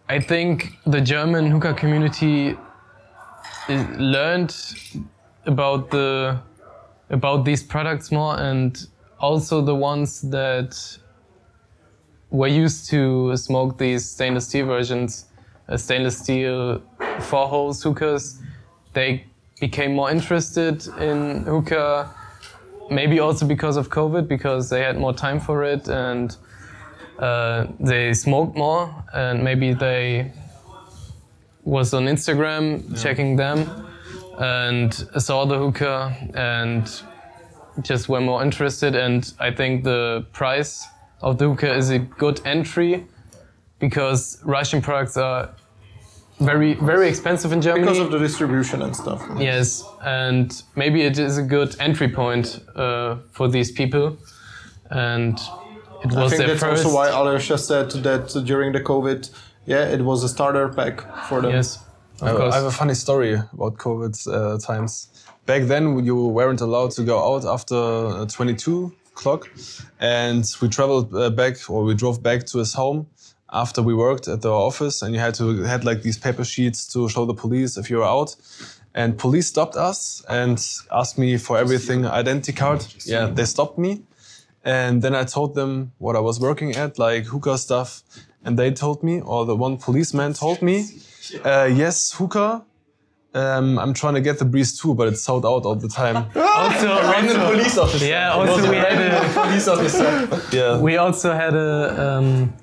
I 0.09 0.19
think 0.19 0.77
the 0.85 0.99
German 0.99 1.49
hookah 1.49 1.75
community 1.75 2.57
learned 3.69 4.53
about 5.45 5.91
the 5.91 6.39
about 7.09 7.45
these 7.45 7.63
products 7.63 8.11
more 8.11 8.37
and 8.37 8.87
also 9.19 9.61
the 9.61 9.75
ones 9.75 10.21
that 10.21 10.97
were 12.29 12.47
used 12.47 12.89
to 12.89 13.35
smoke 13.37 13.77
these 13.77 14.09
stainless 14.09 14.47
steel 14.47 14.65
versions, 14.65 15.25
uh, 15.69 15.77
stainless 15.77 16.17
steel 16.17 16.81
four 17.19 17.47
holes 17.47 17.83
hookahs, 17.83 18.41
they 18.93 19.25
became 19.61 19.93
more 19.93 20.11
interested 20.11 20.85
in 20.99 21.43
hookah. 21.43 22.09
Maybe 22.89 23.19
also 23.21 23.45
because 23.45 23.77
of 23.77 23.87
COVID, 23.89 24.27
because 24.27 24.69
they 24.69 24.81
had 24.81 24.97
more 24.97 25.13
time 25.13 25.39
for 25.39 25.63
it 25.63 25.87
and 25.87 26.35
uh, 27.19 27.67
they 27.79 28.13
smoked 28.13 28.57
more, 28.57 28.93
and 29.13 29.41
maybe 29.43 29.73
they 29.73 30.33
was 31.63 31.93
on 31.93 32.05
Instagram 32.05 32.99
checking 33.01 33.37
them 33.37 33.59
and 34.39 34.91
saw 35.17 35.45
the 35.45 35.57
hookah 35.57 36.17
and 36.33 37.03
just 37.81 38.09
were 38.09 38.19
more 38.19 38.43
interested. 38.43 38.95
And 38.95 39.31
I 39.39 39.51
think 39.51 39.83
the 39.83 40.25
price 40.33 40.83
of 41.21 41.37
the 41.37 41.47
hookah 41.49 41.75
is 41.75 41.91
a 41.91 41.99
good 41.99 42.41
entry 42.43 43.05
because 43.79 44.39
Russian 44.43 44.81
products 44.81 45.15
are 45.17 45.53
very 46.41 46.73
very 46.73 47.07
expensive 47.07 47.51
in 47.51 47.61
Germany. 47.61 47.85
Because 47.85 47.99
of 47.99 48.11
the 48.11 48.19
distribution 48.19 48.81
and 48.81 48.95
stuff. 48.95 49.21
Yes, 49.37 49.83
and 50.01 50.61
maybe 50.75 51.01
it 51.03 51.17
is 51.17 51.37
a 51.37 51.43
good 51.43 51.75
entry 51.79 52.09
point 52.09 52.59
uh, 52.75 53.17
for 53.31 53.47
these 53.47 53.71
people, 53.71 54.17
and 54.89 55.39
it 56.03 56.13
I 56.15 56.29
think 56.29 56.37
their 56.37 56.47
that's 56.47 56.59
first. 56.59 56.85
also 56.85 56.95
why 56.95 57.09
Alesha 57.09 57.57
said 57.57 57.91
that 58.03 58.43
during 58.45 58.71
the 58.73 58.81
COVID, 58.81 59.29
yeah, 59.65 59.85
it 59.87 60.01
was 60.01 60.23
a 60.23 60.29
starter 60.29 60.69
pack 60.69 61.01
for 61.27 61.41
them. 61.41 61.51
Yes, 61.51 61.77
of 62.21 62.27
I, 62.27 62.31
course. 62.31 62.53
I 62.53 62.57
have 62.57 62.65
a 62.65 62.71
funny 62.71 62.95
story 62.95 63.33
about 63.33 63.77
COVID 63.77 64.15
uh, 64.27 64.57
times. 64.59 65.07
Back 65.45 65.63
then, 65.63 66.03
you 66.05 66.15
weren't 66.27 66.61
allowed 66.61 66.91
to 66.91 67.03
go 67.03 67.17
out 67.35 67.45
after 67.45 67.75
uh, 67.75 68.25
22 68.25 68.93
o'clock, 69.13 69.49
and 69.99 70.45
we 70.61 70.69
traveled 70.69 71.13
uh, 71.13 71.29
back, 71.29 71.69
or 71.69 71.83
we 71.83 71.93
drove 71.93 72.21
back 72.23 72.45
to 72.47 72.59
his 72.59 72.73
home 72.73 73.07
after 73.51 73.81
we 73.81 73.93
worked 73.93 74.27
at 74.27 74.41
the 74.41 74.51
office, 74.51 75.01
and 75.01 75.13
you 75.13 75.19
had 75.19 75.33
to 75.35 75.63
had 75.63 75.83
like 75.83 76.01
these 76.01 76.17
paper 76.17 76.43
sheets 76.43 76.87
to 76.93 77.09
show 77.09 77.25
the 77.25 77.33
police 77.33 77.77
if 77.77 77.89
you 77.89 77.97
were 77.97 78.05
out. 78.05 78.35
And 78.93 79.17
police 79.17 79.47
stopped 79.47 79.75
us 79.75 80.23
and 80.27 80.57
asked 80.91 81.17
me 81.17 81.37
for 81.37 81.57
everything 81.57 82.05
identity 82.05 82.51
card. 82.53 82.85
Yeah, 83.05 83.27
they 83.27 83.45
stopped 83.45 83.77
me, 83.77 84.01
and 84.63 85.01
then 85.01 85.15
I 85.15 85.23
told 85.23 85.55
them 85.55 85.91
what 85.97 86.15
I 86.15 86.19
was 86.19 86.39
working 86.39 86.75
at, 86.75 86.99
like 86.99 87.25
hookah 87.25 87.57
stuff, 87.57 88.03
and 88.43 88.57
they 88.57 88.71
told 88.71 89.03
me, 89.03 89.21
or 89.21 89.45
the 89.45 89.55
one 89.55 89.77
policeman 89.77 90.33
told 90.33 90.61
me, 90.61 90.85
uh, 91.45 91.69
yes, 91.71 92.13
hookah. 92.13 92.65
Um, 93.33 93.79
I'm 93.79 93.93
trying 93.93 94.15
to 94.15 94.21
get 94.21 94.39
the 94.39 94.45
breeze 94.45 94.77
too, 94.77 94.93
but 94.93 95.07
it's 95.07 95.21
sold 95.21 95.45
out 95.45 95.63
all 95.63 95.75
the 95.75 95.87
time. 95.87 96.17
also, 96.35 96.87
Random 96.87 97.39
police 97.49 97.77
officer. 97.77 98.05
yeah, 98.05 98.33
also 98.33 98.69
we 98.69 98.75
had 98.75 98.99
a, 99.01 99.33
police 99.33 99.69
officer. 99.69 100.41
Yeah. 100.51 100.77
we 100.81 100.97
also 100.97 101.31
had 101.31 101.55
a 101.55 102.17
um, 102.17 102.53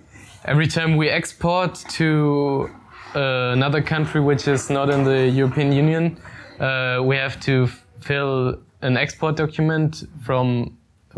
every 0.45 0.67
time 0.67 0.97
we 0.97 1.09
export 1.09 1.75
to 1.75 2.71
uh, 3.15 3.51
another 3.53 3.83
country 3.83 4.21
which 4.21 4.47
is 4.49 4.71
not 4.71 4.91
in 4.91 5.05
the 5.05 5.29
European 5.29 5.73
Union, 5.73 6.19
uh, 6.61 7.01
we 7.03 7.17
have 7.17 7.41
to 7.41 7.67
fill 8.01 8.59
an 8.83 8.97
export 8.97 9.37
document 9.37 10.05
from 10.23 10.77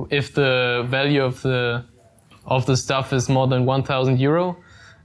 if 0.08 0.32
the 0.32 0.86
value 0.88 1.22
of 1.22 1.42
the 1.42 1.84
of 2.46 2.64
the 2.66 2.76
stuff 2.76 3.12
is 3.12 3.28
more 3.28 3.46
than 3.46 3.66
1,000 3.66 4.18
euro, 4.18 4.56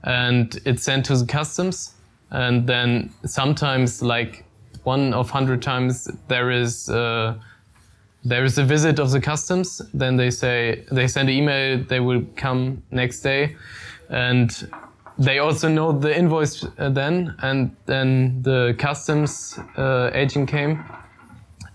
and 0.04 0.58
it's 0.64 0.82
sent 0.82 1.04
to 1.04 1.16
the 1.16 1.26
customs, 1.26 1.94
and 2.30 2.66
then 2.66 3.12
sometimes 3.24 4.02
like 4.02 4.44
one 4.84 5.12
of 5.12 5.30
hundred 5.30 5.62
times 5.62 6.08
there 6.28 6.50
is. 6.50 6.88
Uh, 6.88 7.34
there 8.24 8.44
is 8.44 8.58
a 8.58 8.64
visit 8.64 8.98
of 8.98 9.12
the 9.12 9.20
customs 9.20 9.80
then 9.94 10.16
they 10.16 10.30
say 10.30 10.84
they 10.90 11.06
send 11.06 11.28
an 11.28 11.34
email 11.36 11.78
they 11.84 12.00
will 12.00 12.24
come 12.34 12.82
next 12.90 13.20
day 13.20 13.54
and 14.10 14.70
they 15.18 15.38
also 15.38 15.68
know 15.68 15.92
the 15.92 16.16
invoice 16.16 16.64
uh, 16.78 16.90
then 16.90 17.34
and 17.42 17.74
then 17.86 18.42
the 18.42 18.74
customs 18.78 19.58
uh, 19.76 20.10
agent 20.14 20.48
came. 20.50 20.84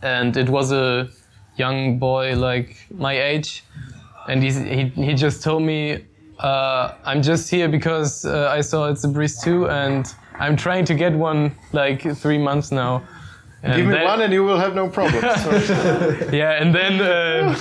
And 0.01 0.35
it 0.37 0.49
was 0.49 0.71
a 0.71 1.09
young 1.57 1.97
boy 1.99 2.35
like 2.35 2.75
my 2.91 3.19
age. 3.19 3.63
And 4.27 4.43
he, 4.43 4.51
he, 4.51 4.85
he 4.89 5.13
just 5.13 5.43
told 5.43 5.63
me 5.63 6.05
uh, 6.39 6.93
i'm 7.05 7.21
just 7.21 7.51
here 7.51 7.69
because 7.69 8.25
uh, 8.25 8.49
i 8.57 8.61
saw 8.61 8.89
it's 8.89 9.03
a 9.03 9.07
breeze 9.07 9.39
too 9.43 9.69
and 9.69 10.07
i'm 10.39 10.55
trying 10.55 10.83
to 10.83 10.95
get 10.95 11.13
one 11.13 11.51
like 11.71 12.01
three 12.15 12.37
months 12.39 12.71
now. 12.71 13.03
And 13.63 13.75
Give 13.75 13.85
me 13.85 13.93
that- 13.93 14.05
one 14.05 14.21
and 14.21 14.33
you 14.33 14.43
will 14.43 14.57
have 14.57 14.73
no 14.73 14.87
problems. 14.89 15.23
yeah, 16.33 16.59
and 16.61 16.73
then 16.73 16.99
uh, 16.99 17.55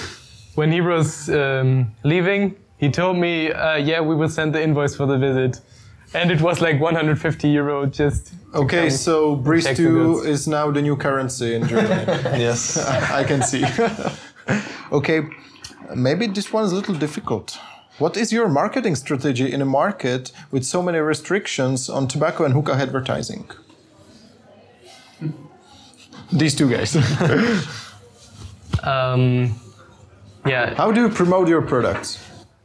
when 0.55 0.73
he 0.73 0.81
was 0.81 1.29
um, 1.29 1.93
leaving, 2.05 2.57
he 2.81 2.91
told 2.91 3.17
me, 3.17 3.53
uh, 3.53 3.77
"Yeah, 3.77 4.01
we 4.01 4.15
will 4.15 4.29
send 4.29 4.55
the 4.55 4.63
invoice 4.63 4.95
for 4.97 5.07
the 5.07 5.19
visit." 5.19 5.61
and 6.15 6.31
it 6.31 6.41
was 6.41 6.61
like 6.61 6.81
150 6.81 7.49
euro 7.49 7.87
just. 7.87 8.33
Okay, 8.55 8.91
so 8.91 9.37
Breeze 9.37 9.67
2 9.77 10.23
is 10.23 10.49
now 10.49 10.71
the 10.71 10.83
new 10.83 10.97
currency 10.97 11.55
in 11.55 11.69
Germany. 11.69 12.05
Yes. 12.47 12.77
I 13.21 13.25
can 13.25 13.43
see. 13.43 13.65
okay, 14.93 15.23
maybe 15.95 16.27
this 16.27 16.53
one 16.53 16.65
is 16.65 16.73
a 16.73 16.75
little 16.75 16.97
difficult. 16.97 17.59
What 17.99 18.17
is 18.17 18.33
your 18.33 18.49
marketing 18.49 18.97
strategy 18.97 19.53
in 19.53 19.61
a 19.63 19.65
market 19.65 20.33
with 20.51 20.65
so 20.65 20.83
many 20.83 20.99
restrictions 20.99 21.89
on 21.89 22.09
tobacco 22.09 22.45
and 22.45 22.55
hookah 22.55 22.75
advertising? 22.75 23.49
These 26.33 26.57
two 26.57 26.71
guys. 26.71 26.97
Um, 28.83 29.55
yeah, 30.47 30.75
How 30.75 30.91
do 30.91 31.03
you 31.03 31.09
promote 31.11 31.49
your 31.49 31.61
products? 31.61 32.19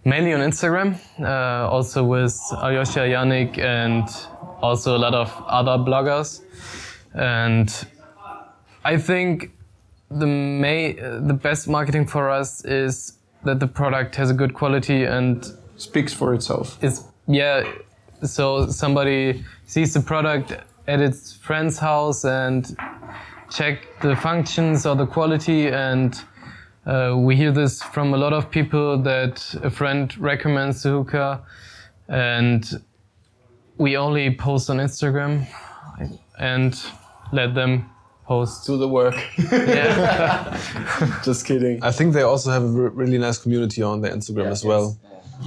Mainly 0.06 0.34
on 0.34 0.40
Instagram, 0.40 0.98
uh, 1.19 1.69
also 1.69 2.03
with 2.03 2.40
Alyosha, 2.52 2.99
Yannick, 2.99 3.57
and 3.57 4.07
also 4.61 4.95
a 4.95 4.99
lot 4.99 5.14
of 5.14 5.30
other 5.48 5.77
bloggers. 5.84 6.41
And 7.14 7.69
I 8.86 8.98
think 8.98 9.52
the 10.10 10.27
may 10.27 10.94
the 10.94 11.34
best 11.34 11.68
marketing 11.68 12.07
for 12.07 12.30
us 12.30 12.64
is 12.64 13.18
that 13.44 13.60
the 13.60 13.68
product 13.68 14.15
has 14.15 14.30
a 14.30 14.34
good 14.34 14.53
quality 14.53 15.03
and 15.03 15.45
Speaks 15.77 16.14
for 16.14 16.34
itself. 16.34 16.82
is 16.82 17.03
yeah. 17.27 17.64
So 18.23 18.68
somebody 18.68 19.44
sees 19.65 19.94
the 19.94 19.99
product 19.99 20.57
at 20.88 21.02
its 21.02 21.34
friend's 21.34 21.77
house 21.77 22.23
and 22.23 22.77
check 23.52 23.80
the 24.02 24.15
functions 24.15 24.86
or 24.86 24.95
the 24.95 25.06
quality 25.06 25.68
and 25.68 26.18
uh, 26.86 27.16
we 27.18 27.36
hear 27.36 27.52
this 27.52 27.82
from 27.82 28.14
a 28.14 28.18
lot 28.18 28.34
of 28.34 28.49
people 28.52 28.98
that 29.03 29.56
a 29.64 29.70
friend 29.70 30.16
recommends 30.18 30.84
the 30.84 30.90
hookah 30.90 31.41
and 32.07 32.64
we 33.78 33.98
only 33.98 34.34
post 34.36 34.70
on 34.70 34.78
Instagram 34.78 35.45
and 36.40 36.80
let 37.32 37.53
them 37.56 37.90
post. 38.26 38.66
Do 38.68 38.78
the 38.78 38.88
work. 38.88 39.16
Yeah. 39.52 40.57
Just 41.24 41.45
kidding. 41.45 41.84
I 41.84 41.91
think 41.91 42.14
they 42.14 42.22
also 42.24 42.52
have 42.52 42.64
a 42.64 42.68
really 42.68 43.18
nice 43.18 43.38
community 43.38 43.82
on 43.82 44.02
their 44.02 44.14
Instagram 44.16 44.48
as 44.52 44.64
well. 44.64 44.98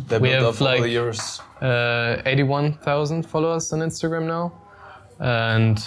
They 0.09 0.19
We 0.19 0.31
have, 0.31 0.43
up 0.43 0.49
over 0.49 0.59
the 0.59 0.83
like- 0.83 0.91
years. 0.91 1.41
uh, 1.63 2.21
81,000 2.27 3.25
followers 3.27 3.73
on 3.73 3.81
Instagram 3.81 4.27
now. 4.27 4.53
And 5.21 5.79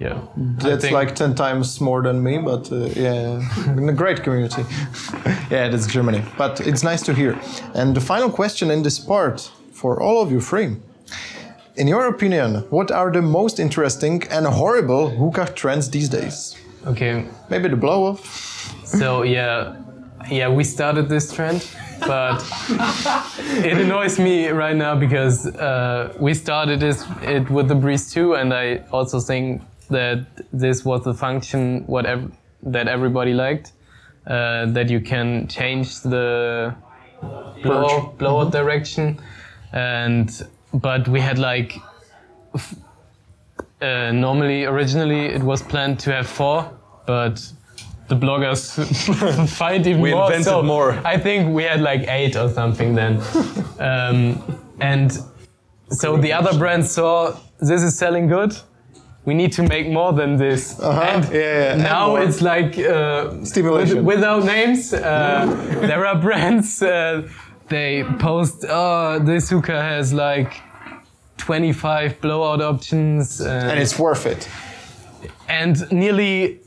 yeah. 0.00 0.14
I 0.14 0.68
That's 0.68 0.82
think- 0.84 0.94
like 0.94 1.14
10 1.14 1.34
times 1.34 1.80
more 1.80 2.02
than 2.02 2.22
me, 2.22 2.38
but 2.38 2.70
uh, 2.72 2.76
yeah, 2.96 3.40
in 3.76 3.88
a 3.88 3.92
great 3.92 4.22
community. 4.22 4.62
yeah, 5.50 5.68
that's 5.68 5.86
Germany. 5.86 6.22
But 6.36 6.60
it's 6.60 6.82
nice 6.82 7.02
to 7.02 7.14
hear. 7.14 7.38
And 7.74 7.94
the 7.94 8.00
final 8.00 8.30
question 8.30 8.70
in 8.70 8.82
this 8.82 8.98
part 8.98 9.50
for 9.72 10.00
all 10.02 10.22
of 10.22 10.30
you 10.32 10.40
three. 10.40 10.76
In 11.76 11.86
your 11.88 12.06
opinion, 12.08 12.64
what 12.70 12.90
are 12.90 13.12
the 13.12 13.22
most 13.22 13.60
interesting 13.60 14.22
and 14.30 14.46
horrible 14.46 15.10
hookah 15.10 15.52
trends 15.54 15.88
these 15.90 16.08
days? 16.08 16.56
Okay, 16.86 17.24
Maybe 17.50 17.68
the 17.68 17.76
blow 17.76 18.04
off? 18.06 18.24
So 18.84 19.22
yeah, 19.22 19.76
yeah, 20.30 20.48
we 20.48 20.64
started 20.64 21.08
this 21.08 21.32
trend, 21.32 21.66
but 22.00 22.42
it 23.64 23.78
annoys 23.78 24.18
me 24.18 24.48
right 24.48 24.76
now 24.76 24.94
because 24.96 25.46
uh, 25.46 26.12
we 26.18 26.34
started 26.34 26.80
this 26.80 27.04
it 27.22 27.48
with 27.50 27.68
the 27.68 27.74
Breeze 27.74 28.10
2, 28.12 28.34
and 28.34 28.52
I 28.52 28.82
also 28.90 29.20
think 29.20 29.62
that 29.88 30.26
this 30.52 30.84
was 30.84 31.04
the 31.04 31.14
function 31.14 31.84
whatever 31.86 32.30
that 32.62 32.88
everybody 32.88 33.32
liked, 33.34 33.72
uh, 34.26 34.66
that 34.66 34.88
you 34.90 35.00
can 35.00 35.46
change 35.48 36.00
the 36.00 36.74
blow 37.62 38.14
blowout 38.18 38.52
direction, 38.52 39.18
and 39.72 40.46
but 40.72 41.08
we 41.08 41.20
had 41.20 41.38
like. 41.38 41.78
Uh, 43.80 44.10
normally, 44.10 44.64
originally, 44.64 45.26
it 45.26 45.40
was 45.42 45.62
planned 45.62 46.00
to 46.00 46.12
have 46.12 46.26
four, 46.26 46.68
but 47.06 47.40
the 48.08 48.16
bloggers 48.16 48.74
find 49.48 49.86
even 49.86 50.02
We 50.02 50.10
more. 50.10 50.24
invented 50.24 50.46
so 50.46 50.62
more. 50.62 50.92
I 51.04 51.16
think 51.18 51.54
we 51.54 51.62
had 51.62 51.80
like 51.80 52.02
eight 52.08 52.34
or 52.36 52.48
something 52.48 52.94
then. 52.96 53.20
um, 53.78 54.42
and 54.80 55.16
so 55.90 56.16
the 56.16 56.32
other 56.32 56.58
brands 56.58 56.90
saw 56.90 57.36
this 57.60 57.82
is 57.82 57.96
selling 57.96 58.26
good. 58.26 58.56
We 59.28 59.34
need 59.34 59.52
to 59.58 59.62
make 59.62 59.86
more 59.90 60.12
than 60.20 60.36
this. 60.38 60.78
And 60.80 61.24
yeah, 61.24 61.76
yeah, 61.76 61.76
now 61.92 62.06
more. 62.08 62.22
it's 62.24 62.40
like 62.40 62.78
uh, 62.78 63.44
Stimulation. 63.44 63.96
with- 63.98 64.16
without 64.16 64.44
names. 64.44 64.92
Uh, 64.94 65.00
there 65.90 66.06
are 66.06 66.16
brands. 66.26 66.80
Uh, 66.82 67.28
they 67.68 68.04
post, 68.18 68.64
oh, 68.68 69.18
this 69.18 69.50
hookah 69.50 69.82
has 69.82 70.12
like 70.14 70.50
25 71.36 72.20
blowout 72.22 72.62
options. 72.62 73.40
And 73.42 73.78
it's 73.78 73.98
worth 73.98 74.24
it. 74.26 74.48
and 75.48 75.76
nearly 75.92 76.60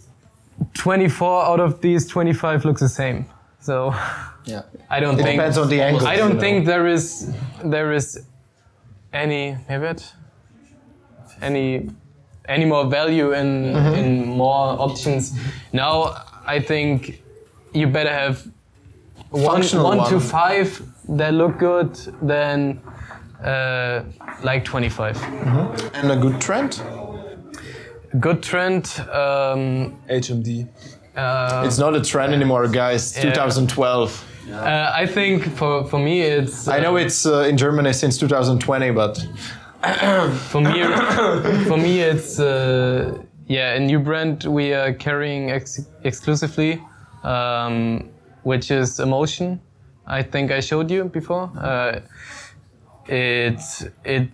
24 0.75 1.45
out 1.45 1.59
of 1.59 1.81
these 1.81 2.05
25 2.07 2.63
looks 2.65 2.81
the 2.81 2.89
same. 2.89 3.25
So 3.59 3.93
Yeah. 4.45 4.61
I 4.89 4.99
don't 4.99 5.19
It 5.19 5.23
think 5.23 5.37
depends 5.39 5.57
on 5.57 5.67
the 5.69 5.81
angle. 5.81 6.07
I 6.07 6.15
don't 6.15 6.39
think 6.39 6.65
there 6.67 6.85
is 6.87 7.31
there 7.65 7.91
is 7.95 8.19
any 9.13 9.57
Mehrwert, 9.67 10.13
any 11.41 11.89
any 12.51 12.65
more 12.65 12.85
value 12.89 13.33
in 13.33 13.47
Mm-hmm. 13.73 13.95
in 14.01 14.25
more 14.37 14.67
options. 14.87 15.31
Now 15.73 15.93
I 16.55 16.59
think 16.59 17.21
you 17.73 17.87
better 17.87 18.13
have 18.13 18.35
one, 19.29 19.43
Functional 19.45 19.85
one 19.97 20.09
to 20.09 20.19
five 20.19 20.67
that 21.17 21.33
look 21.33 21.57
good 21.57 21.91
than 22.21 22.81
uh, 23.43 24.03
like 24.43 24.65
25. 24.65 25.17
And 25.93 26.11
a 26.11 26.17
good 26.17 26.39
trend? 26.41 26.81
Good 28.19 28.43
trend. 28.43 28.85
Um, 29.11 29.97
HMD. 30.09 30.67
uh, 31.15 31.63
It's 31.65 31.77
not 31.79 31.95
a 31.95 32.01
trend 32.01 32.33
anymore, 32.33 32.67
guys. 32.67 33.13
2012. 33.13 34.25
Uh, 34.51 34.91
I 34.93 35.05
think 35.07 35.43
for, 35.55 35.85
for 35.87 35.97
me 35.99 36.21
it's 36.21 36.67
I 36.67 36.79
know 36.81 36.97
it's 36.97 37.25
uh, 37.25 37.47
in 37.49 37.55
Germany 37.57 37.93
since 37.93 38.17
2020, 38.17 38.91
but 38.91 39.25
for 39.81 40.61
me 40.61 40.83
for 41.65 41.77
me 41.77 42.01
it's 42.01 42.39
uh, 42.39 43.17
yeah 43.47 43.73
a 43.73 43.79
new 43.79 43.99
brand 43.99 44.43
we 44.43 44.73
are 44.73 44.93
carrying 44.93 45.49
ex- 45.49 45.87
exclusively, 46.03 46.81
um, 47.23 48.09
which 48.43 48.69
is 48.69 48.99
Emotion. 48.99 49.59
I 50.05 50.21
think 50.21 50.51
I 50.51 50.59
showed 50.59 50.91
you 50.91 51.05
before. 51.05 51.51
Uh, 51.57 52.01
it 53.07 53.59
it 54.05 54.29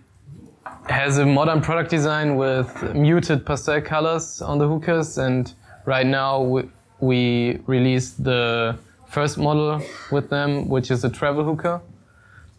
has 0.88 1.18
a 1.18 1.24
modern 1.24 1.62
product 1.62 1.90
design 1.90 2.36
with 2.36 2.94
muted 2.94 3.46
pastel 3.46 3.80
colors 3.80 4.42
on 4.42 4.58
the 4.58 4.68
hookahs, 4.68 5.16
and 5.16 5.54
right 5.86 6.06
now 6.06 6.42
we, 6.42 6.68
we 7.00 7.58
released 7.66 8.22
the 8.22 8.78
first 9.06 9.38
model 9.38 9.80
with 10.10 10.28
them, 10.28 10.68
which 10.68 10.90
is 10.90 11.04
a 11.04 11.10
travel 11.10 11.44
hookah, 11.44 11.80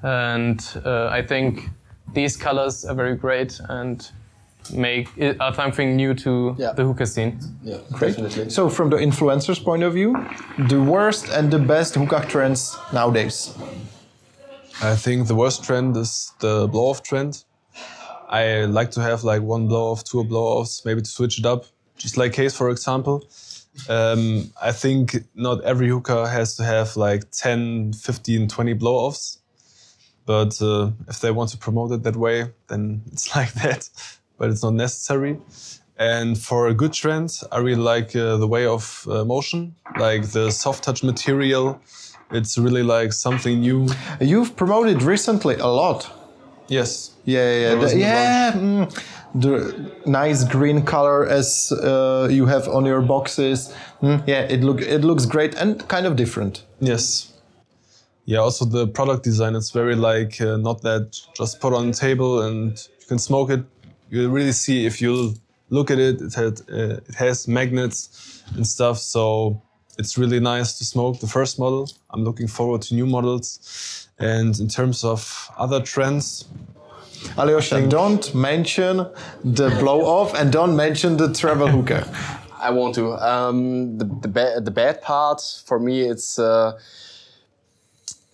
and 0.02 0.60
uh, 0.86 1.07
I 1.07 1.22
think 1.22 1.70
these 2.14 2.38
colors 2.38 2.86
are 2.86 2.95
very 2.95 3.15
great 3.15 3.60
and 3.69 4.10
make 4.73 5.07
it 5.18 5.40
are 5.40 5.53
something 5.53 5.95
new 5.95 6.14
to 6.14 6.56
Yeah. 6.57 6.73
the 6.73 6.84
hookah 6.84 7.06
scene. 7.07 7.40
Yeah. 7.64 7.77
Great. 7.91 8.15
Definitely. 8.15 8.49
So, 8.49 8.69
from 8.69 8.90
the 8.90 8.98
influencer's 8.98 9.60
point 9.60 9.84
of 9.84 9.94
view, 9.94 10.14
the 10.68 10.80
worst 10.81 11.30
and 11.30 11.49
the 11.52 11.60
best 11.60 11.95
hookah 11.95 12.26
trends 12.27 12.77
nowadays. 12.94 13.53
I 14.81 14.95
think 14.95 15.27
the 15.27 15.36
worst 15.36 15.64
trend 15.64 15.98
is 15.98 16.31
the 16.40 16.68
blow 16.68 16.90
off 16.90 17.02
trend. 17.03 17.44
I 18.30 18.65
like 18.65 18.91
to 18.91 19.02
have 19.02 19.23
like 19.23 19.41
one 19.41 19.68
blow 19.68 19.91
off, 19.91 20.03
two 20.03 20.23
blow 20.23 20.60
offs, 20.60 20.86
maybe 20.86 21.02
to 21.02 21.10
switch 21.10 21.40
it 21.40 21.45
up. 21.45 21.65
Just 21.98 22.15
like 22.18 22.34
Case, 22.34 22.56
for 22.56 22.69
example. 22.69 23.23
Um, 23.90 24.52
I 24.61 24.72
think 24.72 25.15
not 25.36 25.64
every 25.64 25.90
hookah 25.90 26.27
has 26.27 26.56
to 26.57 26.64
have 26.64 26.95
like 26.95 27.30
10, 27.31 27.94
15, 27.94 28.48
20 28.48 28.73
blow 28.73 28.95
offs. 28.95 29.40
But 30.30 30.62
uh, 30.62 30.92
if 31.08 31.22
they 31.22 31.32
want 31.32 31.50
to 31.50 31.58
promote 31.58 31.92
it 31.92 32.04
that 32.04 32.16
way, 32.16 32.52
then 32.68 33.02
it's 33.12 33.36
like 33.36 33.52
that. 33.54 33.90
But 34.38 34.52
it's 34.52 34.62
not 34.62 34.76
necessary. 34.76 35.40
And 35.98 36.38
for 36.38 36.68
a 36.68 36.74
good 36.74 36.94
trend, 36.94 37.42
I 37.52 37.58
really 37.58 37.82
like 37.82 38.16
uh, 38.16 38.38
the 38.38 38.48
way 38.48 38.68
of 38.68 39.08
uh, 39.10 39.26
motion, 39.26 39.76
like 39.98 40.30
the 40.32 40.52
soft 40.52 40.84
touch 40.84 41.04
material. 41.04 41.82
It's 42.32 42.60
really 42.60 42.84
like 42.84 43.12
something 43.12 43.62
new. 43.62 43.88
You've 44.22 44.56
promoted 44.56 45.02
recently 45.02 45.56
a 45.56 45.66
lot. 45.66 46.08
Yes. 46.68 47.12
Yeah, 47.26 47.52
yeah, 47.62 47.76
the 47.76 47.98
yeah. 47.98 48.52
mm, 48.52 49.04
the 49.34 49.92
nice 50.06 50.44
green 50.44 50.84
color 50.84 51.28
as 51.28 51.72
uh, 51.72 52.28
you 52.30 52.46
have 52.46 52.68
on 52.68 52.86
your 52.86 53.02
boxes. 53.02 53.74
Mm, 54.04 54.28
yeah, 54.28 54.42
it 54.42 54.62
look 54.62 54.82
it 54.82 55.02
looks 55.02 55.26
great 55.26 55.56
and 55.56 55.88
kind 55.88 56.06
of 56.06 56.16
different. 56.16 56.64
Yes. 56.80 57.34
Yeah. 58.30 58.42
Also, 58.42 58.64
the 58.64 58.88
product 58.88 59.24
design 59.24 59.56
is 59.56 59.72
very 59.72 59.96
like 59.96 60.40
uh, 60.40 60.58
not 60.58 60.84
that 60.84 61.20
just 61.36 61.60
put 61.60 61.74
on 61.74 61.88
the 61.88 61.94
table 61.94 62.44
and 62.44 62.78
you 63.00 63.08
can 63.08 63.18
smoke 63.18 63.50
it. 63.50 63.62
You 64.12 64.30
really 64.30 64.52
see 64.52 64.86
if 64.86 65.02
you 65.02 65.34
look 65.72 65.90
at 65.90 65.98
it. 65.98 66.22
It 66.22 66.36
had 66.36 66.62
uh, 66.72 67.10
it 67.10 67.16
has 67.16 67.48
magnets 67.48 68.44
and 68.56 68.68
stuff. 68.68 69.00
So 69.00 69.60
it's 69.98 70.16
really 70.16 70.40
nice 70.40 70.78
to 70.78 70.86
smoke 70.86 71.20
the 71.20 71.28
first 71.28 71.58
model. 71.58 71.90
I'm 72.12 72.24
looking 72.24 72.48
forward 72.48 72.84
to 72.84 72.94
new 72.94 73.08
models. 73.08 74.08
And 74.20 74.60
in 74.60 74.68
terms 74.68 75.04
of 75.04 75.50
other 75.58 75.82
trends, 75.82 76.46
Alyosha, 77.36 77.88
don't 77.88 78.36
mention 78.36 79.08
the 79.44 79.70
blow 79.80 80.06
off 80.06 80.36
and 80.36 80.52
don't 80.52 80.76
mention 80.76 81.18
the 81.18 81.34
travel 81.34 81.68
hooker. 81.78 82.06
I 82.60 82.70
want 82.70 82.94
to. 82.94 83.14
Um, 83.14 83.98
the 83.98 84.06
the, 84.06 84.28
ba- 84.28 84.62
the 84.62 84.72
bad 84.72 85.02
part 85.02 85.42
for 85.66 85.80
me, 85.80 86.02
it's 86.02 86.38
uh, 86.38 86.78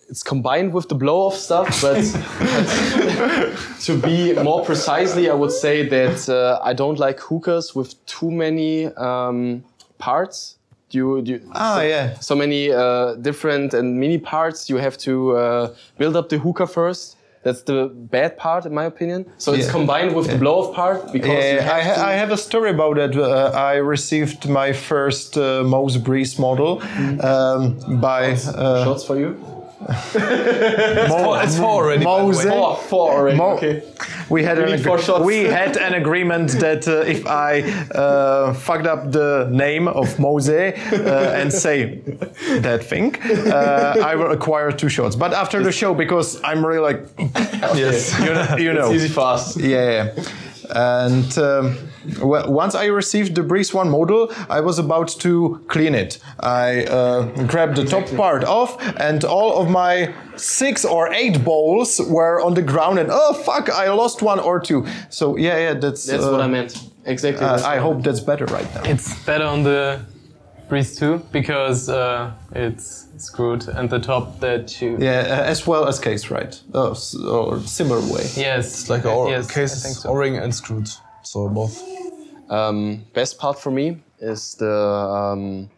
it's 0.08 0.22
combined 0.22 0.72
with 0.72 0.88
the 0.88 0.94
blow 0.94 1.26
off 1.26 1.36
stuff, 1.36 1.82
but, 1.82 1.96
but 2.38 3.56
to 3.86 3.98
be 3.98 4.32
more 4.34 4.64
precisely, 4.64 5.28
I 5.30 5.34
would 5.34 5.52
say 5.52 5.88
that 5.88 6.28
uh, 6.28 6.60
I 6.62 6.72
don't 6.74 6.98
like 6.98 7.18
hookers 7.20 7.74
with 7.74 7.94
too 8.06 8.30
many 8.30 8.86
um, 8.96 9.64
parts. 9.98 10.56
Do 10.90 10.98
you, 10.98 11.22
do 11.22 11.32
you, 11.32 11.40
Ah, 11.52 11.76
so, 11.78 11.82
yeah. 11.82 12.14
so 12.20 12.34
many 12.36 12.70
uh, 12.72 13.14
different 13.14 13.74
and 13.74 13.98
mini 13.98 14.18
parts. 14.18 14.70
You 14.70 14.76
have 14.76 14.96
to 14.98 15.36
uh, 15.36 15.74
build 15.98 16.14
up 16.16 16.28
the 16.28 16.38
hooker 16.38 16.66
first. 16.66 17.16
That's 17.42 17.62
the 17.62 17.86
bad 17.94 18.36
part, 18.36 18.66
in 18.66 18.74
my 18.74 18.84
opinion. 18.84 19.24
So 19.38 19.52
it's 19.52 19.70
combined 19.70 20.14
with 20.16 20.26
the 20.28 20.36
blow 20.36 20.62
off 20.62 20.74
part 20.74 21.12
because 21.12 21.28
you 21.30 21.34
Yeah, 21.36 21.60
have 21.62 21.76
I, 21.76 21.80
ha- 21.82 22.06
I 22.08 22.12
have 22.14 22.32
a 22.32 22.36
story 22.36 22.70
about 22.70 22.96
that. 22.96 23.16
Uh, 23.16 23.52
I 23.54 23.74
received 23.74 24.48
my 24.48 24.72
first 24.72 25.36
uh, 25.38 25.62
Moze 25.62 25.96
Breeze 25.96 26.38
model 26.40 26.82
um, 27.22 28.00
by 28.00 28.32
uh, 28.32 28.84
shots 28.84 29.04
for 29.04 29.16
you. 29.16 29.36
Four- 29.78 31.42
it's 31.42 31.56
four 31.58 31.84
already. 31.84 32.04
Moze. 32.04 32.42
Four, 32.44 32.76
four 32.76 33.12
already. 33.12 33.36
Mo- 33.36 33.56
okay. 33.56 33.82
We 34.30 34.42
had 34.42 34.56
We 34.58 34.64
an 34.64 34.70
need 34.70 34.84
four 34.84 35.22
we 35.22 35.44
had 35.44 35.76
an 35.76 35.94
agreement 35.94 36.50
that 36.60 36.88
uh, 36.88 37.00
if 37.14 37.26
I 37.26 37.60
uh, 37.94 38.54
fucked 38.54 38.86
up 38.86 39.12
the 39.12 39.48
name 39.52 39.86
of 39.88 40.18
Moze 40.18 40.48
uh, 40.48 41.34
and 41.36 41.52
say 41.52 42.00
that 42.60 42.84
thing, 42.84 43.14
uh, 43.22 43.96
I 44.04 44.14
will 44.16 44.32
acquire 44.32 44.72
two 44.72 44.88
shots. 44.88 45.14
But 45.14 45.32
after 45.32 45.62
the 45.62 45.72
show, 45.72 45.94
because 45.94 46.40
I'm 46.42 46.64
really 46.64 46.80
like, 46.80 47.06
Yes. 47.76 48.18
you 48.20 48.32
know, 48.34 48.56
you 48.56 48.72
know. 48.72 48.86
It's 48.92 49.04
easy 49.04 49.08
fast. 49.14 49.56
Yeah, 49.58 50.12
yeah. 50.14 50.24
And 50.70 51.38
um, 51.38 51.78
well, 52.22 52.52
once 52.52 52.74
I 52.74 52.86
received 52.86 53.34
the 53.34 53.42
Breeze 53.42 53.72
One 53.74 53.90
model, 53.90 54.30
I 54.48 54.60
was 54.60 54.78
about 54.78 55.08
to 55.20 55.64
clean 55.68 55.94
it. 55.94 56.18
I 56.40 56.84
uh, 56.84 57.22
grabbed 57.46 57.76
the 57.76 57.84
top 57.84 58.06
part 58.16 58.44
off, 58.44 58.76
and 59.00 59.24
all 59.24 59.60
of 59.60 59.70
my 59.70 60.14
six 60.36 60.84
or 60.84 61.12
eight 61.12 61.42
bowls 61.44 62.00
were 62.00 62.40
on 62.40 62.54
the 62.54 62.62
ground. 62.62 62.98
And 62.98 63.08
oh 63.12 63.32
fuck, 63.34 63.68
I 63.70 63.90
lost 63.90 64.22
one 64.22 64.38
or 64.40 64.60
two. 64.60 64.86
So 65.10 65.36
yeah, 65.36 65.58
yeah, 65.58 65.74
that's. 65.74 66.04
That's 66.06 66.24
uh, 66.24 66.30
what 66.32 66.40
I 66.40 66.46
meant. 66.48 66.90
Exactly. 67.04 67.46
uh, 67.46 67.64
I 67.66 67.78
hope 67.78 68.02
that's 68.02 68.20
better 68.20 68.46
right 68.46 68.74
now. 68.74 68.82
It's 68.84 69.24
better 69.24 69.44
on 69.44 69.62
the 69.62 70.00
Breeze 70.68 70.96
2 70.98 71.18
because 71.30 71.88
uh, 71.88 72.32
it's 72.52 73.06
screwed 73.18 73.68
and 73.68 73.88
the 73.88 74.00
top 74.00 74.40
that 74.40 74.80
you. 74.82 74.96
Yeah, 74.98 75.20
uh, 75.20 75.42
as 75.44 75.64
well 75.66 75.86
as 75.86 76.00
case, 76.00 76.28
right? 76.30 76.60
Uh, 76.74 76.90
s- 76.90 77.14
or 77.14 77.60
similar 77.60 78.00
way. 78.12 78.26
Yes. 78.36 78.80
It's 78.80 78.90
like 78.90 79.04
a 79.04 79.12
or- 79.12 79.30
yes, 79.30 79.48
case 79.52 79.72
I 79.72 79.88
think 79.88 79.96
so. 79.98 80.10
O-ring 80.10 80.36
and 80.36 80.52
screwed. 80.52 80.88
So 81.26 81.48
both. 81.48 81.82
Um, 82.48 83.04
best 83.12 83.38
part 83.38 83.58
for 83.58 83.70
me 83.70 83.98
is 84.20 84.54
the 84.54 84.72
um, 84.72 85.68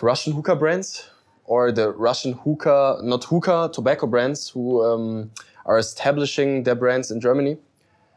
Russian 0.00 0.32
hookah 0.32 0.56
brands 0.56 1.08
or 1.44 1.70
the 1.70 1.90
Russian 1.92 2.32
hookah, 2.32 2.98
not 3.02 3.24
hookah, 3.24 3.70
tobacco 3.72 4.06
brands 4.06 4.48
who 4.48 4.84
um, 4.84 5.30
are 5.66 5.78
establishing 5.78 6.64
their 6.64 6.74
brands 6.74 7.10
in 7.10 7.20
Germany. 7.20 7.58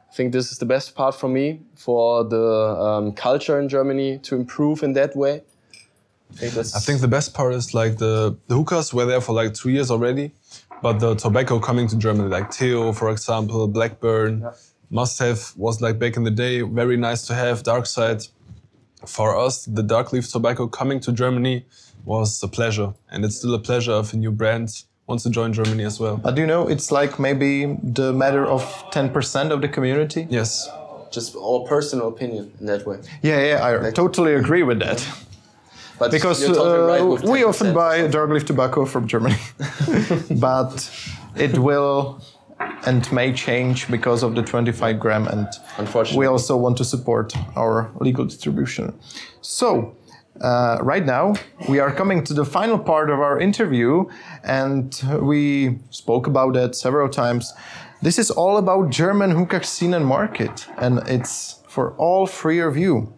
I 0.10 0.16
think 0.16 0.34
this 0.34 0.52
is 0.52 0.58
the 0.58 0.66
best 0.66 0.96
part 0.96 1.14
for 1.14 1.28
me 1.28 1.62
for 1.76 2.24
the 2.24 2.48
um, 2.88 3.12
culture 3.14 3.60
in 3.60 3.70
Germany 3.70 4.18
to 4.20 4.36
improve 4.36 4.82
in 4.82 4.94
that 4.94 5.16
way. 5.16 5.44
I 6.32 6.36
think. 6.38 6.56
I 6.76 6.80
think 6.80 7.02
the 7.02 7.08
best 7.08 7.34
part 7.34 7.54
is 7.54 7.74
like 7.74 7.98
the, 7.98 8.36
the 8.48 8.56
hookahs 8.56 8.94
were 8.94 9.06
there 9.06 9.22
for 9.22 9.34
like 9.34 9.54
two 9.54 9.70
years 9.70 9.92
already, 9.92 10.32
but 10.82 11.00
the 11.00 11.16
tobacco 11.16 11.60
coming 11.60 11.88
to 11.90 11.98
Germany, 11.98 12.30
like 12.30 12.52
Theo, 12.52 12.92
for 12.92 13.10
example, 13.12 13.68
Blackburn, 13.68 14.46
Must 14.90 15.20
Have 15.20 15.54
was 15.56 15.82
like 15.82 16.00
back 16.00 16.18
in 16.18 16.24
the 16.24 16.32
day, 16.32 16.62
very 16.62 16.98
nice 16.98 17.26
to 17.28 17.34
have. 17.34 17.64
Dark 17.64 17.86
Side. 17.86 18.24
For 19.06 19.38
us, 19.38 19.66
the 19.66 19.84
dark 19.84 20.14
leaf 20.14 20.32
tobacco 20.32 20.68
coming 20.68 21.00
to 21.02 21.12
Germany 21.12 21.66
was 22.06 22.42
a 22.42 22.48
pleasure, 22.48 22.94
and 23.12 23.24
it's 23.24 23.36
still 23.38 23.54
a 23.54 23.60
pleasure 23.60 24.00
if 24.00 24.14
a 24.14 24.18
new 24.18 24.32
brand 24.32 24.84
wants 25.08 25.24
to 25.24 25.30
join 25.30 25.54
Germany 25.54 25.84
as 25.84 26.00
well. 26.00 26.18
But 26.18 26.38
you 26.38 26.48
know, 26.48 26.68
it's 26.68 26.92
like 26.92 27.20
maybe 27.20 27.78
the 27.84 28.14
matter 28.14 28.46
of 28.46 28.64
10% 28.92 29.52
of 29.52 29.62
the 29.62 29.68
community. 29.68 30.28
Yes, 30.30 30.68
just 31.12 31.36
our 31.36 31.60
personal 31.68 32.08
opinion 32.08 32.52
in 32.60 32.66
that 32.66 32.86
way. 32.86 32.98
Yeah, 33.22 33.40
yeah, 33.46 33.88
I 33.88 33.92
totally 33.92 34.34
agree 34.34 34.64
with 34.64 34.80
that. 34.80 35.08
But 35.98 36.12
because 36.12 36.42
you're 36.42 36.54
totally 36.54 36.80
uh, 36.80 36.88
right 36.88 37.02
with 37.02 37.24
we 37.24 37.44
often 37.44 37.74
buy 37.74 38.08
dark 38.08 38.30
leaf 38.30 38.46
tobacco 38.46 38.86
from 38.86 39.08
Germany, 39.08 39.38
but 40.32 40.90
it 41.36 41.58
will 41.58 42.22
and 42.60 43.12
may 43.12 43.34
change 43.34 43.90
because 43.90 44.24
of 44.24 44.36
the 44.36 44.42
25 44.44 45.00
gram, 45.00 45.28
and 45.28 45.48
Unfortunately. 45.78 46.20
we 46.20 46.26
also 46.26 46.56
want 46.58 46.78
to 46.78 46.86
support 46.86 47.34
our 47.56 47.92
legal 48.00 48.26
distribution. 48.26 48.98
So. 49.42 49.96
Uh, 50.42 50.78
right 50.82 51.06
now, 51.06 51.34
we 51.70 51.80
are 51.80 51.90
coming 51.90 52.22
to 52.22 52.34
the 52.34 52.44
final 52.44 52.78
part 52.78 53.10
of 53.10 53.22
our 53.22 53.40
interview, 53.40 54.04
and 54.44 55.02
we 55.22 55.80
spoke 55.92 56.28
about 56.28 56.54
that 56.56 56.76
several 56.76 57.08
times. 57.08 57.54
This 58.02 58.20
is 58.20 58.30
all 58.32 58.58
about 58.58 58.90
German 58.90 59.32
hookah 59.32 59.64
scene 59.64 59.94
and 59.94 60.06
market, 60.06 60.68
and 60.78 61.00
it's 61.08 61.64
for 61.70 61.94
all 61.98 62.28
of 62.44 62.78
you. 62.78 63.14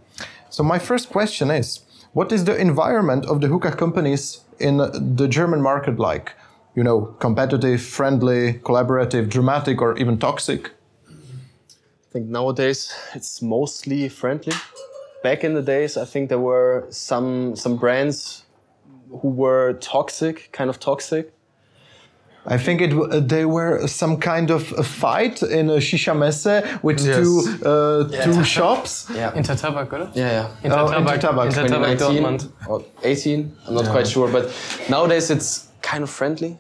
So 0.50 0.64
my 0.64 0.80
first 0.80 1.10
question 1.10 1.50
is, 1.50 1.82
what 2.14 2.32
is 2.32 2.46
the 2.46 2.56
environment 2.56 3.26
of 3.26 3.42
the 3.42 3.48
hookah 3.48 3.76
companies 3.76 4.42
in 4.60 4.78
the 4.78 5.28
German 5.28 5.62
market 5.62 6.00
like? 6.00 6.34
You 6.78 6.84
know, 6.84 7.16
competitive, 7.20 7.82
friendly, 7.82 8.54
collaborative, 8.64 9.30
dramatic, 9.30 9.82
or 9.82 9.98
even 9.98 10.20
toxic? 10.20 10.70
I 11.10 12.14
think 12.14 12.28
nowadays 12.28 12.94
it's 13.16 13.42
mostly 13.42 14.10
friendly. 14.10 14.54
Back 15.24 15.44
in 15.44 15.56
the 15.56 15.64
days, 15.64 15.98
I 15.98 16.06
think 16.06 16.30
there 16.30 16.38
were 16.52 16.86
some 16.92 17.56
some 17.56 17.78
brands 17.78 18.46
who 19.22 19.30
were 19.30 19.74
toxic, 19.82 20.50
kind 20.52 20.70
of 20.70 20.80
toxic. 20.80 21.34
I 22.46 22.58
think 22.60 22.82
it 22.82 22.94
uh, 22.94 23.22
they 23.28 23.46
were 23.46 23.88
some 23.88 24.18
kind 24.18 24.52
of 24.52 24.72
a 24.78 24.84
fight 24.84 25.42
in 25.42 25.70
a 25.72 25.80
shisha 25.82 26.14
messe 26.16 26.62
with 26.84 27.00
Yes. 27.00 27.16
two 27.18 27.66
uh, 27.66 28.24
two 28.24 28.44
shops. 28.56 29.08
Yeah, 29.16 29.32
InterTabac, 29.36 29.92
oder? 29.94 30.12
yeah, 30.14 30.32
yeah. 30.64 30.70
InterTabac, 30.70 31.20
InterTabac, 31.22 31.48
InterTabac 31.52 31.98
2019 31.98 32.24
Dortmund. 32.24 32.50
or 32.68 32.84
18. 33.02 33.52
I'm 33.68 33.74
not 33.74 33.86
quite 33.90 34.08
sure, 34.08 34.28
but 34.32 34.46
nowadays 34.90 35.32
it's 35.32 35.68
kind 35.82 36.04
of 36.04 36.10
friendly, 36.10 36.58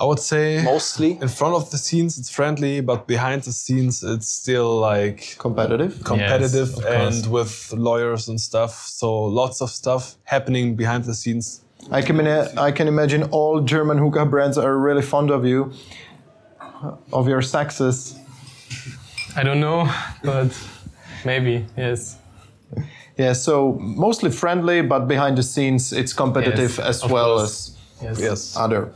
I 0.00 0.04
would 0.04 0.20
say 0.20 0.62
mostly. 0.62 1.18
in 1.20 1.28
front 1.28 1.54
of 1.54 1.70
the 1.70 1.78
scenes 1.78 2.18
it's 2.18 2.30
friendly, 2.30 2.80
but 2.80 3.06
behind 3.06 3.42
the 3.42 3.52
scenes 3.52 4.02
it's 4.04 4.28
still 4.28 4.78
like 4.78 5.36
Competitive. 5.38 6.02
competitive 6.04 6.68
Yes, 6.68 6.78
of 6.78 6.84
course. 6.84 7.24
and 7.24 7.32
with 7.32 7.72
lawyers 7.72 8.28
and 8.28 8.40
stuff. 8.40 8.86
So 8.86 9.24
lots 9.24 9.60
of 9.60 9.70
stuff 9.70 10.14
happening 10.24 10.76
behind 10.76 11.04
the 11.04 11.14
scenes. 11.14 11.62
I 11.90 12.02
can 12.02 12.18
imagine, 12.20 12.58
I 12.58 12.70
can 12.72 12.86
imagine 12.88 13.22
all 13.30 13.60
German 13.60 13.98
hookah 13.98 14.26
brands 14.26 14.56
are 14.58 14.76
really 14.76 15.02
fond 15.02 15.30
of 15.30 15.44
you, 15.44 15.72
of 17.12 17.26
your 17.28 17.42
success. 17.42 18.14
I 19.36 19.42
don't 19.42 19.60
know, 19.60 19.88
but 20.22 20.50
maybe, 21.24 21.66
yes. 21.76 22.16
Yeah, 23.16 23.32
so 23.32 23.72
mostly 23.80 24.30
friendly, 24.30 24.82
but 24.82 25.08
behind 25.08 25.38
the 25.38 25.42
scenes 25.42 25.92
it's 25.92 26.12
competitive 26.12 26.78
Yes, 26.78 27.02
as 27.02 27.10
well 27.10 27.38
course. 27.38 27.72
as 28.02 28.20
Yes. 28.20 28.56
other. 28.56 28.92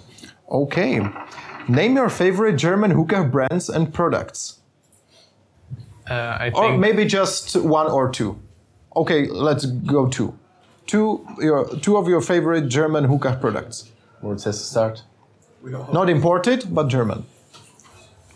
Okay. 0.52 1.00
Name 1.66 1.96
your 1.96 2.10
favorite 2.10 2.56
German 2.56 2.90
hookah 2.90 3.24
brands 3.24 3.68
and 3.70 3.92
products. 3.92 4.60
Uh, 6.08 6.14
I 6.14 6.50
Or 6.54 6.76
maybe 6.76 7.04
just 7.06 7.56
one 7.56 7.90
or 7.90 8.10
two. 8.10 8.36
Okay, 8.94 9.28
let's 9.28 9.64
go 9.66 10.08
two. 10.08 10.34
Two 10.86 11.24
your 11.38 11.64
two 11.80 11.96
of 11.96 12.06
your 12.08 12.20
favorite 12.20 12.68
German 12.68 13.04
hookah 13.04 13.38
products. 13.40 13.90
Where 14.20 14.34
it 14.34 14.40
says 14.40 14.58
to 14.58 14.64
start. 14.64 15.02
Not 15.92 16.10
imported, 16.10 16.66
but 16.74 16.88
German. 16.88 17.24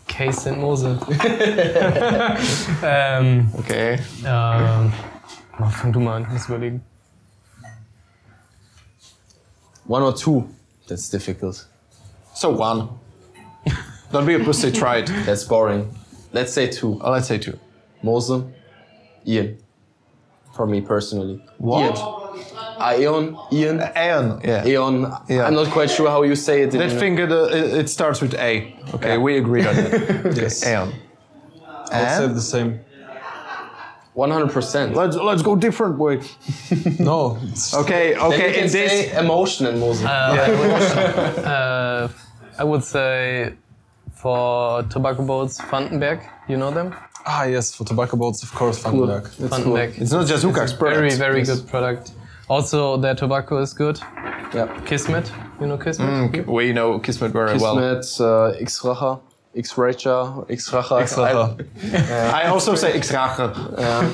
Case 0.07 0.47
and 0.47 0.61
Moze. 0.61 0.85
ähm, 2.81 3.49
Okay. 3.59 3.99
ähm, 4.25 4.93
oh, 5.59 5.69
fang 5.69 5.91
du 5.91 5.99
mal 5.99 6.15
an, 6.15 6.23
ich 6.23 6.29
muss 6.29 6.45
überlegen. 6.47 6.81
One 9.85 10.03
or 10.03 10.13
two. 10.15 10.47
That's 10.87 11.09
difficult. 11.09 11.67
So 12.37 12.51
one. 12.51 12.89
Don't 14.11 14.27
be 14.27 14.35
a 14.35 14.39
pussy, 14.39 14.71
try 14.71 14.97
it. 14.97 15.07
That's 15.25 15.43
boring. 15.43 15.91
Let's 16.33 16.53
say 16.53 16.67
two. 16.67 17.01
Uh, 17.03 17.09
let's 17.09 17.27
say 17.27 17.39
two. 17.39 17.57
Moze, 18.03 18.43
Ian. 19.25 19.57
For 20.55 20.67
me 20.67 20.81
personally. 20.81 21.43
What? 21.57 21.81
Ian. 21.81 21.93
Ah, 22.79 22.95
Ian. 22.95 23.35
Ian. 23.51 23.81
Aeon, 23.95 24.41
yeah. 24.43 24.65
Aeon. 24.67 25.11
Yeah. 25.27 25.47
I'm 25.47 25.55
not 25.55 25.67
quite 25.71 25.89
sure 25.89 26.07
how 26.09 26.21
you 26.21 26.35
say 26.35 26.61
it. 26.61 26.73
in- 26.75 26.79
That 26.79 26.91
finger, 26.91 27.25
the, 27.25 27.45
it, 27.57 27.73
it 27.79 27.89
starts 27.89 28.21
with 28.21 28.35
A. 28.35 28.75
Okay, 28.93 29.17
we 29.17 29.37
agreed 29.37 29.65
on 29.65 29.75
that. 29.75 30.33
Yes. 30.41 30.63
Aeon. 30.65 30.93
I 31.91 31.99
would 31.99 31.99
say 32.09 32.23
And 32.25 32.35
the 32.35 32.41
same. 32.41 32.79
100%. 34.15 34.95
let's 34.95 35.15
let's 35.15 35.41
go 35.43 35.55
different 35.55 35.97
way. 35.99 36.21
No, 36.99 37.37
it's 37.43 37.73
Okay, 37.73 38.13
Then 38.13 38.21
you 38.21 38.27
okay. 38.35 38.53
can 38.53 38.63
In 38.65 38.71
this, 38.71 38.91
say 38.91 39.11
emotion 39.19 39.65
and 39.67 39.79
Moze. 39.79 40.03
Uh, 40.03 42.09
I 42.59 42.63
would 42.63 42.83
say 42.83 43.53
for 44.15 44.83
tobacco 44.83 45.23
boats, 45.25 45.59
Vandenberg. 45.61 46.21
You 46.47 46.57
know 46.57 46.71
them? 46.71 46.95
Ah, 47.25 47.43
yes, 47.43 47.75
for 47.75 47.83
tobacco 47.85 48.17
boats, 48.17 48.41
of 48.43 48.51
course, 48.53 48.81
Vandenberg. 48.83 49.23
Cool. 49.37 49.47
Vandenberg. 49.49 49.99
It's 50.01 50.11
not 50.11 50.27
just 50.27 50.43
Hukax 50.43 50.77
Very, 50.79 51.11
very 51.15 51.39
Yes. 51.39 51.49
good 51.49 51.67
product. 51.69 52.11
Also, 52.49 52.97
their 52.97 53.15
tobacco 53.15 53.61
is 53.61 53.73
good. 53.73 53.99
Yeah. 54.53 54.67
Kismet, 54.85 55.29
you 55.59 55.67
know 55.67 55.77
Kismet? 55.77 56.09
Okay, 56.29 56.41
We 56.47 56.71
know 56.73 56.99
Kismet 56.99 57.31
very 57.33 57.57
well. 57.57 57.75
Kismet, 57.75 58.21
uh, 58.21 58.61
X-Racha, 58.61 59.19
X-Racha, 59.55 60.49
X-Racha. 60.49 61.01
Extra. 61.01 62.31
I 62.33 62.47
also 62.47 62.75
say 62.75 62.93
X-Rache. 62.93 63.53
Yeah. 63.77 64.09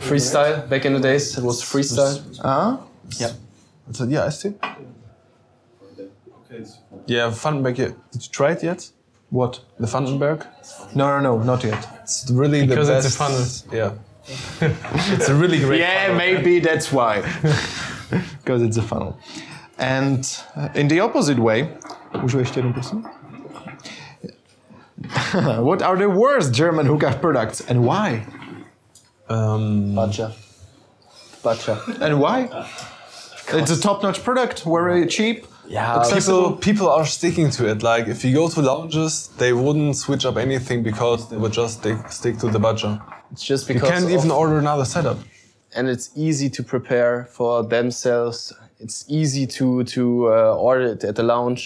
Freestyle, 0.00 0.68
back 0.68 0.84
in 0.84 0.94
the 0.94 0.98
days, 1.00 1.38
it 1.38 1.44
was 1.44 1.62
freestyle. 1.62 2.20
Ah? 2.42 2.78
So, 3.92 4.04
yeah, 4.06 4.24
I 4.24 4.30
see. 4.30 4.54
Yeah, 7.10 7.30
Vandenberg. 7.30 7.76
yeah. 7.76 7.88
Did 8.12 8.22
you 8.22 8.30
try 8.30 8.52
it 8.52 8.62
yet? 8.62 8.88
What? 9.30 9.60
The 9.80 9.86
Vandenberg? 9.88 10.46
No, 10.94 11.08
no, 11.08 11.20
no, 11.20 11.42
not 11.42 11.64
yet. 11.64 11.88
It's 12.02 12.30
really 12.30 12.64
Because 12.66 12.86
the 12.86 12.98
it's 12.98 13.06
a 13.06 13.10
funnel. 13.10 13.44
Yeah. 13.72 13.92
it's 15.16 15.28
a 15.28 15.34
really 15.34 15.58
great. 15.58 15.80
Yeah, 15.80 16.02
funnel. 16.02 16.16
maybe 16.18 16.60
that's 16.60 16.92
why. 16.92 17.22
Because 18.38 18.62
it's 18.62 18.76
a 18.76 18.82
funnel. 18.82 19.18
And 19.78 20.24
uh, 20.56 20.68
in 20.74 20.88
the 20.88 21.00
opposite 21.00 21.38
way, 21.38 21.68
můžu 22.20 22.38
ještě 22.38 22.58
jednu 22.58 22.72
prosím? 22.72 23.04
what 25.60 25.82
are 25.82 25.96
the 25.96 26.08
worst 26.08 26.52
German 26.52 26.86
hookah 26.86 27.16
products 27.20 27.60
and 27.70 27.80
why? 27.84 28.26
Um, 29.28 29.94
Bacha. 29.94 30.32
Bacha. 31.42 31.78
And 32.00 32.20
why? 32.20 32.48
It's 33.52 33.70
a 33.70 33.80
top-notch 33.80 34.22
product, 34.24 34.64
very 34.64 35.06
cheap. 35.06 35.49
Yeah, 35.70 36.02
people 36.12 36.56
people 36.56 36.88
are 36.88 37.06
sticking 37.06 37.50
to 37.56 37.62
it. 37.70 37.82
Like 37.82 38.08
if 38.08 38.24
you 38.24 38.34
go 38.34 38.48
to 38.48 38.60
lounges, 38.60 39.28
they 39.38 39.52
wouldn't 39.52 39.94
switch 39.96 40.24
up 40.26 40.36
anything 40.36 40.82
because 40.82 41.28
they 41.30 41.36
would 41.36 41.52
just 41.52 41.78
stick, 41.80 41.98
stick 42.10 42.38
to 42.38 42.48
the 42.48 42.58
budget. 42.58 42.98
it's 43.32 43.44
just 43.44 43.68
because 43.68 43.82
You 43.82 43.88
can't 43.92 44.04
of- 44.06 44.10
even 44.18 44.30
order 44.32 44.58
another 44.58 44.84
setup. 44.84 45.18
and 45.76 45.88
it's 45.88 46.10
easy 46.16 46.50
to 46.50 46.62
prepare 46.64 47.26
for 47.36 47.62
themselves. 47.62 48.52
It's 48.80 49.04
easy 49.08 49.46
to 49.58 49.84
to 49.94 50.02
uh, 50.34 50.68
order 50.68 50.86
it 50.94 51.04
at 51.04 51.14
the 51.14 51.22
lounge. 51.22 51.62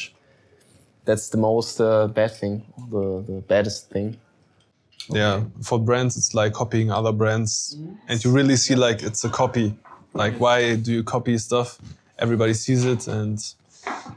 That's 1.06 1.28
the 1.30 1.38
most 1.38 1.80
uh, 1.80 2.08
bad 2.08 2.32
thing, 2.40 2.54
the, 2.90 3.22
the 3.30 3.40
baddest 3.48 3.90
thing. 3.90 4.16
Yeah, 5.10 5.44
for 5.62 5.78
brands, 5.78 6.16
it's 6.16 6.32
like 6.34 6.52
copying 6.54 6.90
other 6.90 7.12
brands, 7.12 7.76
and 8.08 8.24
you 8.24 8.30
really 8.38 8.56
see 8.56 8.74
like 8.74 9.02
it's 9.08 9.24
a 9.24 9.28
copy. 9.30 9.74
Like, 10.14 10.34
why 10.40 10.76
do 10.76 10.90
you 10.92 11.02
copy 11.04 11.38
stuff? 11.38 11.78
Everybody 12.18 12.54
sees 12.54 12.84
it, 12.84 13.06
and 13.08 13.38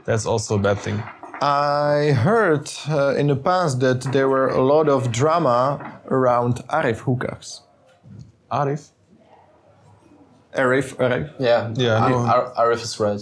that's 0.06 0.26
also 0.26 0.56
a 0.56 0.60
bad 0.60 0.80
thing. 0.80 1.02
I 1.42 2.12
heard 2.14 2.70
uh, 2.90 3.14
in 3.16 3.28
the 3.28 3.36
past 3.36 3.80
that 3.82 4.02
there 4.12 4.28
were 4.28 4.48
a 4.50 4.62
lot 4.62 4.90
of 4.90 5.12
drama 5.12 6.00
around 6.10 6.56
Arif 6.70 7.00
hookahs. 7.00 7.62
Arif? 8.52 8.90
Arif, 10.56 10.96
Arif. 10.96 11.32
Yeah, 11.40 11.72
Yeah, 11.76 12.04
I 12.04 12.10
no. 12.10 12.18
Ar- 12.18 12.54
Arif 12.58 12.82
is 12.82 13.00
right. 13.00 13.22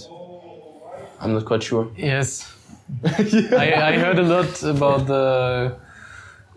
I'm 1.20 1.34
not 1.34 1.46
quite 1.46 1.64
sure. 1.64 1.90
Yes. 1.98 2.52
I, 3.04 3.74
I 3.74 3.98
heard 3.98 4.20
a 4.20 4.24
lot 4.24 4.64
about 4.64 5.08
the 5.08 5.78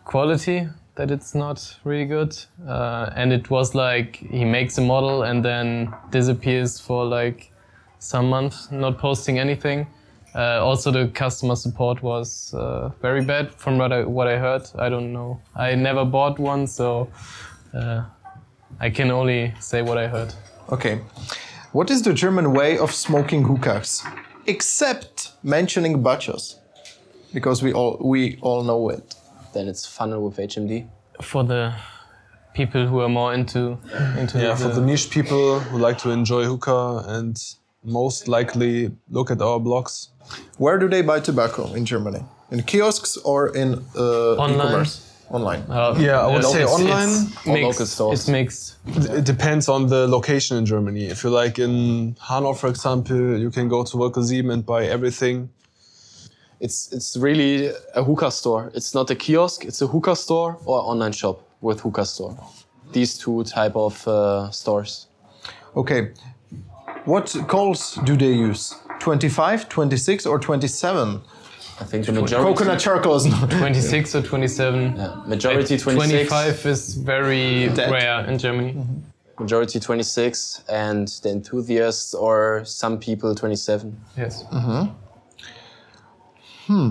quality 0.05 0.69
that 0.95 1.11
it's 1.11 1.35
not 1.35 1.77
really 1.85 2.05
good, 2.05 2.37
uh, 2.67 3.11
and 3.17 3.33
it 3.33 3.51
was 3.51 3.75
like 3.75 4.17
he 4.17 4.45
makes 4.45 4.77
a 4.79 4.81
model 4.83 5.23
and 5.23 5.45
then 5.45 5.95
disappears 6.11 6.79
for 6.81 7.05
like 7.05 7.51
some 7.99 8.29
months, 8.29 8.71
not 8.71 8.99
posting 8.99 9.39
anything. 9.39 9.87
Uh, 10.35 10.65
also, 10.65 10.91
the 10.91 11.09
customer 11.09 11.57
support 11.57 12.03
was 12.03 12.55
uh, 12.55 12.91
very 13.01 13.25
bad 13.25 13.53
from 13.55 13.79
what 13.79 13.93
I, 13.93 14.05
what 14.05 14.29
I 14.29 14.39
heard. 14.39 14.63
I 14.79 14.89
don't 14.89 15.13
know. 15.13 15.41
I 15.57 15.75
never 15.75 16.05
bought 16.05 16.39
one, 16.39 16.67
so 16.67 17.09
uh, 17.75 18.05
I 18.79 18.91
can 18.91 19.11
only 19.11 19.55
say 19.59 19.83
what 19.83 19.99
I 19.99 20.07
heard. 20.07 20.33
Okay. 20.71 21.01
What 21.73 21.91
is 21.91 22.03
the 22.03 22.13
German 22.13 22.53
way 22.53 22.79
of 22.79 22.93
smoking 22.93 23.45
hookahs? 23.45 24.05
Except 24.47 25.33
mentioning 25.43 26.03
bachos. 26.03 26.57
Because 27.35 27.63
we 27.63 27.73
all 27.73 27.99
we 28.01 28.39
all 28.41 28.63
know 28.63 28.89
it. 28.89 29.15
Then 29.53 29.69
it's 29.69 29.87
funnel 29.87 30.23
with 30.25 30.37
HMD. 30.39 30.87
For 31.21 31.45
the 31.45 31.75
people 32.55 32.87
who 32.87 33.01
are 33.01 33.09
more 33.09 33.35
into 33.35 33.79
into 34.19 34.39
Yeah, 34.39 34.55
for 34.55 34.69
the 34.69 34.81
niche 34.81 35.11
people 35.11 35.61
who 35.61 35.79
like 35.79 35.99
to 35.99 36.11
enjoy 36.11 36.45
hookah 36.45 37.05
and 37.07 37.37
most 37.85 38.29
likely 38.29 38.91
look 39.11 39.31
at 39.31 39.41
our 39.41 39.59
blogs. 39.61 40.09
Where 40.59 40.79
do 40.79 40.89
they 40.89 41.03
buy 41.03 41.21
tobacco 41.21 41.73
in 41.75 41.85
Germany? 41.85 42.21
In 42.51 42.63
kiosks 42.63 43.17
or 43.25 43.55
in 43.57 43.85
uh, 43.97 44.37
Online. 44.37 44.57
e-commerce? 44.67 45.05
Online. 45.31 45.63
Uh, 45.69 45.95
Yeah, 45.99 46.21
I 46.21 46.27
would 46.35 46.45
say 46.45 46.63
it's- 46.63 46.75
online. 46.81 47.09
It's 47.09 47.47
Or 47.47 47.53
mixed. 47.53 47.65
local 47.71 47.87
stores. 47.87 48.19
It's 48.21 48.29
mixed. 48.29 48.77
It 49.19 49.25
depends 49.25 49.69
on 49.69 49.87
the 49.89 50.07
location 50.09 50.57
in 50.57 50.65
Germany. 50.67 51.07
If 51.07 51.23
you're 51.23 51.43
like 51.45 51.59
in 51.59 52.17
Hanau, 52.21 52.55
for 52.55 52.69
example, 52.69 53.39
you 53.39 53.51
can 53.51 53.69
go 53.69 53.85
to 53.85 53.97
Wolke 53.97 54.23
7 54.25 54.51
and 54.51 54.65
buy 54.65 54.87
everything. 54.87 55.51
It's 56.61 56.93
it's 56.93 57.17
really 57.17 57.71
a 57.95 58.03
hookah 58.03 58.31
store. 58.31 58.71
It's 58.75 58.93
not 58.95 59.11
a 59.11 59.15
kiosk. 59.15 59.65
It's 59.65 59.81
a 59.83 59.87
hookah 59.87 60.17
store 60.17 60.57
or 60.65 60.81
online 60.91 61.13
shop 61.13 61.37
with 61.61 61.81
hookah 61.81 62.05
store. 62.07 62.35
These 62.93 63.19
two 63.19 63.45
type 63.45 63.77
of 63.77 64.09
uh, 64.09 64.51
stores. 64.51 65.07
Okay. 65.77 66.13
What 67.09 67.35
coals 67.49 67.95
do 68.05 68.17
they 68.17 68.33
use? 68.33 68.75
25, 69.01 69.69
26, 69.69 70.27
or 70.27 70.39
27? 70.39 71.23
I 71.81 71.85
think 71.85 72.05
the 72.07 72.13
majority. 72.13 72.45
Coconut 72.49 72.79
charcoal 72.81 73.15
is 73.17 73.25
not. 73.25 73.51
26 73.51 74.15
or 74.17 74.23
27. 74.23 74.97
Yeah, 74.97 75.23
majority 75.27 75.75
Like 75.77 75.83
26. 75.85 76.29
25 76.29 76.67
is 76.67 76.95
very 76.97 77.69
Dead. 77.69 77.91
rare 77.91 78.25
in 78.29 78.37
Germany. 78.39 78.77
Majority 79.41 79.79
26, 79.81 80.65
and 80.69 81.09
the 81.23 81.31
enthusiasts 81.31 82.13
or 82.13 82.63
some 82.65 82.99
people 82.99 83.35
27. 83.35 83.97
Yes. 84.17 84.45
Hmm. 86.67 86.91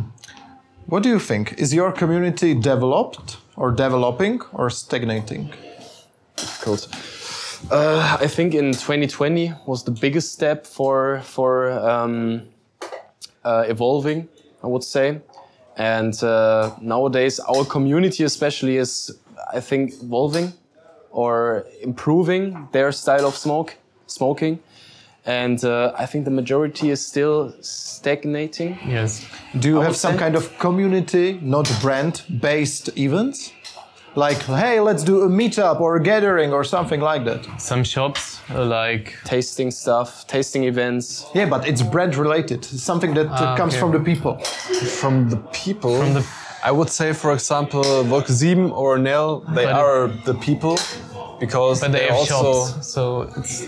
What 0.87 1.03
do 1.03 1.09
you 1.09 1.19
think? 1.19 1.53
Is 1.59 1.73
your 1.75 1.91
community 1.91 2.55
developed 2.55 3.37
or 3.55 3.71
developing 3.71 4.41
or 4.53 4.69
stagnating? 4.71 5.51
Difficult. 6.37 6.87
Uh, 7.71 8.17
I 8.21 8.27
think 8.27 8.53
in 8.53 8.71
2020 8.73 9.53
was 9.65 9.83
the 9.83 9.91
biggest 9.91 10.31
step 10.33 10.65
for 10.65 11.21
for 11.23 11.71
um, 11.71 12.43
uh, 13.43 13.65
evolving. 13.67 14.27
I 14.63 14.67
would 14.67 14.83
say, 14.83 15.19
and 15.75 16.13
uh, 16.23 16.71
nowadays 16.81 17.39
our 17.39 17.65
community 17.65 18.23
especially 18.23 18.77
is, 18.77 19.11
I 19.53 19.59
think, 19.59 19.93
evolving 20.01 20.53
or 21.11 21.65
improving 21.81 22.67
their 22.71 22.91
style 22.91 23.25
of 23.25 23.35
smoke 23.35 23.75
smoking, 24.07 24.59
and 25.25 25.63
uh, 25.63 25.93
I 25.97 26.05
think 26.05 26.25
the 26.25 26.31
majority 26.31 26.89
is 26.89 27.05
still 27.05 27.53
stagnating. 27.61 28.77
Yes. 28.87 29.25
Do 29.59 29.69
you 29.69 29.81
I 29.81 29.85
have 29.85 29.95
some 29.95 30.13
say- 30.13 30.19
kind 30.19 30.35
of 30.35 30.57
community, 30.59 31.39
not 31.41 31.69
brand 31.81 32.23
based 32.39 32.89
events? 32.97 33.51
Like, 34.17 34.41
hey, 34.45 34.79
let's 34.79 35.03
do 35.03 35.21
a 35.21 35.29
meetup 35.29 35.79
or 35.79 35.97
a 35.97 36.01
gathering 36.01 36.51
or 36.51 36.63
something 36.63 36.99
like 37.01 37.23
that. 37.25 37.61
Some 37.61 37.83
shops 37.83 38.39
uh, 38.49 38.65
like 38.65 39.13
Tasting 39.25 39.69
stuff, 39.69 40.25
tasting 40.25 40.63
events. 40.63 41.27
Yeah, 41.35 41.45
but 41.47 41.67
it's 41.67 41.83
brand 41.83 42.15
related. 42.15 42.65
Something 42.65 43.13
that 43.13 43.27
uh, 43.27 43.55
comes 43.55 43.73
okay. 43.73 43.79
from 43.79 43.91
the 43.91 43.99
people. 43.99 44.39
From 44.99 45.29
the 45.29 45.37
people, 45.53 45.99
From 45.99 46.15
the- 46.15 46.25
I 46.63 46.71
would 46.71 46.89
say, 46.89 47.13
for 47.13 47.31
example, 47.31 47.83
Wolke 47.83 48.29
7 48.29 48.71
or 48.71 48.97
Nell, 48.97 49.41
they 49.53 49.65
But- 49.65 49.75
are 49.75 50.07
the 50.25 50.33
people 50.33 50.79
because 51.39 51.81
but 51.81 51.91
they 51.91 52.07
have 52.07 52.17
also. 52.17 52.65
shops, 52.65 52.87
so 52.87 53.29
it's 53.37 53.67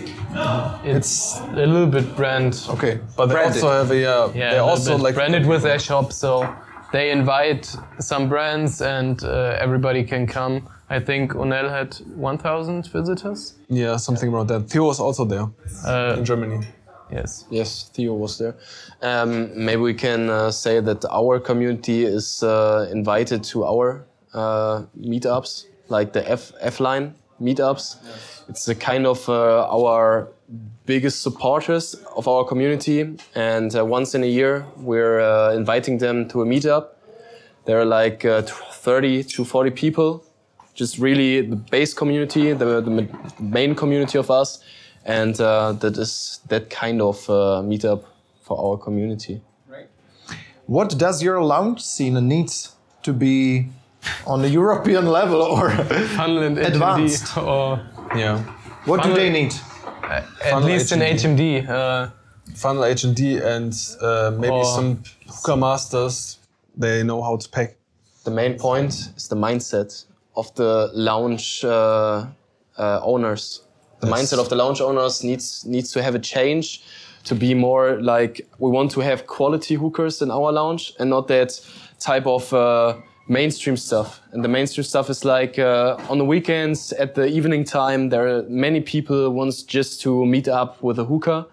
it's 0.84 1.40
a 1.54 1.64
little 1.66 1.86
bit 1.86 2.16
brand. 2.16 2.66
Okay, 2.70 2.98
But 3.16 3.26
they 3.26 3.34
branded. 3.34 3.62
also 3.62 3.70
have 3.70 3.92
a 3.92 3.96
yeah. 3.96 4.32
Yeah, 4.34 4.50
they 4.50 4.58
a 4.58 4.64
also 4.64 4.96
bit 4.96 5.04
like 5.04 5.14
branded 5.14 5.46
with 5.46 5.62
their 5.62 5.78
shop, 5.78 6.12
so 6.12 6.42
they 6.92 7.10
invite 7.10 7.76
some 7.98 8.28
brands 8.28 8.80
and 8.82 9.22
uh, 9.24 9.56
everybody 9.60 10.04
can 10.04 10.26
come. 10.26 10.68
I 10.88 10.98
think 11.00 11.32
Onel 11.34 11.68
had 11.70 11.94
1,000 12.16 12.86
visitors. 12.92 13.54
yeah 13.68 13.96
something 13.96 14.32
around 14.32 14.48
that. 14.48 14.68
Theo 14.70 14.84
was 14.86 15.00
also 15.00 15.24
there 15.24 15.46
Uh, 15.86 16.16
in 16.18 16.24
Germany. 16.24 16.66
yes. 17.12 17.44
Yes, 17.50 17.90
Theo 17.94 18.14
was 18.14 18.38
there. 18.38 18.54
Um, 19.02 19.50
maybe 19.64 19.80
we 19.82 19.94
can 19.94 20.28
uh, 20.30 20.50
say 20.50 20.80
that 20.80 21.04
our 21.10 21.38
community 21.40 22.04
is 22.04 22.42
uh, 22.42 22.88
invited 22.92 23.44
to 23.52 23.64
our 23.64 24.04
uh, 24.34 24.82
meetups, 24.98 25.66
like 25.88 26.12
the 26.12 26.28
F, 26.30 26.52
F 26.60 26.80
line 26.80 27.14
meetups. 27.40 27.96
It's 28.48 28.68
a 28.68 28.74
kind 28.74 29.06
of 29.06 29.28
uh, 29.28 29.66
our 29.70 30.28
biggest 30.94 31.22
supporters 31.22 31.94
of 32.16 32.26
our 32.26 32.44
community, 32.44 32.98
and 33.36 33.70
uh, 33.76 33.84
once 33.84 34.16
in 34.16 34.22
a 34.24 34.32
year 34.38 34.66
we're 34.76 35.20
uh, 35.20 35.60
inviting 35.60 35.98
them 35.98 36.28
to 36.28 36.42
a 36.42 36.44
meetup. 36.44 36.84
There 37.66 37.78
are 37.80 37.84
like 37.84 38.24
uh, 38.24 38.42
30 38.42 39.22
to 39.34 39.44
40 39.44 39.70
people, 39.70 40.24
just 40.74 40.98
really 40.98 41.42
the 41.42 41.54
base 41.54 41.94
community, 41.94 42.52
the, 42.54 42.80
the 42.80 43.08
main 43.38 43.76
community 43.76 44.18
of 44.18 44.30
us, 44.30 44.64
and 45.04 45.40
uh, 45.40 45.72
that 45.80 45.96
is 45.96 46.40
that 46.48 46.70
kind 46.70 47.00
of 47.00 47.16
uh, 47.30 47.62
meetup 47.70 48.02
for 48.42 48.56
our 48.64 48.76
community. 48.76 49.40
What 50.66 50.98
does 50.98 51.22
your 51.22 51.40
lounge 51.42 51.80
scene 51.82 52.18
needs 52.28 52.74
to 53.02 53.12
be 53.12 53.68
on 54.26 54.42
the 54.42 54.48
European 54.48 55.06
level 55.06 55.40
or 55.42 55.70
Advanced. 56.58 57.36
Or 57.36 57.80
Yeah. 58.16 58.38
what 58.86 59.02
do 59.02 59.14
they 59.14 59.30
need? 59.30 59.52
At 60.10 60.50
Funnel 60.50 60.68
least 60.68 60.92
in 60.92 61.00
HMD. 61.00 61.64
HMD. 61.64 61.68
Uh, 61.68 62.10
Funnel 62.56 62.82
HMD 62.82 63.40
uh, 64.02 64.30
maybe 64.32 64.52
Or- 64.52 64.64
some 64.64 65.02
hookah 65.28 65.56
masters. 65.56 66.38
They 66.76 67.02
know 67.02 67.22
how 67.22 67.36
to 67.36 67.48
pack. 67.48 67.76
The 68.24 68.30
main 68.30 68.58
point 68.58 68.92
is 69.16 69.28
the 69.28 69.36
mindset 69.36 70.04
of 70.36 70.52
the 70.54 70.90
lounge 70.94 71.64
uh, 71.64 72.26
uh, 72.78 73.00
owners. 73.02 73.62
The 74.00 74.06
Yes. 74.08 74.16
mindset 74.18 74.38
of 74.40 74.48
the 74.48 74.56
lounge 74.56 74.80
owners 74.80 75.22
needs 75.22 75.64
needs 75.66 75.92
to 75.92 76.02
have 76.02 76.14
a 76.14 76.18
change 76.18 76.82
to 77.24 77.34
be 77.34 77.54
more 77.54 78.00
like 78.00 78.46
we 78.58 78.70
want 78.70 78.90
to 78.92 79.00
have 79.00 79.26
quality 79.26 79.74
hookers 79.74 80.22
in 80.22 80.30
our 80.30 80.52
lounge 80.52 80.92
and 80.98 81.10
not 81.10 81.28
that 81.28 81.60
type 81.98 82.26
of 82.26 82.52
uh, 82.52 82.94
mainstream 83.30 83.76
stuff. 83.76 84.20
And 84.32 84.44
the 84.44 84.48
mainstream 84.48 84.84
stuff 84.84 85.08
is 85.08 85.24
like 85.24 85.58
uh, 85.58 85.96
on 86.10 86.18
the 86.18 86.24
weekends 86.24 86.92
at 86.92 87.14
the 87.14 87.26
evening 87.26 87.64
time. 87.64 88.08
There 88.08 88.26
are 88.26 88.42
many 88.48 88.80
people 88.80 89.30
wants 89.30 89.62
just 89.62 90.00
to 90.02 90.26
meet 90.26 90.48
up 90.48 90.82
with 90.82 90.98
a 90.98 91.04
hookah 91.04 91.46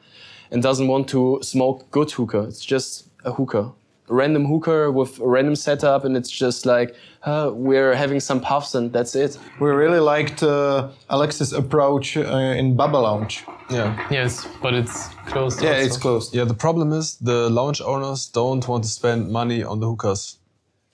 and 0.51 0.63
doesn't 0.63 0.87
want 0.87 1.07
to 1.09 1.39
smoke 1.43 1.89
good 1.91 2.11
hookah. 2.11 2.43
It's 2.49 2.65
just 2.65 3.07
a 3.23 3.31
hookah. 3.31 3.71
A 4.09 4.13
random 4.13 4.45
hooker 4.45 4.91
with 4.91 5.19
a 5.19 5.27
random 5.27 5.55
setup, 5.55 6.05
and 6.05 6.15
it's 6.15 6.31
just 6.31 6.65
like 6.65 6.95
uh, 7.23 7.51
we're 7.53 7.93
having 7.93 8.21
some 8.21 8.39
puffs, 8.39 8.73
and 8.73 8.91
that's 8.93 9.15
it. 9.15 9.37
We 9.59 9.69
really 9.69 9.99
liked 9.99 10.41
uh, 10.41 10.87
Alex's 11.09 11.51
approach 11.51 12.15
uh, 12.15 12.21
in 12.57 12.77
Baba 12.77 12.97
Lounge. 12.97 13.43
Yeah. 13.69 14.07
yes, 14.09 14.47
but 14.61 14.73
it's 14.73 15.09
closed. 15.25 15.61
Yeah, 15.61 15.71
also. 15.71 15.85
it's 15.85 15.97
closed. 15.97 16.33
Yeah, 16.33 16.45
the 16.45 16.53
problem 16.53 16.93
is 16.93 17.17
the 17.17 17.49
lounge 17.49 17.81
owners 17.81 18.27
don't 18.27 18.65
want 18.65 18.85
to 18.85 18.89
spend 18.89 19.29
money 19.29 19.61
on 19.61 19.81
the 19.81 19.87
hookahs. 19.87 20.37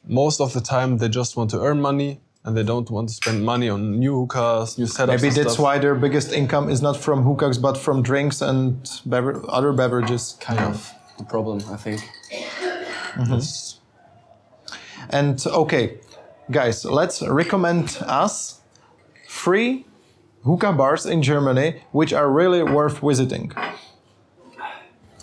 Most 0.05 0.41
of 0.41 0.53
the 0.53 0.61
time, 0.61 0.97
they 0.97 1.09
just 1.09 1.37
want 1.37 1.49
to 1.51 1.61
earn 1.61 1.81
money 1.81 2.19
and 2.43 2.57
they 2.57 2.63
don't 2.63 2.89
want 2.89 3.07
to 3.09 3.15
spend 3.15 3.45
money 3.45 3.69
on 3.69 3.99
new 3.99 4.15
hookahs, 4.21 4.77
new 4.77 4.85
setups. 4.85 5.07
Maybe 5.07 5.27
and 5.29 5.37
that's 5.37 5.53
stuff. 5.53 5.63
why 5.63 5.77
their 5.79 5.95
biggest 5.95 6.33
income 6.33 6.69
is 6.69 6.81
not 6.81 6.97
from 6.97 7.23
hookahs 7.23 7.57
but 7.57 7.77
from 7.77 8.01
drinks 8.01 8.41
and 8.41 8.89
bever- 9.05 9.41
other 9.49 9.71
beverages. 9.71 10.37
Kind 10.41 10.59
of 10.59 10.91
the 11.17 11.23
problem, 11.23 11.61
I 11.71 11.77
think. 11.77 12.01
Mm-hmm. 12.31 13.33
Yes. 13.33 13.79
And 15.09 15.45
okay, 15.45 15.99
guys, 16.51 16.83
let's 16.83 17.21
recommend 17.21 17.97
us 18.01 18.59
three 19.29 19.85
hookah 20.43 20.73
bars 20.73 21.05
in 21.05 21.21
Germany 21.21 21.81
which 21.91 22.11
are 22.11 22.29
really 22.29 22.63
worth 22.63 22.99
visiting. 22.99 23.53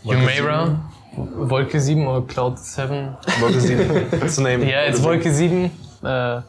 Jumeirah, 0.05 0.89
Wolke 1.16 1.80
7 1.80 2.06
or 2.06 2.22
Cloud 2.22 2.58
7. 2.58 3.16
That's 3.26 4.36
the 4.36 4.42
name. 4.42 4.62
Yeah, 4.62 4.82
it's 4.88 5.00
Wolke 5.00 5.24
7. 5.24 5.70
Uh, 6.02 6.42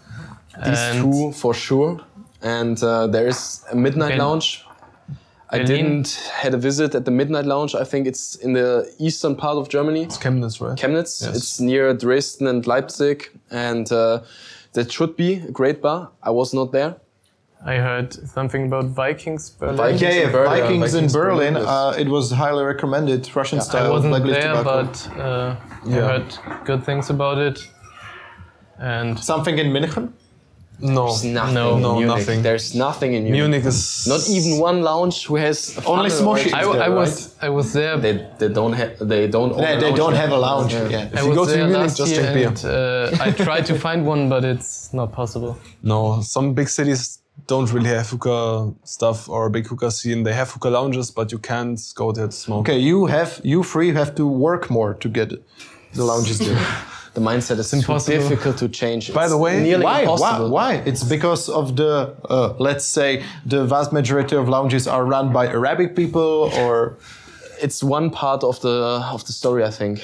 These 0.66 1.02
two 1.02 1.32
for 1.34 1.54
sure. 1.54 2.00
And 2.42 2.82
uh, 2.84 3.08
there 3.08 3.28
is 3.28 3.64
a 3.72 3.76
midnight 3.76 4.10
Ben- 4.12 4.20
lounge. 4.20 4.66
I 5.54 5.58
Berlin. 5.58 5.68
didn't 5.68 6.32
had 6.32 6.54
a 6.54 6.58
visit 6.58 6.96
at 6.96 7.04
the 7.04 7.12
midnight 7.12 7.46
lounge. 7.46 7.76
I 7.76 7.84
think 7.84 8.08
it's 8.08 8.36
in 8.36 8.54
the 8.54 8.90
eastern 9.00 9.36
part 9.36 9.58
of 9.58 9.68
Germany. 9.68 10.04
It's 10.04 10.18
Chemnitz, 10.18 10.62
right? 10.62 10.78
Chemnitz. 10.78 11.22
Yes. 11.22 11.36
It's 11.36 11.60
near 11.60 11.94
Dresden 11.94 12.48
and 12.48 12.66
Leipzig, 12.66 13.30
and 13.50 13.92
uh, 13.92 14.22
that 14.74 14.92
should 14.94 15.18
be 15.18 15.34
a 15.34 15.52
great 15.52 15.82
bar. 15.82 16.10
I 16.24 16.30
was 16.32 16.54
not 16.54 16.72
there. 16.72 16.96
I 17.64 17.76
heard 17.76 18.12
something 18.14 18.66
about 18.66 18.86
Vikings 18.86 19.52
Berlin. 19.52 19.78
Vikings. 19.78 20.02
Yeah, 20.02 20.10
yeah, 20.10 20.26
in 20.26 20.32
Berlin, 20.32 20.62
Vikings, 20.62 20.94
in 20.96 21.08
Berlin. 21.12 21.54
Berlin, 21.54 21.54
yes. 21.56 21.68
Uh, 21.68 21.96
it 22.00 22.08
was 22.08 22.32
highly 22.32 22.64
recommended. 22.66 23.30
Russian 23.36 23.60
I 23.60 23.62
style 23.64 23.92
wasn't 23.92 24.12
black 24.14 24.24
leaf 24.24 24.34
there, 24.34 24.54
tobacco. 24.56 24.84
but 24.84 25.20
uh, 25.20 25.56
I 25.86 25.92
heard 25.92 26.38
good 26.66 26.84
things 26.84 27.10
about 27.12 27.38
it. 27.38 27.68
And 28.80 29.20
Something 29.20 29.60
in 29.60 29.68
München. 29.72 30.14
No. 30.80 31.06
There's 31.10 31.24
nothing 31.26 31.54
No, 31.54 31.76
in 31.76 31.82
no, 31.84 31.94
Munich. 32.00 32.18
nothing. 32.18 32.42
There's 32.42 32.74
nothing 32.74 33.14
in 33.14 33.24
Munich. 33.26 33.40
Munich 33.42 33.66
is 33.66 34.08
Not 34.08 34.28
even 34.28 34.58
one 34.60 34.82
lounge 34.82 35.28
who 35.28 35.36
has 35.36 35.78
Only 35.86 36.10
funnel 36.10 36.30
or 36.34 36.38
Smoshi. 36.38 36.50
there, 36.50 36.82
I 36.82 36.90
was 36.90 37.36
I 37.40 37.50
was 37.50 37.74
there. 37.74 37.98
They, 38.00 38.28
they 38.40 38.50
don't 38.50 38.74
have. 38.74 38.98
They 39.08 39.28
don't. 39.28 39.52
own 39.54 39.60
Yeah, 39.60 39.74
a 39.78 39.80
they 39.80 39.86
lounge 39.92 39.98
don't 39.98 40.16
have 40.16 40.32
a 40.32 40.38
lounge. 40.38 40.74
Yeah. 40.74 40.88
Yeah. 40.88 41.10
I 41.22 41.22
you 41.28 41.36
go 41.36 41.46
to 41.46 41.56
Munich, 41.56 41.94
just 41.96 42.12
year 42.12 42.32
drink 42.34 42.48
and 42.48 42.66
uh, 42.66 43.26
I 43.26 43.30
tried 43.32 43.68
to 43.68 43.76
find 43.78 44.08
one, 44.08 44.28
but 44.30 44.44
it's 44.44 44.92
not 44.92 45.12
possible. 45.12 45.60
No, 45.84 46.22
some 46.22 46.56
big 46.56 46.68
cities 46.70 47.21
don't 47.48 47.72
really 47.74 47.90
have 47.90 48.10
hookah 48.10 48.74
stuff 48.84 49.30
or 49.30 49.48
a 49.48 49.50
big 49.50 49.68
hookah 49.68 49.92
scene. 49.92 50.24
They 50.24 50.34
have 50.34 50.52
hookah 50.52 50.70
lounges, 50.70 51.12
but 51.12 51.32
you 51.32 51.40
can't 51.40 51.80
go 51.96 52.12
there 52.12 52.28
to 52.28 52.32
smoke. 52.32 52.62
Okay, 52.70 52.80
you 52.80 53.08
have 53.08 53.42
you 53.44 53.64
three 53.64 53.92
have 53.94 54.16
to 54.16 54.28
work 54.28 54.70
more 54.70 54.94
to 54.96 55.10
get 55.10 55.30
the 55.94 56.04
lounges 56.04 56.40
there. 56.40 56.58
The 57.14 57.20
mindset 57.20 57.60
is 57.60 57.74
impossible. 57.74 58.18
too 58.18 58.30
difficult 58.30 58.58
to 58.60 58.70
change. 58.70 59.14
By 59.14 59.26
It's 59.26 59.34
the 59.34 59.38
way, 59.38 59.62
nearly 59.62 59.84
why? 59.84 60.06
Why? 60.06 60.40
Why? 60.40 60.74
It's 60.86 61.04
because 61.04 61.50
of 61.50 61.76
the 61.76 62.16
uh, 62.30 62.54
let's 62.58 62.86
say 62.86 63.26
the 63.46 63.66
vast 63.66 63.92
majority 63.92 64.38
of 64.38 64.48
lounges 64.48 64.88
are 64.88 65.04
run 65.04 65.34
by 65.34 65.48
Arabic 65.48 65.94
people 65.94 66.50
or 66.58 66.98
it's 67.62 67.84
one 67.84 68.10
part 68.10 68.44
of 68.44 68.60
the 68.62 69.02
of 69.14 69.26
the 69.26 69.34
story 69.34 69.64
i 69.64 69.70
think 69.70 70.04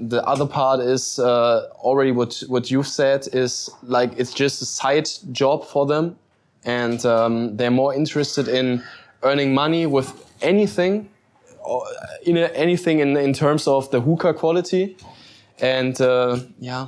the 0.00 0.22
other 0.24 0.46
part 0.46 0.80
is 0.80 1.18
uh, 1.18 1.66
already 1.76 2.12
what 2.12 2.42
what 2.48 2.70
you've 2.70 2.86
said 2.86 3.26
is 3.32 3.68
like 3.82 4.10
it's 4.16 4.32
just 4.32 4.62
a 4.62 4.64
side 4.64 5.08
job 5.32 5.64
for 5.64 5.86
them 5.86 6.16
and 6.64 7.04
um, 7.06 7.56
they're 7.56 7.70
more 7.70 7.94
interested 7.94 8.48
in 8.48 8.82
earning 9.22 9.54
money 9.54 9.86
with 9.86 10.12
anything 10.42 11.08
or 11.64 11.84
in 12.24 12.36
a, 12.36 12.46
anything 12.48 13.00
in, 13.00 13.16
in 13.16 13.32
terms 13.32 13.66
of 13.66 13.90
the 13.90 14.00
hookah 14.00 14.34
quality 14.34 14.96
and 15.60 16.00
uh, 16.00 16.38
yeah 16.58 16.86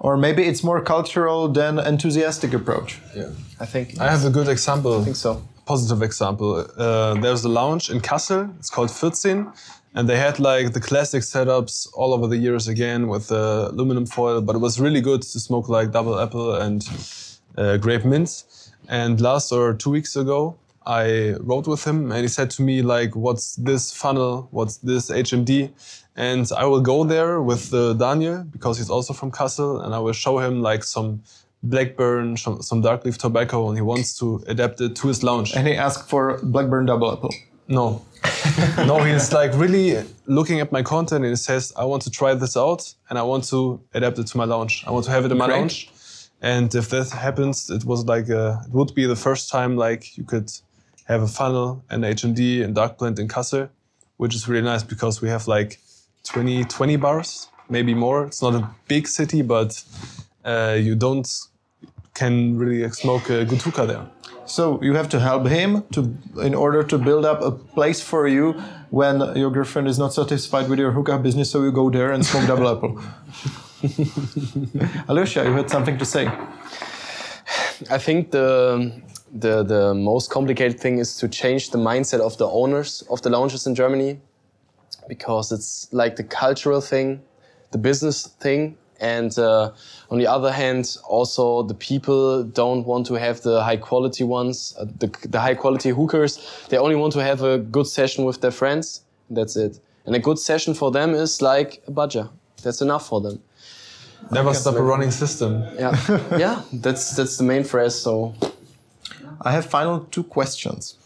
or 0.00 0.16
maybe 0.16 0.42
it's 0.42 0.64
more 0.64 0.80
cultural 0.82 1.48
than 1.48 1.78
enthusiastic 1.78 2.52
approach. 2.52 2.98
Yeah. 3.14 3.28
i 3.60 3.66
think 3.66 4.00
I 4.00 4.10
have 4.10 4.24
a 4.24 4.30
good 4.30 4.48
example. 4.48 5.00
I 5.00 5.04
think 5.04 5.16
so 5.16 5.42
positive 5.64 6.02
example. 6.02 6.66
Uh, 6.76 7.14
there's 7.14 7.44
a 7.44 7.48
lounge 7.48 7.90
in 7.90 8.00
Kassel. 8.00 8.54
It's 8.58 8.70
called 8.70 8.90
14. 8.90 9.52
And 9.94 10.08
they 10.08 10.16
had 10.16 10.38
like 10.38 10.72
the 10.72 10.80
classic 10.80 11.22
setups 11.22 11.88
all 11.94 12.14
over 12.14 12.26
the 12.26 12.36
years 12.36 12.66
again 12.66 13.08
with 13.08 13.30
uh, 13.30 13.68
aluminum 13.70 14.06
foil, 14.06 14.40
but 14.40 14.56
it 14.56 14.58
was 14.58 14.80
really 14.80 15.00
good 15.00 15.22
to 15.22 15.40
smoke 15.40 15.68
like 15.68 15.92
double 15.92 16.18
apple 16.18 16.54
and 16.54 16.88
uh, 17.58 17.76
grape 17.76 18.04
mint. 18.04 18.44
And 18.92 19.22
last 19.22 19.50
or 19.52 19.72
two 19.72 19.88
weeks 19.88 20.16
ago, 20.16 20.58
I 20.84 21.34
wrote 21.40 21.66
with 21.66 21.82
him 21.82 22.12
and 22.12 22.20
he 22.20 22.28
said 22.28 22.50
to 22.50 22.62
me 22.62 22.82
like, 22.82 23.16
what's 23.16 23.56
this 23.56 23.90
funnel? 23.90 24.48
What's 24.50 24.76
this 24.76 25.08
HMD? 25.10 25.70
And 26.14 26.46
I 26.54 26.66
will 26.66 26.82
go 26.82 27.02
there 27.02 27.40
with 27.40 27.72
uh, 27.72 27.94
Daniel 27.94 28.44
because 28.44 28.76
he's 28.76 28.90
also 28.90 29.14
from 29.14 29.30
Kassel 29.30 29.82
and 29.82 29.94
I 29.94 29.98
will 29.98 30.12
show 30.12 30.40
him 30.40 30.60
like 30.60 30.84
some 30.84 31.22
Blackburn, 31.62 32.36
some, 32.36 32.60
some 32.60 32.82
dark 32.82 33.06
leaf 33.06 33.16
tobacco, 33.16 33.68
and 33.68 33.78
he 33.78 33.82
wants 33.82 34.18
to 34.18 34.44
adapt 34.46 34.78
it 34.82 34.94
to 34.96 35.08
his 35.08 35.22
lounge. 35.22 35.54
And 35.56 35.66
he 35.66 35.74
asked 35.74 36.10
for 36.10 36.38
Blackburn 36.42 36.84
Double 36.84 37.10
Apple. 37.12 37.32
No. 37.68 38.04
no, 38.76 39.02
he's 39.02 39.32
like 39.32 39.52
really 39.54 40.04
looking 40.26 40.60
at 40.60 40.70
my 40.70 40.82
content 40.82 41.24
and 41.24 41.32
he 41.32 41.36
says, 41.36 41.72
I 41.78 41.86
want 41.86 42.02
to 42.02 42.10
try 42.10 42.34
this 42.34 42.58
out 42.58 42.94
and 43.08 43.18
I 43.18 43.22
want 43.22 43.44
to 43.44 43.80
adapt 43.94 44.18
it 44.18 44.26
to 44.26 44.36
my 44.36 44.44
lounge. 44.44 44.84
I 44.86 44.90
want 44.90 45.06
to 45.06 45.12
have 45.12 45.24
it 45.24 45.32
in 45.32 45.38
my 45.38 45.46
Great. 45.46 45.60
lounge. 45.60 45.88
And 46.42 46.74
if 46.74 46.90
that 46.90 47.10
happens, 47.10 47.70
it 47.70 47.84
was 47.84 48.04
like 48.04 48.28
a, 48.28 48.60
it 48.66 48.72
would 48.72 48.94
be 48.94 49.06
the 49.06 49.16
first 49.16 49.48
time 49.48 49.76
like 49.76 50.18
you 50.18 50.24
could 50.24 50.50
have 51.04 51.22
a 51.22 51.28
funnel 51.28 51.84
and 51.88 52.02
HMD 52.02 52.64
and 52.64 52.74
dark 52.74 52.98
blend 52.98 53.20
in 53.20 53.28
Kassel, 53.28 53.68
which 54.16 54.34
is 54.34 54.48
really 54.48 54.64
nice 54.64 54.82
because 54.82 55.22
we 55.22 55.28
have 55.28 55.46
like 55.46 55.78
20, 56.24 56.64
20 56.64 56.96
bars, 56.96 57.48
maybe 57.68 57.94
more. 57.94 58.26
It's 58.26 58.42
not 58.42 58.54
a 58.54 58.68
big 58.88 59.06
city, 59.06 59.42
but 59.42 59.82
uh, 60.44 60.76
you 60.78 60.96
don't 60.96 61.28
can 62.14 62.58
really 62.58 62.86
smoke 62.90 63.30
a 63.30 63.44
good 63.44 63.62
hookah 63.62 63.86
there. 63.86 64.06
So 64.44 64.82
you 64.82 64.94
have 64.94 65.08
to 65.10 65.20
help 65.20 65.46
him 65.46 65.84
to 65.92 66.14
in 66.42 66.54
order 66.54 66.82
to 66.82 66.98
build 66.98 67.24
up 67.24 67.40
a 67.40 67.52
place 67.52 68.00
for 68.00 68.26
you 68.26 68.52
when 68.90 69.20
your 69.36 69.50
girlfriend 69.50 69.88
is 69.88 69.98
not 69.98 70.12
satisfied 70.12 70.68
with 70.68 70.78
your 70.78 70.92
hookah 70.92 71.18
business. 71.18 71.50
So 71.50 71.62
you 71.62 71.72
go 71.72 71.88
there 71.88 72.12
and 72.12 72.26
smoke 72.26 72.46
double 72.52 72.68
apple. 72.68 73.00
Alyosha, 75.08 75.44
you 75.44 75.52
had 75.52 75.70
something 75.70 75.98
to 75.98 76.04
say. 76.04 76.26
I 77.90 77.98
think 77.98 78.30
the 78.30 79.02
the 79.32 79.62
the 79.62 79.94
most 79.94 80.30
complicated 80.30 80.78
thing 80.78 80.98
is 80.98 81.16
to 81.16 81.28
change 81.28 81.70
the 81.70 81.78
mindset 81.78 82.20
of 82.20 82.36
the 82.38 82.46
owners 82.46 83.02
of 83.10 83.22
the 83.22 83.30
lounges 83.30 83.66
in 83.66 83.74
Germany, 83.74 84.20
because 85.08 85.52
it's 85.52 85.92
like 85.92 86.16
the 86.16 86.22
cultural 86.22 86.80
thing, 86.80 87.22
the 87.72 87.78
business 87.78 88.26
thing, 88.26 88.76
and 89.00 89.36
uh, 89.36 89.72
on 90.10 90.18
the 90.18 90.28
other 90.28 90.52
hand, 90.52 90.96
also 91.08 91.64
the 91.64 91.74
people 91.74 92.44
don't 92.44 92.86
want 92.86 93.06
to 93.06 93.14
have 93.14 93.40
the 93.40 93.64
high 93.64 93.78
quality 93.78 94.22
ones, 94.22 94.74
uh, 94.78 94.84
the 94.84 95.08
the 95.28 95.40
high 95.40 95.56
quality 95.56 95.90
hookers. 95.90 96.38
They 96.68 96.78
only 96.78 96.94
want 96.94 97.12
to 97.14 97.22
have 97.22 97.42
a 97.42 97.58
good 97.58 97.88
session 97.88 98.24
with 98.24 98.40
their 98.40 98.52
friends. 98.52 99.02
That's 99.28 99.56
it. 99.56 99.80
And 100.06 100.14
a 100.14 100.20
good 100.20 100.38
session 100.38 100.74
for 100.74 100.92
them 100.92 101.14
is 101.14 101.42
like 101.42 101.82
a 101.88 101.90
budget. 101.90 102.26
That's 102.62 102.80
enough 102.80 103.06
for 103.08 103.20
them. 103.20 103.42
Never 104.30 104.54
stop 104.54 104.76
a 104.76 104.82
running 104.82 105.10
system. 105.10 105.62
Yeah, 105.78 105.96
yeah. 106.38 106.62
That's 106.72 107.16
that's 107.16 107.36
the 107.36 107.44
main 107.44 107.64
phrase. 107.64 107.94
So 107.94 108.34
I 109.42 109.50
have 109.52 109.66
final 109.66 110.00
two 110.10 110.22
questions. 110.24 110.96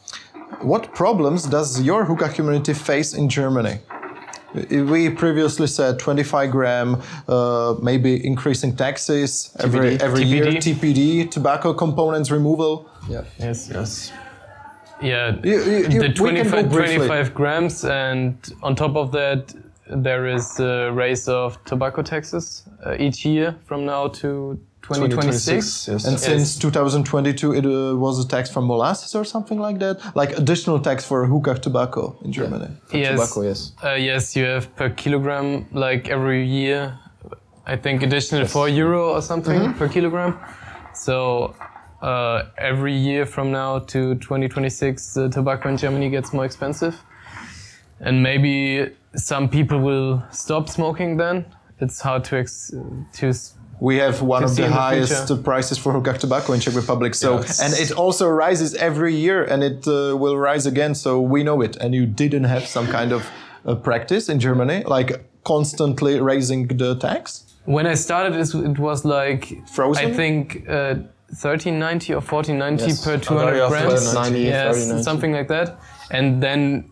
What 0.63 0.95
problems 0.95 1.45
does 1.45 1.81
your 1.83 2.05
hookah 2.05 2.29
community 2.31 2.75
face 2.75 3.15
in 3.15 3.29
Germany? 3.29 3.79
We 4.71 5.11
previously 5.11 5.67
said 5.67 5.99
25 5.99 6.51
gram, 6.51 7.03
uh, 7.29 7.75
maybe 7.83 8.25
increasing 8.27 8.75
taxes 8.77 9.51
every 9.59 9.99
TPD. 9.99 10.03
every 10.03 10.25
year. 10.25 10.45
TPD. 10.47 10.61
TPD, 11.25 11.31
tobacco 11.31 11.75
components 11.75 12.31
removal. 12.31 12.89
Yeah. 13.09 13.25
Yes. 13.39 13.69
Yes. 13.69 14.13
Yeah. 15.03 15.37
You- 15.45 15.63
you- 15.63 15.89
you- 15.89 16.01
the 16.01 16.09
we 16.23 16.31
can 16.31 16.51
go 16.51 16.69
25, 16.71 16.73
25 16.73 17.35
grams, 17.35 17.85
and 17.85 18.35
on 18.63 18.75
top 18.77 18.97
of 18.97 19.13
that, 19.13 19.53
there 19.89 20.27
is 20.27 20.55
the 20.57 20.91
raise 20.95 21.29
of 21.29 21.63
tobacco 21.65 22.03
taxes 22.03 22.65
uh, 22.85 22.97
each 22.99 23.25
year 23.25 23.55
from 23.67 23.85
now 23.85 24.09
to 24.09 24.59
2026. 24.83 25.89
yes. 25.89 26.05
And 26.05 26.13
Yes. 26.13 26.25
since 26.25 26.59
2022, 26.59 27.55
it 27.55 27.67
uh, 27.67 27.97
was 27.97 28.25
a 28.25 28.29
tax 28.29 28.51
from 28.51 28.67
molasses 28.67 29.15
or 29.15 29.25
something 29.25 29.59
like 29.59 29.79
that, 29.81 29.99
like 30.15 30.37
additional 30.39 30.79
tax 30.81 31.05
for 31.05 31.27
hookah 31.27 31.59
tobacco 31.59 32.17
in 32.25 32.33
Germany. 32.33 32.69
Yes. 32.93 33.13
Tobacco, 33.13 33.43
yes. 33.43 33.73
Uh, 33.85 33.95
yes, 33.95 34.37
you 34.37 34.45
have 34.45 34.75
per 34.77 34.91
kilogram, 34.91 35.67
like 35.73 36.09
every 36.09 36.45
year, 36.47 36.99
I 37.67 37.77
think 37.77 38.03
additional 38.03 38.47
four 38.47 38.69
euro 38.69 39.11
or 39.15 39.23
something 39.23 39.59
Mm-hmm. 39.61 39.79
per 39.79 39.89
kilogram. 39.89 40.39
So 40.95 41.55
uh, 42.01 42.45
every 42.59 42.95
year 42.95 43.27
from 43.27 43.51
now 43.51 43.81
to 43.81 44.15
2026, 44.17 45.15
the 45.15 45.29
tobacco 45.29 45.69
in 45.69 45.77
Germany 45.77 46.11
gets 46.11 46.33
more 46.33 46.45
expensive. 46.45 46.95
And 47.99 48.23
maybe 48.23 48.91
some 49.17 49.49
people 49.49 49.79
will 49.81 50.23
stop 50.31 50.69
smoking 50.69 51.17
then. 51.19 51.45
It's 51.81 52.01
hard 52.01 52.25
to, 52.25 52.37
ex- 52.39 52.73
to 53.19 53.27
s- 53.29 53.53
We 53.81 53.97
have 53.99 54.23
one 54.23 54.43
of 54.45 54.57
the 54.57 54.65
in 54.65 54.71
the 54.71 54.77
highest 54.77 55.27
future. 55.27 55.43
prices 55.43 55.79
for 55.79 55.93
hookah 55.93 56.19
tobacco 56.19 56.53
in 56.55 56.61
Czech 56.61 56.75
Republic. 56.75 57.15
So, 57.15 57.29
Yes. 57.41 57.61
and 57.61 57.75
it 57.75 57.93
also 57.93 58.27
rises 58.29 58.75
every 58.75 59.15
year, 59.15 59.45
and 59.45 59.63
it 59.63 59.87
uh, 59.87 60.17
will 60.17 60.37
rise 60.39 60.67
again. 60.67 60.95
So 60.95 61.21
we 61.21 61.43
know 61.43 61.61
it. 61.63 61.77
And 61.77 61.95
you 61.95 62.07
didn't 62.07 62.45
have 62.45 62.67
some 62.67 62.87
kind 62.87 63.13
of 63.13 63.23
uh, 63.67 63.75
practice 63.75 64.29
in 64.33 64.39
Germany, 64.41 64.85
like 64.87 65.11
constantly 65.45 66.21
raising 66.21 66.69
the 66.69 66.95
tax. 66.97 67.45
When 67.67 67.87
I 67.87 67.95
started, 67.97 68.35
it 68.41 68.55
it 68.55 68.79
was 68.79 69.05
like 69.05 69.43
Frozen? 69.75 70.07
I 70.07 70.15
think 70.15 70.63
uh, 70.69 70.95
1390 71.29 72.15
or 72.15 72.21
1490 72.21 72.85
Yes. 72.87 73.05
per 73.05 73.19
200 73.19 73.57
yeah, 73.57 73.69
grams. 73.69 74.05
1290, 74.05 74.41
yes, 74.41 74.77
3090. 74.77 75.03
something 75.03 75.33
like 75.37 75.49
that. 75.49 75.77
And 76.11 76.41
then 76.43 76.85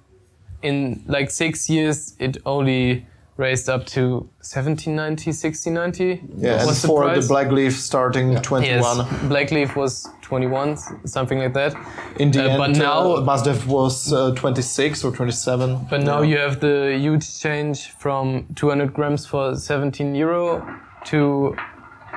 in 0.64 1.02
like 1.06 1.30
six 1.30 1.68
years, 1.68 2.14
it 2.18 2.36
only 2.44 3.06
raised 3.36 3.68
up 3.68 3.84
to 3.84 4.28
1790, 4.42 5.30
1690. 5.32 6.22
Yeah, 6.38 6.58
and 6.58 6.66
was 6.66 6.82
the 6.82 6.88
for 6.88 7.14
the 7.20 7.26
black 7.26 7.50
leaf 7.50 7.72
starting 7.78 8.36
21. 8.42 8.64
Yes, 8.64 9.22
black 9.28 9.50
leaf 9.50 9.74
was 9.76 10.08
21, 10.22 10.76
something 11.06 11.38
like 11.40 11.52
that. 11.54 11.74
In 12.20 12.30
the 12.30 12.44
Uh, 12.44 12.48
end, 12.48 12.58
but 12.58 12.70
uh, 12.70 12.82
now- 12.82 13.24
Mazda 13.24 13.54
was 13.66 14.12
uh, 14.12 14.32
26 14.34 15.04
or 15.04 15.10
27. 15.10 15.86
But 15.90 16.02
now 16.02 16.22
you 16.22 16.38
have 16.38 16.60
the 16.60 16.96
huge 16.98 17.40
change 17.40 17.90
from 17.98 18.46
200 18.54 18.92
grams 18.94 19.26
for 19.26 19.56
17 19.56 20.14
euro 20.14 20.62
to 21.06 21.56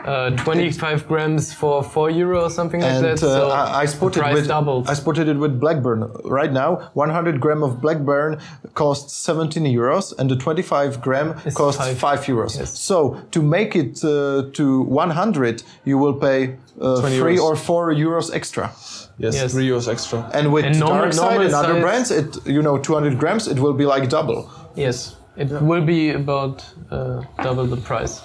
uh, 0.08 0.30
25 0.44 1.08
grams 1.08 1.54
for 1.54 1.84
4 1.84 2.10
euro 2.12 2.44
or 2.46 2.50
something 2.50 2.82
like 2.82 3.02
that. 3.02 3.14
uh, 3.24 3.28
so 3.40 3.50
I, 3.50 3.82
I 3.82 3.86
the 3.86 3.92
spotted 3.92 4.20
price 4.22 4.36
with 4.36 4.48
doubled. 4.48 4.88
I 4.90 4.94
spotted 4.94 5.28
it 5.28 5.38
with 5.38 5.60
Blackburn. 5.60 6.10
Right 6.24 6.52
now, 6.52 6.90
100 6.94 7.40
gram 7.40 7.62
of 7.64 7.82
Blackburn 7.82 8.40
costs 8.74 9.14
17 9.14 9.64
euros, 9.66 10.14
and 10.18 10.30
the 10.30 10.36
25 10.38 11.02
gram 11.02 11.36
Is 11.46 11.54
costs 11.54 11.82
five. 11.82 11.98
5 11.98 12.26
euros. 12.26 12.58
Yes. 12.58 12.80
So 12.80 13.22
to 13.32 13.42
make 13.42 13.76
it 13.76 14.04
uh, 14.04 14.50
to 14.54 14.82
100, 14.84 15.64
you 15.86 15.98
will 15.98 16.14
pay 16.14 16.56
uh, 16.80 17.02
three 17.02 17.36
euros. 17.38 17.42
or 17.44 17.56
four 17.56 17.94
euros 17.94 18.34
extra. 18.34 18.72
Yes, 19.20 19.34
Yes. 19.36 19.52
three 19.52 19.68
euros 19.68 19.88
extra. 19.92 20.20
And 20.34 20.54
with 20.54 20.66
And 20.66 20.80
normal- 20.80 21.02
Dark 21.10 21.14
Side 21.14 21.42
and 21.42 21.54
other 21.54 21.74
size- 21.74 21.82
brands, 21.82 22.12
it 22.12 22.38
you 22.46 22.62
know 22.62 22.78
200 22.78 23.18
grams, 23.20 23.48
it 23.48 23.58
will 23.60 23.74
be 23.74 23.86
like 23.86 24.10
double. 24.10 24.50
yes, 24.76 25.16
it 25.36 25.50
will 25.70 25.82
be 25.86 26.12
about 26.12 26.64
uh, 26.92 27.22
double 27.44 27.66
the 27.66 27.78
price. 27.78 28.22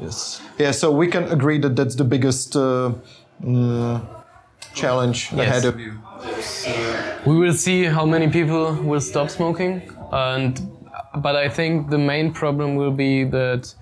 Yes. 0.00 0.40
Yeah, 0.58 0.70
so 0.70 0.90
we 0.90 1.06
can 1.08 1.24
agree 1.24 1.58
that 1.58 1.76
that's 1.76 1.94
the 1.94 2.04
biggest 2.04 2.56
uh, 2.56 2.92
mm, 3.42 4.00
challenge 4.74 5.30
ahead 5.32 5.64
of 5.64 5.78
you. 5.78 5.92
We 7.26 7.38
will 7.38 7.54
see 7.54 7.84
how 7.84 8.06
many 8.06 8.28
people 8.28 8.74
will 8.74 9.00
stop 9.00 9.30
smoking, 9.30 9.82
and 10.12 10.58
but 11.18 11.36
I 11.36 11.48
think 11.48 11.90
the 11.90 11.98
main 11.98 12.32
problem 12.32 12.76
will 12.76 12.92
be 12.92 13.24
that 13.24 13.74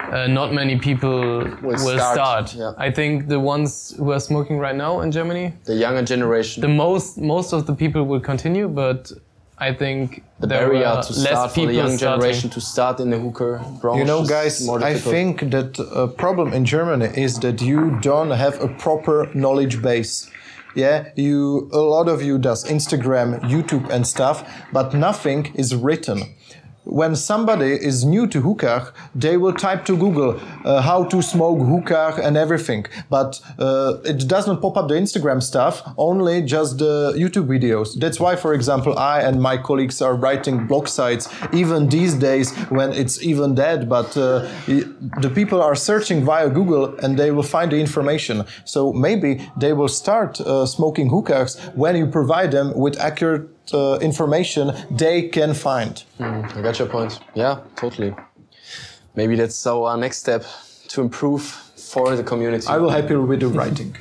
uh, 0.00 0.26
not 0.26 0.52
many 0.52 0.78
people 0.78 1.44
will, 1.62 1.78
start, 1.78 2.48
start. 2.48 2.54
yeah. 2.54 2.72
I 2.76 2.90
think 2.90 3.28
the 3.28 3.38
ones 3.40 3.94
who 3.96 4.10
are 4.12 4.20
smoking 4.20 4.58
right 4.58 4.74
now 4.76 5.00
in 5.00 5.10
Germany, 5.12 5.54
The 5.64 5.74
younger 5.74 6.02
generation. 6.02 6.60
the 6.62 6.68
most 6.68 7.18
most 7.18 7.52
of 7.52 7.66
the 7.66 7.74
people 7.74 8.04
will 8.04 8.20
continue, 8.20 8.68
but 8.68 9.12
I 9.58 9.72
think 9.72 10.24
the 10.40 10.46
there 10.48 10.66
barrier 10.68 10.86
are 10.86 11.02
to 11.02 11.12
less 11.12 11.28
start 11.28 11.50
for 11.50 11.60
the 11.60 11.66
people 11.66 11.74
young 11.74 11.96
starting. 11.96 12.20
generation 12.20 12.50
to 12.50 12.60
start 12.60 13.00
in 13.00 13.10
the 13.10 13.18
hooker 13.18 13.62
branch. 13.80 13.98
You 13.98 14.04
know, 14.04 14.22
is 14.22 14.28
guys, 14.28 14.66
more 14.66 14.82
I 14.82 14.94
think 14.94 15.50
that 15.50 15.78
a 15.78 16.08
problem 16.08 16.52
in 16.52 16.64
Germany 16.64 17.06
is 17.16 17.38
that 17.40 17.62
you 17.62 17.98
don't 18.00 18.32
have 18.32 18.60
a 18.60 18.68
proper 18.68 19.30
knowledge 19.34 19.80
base. 19.80 20.28
Yeah, 20.74 21.10
you 21.14 21.70
a 21.72 21.78
lot 21.78 22.08
of 22.08 22.20
you 22.20 22.36
does 22.36 22.64
Instagram, 22.64 23.40
YouTube, 23.42 23.88
and 23.90 24.04
stuff, 24.06 24.44
but 24.72 24.92
nothing 24.92 25.52
is 25.54 25.72
written. 25.76 26.34
When 26.84 27.16
somebody 27.16 27.72
is 27.72 28.04
new 28.04 28.26
to 28.26 28.42
hookah, 28.42 28.92
they 29.14 29.38
will 29.38 29.54
type 29.54 29.86
to 29.86 29.96
Google 29.96 30.38
uh, 30.64 30.82
how 30.82 31.04
to 31.04 31.22
smoke 31.22 31.58
hookah 31.58 32.20
and 32.22 32.36
everything, 32.36 32.84
but 33.08 33.40
uh, 33.58 33.96
it 34.04 34.28
doesn't 34.28 34.60
pop 34.60 34.76
up 34.76 34.88
the 34.88 34.94
Instagram 34.94 35.42
stuff, 35.42 35.82
only 35.96 36.42
just 36.42 36.78
the 36.78 37.14
YouTube 37.16 37.46
videos. 37.46 37.98
That's 37.98 38.20
why, 38.20 38.36
for 38.36 38.52
example, 38.52 38.98
I 38.98 39.22
and 39.22 39.40
my 39.40 39.56
colleagues 39.56 40.02
are 40.02 40.14
writing 40.14 40.66
blog 40.66 40.88
sites 40.88 41.28
even 41.54 41.88
these 41.88 42.14
days 42.14 42.54
when 42.68 42.92
it's 42.92 43.22
even 43.22 43.54
dead, 43.54 43.88
but 43.88 44.14
uh, 44.16 44.46
the 44.66 45.32
people 45.34 45.62
are 45.62 45.74
searching 45.74 46.22
via 46.22 46.50
Google 46.50 46.94
and 46.98 47.18
they 47.18 47.30
will 47.30 47.42
find 47.42 47.72
the 47.72 47.80
information. 47.80 48.44
So 48.66 48.92
maybe 48.92 49.48
they 49.56 49.72
will 49.72 49.88
start 49.88 50.38
uh, 50.40 50.66
smoking 50.66 51.08
hookahs 51.08 51.58
when 51.74 51.96
you 51.96 52.06
provide 52.06 52.52
them 52.52 52.76
with 52.76 52.98
accurate 53.00 53.53
uh, 53.72 53.98
information 54.00 54.72
they 54.90 55.28
can 55.28 55.54
find. 55.54 56.02
I 56.20 56.60
got 56.62 56.78
your 56.78 56.88
point. 56.88 57.20
Yeah, 57.34 57.60
totally. 57.76 58.14
Maybe 59.14 59.36
that's 59.36 59.66
our 59.66 59.96
next 59.96 60.18
step 60.18 60.44
to 60.88 61.00
improve 61.00 61.42
for 61.42 62.16
the 62.16 62.22
community. 62.24 62.66
I 62.66 62.78
will 62.78 62.90
help 62.90 63.08
you 63.10 63.22
with 63.22 63.40
the 63.40 63.48
writing. 63.48 63.94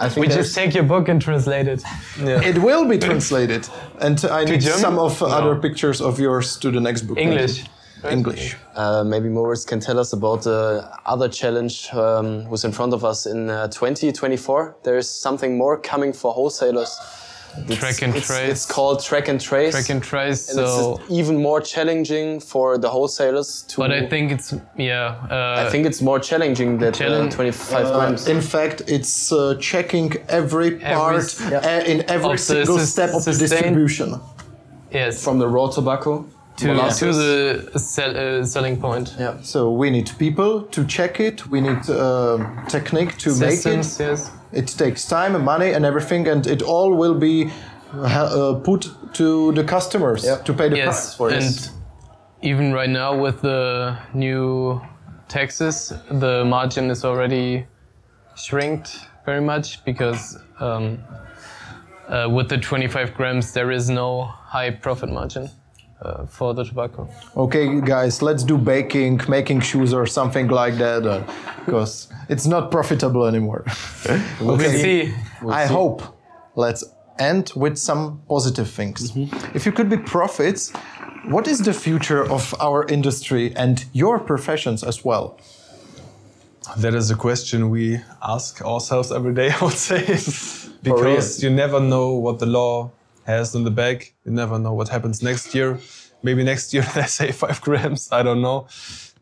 I 0.00 0.08
think 0.08 0.16
We 0.16 0.28
just 0.28 0.54
take 0.54 0.74
your 0.74 0.84
book 0.84 1.08
and 1.08 1.20
translate 1.20 1.66
it. 1.66 1.82
it 2.18 2.58
will 2.58 2.84
be 2.88 2.98
translated, 2.98 3.68
and 4.00 4.24
I 4.24 4.44
need 4.44 4.60
German? 4.60 4.78
some 4.80 4.98
of 4.98 5.20
No. 5.20 5.26
other 5.26 5.56
pictures 5.56 6.00
of 6.00 6.18
yours 6.20 6.56
to 6.58 6.70
the 6.70 6.80
next 6.80 7.02
book. 7.02 7.18
English. 7.18 7.64
English. 8.10 8.56
Uh, 8.74 9.04
maybe 9.04 9.28
Moritz 9.28 9.64
can 9.66 9.80
tell 9.80 9.98
us 9.98 10.12
about 10.14 10.42
the 10.44 10.88
other 11.04 11.28
challenge 11.28 11.88
um, 11.92 12.44
who's 12.44 12.64
in 12.64 12.72
front 12.72 12.94
of 12.94 13.04
us 13.04 13.26
in 13.26 13.50
uh, 13.50 13.66
2024. 13.68 14.76
There 14.84 14.96
is 14.96 15.10
something 15.10 15.58
more 15.58 15.76
coming 15.78 16.12
for 16.14 16.32
wholesalers. 16.32 16.96
It's, 17.56 17.76
Track 17.80 18.02
and 18.02 18.14
it's, 18.14 18.26
trace. 18.26 18.50
It's 18.52 18.66
called 18.66 19.02
track 19.02 19.28
and 19.28 19.40
trace. 19.40 19.72
Track 19.74 19.90
and 19.90 20.02
trace. 20.02 20.48
and 20.48 20.56
So, 20.66 20.98
it's 21.00 21.10
even 21.10 21.36
more 21.42 21.60
challenging 21.60 22.40
for 22.40 22.78
the 22.78 22.88
wholesalers 22.88 23.62
to. 23.68 23.76
but 23.78 23.90
I 23.92 24.06
think 24.08 24.32
it's 24.32 24.54
yeah. 24.76 25.16
Uh, 25.30 25.64
I 25.66 25.70
think 25.70 25.86
it's 25.86 26.00
more 26.00 26.20
challenging 26.20 26.78
than 26.78 26.92
uh, 26.94 27.28
25 27.30 27.86
Uh, 27.86 27.92
grams. 27.96 28.28
in 28.28 28.40
fact, 28.40 28.82
it's 28.86 29.32
uh, 29.32 29.54
checking 29.60 30.12
every 30.28 30.70
part 30.78 31.16
s- 31.16 31.40
uh, 31.40 31.82
in 31.92 31.98
every 32.08 32.38
single 32.38 32.78
step 32.78 33.10
of 33.14 33.24
the 33.24 33.32
distribution. 33.34 34.20
yes. 34.92 35.22
from 35.24 35.38
the 35.38 35.48
raw 35.48 35.68
tobacco 35.68 36.24
to, 36.60 36.74
to 36.98 37.12
the 37.12 37.78
sell, 37.78 38.16
uh, 38.16 38.44
selling 38.44 38.80
point. 38.80 39.14
yeah. 39.18 39.36
So 39.42 39.70
we 39.70 39.90
need 39.90 40.10
people 40.18 40.62
to 40.62 40.84
check 40.84 41.20
it. 41.20 41.46
We 41.50 41.60
need 41.60 41.88
um 41.90 42.40
technique 42.68 43.16
to 43.18 43.30
Systems, 43.30 43.98
make 43.98 44.08
yes. 44.08 44.30
it. 44.52 44.58
It 44.58 44.66
takes 44.78 45.04
time, 45.08 45.34
and 45.36 45.44
money, 45.44 45.72
and 45.74 45.84
everything, 45.84 46.28
and 46.28 46.46
it 46.46 46.62
all 46.62 46.94
will 46.94 47.14
be 47.14 47.50
uh, 47.94 48.54
put 48.64 48.90
to 49.14 49.52
the 49.52 49.64
customers 49.64 50.24
Yep. 50.24 50.44
to 50.44 50.52
pay 50.52 50.68
the 50.68 50.76
Yes, 50.76 50.86
price 50.86 51.14
for 51.16 51.28
it. 51.30 51.34
and 51.42 51.44
it. 51.56 51.70
even 52.42 52.72
right 52.72 52.90
now 52.90 53.20
with 53.24 53.40
the 53.42 53.96
new 54.14 54.80
taxes, 55.28 55.92
the 56.10 56.44
margin 56.44 56.90
is 56.90 57.04
already 57.04 57.66
shrinked 58.36 58.98
very 59.26 59.40
much 59.40 59.84
because 59.84 60.38
um, 60.60 60.98
uh, 62.08 62.28
with 62.30 62.48
the 62.48 62.58
25 62.58 63.14
grams 63.14 63.52
there 63.52 63.70
is 63.70 63.88
no 63.90 64.24
high 64.24 64.70
profit 64.70 65.10
margin 65.10 65.48
uh, 66.02 66.26
for 66.26 66.54
the 66.54 66.64
tobacco. 66.64 67.08
Okay, 67.36 67.80
guys, 67.80 68.22
let's 68.22 68.42
do 68.42 68.56
baking, 68.56 69.20
making 69.28 69.60
shoes, 69.60 69.92
or 69.92 70.06
something 70.06 70.48
like 70.48 70.76
that, 70.78 71.26
because 71.64 72.08
it's 72.28 72.46
not 72.46 72.70
profitable 72.70 73.26
anymore. 73.26 73.64
We'll 74.40 74.58
see. 74.58 75.14
I 75.48 75.66
hope. 75.66 76.02
Let's 76.56 76.84
end 77.18 77.52
with 77.54 77.76
some 77.76 78.22
positive 78.28 78.68
things. 78.68 79.12
If 79.54 79.66
you 79.66 79.72
could 79.72 79.88
be 79.88 79.96
prophets, 79.98 80.72
what 81.28 81.46
is 81.46 81.58
the 81.60 81.72
future 81.72 82.24
of 82.30 82.54
our 82.60 82.86
industry 82.88 83.54
and 83.54 83.84
your 83.92 84.18
professions 84.18 84.82
as 84.82 85.04
well? 85.04 85.38
That 86.78 86.94
is 86.94 87.10
a 87.10 87.16
question 87.16 87.70
we 87.70 88.00
ask 88.22 88.62
ourselves 88.62 89.12
every 89.12 89.34
day, 89.34 89.50
I 89.60 89.64
would 89.64 89.74
say. 89.74 90.04
because 90.82 91.42
you 91.42 91.50
never 91.50 91.80
know 91.80 92.14
what 92.14 92.38
the 92.38 92.46
law 92.46 92.90
has 93.30 93.54
in 93.54 93.64
the 93.64 93.70
bag. 93.70 94.12
You 94.24 94.32
never 94.32 94.58
know 94.58 94.74
what 94.74 94.88
happens 94.88 95.22
next 95.22 95.54
year. 95.54 95.78
maybe 96.22 96.44
next 96.44 96.74
year 96.74 96.82
they 96.94 97.04
say 97.04 97.32
five 97.32 97.60
grams. 97.60 98.08
I 98.12 98.22
don't 98.22 98.42
know, 98.42 98.66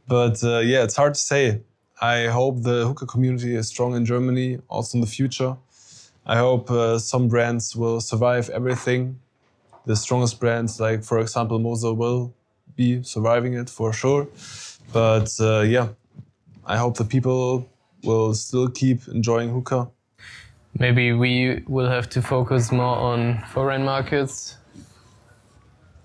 but 0.07 0.43
uh, 0.43 0.59
yeah, 0.59 0.83
it's 0.85 0.97
hard 0.97 1.15
to 1.15 1.21
say. 1.21 1.63
I 2.01 2.27
hope 2.27 2.63
the 2.63 2.87
hookah 2.87 3.07
community 3.07 3.55
is 3.55 3.69
strong 3.69 3.95
in 3.97 4.05
Germany 4.05 4.59
also 4.69 4.99
in 4.99 5.01
the 5.01 5.07
future. 5.19 5.57
I 6.27 6.37
hope 6.37 6.71
uh, 6.71 6.99
some 6.99 7.29
brands 7.29 7.75
will 7.75 8.01
survive 8.01 8.51
everything. 8.51 9.19
The 9.87 9.97
strongest 9.97 10.39
brands, 10.39 10.79
like 10.79 11.03
for 11.03 11.19
example 11.19 11.59
Moser, 11.59 11.95
will 11.95 12.35
be 12.77 13.03
surviving 13.03 13.55
it 13.55 13.71
for 13.71 13.93
sure. 13.93 14.29
But 14.93 15.31
uh, 15.41 15.61
yeah, 15.61 15.89
I 16.65 16.77
hope 16.77 16.97
the 16.97 17.05
people 17.05 17.69
will 18.05 18.35
still 18.35 18.69
keep 18.69 19.09
enjoying 19.09 19.49
hookah. 19.51 19.91
Maybe 20.79 21.13
we 21.13 21.65
will 21.67 21.89
have 21.89 22.09
to 22.11 22.23
focus 22.23 22.71
more 22.71 22.97
on 22.97 23.43
foreign 23.49 23.85
markets. 23.85 24.57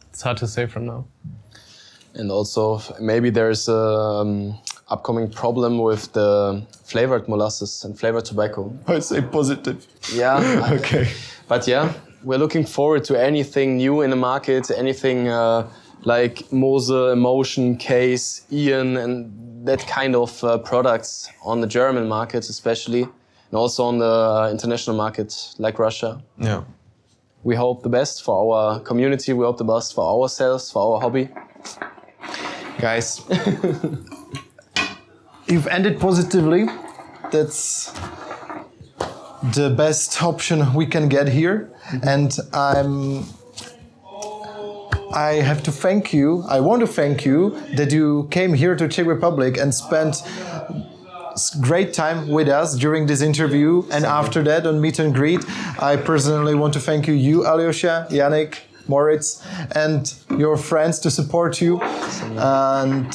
It's 0.09 0.21
hard 0.21 0.37
to 0.37 0.47
say 0.47 0.65
from 0.65 0.87
now. 0.87 1.05
And 2.15 2.31
also, 2.31 2.81
maybe 2.99 3.29
there's 3.29 3.67
a 3.67 3.75
um, 3.75 4.59
upcoming 4.89 5.29
problem 5.29 5.77
with 5.77 6.13
the 6.13 6.65
flavored 6.85 7.27
molasses 7.27 7.83
and 7.83 7.97
flavored 7.97 8.25
tobacco. 8.25 8.73
I 8.87 8.99
say 8.99 9.21
positive. 9.21 9.85
Yeah. 10.13 10.39
Okay. 10.79 11.11
But 11.47 11.67
yeah, 11.67 11.93
we're 12.23 12.39
looking 12.39 12.65
forward 12.65 13.03
to 13.05 13.19
anything 13.19 13.77
new 13.77 14.01
in 14.01 14.09
the 14.09 14.15
market, 14.15 14.71
anything 14.71 15.27
uh, 15.27 15.67
like 16.03 16.51
Moze, 16.51 16.89
Emotion, 16.89 17.77
Case, 17.77 18.45
Ian, 18.51 18.97
and 18.97 19.67
that 19.67 19.85
kind 19.87 20.15
of 20.15 20.43
uh, 20.43 20.57
products 20.59 21.29
on 21.43 21.61
the 21.61 21.67
German 21.67 22.07
market, 22.07 22.49
especially, 22.49 23.07
and 23.53 23.59
also 23.59 23.83
on 23.83 23.99
the 23.99 24.49
international 24.49 24.97
market, 24.97 25.53
like 25.59 25.77
Russia. 25.77 26.23
Yeah. 26.39 26.63
We 27.43 27.55
hope 27.55 27.83
the 27.83 27.89
best 27.89 28.23
for 28.23 28.55
our 28.55 28.79
community. 28.79 29.31
We 29.31 29.45
hope 29.45 29.59
the 29.59 29.63
best 29.63 29.93
for 29.93 30.03
ourselves, 30.03 30.71
for 30.71 30.95
our 30.95 31.01
hobby. 31.01 31.29
Guys, 32.79 33.21
you've 35.47 35.67
ended 35.67 35.99
positively. 35.99 36.65
That's 37.31 37.93
the 39.53 39.69
best 39.77 40.23
option 40.23 40.73
we 40.73 40.87
can 40.87 41.07
get 41.07 41.27
here. 41.27 41.69
And 42.01 42.35
I'm 42.53 43.23
I 45.13 45.33
have 45.45 45.61
to 45.63 45.71
thank 45.71 46.11
you. 46.11 46.43
I 46.49 46.59
want 46.59 46.79
to 46.81 46.87
thank 46.87 47.23
you 47.23 47.51
that 47.75 47.91
you 47.91 48.27
came 48.31 48.55
here 48.55 48.75
to 48.75 48.87
Czech 48.87 49.05
Republic 49.05 49.57
and 49.59 49.71
spent 49.75 50.15
s- 50.15 50.23
great 51.61 51.93
time 51.93 52.27
with 52.27 52.47
us 52.47 52.75
during 52.75 53.05
this 53.05 53.21
interview 53.21 53.83
and 53.91 54.05
after 54.05 54.43
that 54.43 54.65
on 54.65 54.81
meet 54.81 54.99
and 54.99 55.13
greet. 55.13 55.43
I 55.79 55.97
personally 55.97 56.55
want 56.55 56.73
to 56.73 56.79
thank 56.79 57.07
you, 57.07 57.13
you 57.13 57.45
Alyosha, 57.45 58.07
Yannick, 58.09 58.59
Moritz, 58.87 59.45
and 59.75 60.13
your 60.37 60.57
friends 60.57 60.99
to 60.99 61.11
support 61.11 61.61
you. 61.61 61.81
And 61.81 63.07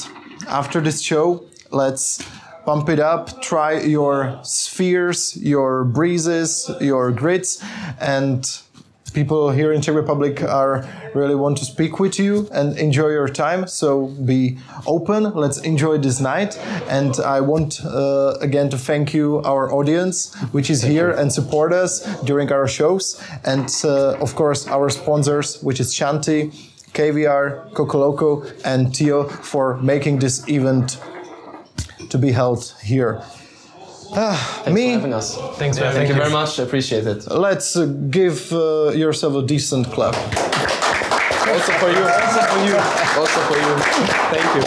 after 0.47 0.81
this 0.81 1.01
show, 1.01 1.45
let's 1.71 2.23
pump 2.65 2.89
it 2.89 2.99
up. 2.99 3.41
Try 3.41 3.81
your 3.81 4.39
spheres, 4.43 5.37
your 5.37 5.83
breezes, 5.83 6.69
your 6.81 7.11
grits, 7.11 7.63
and 7.99 8.61
people 9.19 9.51
here 9.51 9.73
in 9.73 9.81
Czech 9.81 9.95
Republic 9.95 10.41
are 10.43 10.87
really 11.13 11.35
want 11.35 11.57
to 11.57 11.65
speak 11.65 11.99
with 11.99 12.17
you 12.17 12.47
and 12.53 12.77
enjoy 12.77 13.09
your 13.09 13.27
time. 13.27 13.67
So 13.67 14.07
be 14.31 14.57
open. 14.87 15.21
Let's 15.43 15.59
enjoy 15.73 15.97
this 15.97 16.21
night. 16.21 16.57
And 16.87 17.13
I 17.37 17.41
want 17.41 17.71
uh, 17.83 18.47
again 18.47 18.69
to 18.69 18.77
thank 18.77 19.13
you, 19.13 19.41
our 19.43 19.65
audience, 19.73 20.33
which 20.53 20.69
is 20.69 20.81
here 20.83 21.11
and 21.11 21.27
support 21.39 21.73
us 21.73 21.91
during 22.29 22.49
our 22.51 22.67
shows, 22.67 23.21
and 23.43 23.67
uh, 23.83 24.25
of 24.25 24.35
course 24.35 24.67
our 24.67 24.89
sponsors, 24.89 25.61
which 25.61 25.79
is 25.79 25.93
Shanti. 25.93 26.51
KVR, 26.93 27.71
Cocoloco, 27.73 28.31
and 28.65 28.93
Tio 28.95 29.23
for 29.51 29.77
making 29.77 30.19
this 30.19 30.37
event 30.49 30.97
to 32.09 32.17
be 32.17 32.31
held 32.31 32.73
here. 32.83 33.21
Ah, 34.15 34.61
Thanks 34.63 34.75
me, 34.75 34.85
for 34.87 34.99
having 34.99 35.13
us. 35.13 35.37
Thanks 35.57 35.77
for 35.77 35.83
Thank 35.83 35.95
having 35.95 36.09
you 36.09 36.15
very 36.15 36.31
much. 36.31 36.59
I 36.59 36.63
appreciate 36.63 37.05
it. 37.07 37.27
let's 37.31 37.75
uh, 37.75 37.85
give 38.09 38.51
uh, 38.51 38.91
yourself 38.93 39.35
a 39.35 39.41
decent 39.41 39.91
clap. 39.91 40.15
Also 40.15 41.71
for 41.73 41.89
you. 41.89 42.03
Also 42.03 42.41
for 42.41 42.59
you. 42.67 42.75
Also 43.19 43.39
for 43.47 43.57
you. 43.57 43.75
Thank 44.31 44.55
you. 44.55 44.61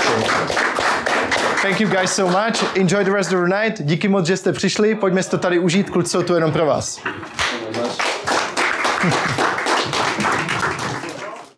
Thank 1.62 1.80
you 1.80 1.88
guys 1.88 2.10
so 2.12 2.28
much. 2.28 2.62
Enjoy 2.76 3.04
the 3.04 3.10
rest 3.12 3.32
of 3.32 3.40
the 3.40 3.48
night. 3.48 3.80
Díky 3.82 4.08
moc, 4.08 4.26
že 4.26 4.36
jste 4.36 4.52
přišli. 4.52 4.94
Pojďme 4.94 5.22
si 5.22 5.30
to 5.30 5.38
tady 5.38 5.58
užít. 5.58 5.90
Kluci 5.90 6.10
jsou 6.10 6.22
tu 6.22 6.34
jenom 6.34 6.52
pro 6.52 6.66
vás. 6.66 6.96
Thank 6.96 7.16
you 7.16 7.72
very 7.72 7.88
much. 7.88 7.98